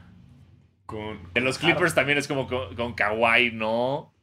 con, 0.86 1.30
En 1.34 1.44
los 1.44 1.58
Clippers 1.58 1.94
también 1.94 2.18
es 2.18 2.28
como 2.28 2.46
con, 2.46 2.74
con 2.76 2.94
Kawhi, 2.94 3.50
¿no? 3.52 4.14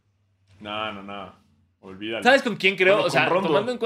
No, 0.61 0.93
no, 0.93 1.03
no. 1.03 1.35
Olvídalo. 1.81 2.23
¿Sabes 2.23 2.41
con 2.43 2.55
quién 2.55 2.77
creo? 2.77 2.93
Bueno, 2.93 3.07
o 3.07 3.09
sea, 3.09 3.27
tomando 3.27 3.71
en, 3.73 3.79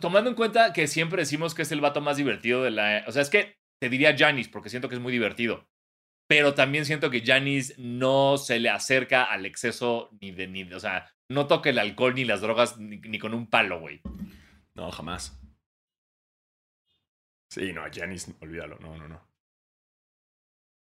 tomando 0.00 0.30
en 0.30 0.36
cuenta 0.36 0.72
que 0.72 0.86
siempre 0.86 1.20
decimos 1.22 1.54
que 1.54 1.62
es 1.62 1.72
el 1.72 1.82
vato 1.82 2.00
más 2.00 2.16
divertido 2.16 2.62
de 2.62 2.70
la. 2.70 3.04
O 3.06 3.12
sea, 3.12 3.20
es 3.20 3.28
que 3.28 3.58
te 3.82 3.90
diría 3.90 4.16
Janis 4.16 4.48
porque 4.48 4.70
siento 4.70 4.88
que 4.88 4.94
es 4.94 5.00
muy 5.02 5.12
divertido. 5.12 5.66
Pero 6.26 6.54
también 6.54 6.84
siento 6.86 7.10
que 7.10 7.22
Janis 7.24 7.74
no 7.78 8.38
se 8.38 8.58
le 8.58 8.70
acerca 8.70 9.24
al 9.24 9.44
exceso 9.46 10.08
ni 10.20 10.30
de 10.32 10.46
ni 10.48 10.64
de- 10.64 10.74
O 10.74 10.80
sea, 10.80 11.10
no 11.30 11.46
toca 11.46 11.70
el 11.70 11.78
alcohol 11.78 12.14
ni 12.14 12.24
las 12.24 12.40
drogas 12.40 12.78
ni, 12.78 12.98
ni 12.98 13.18
con 13.18 13.34
un 13.34 13.48
palo, 13.48 13.80
güey. 13.80 14.00
No, 14.74 14.90
jamás. 14.90 15.38
Sí, 17.50 17.72
no, 17.72 17.82
Janis, 17.92 18.34
olvídalo. 18.40 18.78
No, 18.80 18.96
no, 18.96 19.06
no. 19.08 19.28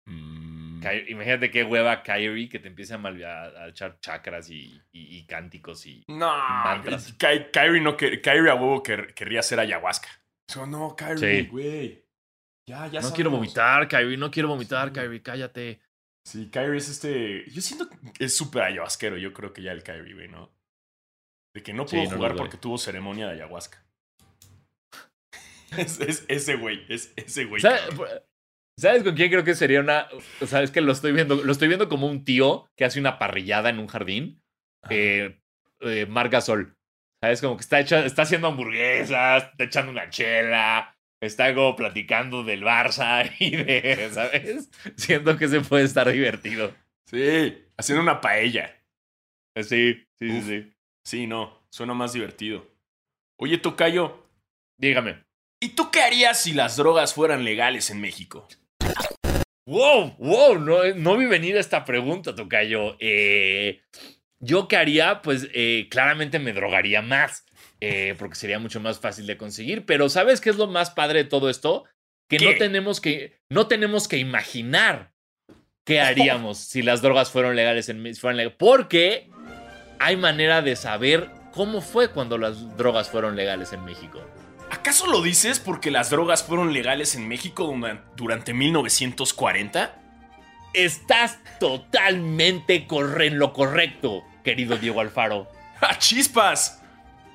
Mm, 0.06 0.80
Imagínate 1.08 1.50
qué 1.50 1.64
hueva 1.64 2.02
Kyrie 2.02 2.48
que 2.48 2.58
te 2.58 2.68
empiece 2.68 2.94
a, 2.94 2.98
a- 2.98 3.68
echar 3.68 3.98
chakras 4.00 4.48
y, 4.48 4.80
y- 4.92 5.18
y 5.18 5.26
cánticos 5.26 5.84
y. 5.86 6.04
No, 6.08 6.32
Mantras. 6.64 7.12
Ky- 7.14 7.50
Kyrie, 7.52 7.80
no 7.82 7.96
Kyrie 7.96 8.50
a 8.50 8.54
huevo 8.54 8.82
quer- 8.82 9.12
querría 9.12 9.40
hacer 9.40 9.60
ayahuasca. 9.60 10.08
So, 10.48 10.66
no, 10.66 10.96
Kyrie, 10.96 11.42
Sí. 11.42 11.48
Ya, 12.68 12.86
ya 12.86 13.00
no 13.00 13.12
quiero 13.12 13.30
vomitar, 13.30 13.88
Kyrie, 13.88 14.18
no 14.18 14.30
quiero 14.30 14.48
vomitar, 14.48 14.88
Sí. 14.88 14.94
Kyrie, 14.94 15.22
cállate. 15.22 15.80
Sí, 16.26 16.50
Kyrie 16.50 16.76
es 16.76 16.90
este. 16.90 17.50
Yo 17.50 17.62
siento 17.62 17.88
que 17.88 17.96
es 18.24 18.36
súper 18.36 18.62
ayahuasquero. 18.64 19.16
Yo 19.16 19.32
creo 19.32 19.54
que 19.54 19.62
ya 19.62 19.72
el 19.72 19.82
Kyrie, 19.82 20.12
güey, 20.12 20.28
¿no? 20.28 20.52
De 21.54 21.62
que 21.62 21.72
no 21.72 21.86
pudo 21.86 22.04
jugar 22.10 22.36
porque 22.36 22.58
tuvo 22.58 22.76
ceremonia 22.76 23.26
de 23.26 23.32
ayahuasca. 23.32 23.82
es, 25.78 25.98
es 26.00 26.26
ese 26.28 26.56
güey, 26.56 26.84
es 26.90 27.14
ese 27.16 27.46
güey. 27.46 27.62
¿Sabes, 27.62 27.80
cabrón. 27.88 28.08
¿Sabes 28.78 29.02
con 29.02 29.14
quién 29.14 29.30
creo 29.30 29.44
que 29.44 29.54
sería 29.54 29.80
una. 29.80 30.06
O 30.42 30.46
sea, 30.46 30.62
es 30.62 30.70
que 30.70 30.82
lo 30.82 30.92
estoy 30.92 31.12
viendo. 31.12 31.36
Lo 31.36 31.50
estoy 31.50 31.68
viendo 31.68 31.88
como 31.88 32.06
un 32.06 32.24
tío 32.24 32.68
que 32.76 32.84
hace 32.84 33.00
una 33.00 33.18
parrillada 33.18 33.70
en 33.70 33.78
un 33.78 33.86
jardín. 33.86 34.42
Eh, 34.90 35.40
eh, 35.80 36.06
Marc 36.06 36.30
Gasol. 36.30 36.76
¿Sabes? 37.22 37.40
Como 37.40 37.56
que 37.56 37.62
está, 37.62 37.80
hecha, 37.80 38.04
está 38.04 38.22
haciendo 38.22 38.46
hamburguesas, 38.46 39.44
está 39.50 39.64
echando 39.64 39.90
una 39.90 40.10
chela, 40.10 40.97
está 41.20 41.54
como 41.54 41.76
platicando 41.76 42.44
del 42.44 42.62
Barça 42.62 43.30
y 43.38 43.50
de. 43.56 44.10
¿Sabes? 44.12 44.70
Siento 44.96 45.36
que 45.36 45.48
se 45.48 45.60
puede 45.60 45.84
estar 45.84 46.10
divertido. 46.10 46.74
Sí, 47.06 47.64
haciendo 47.76 48.02
una 48.02 48.20
paella. 48.20 48.74
Eh, 49.54 49.62
Sí, 49.64 50.06
sí, 50.18 50.30
sí, 50.30 50.42
sí. 50.42 50.72
Sí, 51.04 51.26
no, 51.26 51.66
suena 51.70 51.94
más 51.94 52.12
divertido. 52.12 52.66
Oye, 53.36 53.58
Tocayo, 53.58 54.26
Dígame. 54.76 55.24
¿y 55.60 55.70
tú 55.70 55.90
qué 55.90 56.02
harías 56.02 56.40
si 56.40 56.52
las 56.52 56.76
drogas 56.76 57.14
fueran 57.14 57.44
legales 57.44 57.90
en 57.90 58.00
México? 58.00 58.46
Wow, 59.66 60.14
wow, 60.18 60.58
no, 60.58 60.84
no 60.94 61.16
vi 61.16 61.26
venir 61.26 61.56
esta 61.56 61.84
pregunta, 61.84 62.34
Tocayo. 62.34 62.96
Eh, 63.00 63.80
¿Yo 64.38 64.68
qué 64.68 64.76
haría? 64.76 65.20
Pues 65.20 65.48
eh, 65.52 65.88
claramente 65.90 66.38
me 66.38 66.52
drogaría 66.52 67.02
más, 67.02 67.44
eh, 67.80 68.14
porque 68.18 68.34
sería 68.34 68.58
mucho 68.58 68.80
más 68.80 68.98
fácil 68.98 69.26
de 69.26 69.36
conseguir. 69.36 69.84
Pero 69.86 70.08
¿sabes 70.08 70.40
qué 70.40 70.50
es 70.50 70.56
lo 70.56 70.66
más 70.66 70.90
padre 70.90 71.24
de 71.24 71.28
todo 71.28 71.48
esto? 71.48 71.84
Que 72.28 72.38
no 72.38 72.56
tenemos 72.58 73.00
que, 73.00 73.40
no 73.48 73.66
tenemos 73.66 74.08
que 74.08 74.18
imaginar 74.18 75.12
qué 75.84 76.00
haríamos 76.02 76.58
si 76.58 76.82
las 76.82 77.02
drogas 77.02 77.30
fueron 77.30 77.56
legales 77.56 77.88
en 77.88 78.14
fueran 78.16 78.36
legales. 78.36 78.56
Porque 78.58 79.30
hay 79.98 80.16
manera 80.16 80.62
de 80.62 80.76
saber 80.76 81.30
cómo 81.52 81.80
fue 81.80 82.10
cuando 82.10 82.38
las 82.38 82.76
drogas 82.76 83.08
fueron 83.10 83.36
legales 83.36 83.72
en 83.72 83.84
México. 83.84 84.20
¿Acaso 84.70 85.06
lo 85.06 85.22
dices 85.22 85.60
porque 85.60 85.90
las 85.90 86.10
drogas 86.10 86.42
fueron 86.42 86.72
legales 86.72 87.14
en 87.14 87.26
México 87.26 87.74
durante 88.16 88.52
1940? 88.52 89.98
Estás 90.74 91.38
totalmente 91.58 92.86
en 93.20 93.38
lo 93.38 93.54
correcto, 93.54 94.22
querido 94.44 94.76
Diego 94.76 95.00
Alfaro. 95.00 95.48
¡Ah, 95.80 95.98
chispas! 95.98 96.82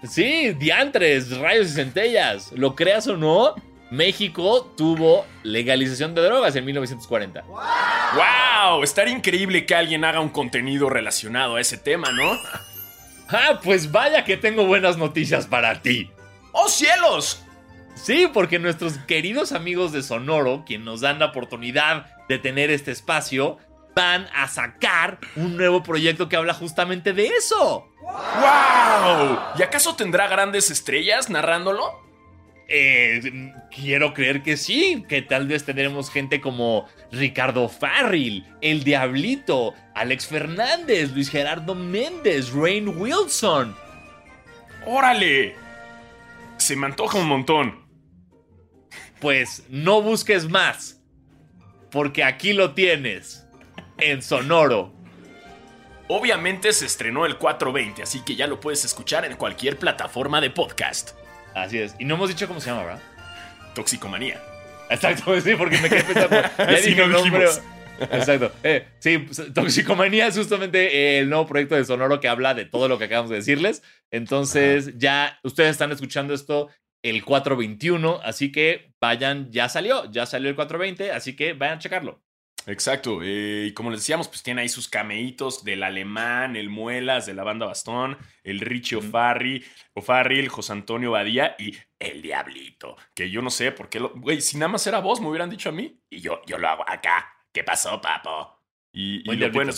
Sí, 0.08 0.54
diantres, 0.54 1.38
rayos 1.38 1.68
y 1.72 1.74
centellas. 1.74 2.52
Lo 2.52 2.76
creas 2.76 3.08
o 3.08 3.16
no, 3.16 3.56
México 3.90 4.74
tuvo 4.76 5.26
legalización 5.44 6.16
de 6.16 6.24
drogas 6.24 6.56
en 6.56 6.66
1940. 6.66 7.44
¡Wow! 7.44 8.84
Estaría 8.84 9.14
increíble 9.14 9.66
que 9.66 9.76
alguien 9.76 10.04
haga 10.04 10.20
un 10.20 10.30
contenido 10.30 10.90
relacionado 10.90 11.56
a 11.56 11.62
ese 11.62 11.78
tema, 11.78 12.12
¿no? 12.12 12.38
Ah, 13.36 13.62
pues 13.64 13.92
vaya 13.92 14.26
que 14.26 14.38
tengo 14.38 14.68
buenas 14.68 14.98
noticias 14.98 15.48
para 15.48 15.82
ti. 15.82 16.12
¡Oh 16.52 16.68
cielos! 16.68 17.42
Sí, 17.96 18.30
porque 18.32 18.60
nuestros 18.60 18.98
queridos 18.98 19.54
amigos 19.54 19.92
de 19.92 20.04
Sonoro, 20.04 20.64
quien 20.68 20.84
nos 20.84 21.02
dan 21.02 21.18
la 21.20 21.28
oportunidad 21.28 22.08
de 22.28 22.38
tener 22.38 22.70
este 22.70 22.92
espacio, 22.92 23.58
van 23.96 24.28
a 24.34 24.48
sacar 24.48 25.20
un 25.36 25.58
nuevo 25.58 25.84
proyecto 25.84 26.30
que 26.30 26.36
habla 26.36 26.54
justamente 26.54 27.14
de 27.14 27.28
eso. 27.28 27.90
¡Wow! 28.02 29.40
¿Y 29.58 29.62
acaso 29.62 29.96
tendrá 29.96 30.28
grandes 30.28 30.72
estrellas 30.72 31.30
narrándolo? 31.30 32.02
Eh, 32.68 33.52
quiero 33.70 34.14
creer 34.14 34.42
que 34.42 34.58
sí, 34.58 35.06
que 35.08 35.22
tal 35.22 35.48
vez 35.48 35.66
tendremos 35.66 36.10
gente 36.10 36.42
como 36.42 36.88
Ricardo 37.12 37.70
Farril, 37.70 38.48
El 38.62 38.84
Diablito, 38.84 39.74
Alex 39.94 40.28
Fernández, 40.28 41.12
Luis 41.12 41.30
Gerardo 41.30 41.76
Méndez, 41.76 42.52
Rain 42.52 42.88
Wilson. 42.98 43.76
¡Órale! 44.86 45.56
Se 46.58 46.76
me 46.76 46.88
antoja 46.88 47.18
un 47.18 47.28
montón. 47.28 47.84
Pues 49.20 49.66
no 49.70 50.02
busques 50.02 50.50
más, 50.50 51.02
porque 51.92 52.24
aquí 52.24 52.54
lo 52.54 52.74
tienes, 52.74 53.43
en 54.12 54.22
Sonoro. 54.22 54.94
Obviamente 56.08 56.74
se 56.74 56.86
estrenó 56.86 57.26
el 57.26 57.38
420, 57.38 58.04
así 58.04 58.22
que 58.24 58.36
ya 58.36 58.48
lo 58.48 58.60
puedes 58.60 58.84
escuchar 58.86 59.26
en 59.26 59.38
cualquier 59.38 59.78
plataforma 59.78 60.42
de 60.42 60.50
podcast. 60.50 61.12
Así 61.56 61.80
es. 61.80 61.96
Y 62.00 62.06
no 62.06 62.16
hemos 62.16 62.30
dicho 62.30 62.48
cómo 62.48 62.60
se 62.60 62.70
llama, 62.70 62.84
¿verdad? 62.84 63.02
Toxicomanía. 63.74 64.42
Exacto, 64.90 65.40
sí, 65.42 65.56
porque 65.56 65.78
me 65.80 65.90
quedé 65.90 66.04
pensando. 66.04 66.36
Ya 66.58 66.80
dije 66.80 67.04
el 67.04 67.12
nombre. 67.12 67.46
Exacto. 68.00 68.52
Eh, 68.64 68.88
sí, 69.00 69.20
pues, 69.20 69.54
Toxicomanía 69.54 70.28
es 70.28 70.38
justamente 70.38 71.20
el 71.20 71.30
nuevo 71.30 71.48
proyecto 71.48 71.76
de 71.76 71.86
Sonoro 71.86 72.20
que 72.20 72.28
habla 72.28 72.54
de 72.54 72.66
todo 72.66 72.88
lo 72.88 72.98
que 72.98 73.06
acabamos 73.06 73.30
de 73.30 73.38
decirles. 73.38 73.82
Entonces, 74.12 74.98
ya 74.98 75.40
ustedes 75.44 75.72
están 75.72 75.92
escuchando 75.92 76.34
esto 76.34 76.70
el 77.02 77.24
421, 77.24 78.22
así 78.24 78.52
que 78.52 78.94
vayan, 79.00 79.52
ya 79.52 79.70
salió, 79.70 80.10
ya 80.12 80.26
salió 80.26 80.50
el 80.50 80.56
420, 80.56 81.12
así 81.12 81.36
que 81.36 81.54
vayan 81.54 81.78
a 81.78 81.80
checarlo. 81.80 82.22
Exacto, 82.66 83.22
eh, 83.22 83.68
y 83.68 83.74
como 83.74 83.92
les 83.92 84.00
decíamos, 84.00 84.28
pues 84.28 84.42
tiene 84.42 84.62
ahí 84.62 84.70
sus 84.70 84.88
cameitos 84.88 85.64
del 85.64 85.84
alemán, 85.84 86.56
el 86.56 86.70
Muelas, 86.70 87.26
de 87.26 87.34
la 87.34 87.44
banda 87.44 87.66
Bastón, 87.66 88.18
el 88.44 88.62
Richie 88.62 88.98
O'Farrill, 88.98 89.66
O'Farrill, 89.94 90.48
José 90.48 90.74
Antonio 90.74 91.12
Badía 91.12 91.56
y 91.60 91.76
el 92.00 92.22
Diablito. 92.22 92.96
Que 93.14 93.30
yo 93.30 93.42
no 93.42 93.50
sé 93.50 93.72
por 93.72 93.90
qué, 93.90 94.00
güey, 94.00 94.42
si 94.42 94.58
nada 94.58 94.70
más 94.72 94.88
era 94.88 95.00
vos, 95.00 95.20
me 95.20 95.28
hubieran 95.28 95.50
dicho 95.50 95.70
a 95.70 95.74
mí, 95.74 96.00
y 96.10 96.22
yo, 96.22 96.42
yo 96.46 96.58
lo 96.58 96.70
hago 96.70 96.90
acá. 96.90 97.30
¿Qué 97.52 97.64
pasó, 97.64 98.00
papo? 98.02 98.60
Y, 98.92 99.30
y 99.30 99.36
lo 99.36 99.52
bueno 99.52 99.72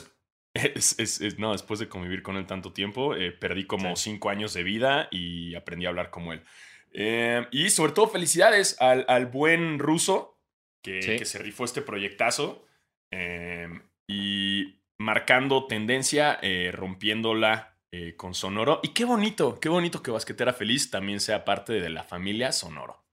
es, 0.55 1.37
no, 1.37 1.51
después 1.51 1.79
de 1.79 1.89
convivir 1.89 2.23
con 2.23 2.37
él 2.37 2.45
tanto 2.45 2.71
tiempo, 2.71 3.15
eh, 3.15 3.31
perdí 3.31 3.65
como 3.65 3.95
cinco 3.95 4.29
años 4.29 4.53
de 4.53 4.63
vida 4.63 5.07
y 5.11 5.53
aprendí 5.55 5.85
a 5.85 5.89
hablar 5.89 6.09
como 6.09 6.33
él. 6.33 6.43
Eh, 6.93 7.45
y 7.51 7.69
sobre 7.69 7.91
todo, 7.91 8.07
felicidades 8.07 8.79
al, 8.79 9.25
buen 9.25 9.79
ruso 9.79 10.39
que, 10.81 10.99
que 10.99 11.25
se 11.25 11.39
rifó 11.39 11.65
este 11.65 11.81
proyectazo. 11.81 12.65
Em, 13.17 13.81
y 14.07 14.81
marcando 14.97 15.67
tendencia, 15.67 16.37
eh, 16.41 16.71
rompiéndola 16.73 17.77
eh, 17.91 18.15
con 18.17 18.33
Sonoro. 18.33 18.81
Y 18.83 18.89
qué 18.89 19.05
bonito, 19.05 19.57
qué 19.57 19.69
bonito 19.69 20.03
que 20.03 20.11
Basquetera 20.11 20.51
Feliz 20.51 20.91
también 20.91 21.21
sea 21.21 21.45
parte 21.45 21.73
de 21.73 21.89
la 21.89 22.03
familia 22.03 22.51
Sonoro. 22.51 23.05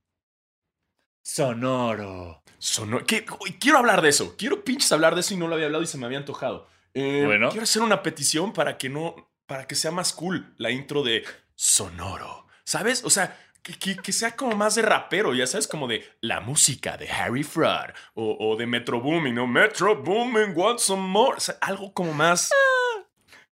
Sonoro. 1.25 2.43
Sonoro. 2.59 3.07
quiero 3.07 3.79
hablar 3.79 4.03
de 4.03 4.09
eso. 4.09 4.37
Quiero 4.37 4.65
pinches 4.65 4.91
hablar 4.91 5.15
de 5.15 5.21
eso 5.21 5.35
y 5.35 5.37
no 5.37 5.47
lo 5.47 5.55
había 5.55 5.67
hablado 5.67 5.85
y 5.85 5.87
se 5.87 5.99
me 5.99 6.07
había 6.07 6.19
antojado. 6.19 6.67
Em, 6.95 7.25
bueno. 7.25 7.51
Quiero 7.51 7.63
hacer 7.63 7.83
una 7.83 8.03
petición 8.03 8.53
para 8.53 8.79
que 8.79 8.89
no. 8.89 9.31
para 9.47 9.69
que 9.69 9.77
sea 9.77 9.93
más 9.93 10.13
cool 10.13 10.53
la 10.59 10.73
intro 10.73 11.05
de 11.05 11.25
Sonoro. 11.55 12.49
¿Sabes? 12.65 13.05
O 13.05 13.11
sea, 13.11 13.39
que, 13.63 14.13
sea 14.13 14.35
como 14.35 14.57
más 14.57 14.75
de 14.75 14.83
rapero, 14.83 15.35
ya 15.35 15.47
sabes, 15.47 15.69
como 15.69 15.87
de 15.87 16.05
la 16.21 16.41
música 16.41 16.97
de 16.97 17.09
Harry 17.11 17.45
Fraud 17.45 17.91
o, 18.15 18.57
de 18.57 18.67
Metro 18.67 19.01
Booming, 19.01 19.35
¿no? 19.35 19.47
Metro 19.47 20.03
Booming, 20.03 20.53
want 20.57 20.81
some 20.81 21.03
more. 21.03 21.37
O 21.37 21.41
sea, 21.41 21.57
algo 21.61 21.93
como 21.93 22.13
más 22.13 22.51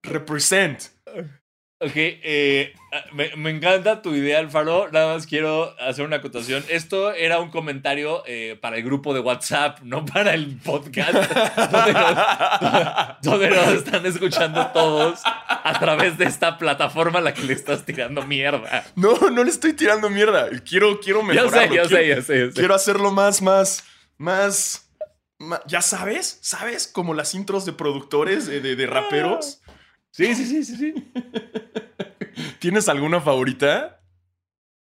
represent. 0.03 0.83
Ok, 1.83 1.93
eh, 1.95 2.75
ah, 2.93 3.05
me, 3.15 3.49
encanta 3.49 4.03
tu 4.03 4.15
idea, 4.15 4.39
Alfaro. 4.39 4.91
Nada 4.93 5.15
más 5.15 5.27
quiero 5.27 5.75
hacer 5.81 6.05
una 6.05 6.17
acotación. 6.17 6.63
Esto 6.69 7.15
era 7.15 7.41
un 7.41 7.49
comentario 7.49 8.23
eh, 8.27 8.59
para 8.61 8.77
el 8.77 8.83
grupo 8.83 9.15
de 9.15 9.21
WhatsApp, 9.21 9.81
no 9.81 10.05
para 10.05 10.35
el 10.35 10.59
podcast, 10.59 11.15
donde, 13.23 13.49
nos, 13.49 13.69
están 13.69 14.05
escuchando 14.05 14.67
todos 14.75 15.21
a 15.25 15.79
través 15.81 16.19
de 16.19 16.27
esta 16.27 16.59
plataforma 16.59 17.21
a 17.21 17.23
la 17.23 17.33
que 17.33 17.45
le 17.45 17.55
estás 17.55 17.87
tirando 17.87 18.27
mierda. 18.27 18.85
No, 18.95 19.31
no 19.31 19.43
le 19.43 19.49
estoy 19.49 19.73
tirando 19.73 20.11
mierda. 20.11 20.51
Quiero, 20.69 21.01
quiero 21.01 21.23
mejorarlo. 21.23 21.77
Ya 21.77 21.89
sé, 21.89 22.09
ya 22.09 22.21
sé, 22.21 22.39
ya 22.41 22.51
sé, 22.51 22.53
Quiero 22.53 22.75
hacerlo 22.75 23.11
más, 23.11 23.41
más, 23.41 23.85
más... 24.19 24.87
¿Ya 25.67 25.81
sabes? 25.81 26.41
¿Sabes? 26.43 26.87
Como 26.87 27.15
las 27.15 27.35
intros 27.35 27.65
de 27.65 27.73
productores, 27.73 28.45
de, 28.45 28.61
de 28.61 28.87
raperos. 28.87 29.63
Sí, 30.13 30.35
sí, 30.35 30.45
sí, 30.47 30.65
sí, 30.65 30.77
sí. 30.77 31.13
¿Tienes 32.59 32.89
alguna 32.89 33.21
favorita? 33.21 34.03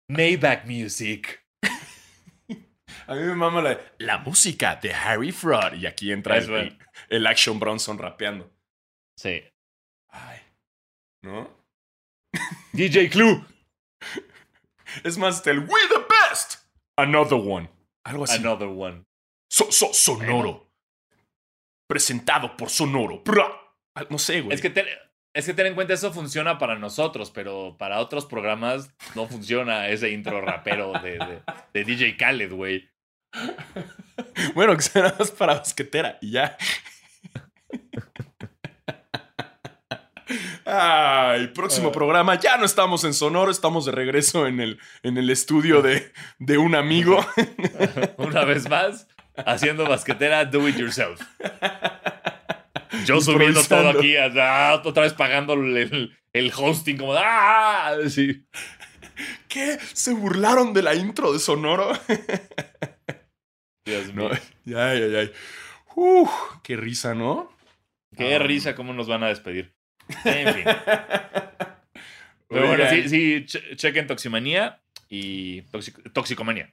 Maybach 0.09 0.65
Music. 0.65 1.43
A 3.07 3.15
mí 3.15 3.21
me 3.21 3.35
mama 3.35 3.61
la, 3.61 3.79
la 3.97 4.17
música 4.19 4.75
de 4.75 4.93
Harry 4.93 5.31
Fraud. 5.31 5.73
Y 5.73 5.85
aquí 5.85 6.11
entra 6.11 6.37
el, 6.37 6.77
el, 7.09 7.27
Action 7.27 7.59
Bronson 7.59 7.97
rapeando. 7.97 8.51
Sí. 9.17 9.43
Ay. 10.09 10.39
¿No? 11.23 11.49
DJ 12.73 13.09
Clue. 13.09 13.45
Es 15.03 15.17
más, 15.17 15.45
el 15.47 15.59
We 15.59 15.79
the 15.89 16.05
Best. 16.29 16.65
Another 16.97 17.39
one. 17.39 17.69
Algo 18.05 18.25
así. 18.25 18.37
Another 18.37 18.67
one. 18.67 19.03
So, 19.49 19.71
so, 19.71 19.93
sonoro. 19.93 20.71
Presentado 21.87 22.55
por 22.57 22.69
Sonoro. 22.69 23.23
No 24.09 24.17
sé, 24.17 24.41
güey. 24.41 24.55
Es 24.55 24.61
que 24.61 24.69
te, 24.69 24.85
es 25.33 25.45
que 25.45 25.53
ten 25.53 25.67
en 25.67 25.75
cuenta, 25.75 25.93
eso 25.93 26.11
funciona 26.13 26.57
para 26.59 26.77
nosotros, 26.77 27.31
pero 27.31 27.75
para 27.77 27.99
otros 27.99 28.25
programas 28.25 28.93
no 29.15 29.27
funciona 29.27 29.89
ese 29.89 30.11
intro 30.11 30.41
rapero 30.41 30.93
de, 31.01 31.41
de, 31.73 31.83
DJ 31.83 32.17
Khaled, 32.17 32.53
güey. 32.53 32.89
Bueno, 34.53 34.75
que 34.75 34.83
será 34.83 35.15
más 35.17 35.31
para 35.31 35.55
basquetera 35.55 36.19
y 36.21 36.31
ya. 36.31 36.55
Ay, 40.65 41.47
próximo 41.47 41.89
ah. 41.89 41.91
programa. 41.91 42.39
Ya 42.39 42.57
no 42.57 42.65
estamos 42.65 43.03
en 43.03 43.13
Sonoro, 43.13 43.49
estamos 43.49 43.85
de 43.85 43.91
regreso 43.91 44.47
en 44.47 44.59
el, 44.59 44.79
en 45.01 45.17
el 45.17 45.31
estudio 45.31 45.81
de, 45.81 46.13
de 46.37 46.59
un 46.59 46.75
amigo. 46.75 47.25
Una 48.17 48.45
vez 48.45 48.69
más, 48.69 49.07
haciendo 49.35 49.85
basquetera 49.85 50.45
do 50.45 50.69
it 50.69 50.77
yourself. 50.77 51.19
Yo 53.05 53.21
subiendo 53.21 53.61
todo 53.63 53.89
aquí, 53.89 54.15
otra 54.17 55.03
vez 55.03 55.13
pagando 55.13 55.53
el, 55.53 56.17
el 56.31 56.51
hosting, 56.55 56.97
como, 56.97 57.13
¡ah! 57.13 57.95
Sí. 58.09 58.45
¿Qué? 59.47 59.77
¿Se 59.93 60.13
burlaron 60.13 60.73
de 60.73 60.83
la 60.83 60.95
intro 60.95 61.33
de 61.33 61.39
Sonoro? 61.39 61.91
Dios 63.85 64.13
mío. 64.13 64.29
ya, 64.65 64.93
ya, 64.95 65.07
ya. 65.07 65.31
Uf, 65.95 66.31
qué 66.63 66.75
risa, 66.75 67.13
¿no? 67.13 67.51
Qué 68.15 68.39
risa, 68.39 68.75
cómo 68.75 68.93
nos 68.93 69.07
van 69.07 69.23
a 69.23 69.27
despedir. 69.27 69.73
En 70.25 70.53
fin. 70.53 70.63
Pero 72.47 72.67
bueno, 72.67 72.87
sí, 72.89 73.09
sí, 73.09 73.45
chequen 73.75 74.05
Toximanía 74.05 74.81
y 75.09 75.61
Toxicomanía. 76.13 76.71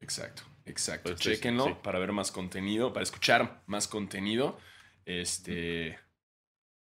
Exacto, 0.00 0.42
exacto. 0.64 1.10
Pues, 1.10 1.20
Chequenlo 1.20 1.82
para 1.82 1.98
ver 1.98 2.12
más 2.12 2.32
contenido, 2.32 2.92
para 2.92 3.02
escuchar 3.02 3.62
más 3.66 3.86
contenido. 3.86 4.58
Este. 5.20 5.98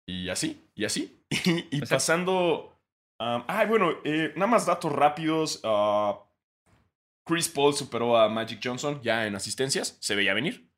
Y 0.07 0.29
así, 0.29 0.68
y 0.75 0.85
así. 0.85 1.23
y, 1.71 1.81
pasando. 1.83 2.77
ay, 3.18 3.66
bueno, 3.66 3.93
eh, 4.05 4.33
nada 4.37 4.47
más 4.47 4.66
datos 4.66 4.93
rápidos. 4.93 5.61
Ah, 5.64 6.18
Chris 7.27 7.49
Paul 7.49 7.75
superó 7.75 8.16
a 8.18 8.29
Magic 8.29 8.61
Johnson 8.62 9.01
ya 9.03 9.27
en 9.27 9.35
asistencias. 9.37 9.97
Se 10.01 10.14
veía 10.14 10.35
venir. 10.35 10.68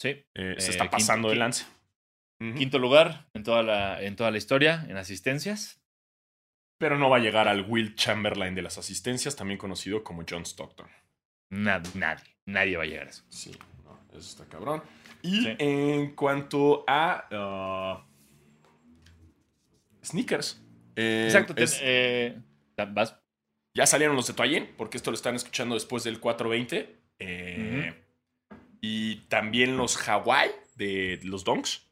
Sí. 0.00 0.10
Eh, 0.34 0.54
se 0.58 0.68
Eh, 0.68 0.70
está 0.70 0.88
pasando 0.90 1.32
qui- 1.32 1.36
lance. 1.36 1.66
Quinto 2.40 2.78
lugar 2.78 3.28
en 3.34 3.42
toda, 3.42 3.64
la, 3.64 4.00
en 4.00 4.14
toda 4.14 4.30
la 4.30 4.38
historia 4.38 4.86
en 4.88 4.96
asistencias. 4.96 5.82
Pero 6.78 6.96
no 6.96 7.10
va 7.10 7.16
a 7.16 7.20
llegar 7.20 7.48
al 7.48 7.62
Will 7.68 7.96
Chamberlain 7.96 8.54
de 8.54 8.62
las 8.62 8.78
asistencias, 8.78 9.34
también 9.34 9.58
conocido 9.58 10.04
como 10.04 10.22
John 10.28 10.42
Stockton. 10.44 10.86
Nadie, 11.50 11.90
nadie, 11.94 12.36
nadie 12.46 12.76
va 12.76 12.84
a 12.84 12.86
llegar 12.86 13.08
a 13.08 13.10
eso. 13.10 13.24
Sí, 13.28 13.50
no, 13.84 13.98
eso 14.16 14.20
está 14.20 14.44
cabrón. 14.44 14.84
Y 15.22 15.42
Sí. 15.42 15.56
en 15.58 16.14
cuanto 16.14 16.84
a 16.86 17.26
ah, 17.32 18.06
sneakers. 20.04 20.62
eh, 20.96 21.24
Exacto. 21.26 21.54
es- 21.56 21.78
eh, 21.82 22.38
vas. 22.90 23.16
ya 23.74 23.86
salieron 23.86 24.16
los 24.16 24.26
de 24.26 24.34
Toyen, 24.34 24.74
porque 24.76 24.96
esto 24.96 25.10
lo 25.10 25.14
están 25.16 25.34
escuchando 25.36 25.74
después 25.74 26.04
del 26.04 26.20
420. 26.20 26.96
eh, 27.20 27.94
Y 28.80 29.16
también 29.28 29.76
los 29.76 29.96
Hawaii 30.08 30.50
de 30.76 31.18
los 31.24 31.42
Donks. 31.44 31.90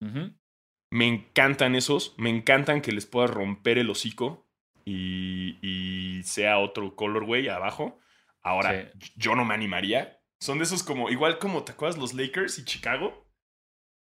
Me 0.00 1.06
encantan 1.06 1.76
esos. 1.76 2.14
Me 2.18 2.30
encantan 2.30 2.80
que 2.82 2.90
les 2.90 3.06
puedas 3.06 3.30
romper 3.30 3.78
el 3.78 3.88
hocico 3.90 4.44
y, 4.84 5.56
y 5.62 6.22
sea 6.24 6.58
otro 6.58 6.96
colorway 6.96 7.46
abajo. 7.48 8.00
Ahora, 8.42 8.90
yo 9.14 9.36
no 9.36 9.44
me 9.44 9.54
animaría. 9.54 10.19
Son 10.40 10.58
de 10.58 10.64
esos 10.64 10.82
como, 10.82 11.10
igual 11.10 11.38
como, 11.38 11.64
¿te 11.64 11.72
acuerdas 11.72 11.98
los 11.98 12.14
Lakers 12.14 12.58
y 12.58 12.64
Chicago? 12.64 13.26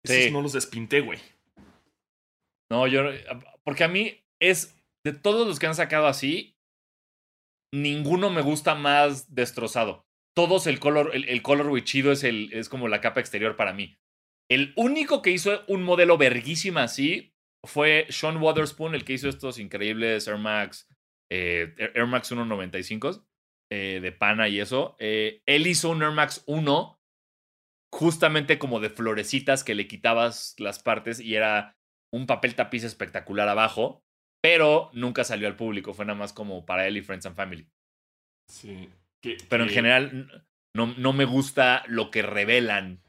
Esos 0.03 0.31
no 0.31 0.41
los 0.41 0.53
despinté, 0.53 1.01
güey. 1.01 1.19
No, 2.71 2.87
yo. 2.87 3.03
Porque 3.63 3.83
a 3.83 3.87
mí 3.87 4.23
es. 4.39 4.77
De 5.03 5.13
todos 5.13 5.47
los 5.47 5.57
que 5.59 5.65
han 5.65 5.75
sacado 5.75 6.05
así, 6.05 6.55
ninguno 7.73 8.29
me 8.29 8.41
gusta 8.41 8.75
más 8.75 9.33
destrozado. 9.33 10.05
Todos 10.35 10.67
el 10.67 10.79
color, 10.79 11.11
el, 11.13 11.27
el 11.27 11.41
colorway 11.41 11.83
chido 11.83 12.11
es, 12.11 12.23
el, 12.23 12.53
es 12.53 12.69
como 12.69 12.87
la 12.87 13.01
capa 13.01 13.19
exterior 13.19 13.55
para 13.55 13.73
mí. 13.73 13.97
El 14.49 14.73
único 14.75 15.21
que 15.21 15.31
hizo 15.31 15.63
un 15.67 15.83
modelo 15.83 16.17
verguísima 16.17 16.83
así 16.83 17.33
fue 17.65 18.05
Sean 18.09 18.37
Waterspoon, 18.37 18.93
el 18.93 19.03
que 19.03 19.13
hizo 19.13 19.27
estos 19.27 19.57
increíbles 19.57 20.27
Air 20.27 20.37
Max, 20.37 20.87
eh, 21.31 21.73
Air 21.77 22.05
Max 22.07 22.27
195 22.27 23.25
eh, 23.71 23.99
de 24.01 24.11
pana 24.11 24.47
y 24.49 24.59
eso. 24.59 24.95
Eh, 24.99 25.41
él 25.47 25.65
hizo 25.67 25.89
un 25.89 26.03
Air 26.03 26.11
Max 26.11 26.43
1 26.45 26.99
justamente 27.93 28.57
como 28.59 28.79
de 28.79 28.89
florecitas 28.89 29.63
que 29.63 29.75
le 29.75 29.87
quitabas 29.87 30.55
las 30.59 30.79
partes 30.79 31.19
y 31.19 31.35
era 31.35 31.75
un 32.13 32.25
papel 32.27 32.55
tapiz 32.55 32.83
espectacular 32.83 33.47
abajo, 33.49 34.03
pero 34.43 34.89
nunca 34.93 35.23
salió 35.23 35.47
al 35.47 35.55
público, 35.55 35.93
fue 35.93 36.05
nada 36.05 36.17
más 36.17 36.33
como 36.33 36.65
para 36.65 36.87
él 36.87 36.97
y 36.97 37.01
Friends 37.01 37.25
and 37.25 37.35
Family. 37.35 37.67
Sí. 38.49 38.89
Que- 39.23 39.37
Pero 39.49 39.63
en 39.63 39.69
general 39.69 40.47
no, 40.75 40.87
no 40.97 41.13
me 41.13 41.25
gusta 41.25 41.83
lo 41.87 42.11
que 42.11 42.21
revelan 42.21 43.01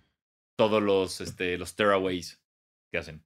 todos 0.58 0.82
los, 0.82 1.20
este, 1.20 1.56
los 1.58 1.74
tearaways 1.74 2.40
que 2.92 2.98
hacen. 2.98 3.24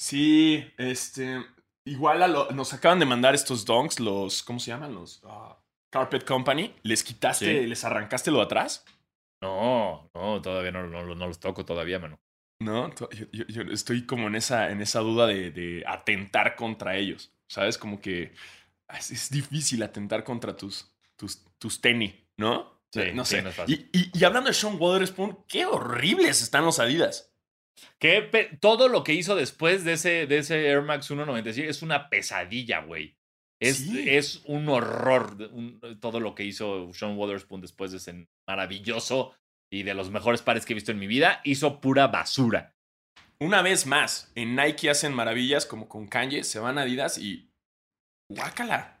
Sí, 0.00 0.64
este. 0.78 1.44
Igual 1.86 2.22
a 2.22 2.28
lo- 2.28 2.50
nos 2.52 2.72
acaban 2.72 2.98
de 2.98 3.06
mandar 3.06 3.34
estos 3.34 3.64
donks, 3.64 4.00
los. 4.00 4.42
¿Cómo 4.42 4.58
se 4.58 4.70
llaman? 4.70 4.94
Los. 4.94 5.20
ah, 5.24 5.61
Carpet 5.92 6.24
Company. 6.24 6.74
¿Les 6.82 7.04
quitaste, 7.04 7.60
Sí. 7.62 7.66
les 7.66 7.84
arrancaste 7.84 8.30
lo 8.30 8.38
de 8.38 8.44
atrás? 8.44 8.84
No, 9.42 10.10
no, 10.14 10.40
todavía 10.42 10.70
no, 10.72 10.86
no, 10.88 11.14
no 11.14 11.26
los 11.26 11.38
toco 11.38 11.64
todavía, 11.64 11.98
mano. 11.98 12.20
No, 12.60 12.90
yo, 13.10 13.26
yo- 13.32 13.44
yo 13.46 13.62
estoy 13.72 14.06
como 14.06 14.28
en 14.28 14.36
esa, 14.36 14.70
en 14.70 14.80
esa 14.80 15.00
duda 15.00 15.26
de, 15.26 15.50
de 15.50 15.84
atentar 15.86 16.54
contra 16.56 16.96
ellos. 16.96 17.32
¿Sabes? 17.48 17.76
Como 17.76 18.00
que 18.00 18.32
es, 18.98 19.10
es 19.10 19.30
difícil 19.30 19.82
atentar 19.82 20.24
contra 20.24 20.56
tus, 20.56 20.90
tus, 21.16 21.44
tus 21.58 21.80
tenis, 21.82 22.14
¿no? 22.38 22.80
Sí, 22.92 23.00
no 23.12 23.24
sí, 23.24 23.36
sé. 23.36 23.42
no 23.42 23.50
es 23.50 23.54
fácil. 23.56 23.88
y, 23.92 23.98
y- 23.98 24.10
y 24.14 24.24
hablando 24.24 24.48
de 24.48 24.54
Sean 24.54 24.76
Waterspoon, 24.78 25.44
qué 25.48 25.66
horribles 25.66 26.40
están 26.42 26.64
los 26.64 26.78
Adidas. 26.78 27.34
Que 27.98 28.22
todo 28.60 28.88
lo 28.88 29.02
que 29.02 29.12
hizo 29.14 29.34
después 29.34 29.84
de 29.84 29.94
ese, 29.94 30.26
de 30.26 30.38
ese 30.38 30.66
Air 30.68 30.82
Max 30.82 31.06
197 31.06 31.68
es 31.68 31.82
una 31.82 32.08
pesadilla, 32.08 32.80
güey. 32.80 33.16
Es, 33.62 33.78
Sí. 33.78 34.04
es 34.08 34.42
un 34.46 34.68
horror 34.68 35.36
un- 35.52 35.80
todo 36.00 36.20
lo 36.20 36.34
que 36.34 36.44
hizo 36.44 36.92
Sean 36.92 37.16
Waterspoon 37.16 37.60
después 37.60 37.90
de 37.92 37.98
ese 37.98 38.26
maravilloso 38.46 39.34
y 39.70 39.82
de 39.84 39.94
los 39.94 40.10
mejores 40.10 40.42
pares 40.42 40.64
que 40.66 40.72
he 40.72 40.74
visto 40.74 40.92
en 40.92 40.98
mi 40.98 41.06
vida. 41.06 41.40
Hizo 41.44 41.80
pura 41.80 42.08
basura. 42.08 42.74
Una 43.38 43.62
vez 43.62 43.86
más, 43.86 44.30
en 44.34 44.54
Nike 44.56 44.90
hacen 44.90 45.12
maravillas 45.14 45.66
como 45.66 45.88
con 45.88 46.06
Kanye, 46.06 46.44
se 46.44 46.58
van 46.60 46.78
a 46.78 46.82
Adidas 46.82 47.18
y. 47.18 47.50
¡Guácala! 48.30 49.00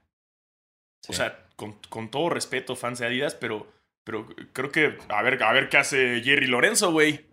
O 1.08 1.12
sea, 1.12 1.46
con, 1.56 1.78
con 1.88 2.10
todo 2.10 2.28
respeto, 2.28 2.74
fans 2.76 2.98
de 2.98 3.06
Adidas, 3.06 3.34
pero, 3.34 3.72
pero 4.04 4.26
creo 4.52 4.70
que. 4.70 4.98
A 5.08 5.22
ver, 5.22 5.42
a 5.42 5.52
ver 5.52 5.68
qué 5.68 5.76
hace 5.78 6.20
Jerry 6.22 6.46
Lorenzo, 6.46 6.92
güey. 6.92 7.26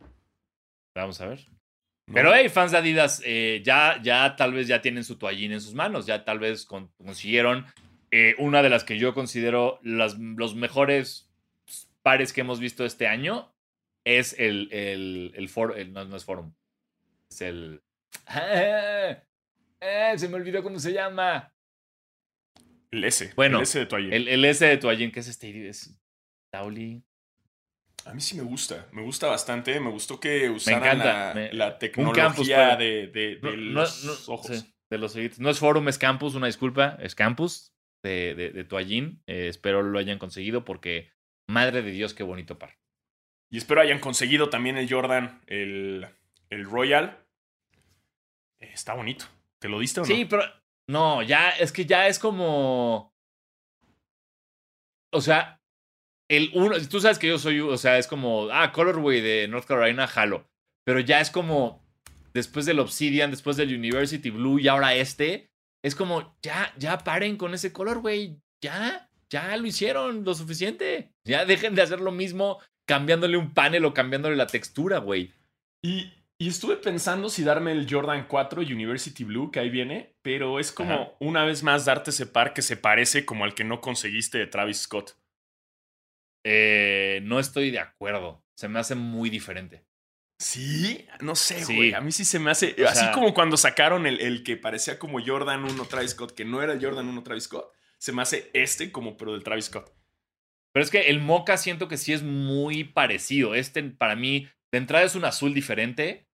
Vamos 0.95 1.19
a 1.21 1.27
ver. 1.27 1.45
¿No? 2.10 2.14
Pero 2.14 2.34
hey, 2.36 2.49
fans 2.49 2.72
de 2.72 2.78
Adidas, 2.78 3.22
eh, 3.26 3.62
ya, 3.64 3.99
ya 4.03 4.36
tal 4.36 4.53
vez 4.53 4.68
ya 4.68 4.82
tienen 4.82 5.03
su 5.03 5.18
toallín 5.18 5.51
en 5.53 5.62
sus 5.62 5.74
manos, 5.74 6.05
ya 6.05 6.26
tal 6.26 6.39
vez 6.39 6.66
con- 6.66 6.91
consiguieron 6.97 7.66
eh, 8.12 8.36
una 8.39 8.62
de 8.62 8.70
las 8.70 8.84
que 8.84 8.97
yo 8.97 9.14
considero 9.14 9.80
las, 9.84 10.18
los 10.18 10.55
mejores 10.55 11.30
pares 12.01 12.34
que 12.34 12.41
hemos 12.41 12.60
visto 12.60 12.84
este 12.86 13.07
año, 13.07 13.53
es 14.05 14.36
el, 14.39 14.70
el, 14.72 15.32
el, 15.36 15.49
for- 15.49 15.78
el- 15.78 15.93
no, 15.93 16.03
no 16.05 16.16
es 16.18 16.26
Forum, 16.26 16.53
es 17.32 17.41
el... 17.41 17.82
¡Ah! 18.26 19.18
¡Eh! 19.82 20.14
se 20.18 20.28
me 20.28 20.36
olvidó 20.36 20.62
cómo 20.62 20.78
se 20.80 20.91
llama. 20.91 21.53
El 22.91 23.03
S. 23.05 23.32
Bueno, 23.36 23.57
el 23.57 23.64
S 23.64 23.78
de 23.80 23.86
toallín. 23.86 24.12
El, 24.14 24.28
el 24.28 24.43
S 24.45 24.66
de 24.66 24.78
toallín, 24.78 25.12
que 25.12 25.20
es 25.22 25.28
este, 25.28 25.70
es 25.70 25.95
Tauli. 26.51 27.03
A 28.06 28.14
mí 28.14 28.22
sí 28.22 28.36
me 28.36 28.43
gusta. 28.43 28.88
Me 28.91 29.02
gusta 29.04 29.28
bastante. 29.28 29.80
Me 29.80 29.89
gustó 29.91 30.20
que 30.20 30.50
usaran 30.50 30.97
la, 31.00 31.32
me- 31.36 31.54
la 31.54 31.66
campus 31.78 31.80
tecnología 31.80 32.56
para- 32.58 32.76
de, 32.78 33.08
de- 33.08 33.36
de 33.36 33.39
No, 33.41 33.52
no- 33.52 33.82
los 33.82 34.04
no- 34.28 34.34
ojos. 34.34 34.58
sí, 34.58 34.74
de 34.89 34.97
los 34.97 35.16
ojitos. 35.16 35.39
No 35.39 35.50
es 35.50 35.60
Forum, 35.60 35.88
es 35.89 35.97
Campus, 35.97 36.36
una 36.36 36.47
disculpa. 36.47 36.97
Es 37.02 37.14
Campus 37.16 37.72
de, 38.04 38.34
de, 38.36 38.50
de 38.52 38.64
Toallín. 38.64 39.22
Eh, 39.28 39.47
espero 39.50 39.84
lo 39.84 40.00
hayan 40.00 40.18
conseguido 40.18 40.66
porque, 40.66 41.12
madre 41.47 41.82
de 41.82 41.91
Dios, 41.91 42.14
qué 42.14 42.24
bonito 42.24 42.58
par. 42.58 42.78
Y 43.52 43.58
espero 43.58 43.82
hayan 43.82 44.00
conseguido 44.00 44.49
también 44.49 44.78
el 44.78 44.90
Jordan, 44.91 45.41
el, 45.48 46.07
el 46.49 46.65
Royal. 46.65 47.26
Eh, 48.60 48.72
Está 48.73 48.94
bonito. 48.94 49.26
¿Te 49.60 49.68
lo 49.69 49.80
diste 49.80 49.99
o 49.99 50.03
no? 50.03 50.07
Sí, 50.07 50.26
pero 50.26 50.44
no, 50.88 51.22
ya, 51.22 51.49
es 51.52 51.72
que 51.72 51.86
ya 51.86 52.07
es 52.07 52.18
como. 52.19 53.14
O 55.11 55.22
sea, 55.22 55.59
el 56.30 56.51
uno. 56.53 56.76
Tú 56.89 57.01
sabes 57.01 57.19
que 57.19 57.27
yo 57.27 57.38
soy, 57.38 57.60
o 57.60 57.77
sea, 57.77 57.97
es 57.97 58.07
como, 58.07 58.49
ah, 58.51 58.72
Colorway 58.72 59.19
de 59.19 59.47
North 59.47 59.65
Carolina, 59.65 60.07
jalo. 60.07 60.47
Pero 60.85 60.99
ya 61.01 61.19
es 61.19 61.30
como, 61.30 61.84
después 62.34 62.65
del 62.65 62.80
Obsidian, 62.80 63.31
después 63.31 63.57
del 63.57 63.76
University 63.76 64.30
Blue 64.30 64.60
y 64.60 64.68
ahora 64.68 64.95
este, 64.95 65.51
es 65.84 65.95
como, 65.95 66.35
ya, 66.41 66.73
ya 66.77 66.99
paren 66.99 67.35
con 67.35 67.53
ese 67.53 67.73
Colorway. 67.73 68.39
Ya, 68.61 69.10
ya 69.30 69.56
lo 69.57 69.68
hicieron 69.68 70.23
lo 70.23 70.34
suficiente. 70.34 71.11
Ya 71.26 71.45
dejen 71.45 71.76
de 71.76 71.81
hacer 71.81 71.99
lo 71.99 72.11
mismo 72.11 72.60
cambiándole 72.88 73.38
un 73.38 73.53
panel 73.53 73.85
o 73.85 73.93
cambiándole 73.93 74.35
la 74.35 74.47
textura, 74.47 74.97
güey. 74.99 75.34
Y, 75.84 76.11
y 76.39 76.49
estuve 76.49 76.76
pensando 76.76 77.30
si 77.30 77.43
darme 77.43 77.72
el 77.72 77.88
Jordan 77.89 78.26
4 78.27 78.61
University 78.61 79.23
Blue, 79.23 79.51
que 79.51 79.60
ahí 79.60 79.69
viene, 79.69 80.15
pero 80.22 80.60
es 80.60 80.72
como 80.72 80.93
Ajá. 80.93 81.11
una 81.19 81.43
vez 81.45 81.64
más 81.64 81.85
darte 81.85 82.10
ese 82.10 82.26
par 82.26 82.53
que 82.53 82.61
se 82.61 82.77
parece 82.77 83.26
como 83.26 83.43
al 83.45 83.53
que 83.53 83.64
no 83.64 83.80
conseguiste 83.80 84.38
de 84.38 84.47
Travis 84.47 84.80
Scott. 84.80 85.19
Eh, 86.44 87.20
no 87.24 87.40
estoy 87.40 87.72
de 87.72 87.80
acuerdo. 87.80 88.44
Se 88.56 88.68
me 88.68 88.80
hace 88.80 88.95
muy 88.95 89.30
diferente. 89.30 89.86
Sí, 90.41 91.06
no 91.22 91.36
sé, 91.36 91.64
Sí. 91.66 91.76
güey. 91.76 91.94
A 91.94 92.02
mí 92.02 92.11
sí 92.11 92.24
se 92.24 92.40
me 92.40 92.49
hace. 92.52 92.76
O 92.82 92.88
así 92.88 92.99
sea- 93.02 93.11
como 93.11 93.34
cuando 93.34 93.57
sacaron 93.57 94.07
el, 94.07 94.22
el 94.22 94.44
que 94.44 94.56
parecía 94.57 94.98
como 94.98 95.20
Jordan 95.24 95.66
1 95.66 95.86
Travis 95.86 96.11
Scott, 96.11 96.34
que 96.34 96.45
no 96.45 96.61
era 96.61 96.74
el 96.74 96.84
Jordan 96.84 97.07
1 97.07 97.24
Travis 97.24 97.44
Scott. 97.44 97.74
Se 97.98 98.14
me 98.14 98.22
hace 98.22 98.49
este 98.53 98.91
como, 98.91 99.18
pero 99.18 99.34
del 99.34 99.44
Travis 99.44 99.66
Scott. 99.66 99.94
Pero 100.72 100.84
es 100.84 100.91
que 100.91 101.10
el 101.10 101.20
Mocha 101.20 101.57
siento 101.57 101.88
que 101.90 101.98
sí 101.98 102.14
es 102.14 102.24
muy 102.24 102.86
parecido. 102.86 103.53
Este, 103.56 103.84
para 103.84 104.16
mí, 104.16 104.48
de 104.72 104.78
entrada 104.78 105.03
es 105.03 105.16
un 105.16 105.26
azul 105.26 105.53
diferente. 105.53 106.28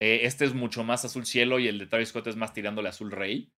Eh, 0.00 0.20
este 0.22 0.46
es 0.46 0.54
mucho 0.54 0.82
más 0.82 1.04
azul 1.04 1.26
cielo 1.26 1.58
y 1.58 1.68
el 1.68 1.78
de 1.78 1.86
Travis 1.86 2.08
Scott 2.08 2.28
es 2.28 2.36
más 2.36 2.54
tirándole 2.54 2.88
azul 2.88 3.10
rey. 3.10 3.52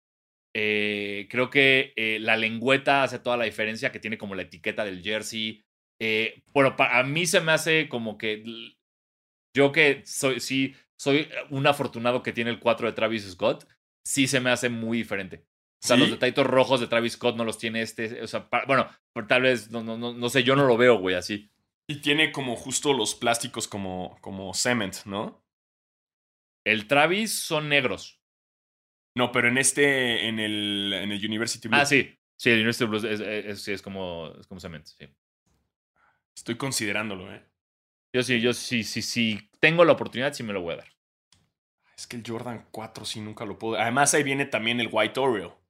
Eh, 0.56 1.28
creo 1.30 1.50
que 1.52 1.94
eh, 1.96 2.18
la 2.20 2.36
lengüeta 2.38 3.04
hace 3.04 3.20
toda 3.20 3.38
la 3.38 3.46
diferencia, 3.46 3.92
que 3.92 4.00
tiene 4.00 4.18
como 4.18 4.34
la 4.34 4.42
etiqueta 4.42 4.84
del 4.84 5.04
jersey. 5.04 5.64
Eh, 6.04 6.42
bueno, 6.48 6.76
para 6.76 6.98
a 7.00 7.04
mí 7.04 7.28
se 7.28 7.42
me 7.42 7.52
hace 7.52 7.88
como 7.88 8.18
que 8.18 8.44
yo 9.56 9.72
que 9.72 10.02
soy, 10.06 10.40
sí, 10.40 10.74
soy 10.98 11.30
un 11.52 11.68
afortunado 11.68 12.24
que 12.24 12.34
tiene 12.34 12.50
el 12.50 12.60
4 12.60 12.88
de 12.88 12.94
Travis 12.94 13.30
Scott, 13.30 13.68
sí 14.04 14.28
se 14.28 14.40
me 14.40 14.50
hace 14.50 14.70
muy 14.70 14.98
diferente. 14.98 15.46
O 15.84 15.88
sea, 15.88 15.96
¿Sí? 15.98 16.02
los 16.02 16.12
detallitos 16.12 16.48
rojos 16.48 16.80
de 16.80 16.88
Travis 16.88 17.14
Scott 17.14 17.36
no 17.36 17.44
los 17.44 17.58
tiene 17.58 17.82
este. 17.82 18.22
O 18.22 18.28
sea, 18.28 18.50
pa- 18.50 18.66
bueno, 18.66 18.88
tal 19.28 19.44
vez, 19.44 19.70
no, 19.72 19.84
no, 19.84 19.98
no, 19.98 20.14
no 20.14 20.30
sé, 20.30 20.44
yo 20.44 20.56
no 20.56 20.66
lo 20.68 20.78
veo, 20.78 20.98
güey, 21.00 21.16
así. 21.16 21.52
Y 21.88 22.02
tiene 22.02 22.32
como 22.32 22.56
justo 22.56 22.94
los 22.94 23.16
plásticos 23.16 23.68
como, 23.68 24.18
como 24.22 24.54
cement, 24.54 24.96
¿no? 25.06 25.44
El 26.66 26.88
Travis 26.88 27.34
son 27.34 27.70
negros. 27.70 28.20
No, 29.18 29.32
pero 29.32 29.50
en 29.50 29.58
este, 29.58 30.28
en 30.28 30.40
el, 30.40 30.94
en 30.94 31.12
el 31.12 31.26
University 31.26 31.68
Blue. 31.68 31.78
Ah, 31.78 31.86
sí. 31.86 32.16
Sí, 32.40 32.50
el 32.50 32.58
University 32.60 32.86
Blues 32.86 33.04
es, 33.04 33.20
es, 33.20 33.46
es- 33.46 33.62
sí, 33.62 33.72
es 33.72 33.82
como, 33.82 34.32
es 34.40 34.48
como 34.48 34.60
cement, 34.62 34.86
sí. 34.86 35.08
Estoy 36.42 36.58
considerándolo, 36.58 37.32
¿eh? 37.32 37.46
Yo 38.16 38.24
sí, 38.24 38.42
yo 38.42 38.52
sí, 38.56 38.84
sí, 38.84 39.04
sí. 39.04 39.52
Tengo 39.60 39.86
la 39.86 39.92
oportunidad, 39.92 40.34
sí 40.34 40.42
me 40.42 40.54
lo 40.54 40.62
voy 40.62 40.74
a 40.74 40.78
dar. 40.78 40.88
Es 41.96 42.08
que 42.08 42.18
el 42.18 42.24
Jordan 42.26 42.66
4 42.72 43.06
sí 43.06 43.22
nunca 43.22 43.46
lo 43.46 43.60
puedo. 43.60 43.80
Además, 43.80 44.16
ahí 44.16 44.24
viene 44.24 44.48
también 44.48 44.80
el 44.80 44.90
White 44.92 45.20
Oreo. 45.20 45.62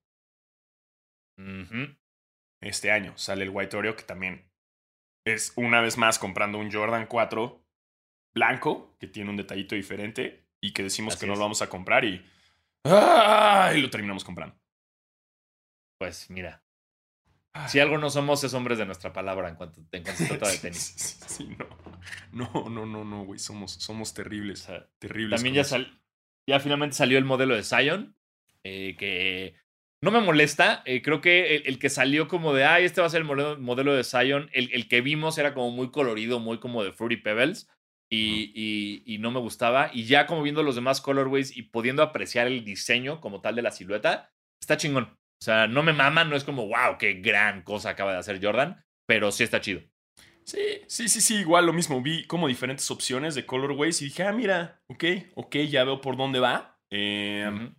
Este 2.61 2.89
año 2.89 3.17
sale 3.17 3.43
el 3.43 3.49
White 3.49 3.75
Oreo, 3.75 3.97
que 3.97 4.03
también 4.03 4.49
es 5.25 5.51
una 5.57 5.81
vez 5.81 5.97
más 5.97 6.17
comprando 6.17 6.57
un 6.57 6.71
Jordan 6.71 7.05
4 7.05 7.61
blanco, 8.33 8.95
que 8.97 9.07
tiene 9.07 9.29
un 9.29 9.35
detallito 9.35 9.75
diferente, 9.75 10.47
y 10.61 10.71
que 10.71 10.83
decimos 10.83 11.17
que 11.17 11.27
no 11.27 11.33
lo 11.33 11.41
vamos 11.41 11.61
a 11.61 11.67
comprar 11.67 12.05
y. 12.05 12.25
¡Ah! 12.85 13.73
y 13.75 13.81
lo 13.81 13.89
terminamos 13.89 14.23
comprando. 14.23 14.55
Pues 15.99 16.29
mira, 16.29 16.63
si 17.67 17.79
algo 17.79 17.97
no 17.97 18.09
somos, 18.09 18.43
es 18.43 18.53
hombres 18.53 18.77
de 18.77 18.85
nuestra 18.85 19.11
palabra 19.11 19.49
en 19.49 19.55
cuanto, 19.55 19.81
en 19.91 20.03
cuanto 20.03 20.23
se 20.23 20.27
trata 20.27 20.49
de 20.49 20.57
tenis. 20.61 21.19
Sí, 21.27 21.49
no. 21.57 21.67
No, 22.31 22.69
no, 22.69 22.85
no, 22.85 23.03
no, 23.03 23.25
güey. 23.25 23.39
Somos, 23.39 23.73
somos 23.73 24.13
terribles. 24.13 24.67
terribles. 24.99 25.37
También 25.37 25.55
ya, 25.55 25.63
sal, 25.63 26.01
ya 26.47 26.59
finalmente 26.59 26.95
salió 26.95 27.17
el 27.17 27.25
modelo 27.25 27.55
de 27.55 27.63
Zion. 27.63 28.15
Eh, 28.63 28.95
que 28.97 29.55
no 30.01 30.11
me 30.11 30.21
molesta. 30.21 30.81
Eh, 30.85 31.01
creo 31.01 31.19
que 31.19 31.57
el, 31.57 31.77
que 31.77 31.89
salió 31.89 32.27
como 32.27 32.53
de, 32.53 32.63
ay, 32.63 32.85
este 32.85 33.01
va 33.01 33.07
a 33.07 33.09
ser 33.09 33.21
el 33.21 33.57
modelo, 33.59 33.93
de 33.93 34.03
Zion. 34.03 34.49
El, 34.53 34.71
el, 34.73 34.87
que 34.87 35.01
vimos 35.01 35.37
era 35.37 35.53
como 35.53 35.71
muy 35.71 35.91
colorido, 35.91 36.39
muy 36.39 36.59
como 36.59 36.83
de 36.83 36.93
Fruity 36.93 37.17
Pebbles. 37.17 37.69
Y, 38.09 38.51
y, 38.53 39.03
y, 39.05 39.19
no 39.19 39.31
me 39.31 39.39
gustaba. 39.39 39.89
Y 39.93 40.03
ya 40.03 40.25
como 40.25 40.41
viendo 40.41 40.63
los 40.63 40.75
demás 40.75 40.99
colorways 40.99 41.55
y 41.55 41.63
pudiendo 41.63 42.03
apreciar 42.03 42.47
el 42.47 42.65
diseño 42.65 43.21
como 43.21 43.39
tal 43.39 43.55
de 43.55 43.61
la 43.61 43.71
silueta, 43.71 44.33
está 44.59 44.75
chingón. 44.75 45.17
O 45.41 45.43
sea, 45.43 45.65
no 45.65 45.81
me 45.81 45.91
mama, 45.91 46.23
no 46.23 46.35
es 46.35 46.43
como, 46.43 46.67
wow, 46.67 46.99
qué 46.99 47.13
gran 47.13 47.63
cosa 47.63 47.89
acaba 47.89 48.11
de 48.13 48.19
hacer 48.19 48.39
Jordan, 48.39 48.85
pero 49.07 49.31
sí 49.31 49.43
está 49.43 49.59
chido. 49.59 49.81
Sí, 50.43 50.59
sí, 50.87 51.09
sí, 51.09 51.19
sí, 51.19 51.37
igual 51.37 51.65
lo 51.65 51.73
mismo. 51.73 51.99
Vi 51.99 52.27
como 52.27 52.47
diferentes 52.47 52.91
opciones 52.91 53.33
de 53.33 53.47
colorways 53.47 54.03
y 54.03 54.05
dije, 54.05 54.21
ah, 54.21 54.33
mira, 54.33 54.83
ok, 54.85 55.03
ok, 55.33 55.55
ya 55.67 55.83
veo 55.83 55.99
por 55.99 56.15
dónde 56.15 56.39
va. 56.39 56.79
Em, 56.91 57.73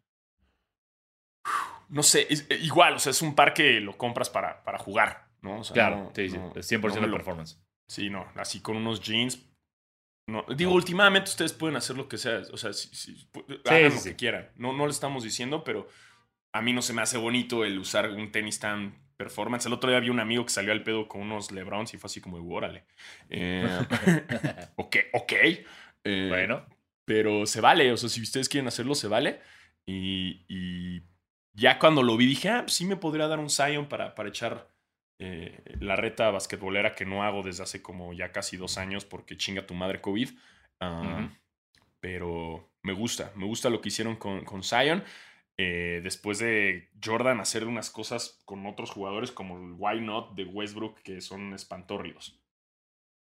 no 1.88 2.02
sé, 2.02 2.26
eh, 2.30 2.58
igual, 2.62 2.94
o 2.94 2.98
sea, 2.98 3.10
es 3.10 3.22
un 3.22 3.36
par 3.36 3.54
que 3.54 3.80
lo 3.80 3.96
compras 3.96 4.28
para, 4.28 4.64
para 4.64 4.78
jugar, 4.78 5.28
¿no? 5.40 5.62
claro, 5.72 6.10
sí, 6.16 6.30
sí, 6.30 6.38
es 6.56 6.72
100% 6.72 7.00
de 7.00 7.08
performance. 7.08 7.62
Sí, 7.86 8.10
no, 8.10 8.26
así 8.34 8.60
con 8.60 8.76
unos 8.76 9.00
jeans. 9.00 9.48
No, 10.26 10.44
digo, 10.56 10.72
últimamente 10.72 11.30
ustedes 11.30 11.52
pueden 11.52 11.76
hacer 11.76 11.96
lo 11.96 12.08
que 12.08 12.18
sea, 12.18 12.42
o 12.52 12.56
sea, 12.56 12.72
si, 12.72 13.28
hagan 13.66 13.94
lo 13.94 14.02
que 14.02 14.16
quieran. 14.16 14.50
No, 14.56 14.72
no 14.72 14.86
le 14.86 14.92
estamos 14.92 15.22
diciendo, 15.22 15.62
pero 15.62 15.86
a 16.52 16.62
mí 16.62 16.72
no 16.72 16.82
se 16.82 16.92
me 16.92 17.02
hace 17.02 17.18
bonito 17.18 17.64
el 17.64 17.78
usar 17.78 18.10
un 18.10 18.30
tenis 18.30 18.58
tan 18.58 18.94
performance. 19.16 19.66
El 19.66 19.72
otro 19.72 19.90
día 19.90 20.00
vi 20.00 20.10
un 20.10 20.20
amigo 20.20 20.44
que 20.44 20.52
salió 20.52 20.72
al 20.72 20.82
pedo 20.82 21.08
con 21.08 21.22
unos 21.22 21.50
Lebrons 21.50 21.94
y 21.94 21.98
fue 21.98 22.08
así 22.08 22.20
como, 22.20 22.36
órale. 22.54 22.84
Eh, 23.30 23.66
ok, 24.76 24.96
ok. 25.12 25.32
Eh, 26.04 26.26
bueno. 26.28 26.66
Pero 27.04 27.46
se 27.46 27.60
vale, 27.60 27.90
o 27.92 27.96
sea, 27.96 28.08
si 28.08 28.22
ustedes 28.22 28.48
quieren 28.48 28.68
hacerlo, 28.68 28.94
se 28.94 29.08
vale. 29.08 29.40
Y, 29.86 31.02
ya 31.54 31.78
cuando 31.78 32.02
lo 32.02 32.16
vi 32.16 32.26
dije, 32.26 32.48
ah, 32.48 32.60
pues 32.62 32.74
sí 32.74 32.86
me 32.86 32.96
podría 32.96 33.26
dar 33.26 33.38
un 33.38 33.50
Zion 33.50 33.86
para, 33.86 34.14
para 34.14 34.28
echar 34.28 34.68
eh, 35.18 35.62
la 35.80 35.96
reta 35.96 36.30
basquetbolera 36.30 36.94
que 36.94 37.04
no 37.04 37.22
hago 37.22 37.42
desde 37.42 37.62
hace 37.62 37.82
como 37.82 38.14
ya 38.14 38.32
casi 38.32 38.56
dos 38.56 38.78
años 38.78 39.04
porque 39.04 39.36
chinga 39.36 39.66
tu 39.66 39.74
madre 39.74 40.00
COVID. 40.00 40.30
Ah, 40.80 41.28
pero 42.00 42.72
me 42.82 42.92
gusta, 42.92 43.32
me 43.36 43.46
gusta 43.46 43.70
lo 43.70 43.80
que 43.80 43.88
hicieron 43.88 44.16
con, 44.16 44.44
con 44.44 44.62
Zion. 44.62 45.04
Eh, 45.58 46.00
después 46.02 46.38
de 46.38 46.90
Jordan 47.04 47.40
hacer 47.40 47.66
unas 47.66 47.90
cosas 47.90 48.40
con 48.44 48.66
otros 48.66 48.90
jugadores 48.90 49.32
como 49.32 49.58
el 49.58 49.74
Why 49.78 50.00
Not 50.00 50.34
de 50.34 50.44
Westbrook 50.44 51.00
que 51.02 51.20
son 51.20 51.52
espantorrios. 51.52 52.40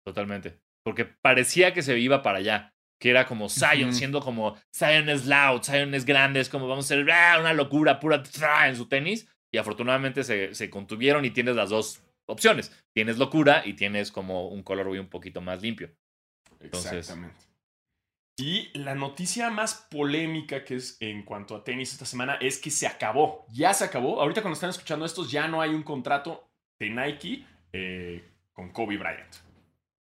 Totalmente. 0.06 0.60
Porque 0.84 1.06
parecía 1.06 1.74
que 1.74 1.82
se 1.82 1.98
iba 2.00 2.22
para 2.22 2.40
allá. 2.40 2.70
Que 3.00 3.10
era 3.10 3.26
como 3.26 3.50
Zion, 3.50 3.94
siendo 3.94 4.22
como 4.22 4.56
Zion 4.74 5.10
es 5.10 5.26
loud, 5.26 5.62
Zion 5.64 5.94
es 5.94 6.06
grande, 6.06 6.40
es 6.40 6.48
como 6.48 6.70
vamos 6.70 6.90
a 6.90 6.94
hacer 6.94 7.12
ah, 7.12 7.38
una 7.38 7.52
locura 7.52 8.00
pura 8.00 8.24
en 8.66 8.78
su 8.78 8.88
tenis. 8.88 9.28
Y 9.52 9.58
afortunadamente 9.58 10.24
se, 10.24 10.56
se, 10.56 10.70
contuvieron 10.70 11.26
y 11.26 11.32
tienes 11.32 11.58
las 11.58 11.70
dos 11.70 12.02
opciones. 12.26 12.72
Tienes 12.94 13.18
locura 13.18 13.64
y 13.66 13.74
tienes 13.74 14.12
como 14.12 14.48
un 14.48 14.64
color 14.64 14.88
un 14.88 15.10
poquito 15.10 15.41
más 15.41 15.62
limpio. 15.62 15.91
Exactamente. 16.62 17.53
Y 18.35 18.76
la 18.77 18.95
noticia 18.95 19.51
más 19.51 19.88
polémica 19.91 20.64
que 20.64 20.76
es 20.76 20.97
en 20.99 21.23
cuanto 21.23 21.55
a 21.55 21.64
tenis 21.64 21.91
esta 21.93 22.05
semana 22.05 22.35
es 22.41 22.57
que 22.57 22.72
se 22.72 22.88
acabó. 22.88 23.45
Ya 23.51 23.73
se 23.73 23.84
acabó. 23.84 24.19
Ahorita 24.22 24.41
cuando 24.41 24.55
están 24.55 24.72
escuchando 24.72 25.05
estos 25.05 25.31
ya 25.31 25.47
no 25.47 25.61
hay 25.61 25.69
un 25.69 25.84
contrato 25.84 26.49
de 26.80 26.89
Nike 26.89 27.45
eh, 27.73 28.23
con 28.51 28.72
Kobe 28.72 28.97
Bryant. 28.97 29.35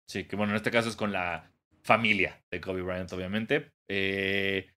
Sí, 0.07 0.25
que 0.25 0.37
bueno, 0.37 0.53
en 0.53 0.57
este 0.57 0.71
caso 0.71 0.89
es 0.89 0.97
con 0.97 1.11
la 1.11 1.51
familia 1.83 2.41
de 2.51 2.61
Kobe 2.61 2.83
Bryant, 2.83 3.13
obviamente. 3.13 3.73
Eh, 3.89 4.71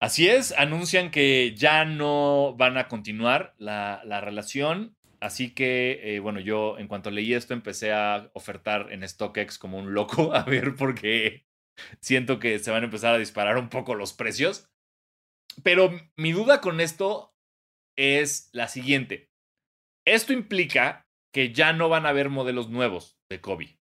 así 0.00 0.28
es, 0.28 0.52
anuncian 0.52 1.10
que 1.10 1.52
ya 1.56 1.84
no 1.84 2.54
van 2.56 2.78
a 2.78 2.86
continuar 2.86 3.54
la, 3.58 4.20
relación. 4.20 4.96
Así 5.18 5.52
que, 5.52 6.00
eh, 6.02 6.20
bueno, 6.20 6.38
yo 6.38 6.78
en 6.78 6.86
cuanto 6.86 7.10
leí 7.10 7.34
esto 7.34 7.54
empecé 7.54 7.92
a 7.92 8.30
ofertar 8.34 8.92
en 8.92 9.08
StockX 9.08 9.58
como 9.58 9.78
un 9.78 9.94
loco 9.94 10.32
a 10.34 10.44
ver 10.44 10.76
por 10.76 10.94
qué 10.94 11.45
siento 12.00 12.38
que 12.38 12.58
se 12.58 12.70
van 12.70 12.82
a 12.82 12.86
empezar 12.86 13.14
a 13.14 13.18
disparar 13.18 13.58
un 13.58 13.68
poco 13.68 13.94
los 13.94 14.12
precios. 14.12 14.68
Pero 15.62 15.90
mi 16.16 16.32
duda 16.32 16.60
con 16.60 16.80
esto 16.80 17.34
es 17.96 18.50
la 18.52 18.68
siguiente. 18.68 19.30
Esto 20.06 20.32
implica 20.32 21.06
que 21.32 21.52
ya 21.52 21.72
no 21.72 21.88
van 21.88 22.06
a 22.06 22.10
haber 22.10 22.30
modelos 22.30 22.68
nuevos 22.68 23.18
de 23.28 23.40
Kobe. 23.40 23.78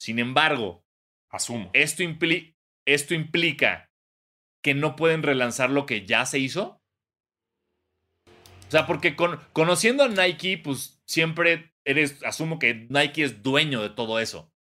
Sin 0.00 0.18
embargo, 0.18 0.84
asumo. 1.30 1.70
Esto, 1.72 2.02
esto 2.86 3.14
implica 3.14 3.90
que 4.62 4.74
no 4.74 4.96
pueden 4.96 5.22
relanzar 5.22 5.70
lo 5.70 5.86
que 5.86 6.06
ya 6.06 6.24
se 6.26 6.38
hizo. 6.38 6.80
O 8.26 8.70
sea, 8.70 8.86
porque 8.86 9.16
con, 9.16 9.40
conociendo 9.52 10.04
a 10.04 10.08
Nike, 10.08 10.58
pues 10.58 11.02
siempre 11.06 11.74
eres, 11.84 12.22
asumo 12.22 12.58
que 12.58 12.86
Nike 12.90 13.24
es 13.24 13.42
dueño 13.42 13.82
de 13.82 13.90
todo 13.90 14.20
eso. 14.20 14.52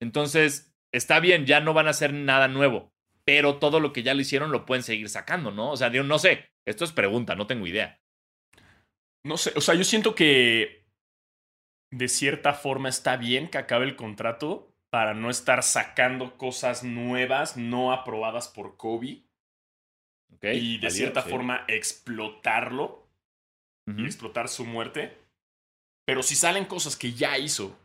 Entonces, 0.00 0.71
está 0.92 1.20
bien, 1.20 1.46
ya 1.46 1.60
no 1.60 1.74
van 1.74 1.86
a 1.86 1.90
hacer 1.90 2.12
nada 2.12 2.48
nuevo, 2.48 2.92
pero 3.24 3.58
todo 3.58 3.80
lo 3.80 3.92
que 3.92 4.02
ya 4.02 4.14
lo 4.14 4.20
hicieron 4.20 4.52
lo 4.52 4.66
pueden 4.66 4.82
seguir 4.82 5.08
sacando, 5.08 5.50
¿no? 5.50 5.70
O 5.70 5.76
sea, 5.76 5.90
yo 5.90 6.04
no 6.04 6.18
sé, 6.18 6.50
esto 6.66 6.84
es 6.84 6.92
pregunta, 6.92 7.34
no 7.34 7.46
tengo 7.46 7.66
idea. 7.66 8.00
No 9.24 9.36
sé, 9.36 9.52
o 9.56 9.60
sea, 9.60 9.74
yo 9.74 9.84
siento 9.84 10.14
que 10.14 10.84
de 11.92 12.08
cierta 12.08 12.54
forma 12.54 12.88
está 12.88 13.16
bien 13.16 13.48
que 13.48 13.58
acabe 13.58 13.84
el 13.84 13.96
contrato 13.96 14.74
para 14.90 15.14
no 15.14 15.30
estar 15.30 15.62
sacando 15.62 16.36
cosas 16.36 16.84
nuevas 16.84 17.56
no 17.56 17.92
aprobadas 17.92 18.48
por 18.48 18.76
Kobe. 18.76 19.24
y 20.42 20.78
de 20.78 20.90
cierta 20.90 21.22
forma 21.22 21.64
explotarlo 21.68 23.02
explotar 23.86 24.48
su 24.48 24.64
muerte. 24.64 25.18
Pero 26.04 26.22
si 26.22 26.34
salen 26.34 26.64
cosas 26.64 26.96
que 26.96 27.12
ya 27.12 27.38
hizo 27.38 27.78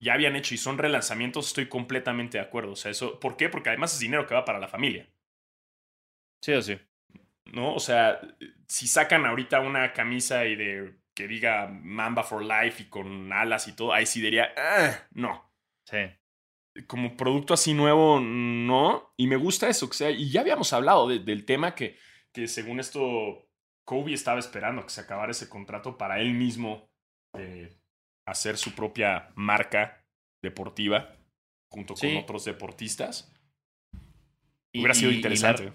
ya 0.00 0.14
habían 0.14 0.36
hecho 0.36 0.54
y 0.54 0.58
son 0.58 0.78
relanzamientos, 0.78 1.48
estoy 1.48 1.68
completamente 1.68 2.38
de 2.38 2.44
acuerdo. 2.44 2.72
O 2.72 2.76
sea, 2.76 2.90
eso, 2.90 3.18
¿por 3.18 3.36
qué? 3.36 3.48
Porque 3.48 3.70
además 3.70 3.94
es 3.94 4.00
dinero 4.00 4.26
que 4.26 4.34
va 4.34 4.44
para 4.44 4.58
la 4.58 4.68
familia. 4.68 5.08
Sí 6.40 6.52
o 6.52 6.62
sí. 6.62 6.78
¿No? 7.46 7.74
O 7.74 7.80
sea, 7.80 8.20
si 8.66 8.86
sacan 8.86 9.26
ahorita 9.26 9.60
una 9.60 9.92
camisa 9.92 10.44
y 10.44 10.54
de 10.54 10.94
que 11.14 11.26
diga 11.26 11.66
Mamba 11.66 12.22
for 12.22 12.44
Life 12.44 12.82
y 12.82 12.86
con 12.86 13.32
alas 13.32 13.66
y 13.66 13.72
todo, 13.74 13.92
ahí 13.92 14.06
sí 14.06 14.20
diría, 14.20 14.52
ah, 14.56 14.94
no. 15.12 15.50
Sí. 15.84 15.98
Como 16.86 17.16
producto 17.16 17.54
así 17.54 17.74
nuevo, 17.74 18.20
no. 18.20 19.12
Y 19.16 19.26
me 19.26 19.36
gusta 19.36 19.68
eso. 19.68 19.86
O 19.86 19.92
sea, 19.92 20.10
y 20.10 20.30
ya 20.30 20.42
habíamos 20.42 20.72
hablado 20.72 21.08
del 21.08 21.44
tema 21.44 21.74
que, 21.74 21.96
que 22.32 22.46
según 22.46 22.78
esto, 22.78 23.48
Kobe 23.84 24.12
estaba 24.12 24.38
esperando 24.38 24.84
que 24.84 24.90
se 24.90 25.00
acabara 25.00 25.32
ese 25.32 25.48
contrato 25.48 25.98
para 25.98 26.20
él 26.20 26.34
mismo 26.34 26.88
eh, 27.36 27.74
hacer 28.30 28.56
su 28.56 28.74
propia 28.74 29.30
marca 29.34 30.04
deportiva 30.42 31.16
junto 31.68 31.94
con 31.94 32.16
otros 32.16 32.44
deportistas. 32.44 33.32
Hubiera 34.74 34.94
sido 34.94 35.10
interesante. 35.10 35.72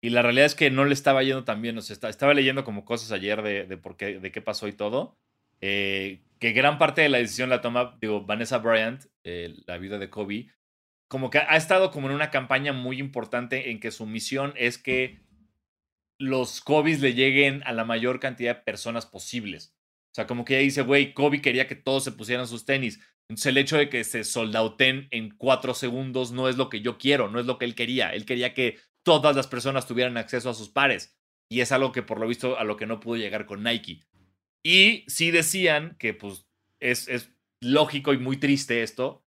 Y 0.00 0.10
la, 0.10 0.22
realidad 0.22 0.46
es 0.46 0.54
que 0.54 0.70
no 0.70 0.84
le 0.84 0.94
estaba 0.94 1.22
yendo 1.22 1.44
tan 1.44 1.62
bien. 1.62 1.76
O 1.78 1.82
sea, 1.82 2.08
estaba 2.08 2.34
leyendo 2.34 2.64
como 2.64 2.84
cosas 2.84 3.12
ayer 3.12 3.42
de, 3.42 3.76
por 3.76 3.96
qué, 3.96 4.18
de 4.18 4.32
qué 4.32 4.42
pasó 4.42 4.68
y 4.68 4.72
todo. 4.72 5.16
Eh, 5.60 6.22
que 6.38 6.52
gran 6.52 6.78
parte 6.78 7.00
de 7.00 7.08
la 7.08 7.18
decisión 7.18 7.48
la 7.48 7.60
toma, 7.60 7.96
digo, 8.00 8.22
Vanessa 8.22 8.58
Bryant, 8.58 9.04
eh, 9.24 9.54
la 9.66 9.78
vida 9.78 9.98
de 9.98 10.10
Kobe, 10.10 10.52
como 11.08 11.30
que 11.30 11.38
ha 11.38 11.56
estado 11.56 11.90
como 11.90 12.08
en 12.08 12.14
una 12.14 12.30
campaña 12.30 12.72
muy 12.72 12.98
importante 12.98 13.70
en 13.70 13.80
que 13.80 13.90
su 13.90 14.06
misión 14.06 14.52
es 14.56 14.76
que 14.76 15.20
los 16.18 16.60
Kobe's 16.60 17.00
le 17.00 17.14
lleguen 17.14 17.62
a 17.64 17.72
la 17.72 17.84
mayor 17.84 18.20
cantidad 18.20 18.56
de 18.56 18.62
personas 18.62 19.06
posibles. 19.06 19.75
Sea, 20.16 20.26
como 20.26 20.46
que 20.46 20.54
ella 20.54 20.62
dice, 20.62 20.80
güey, 20.80 21.12
Kobe 21.12 21.42
quería 21.42 21.66
que 21.66 21.74
todos 21.74 22.02
se 22.02 22.10
pusieran 22.10 22.48
sus 22.48 22.64
tenis. 22.64 23.00
Entonces 23.28 23.46
el 23.50 23.58
hecho 23.58 23.76
de 23.76 23.90
que 23.90 24.02
se 24.02 24.24
soldauten 24.24 25.08
en 25.10 25.28
cuatro 25.36 25.74
segundos 25.74 26.32
no 26.32 26.48
es 26.48 26.56
lo 26.56 26.70
que 26.70 26.80
yo 26.80 26.96
quiero, 26.96 27.28
no 27.28 27.38
es 27.38 27.44
lo 27.44 27.58
que 27.58 27.66
él 27.66 27.74
quería. 27.74 28.14
Él 28.14 28.24
quería 28.24 28.54
que 28.54 28.78
todas 29.04 29.36
las 29.36 29.46
personas 29.46 29.86
tuvieran 29.86 30.16
acceso 30.16 30.48
a 30.48 30.54
sus 30.54 30.70
pares. 30.70 31.18
Y 31.50 31.60
es 31.60 31.70
algo 31.70 31.92
que 31.92 32.02
por 32.02 32.18
lo 32.18 32.26
visto 32.26 32.58
a 32.58 32.64
lo 32.64 32.78
que 32.78 32.86
no 32.86 32.98
pudo 32.98 33.16
llegar 33.16 33.44
con 33.44 33.62
Nike. 33.62 34.06
Y 34.64 35.04
sí 35.06 35.30
decían 35.30 35.96
que 35.98 36.14
pues 36.14 36.46
es, 36.80 37.08
es 37.08 37.30
lógico 37.60 38.14
y 38.14 38.18
muy 38.18 38.38
triste 38.38 38.82
esto, 38.82 39.22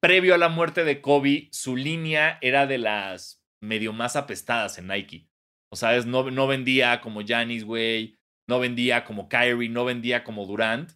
previo 0.00 0.34
a 0.34 0.38
la 0.38 0.48
muerte 0.48 0.84
de 0.84 1.02
Kobe, 1.02 1.50
su 1.52 1.76
línea 1.76 2.38
era 2.40 2.66
de 2.66 2.78
las 2.78 3.44
medio 3.60 3.92
más 3.92 4.16
apestadas 4.16 4.78
en 4.78 4.86
Nike. 4.86 5.28
O 5.70 5.76
sea, 5.76 5.96
es, 5.96 6.06
no, 6.06 6.30
no 6.30 6.46
vendía 6.46 7.02
como 7.02 7.20
Giannis, 7.20 7.66
güey, 7.66 8.19
no 8.50 8.58
vendía 8.58 9.04
como 9.04 9.28
Kyrie, 9.28 9.68
no 9.68 9.84
vendía 9.84 10.24
como 10.24 10.44
Durant. 10.44 10.90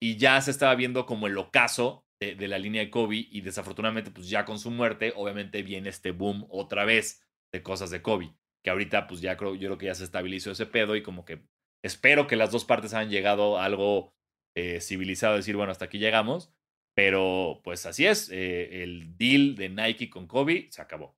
Y 0.00 0.16
ya 0.16 0.40
se 0.40 0.52
estaba 0.52 0.74
viendo 0.76 1.06
como 1.06 1.26
el 1.26 1.36
ocaso 1.36 2.06
de, 2.20 2.36
la 2.46 2.58
línea 2.58 2.82
de 2.82 2.90
Kobe. 2.90 3.26
Y 3.30 3.40
desafortunadamente, 3.40 4.12
pues 4.12 4.28
ya 4.28 4.44
con 4.44 4.60
su 4.60 4.70
muerte, 4.70 5.12
obviamente 5.16 5.62
viene 5.62 5.88
este 5.88 6.12
boom 6.12 6.46
otra 6.50 6.84
vez 6.84 7.26
de 7.52 7.62
cosas 7.64 7.90
de 7.90 8.00
Kobe. 8.00 8.32
Que 8.62 8.70
ahorita, 8.70 9.08
pues 9.08 9.20
ya 9.20 9.36
creo, 9.36 9.56
yo 9.56 9.68
creo 9.68 9.78
que 9.78 9.86
ya 9.86 9.94
se 9.96 10.04
estabilizó 10.04 10.52
ese 10.52 10.66
pedo 10.66 10.94
y 10.94 11.02
como 11.02 11.24
que 11.24 11.42
espero 11.82 12.28
que 12.28 12.36
las 12.36 12.52
dos 12.52 12.64
partes 12.64 12.94
hayan 12.94 13.10
llegado 13.10 13.58
algo 13.58 14.14
eh, 14.54 14.80
civilizado, 14.80 15.36
decir, 15.36 15.56
bueno, 15.56 15.72
hasta 15.72 15.86
aquí 15.86 15.98
llegamos. 15.98 16.54
Pero 16.94 17.60
pues 17.64 17.86
así 17.86 18.06
es, 18.06 18.30
eh, 18.30 18.84
el 18.84 19.16
deal 19.16 19.56
de 19.56 19.68
Nike 19.68 20.08
con 20.08 20.28
Kobe 20.28 20.68
se 20.70 20.80
acabó. 20.80 21.16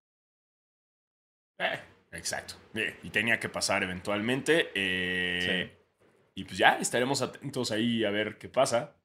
Eh, 1.59 1.96
exacto. 2.17 2.55
Eh, 2.75 2.99
y 3.03 3.11
tenía 3.11 3.39
que 3.41 3.49
pasar 3.49 3.83
eventualmente. 3.83 4.71
eh, 4.75 5.73
Y 6.35 6.45
pues 6.45 6.59
ya 6.59 6.79
estaremos 6.79 7.23
atentos 7.23 7.71
ahí 7.71 8.05
a 8.05 8.11
ver 8.11 8.37
qué 8.39 8.49
pasa. 8.49 8.97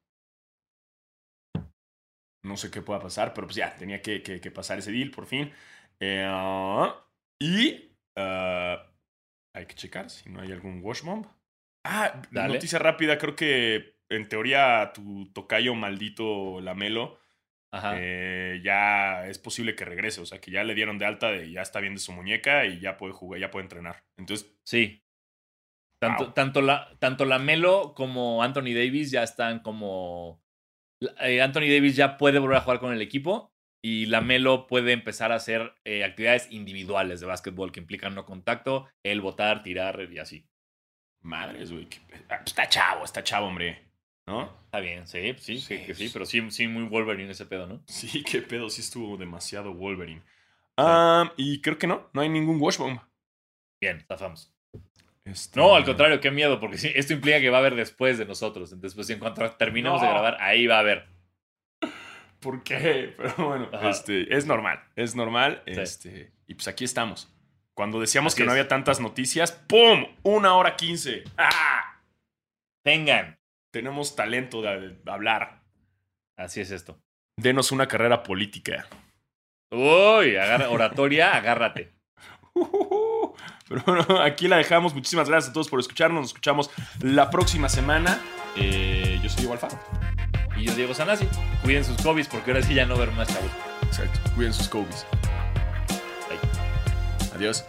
No 2.44 2.56
sé 2.56 2.70
qué 2.70 2.82
pueda 2.82 3.00
pasar, 3.00 3.32
pero 3.34 3.46
pues 3.46 3.56
ya 3.56 3.76
tenía 3.76 4.02
que, 4.02 4.22
que- 4.22 4.40
que 4.40 4.50
pasar 4.50 4.78
ese 4.78 4.90
deal 4.92 5.10
por 5.10 5.26
fin. 5.26 5.52
Eh, 6.00 6.28
y 7.40 7.96
ah, 8.18 8.84
hay 9.54 9.66
que 9.66 9.74
checar 9.74 10.10
si 10.10 10.28
no 10.28 10.40
hay 10.40 10.50
algún 10.52 10.80
wash 10.82 11.02
bomb. 11.02 11.26
Ah, 11.86 12.20
Dale. 12.30 12.54
noticia 12.54 12.78
rápida. 12.78 13.16
Creo 13.18 13.36
que 13.36 13.96
en 14.10 14.28
teoría 14.28 14.92
tu 14.94 15.32
tocayo 15.32 15.74
maldito 15.74 16.60
Lamelo 16.60 17.18
Ajá. 17.72 17.94
eh, 17.98 18.60
ya 18.62 19.26
es 19.28 19.38
posible 19.38 19.74
que 19.74 19.84
regrese. 19.84 20.20
O 20.20 20.26
sea, 20.26 20.40
que 20.40 20.50
ya 20.50 20.62
le 20.64 20.74
dieron 20.74 20.98
de 20.98 21.06
alta, 21.06 21.30
de, 21.32 21.50
ya 21.50 21.62
está 21.62 21.80
bien 21.80 21.94
de 21.94 22.00
su 22.00 22.12
muñeca 22.12 22.66
y 22.66 22.80
ya 22.80 22.96
puede 22.96 23.12
jugar, 23.14 23.40
ya 23.40 23.50
puede 23.50 23.64
entrenar. 23.64 24.04
Entonces, 24.18 24.54
Sí. 24.64 25.02
Tanto, 26.00 26.24
Wow. 26.24 26.32
tanto, 26.34 26.62
la, 26.62 26.96
tanto 26.98 27.24
la 27.24 27.38
Melo 27.38 27.94
como 27.94 28.42
Anthony 28.42 28.74
Davis 28.74 29.10
ya 29.12 29.22
están 29.22 29.60
como. 29.60 30.42
eh, 31.20 31.40
Anthony 31.40 31.68
Davis 31.72 31.94
ya 31.96 32.16
puede 32.16 32.38
volver 32.40 32.56
a 32.58 32.62
jugar 32.62 32.80
con 32.80 32.92
el 32.92 33.00
equipo 33.00 33.52
y 33.84 34.06
la 34.06 34.20
Melo 34.20 34.66
puede 34.66 34.92
empezar 34.92 35.30
a 35.32 35.36
hacer 35.36 35.74
eh, 35.84 36.02
actividades 36.04 36.50
individuales 36.50 37.20
de 37.20 37.26
básquetbol 37.26 37.70
que 37.72 37.80
implican 37.80 38.14
no 38.16 38.24
contacto, 38.24 38.88
el 39.04 39.20
botar, 39.20 39.62
tirar 39.62 40.00
y 40.10 40.18
así. 40.18 40.44
madres, 41.22 41.70
güey. 41.72 41.88
ah, 42.28 42.38
pues 42.38 42.48
Está 42.48 42.68
chavo, 42.68 43.04
está 43.04 43.22
chavo, 43.22 43.46
hombre. 43.46 43.91
¿No? 44.32 44.62
Está 44.64 44.80
bien, 44.80 45.06
sí, 45.06 45.34
sí, 45.38 45.58
Sí, 45.58 45.78
que, 45.78 45.86
que 45.86 45.94
sí, 45.94 46.04
pues. 46.04 46.12
pero 46.14 46.24
sí, 46.26 46.50
sí, 46.50 46.66
muy 46.66 46.84
Wolverine 46.84 47.30
ese 47.30 47.44
pedo, 47.46 47.66
¿no? 47.66 47.82
Sí, 47.86 48.22
qué 48.30 48.40
pedo, 48.42 48.70
sí 48.70 48.80
estuvo 48.80 49.16
demasiado 49.16 49.74
Wolverine. 49.74 50.22
Y 51.36 51.60
creo 51.60 51.76
que 51.78 51.86
no, 51.86 52.08
no 52.12 52.20
hay 52.22 52.28
ningún 52.28 52.60
wash 52.60 52.78
bomb. 52.78 52.98
Bien, 53.80 54.00
zafamos. 54.08 54.52
Este- 55.24 55.60
No, 55.60 55.74
al 55.76 55.84
contrario, 55.84 56.20
qué 56.20 56.30
miedo, 56.30 56.58
porque 56.58 56.78
sí, 56.78 56.90
esto 56.94 57.12
implica 57.12 57.40
que 57.40 57.50
va 57.50 57.58
a 57.58 57.60
haber 57.60 57.74
después 57.74 58.18
de 58.18 58.24
nosotros. 58.24 58.74
Pues 58.94 59.10
en 59.10 59.18
cuanto 59.18 59.48
terminemos 59.52 60.00
de 60.00 60.08
grabar, 60.08 60.36
ahí 60.40 60.66
va 60.66 60.76
a 60.76 60.80
haber. 60.80 61.08
¿Por 62.40 62.62
qué? 62.64 63.14
Pero 63.16 63.34
bueno, 63.48 63.68
este, 63.88 64.34
es 64.34 64.46
normal, 64.46 64.82
es 64.96 65.14
normal. 65.14 65.62
Sí. 65.66 65.72
Este, 65.80 66.32
y 66.48 66.54
pues 66.54 66.66
aquí 66.68 66.84
estamos. 66.84 67.32
Cuando 67.74 68.00
decíamos 68.00 68.32
Así 68.32 68.42
que 68.42 68.46
no 68.46 68.52
había 68.52 68.68
tantas 68.68 69.00
noticias, 69.00 69.52
¡pum! 69.52 70.06
Una 70.22 70.54
hora 70.54 70.74
quince. 70.76 71.24
¡Ah! 71.38 72.00
Tengan. 72.82 73.38
Tenemos 73.72 74.14
talento 74.14 74.62
de 74.62 74.98
hablar. 75.06 75.62
Así 76.36 76.60
es 76.60 76.70
esto. 76.70 77.00
Denos 77.36 77.72
una 77.72 77.88
carrera 77.88 78.22
política. 78.22 78.86
Uy, 79.72 80.36
agarra, 80.36 80.68
oratoria, 80.68 81.32
agárrate. 81.36 81.92
Pero 83.68 83.82
bueno, 83.86 84.20
aquí 84.20 84.48
la 84.48 84.58
dejamos. 84.58 84.94
Muchísimas 84.94 85.28
gracias 85.28 85.50
a 85.50 85.52
todos 85.54 85.68
por 85.68 85.80
escucharnos. 85.80 86.20
Nos 86.20 86.30
escuchamos 86.30 86.70
la 87.00 87.30
próxima 87.30 87.70
semana. 87.70 88.20
Eh, 88.54 89.18
yo 89.22 89.30
soy 89.30 89.38
Diego 89.38 89.54
Alfaro. 89.54 89.78
Y 90.58 90.66
yo 90.66 90.74
Diego 90.74 90.92
Sanasi. 90.92 91.26
Cuiden 91.62 91.84
sus 91.84 91.96
hobbies 92.02 92.28
porque 92.28 92.50
ahora 92.50 92.62
sí 92.62 92.74
ya 92.74 92.84
no 92.84 92.96
ver 92.98 93.10
más 93.12 93.28
chavos. 93.28 93.50
Exacto. 93.82 94.20
Cuiden 94.34 94.52
sus. 94.52 94.70
Bye. 94.70 94.92
Adiós. 97.34 97.64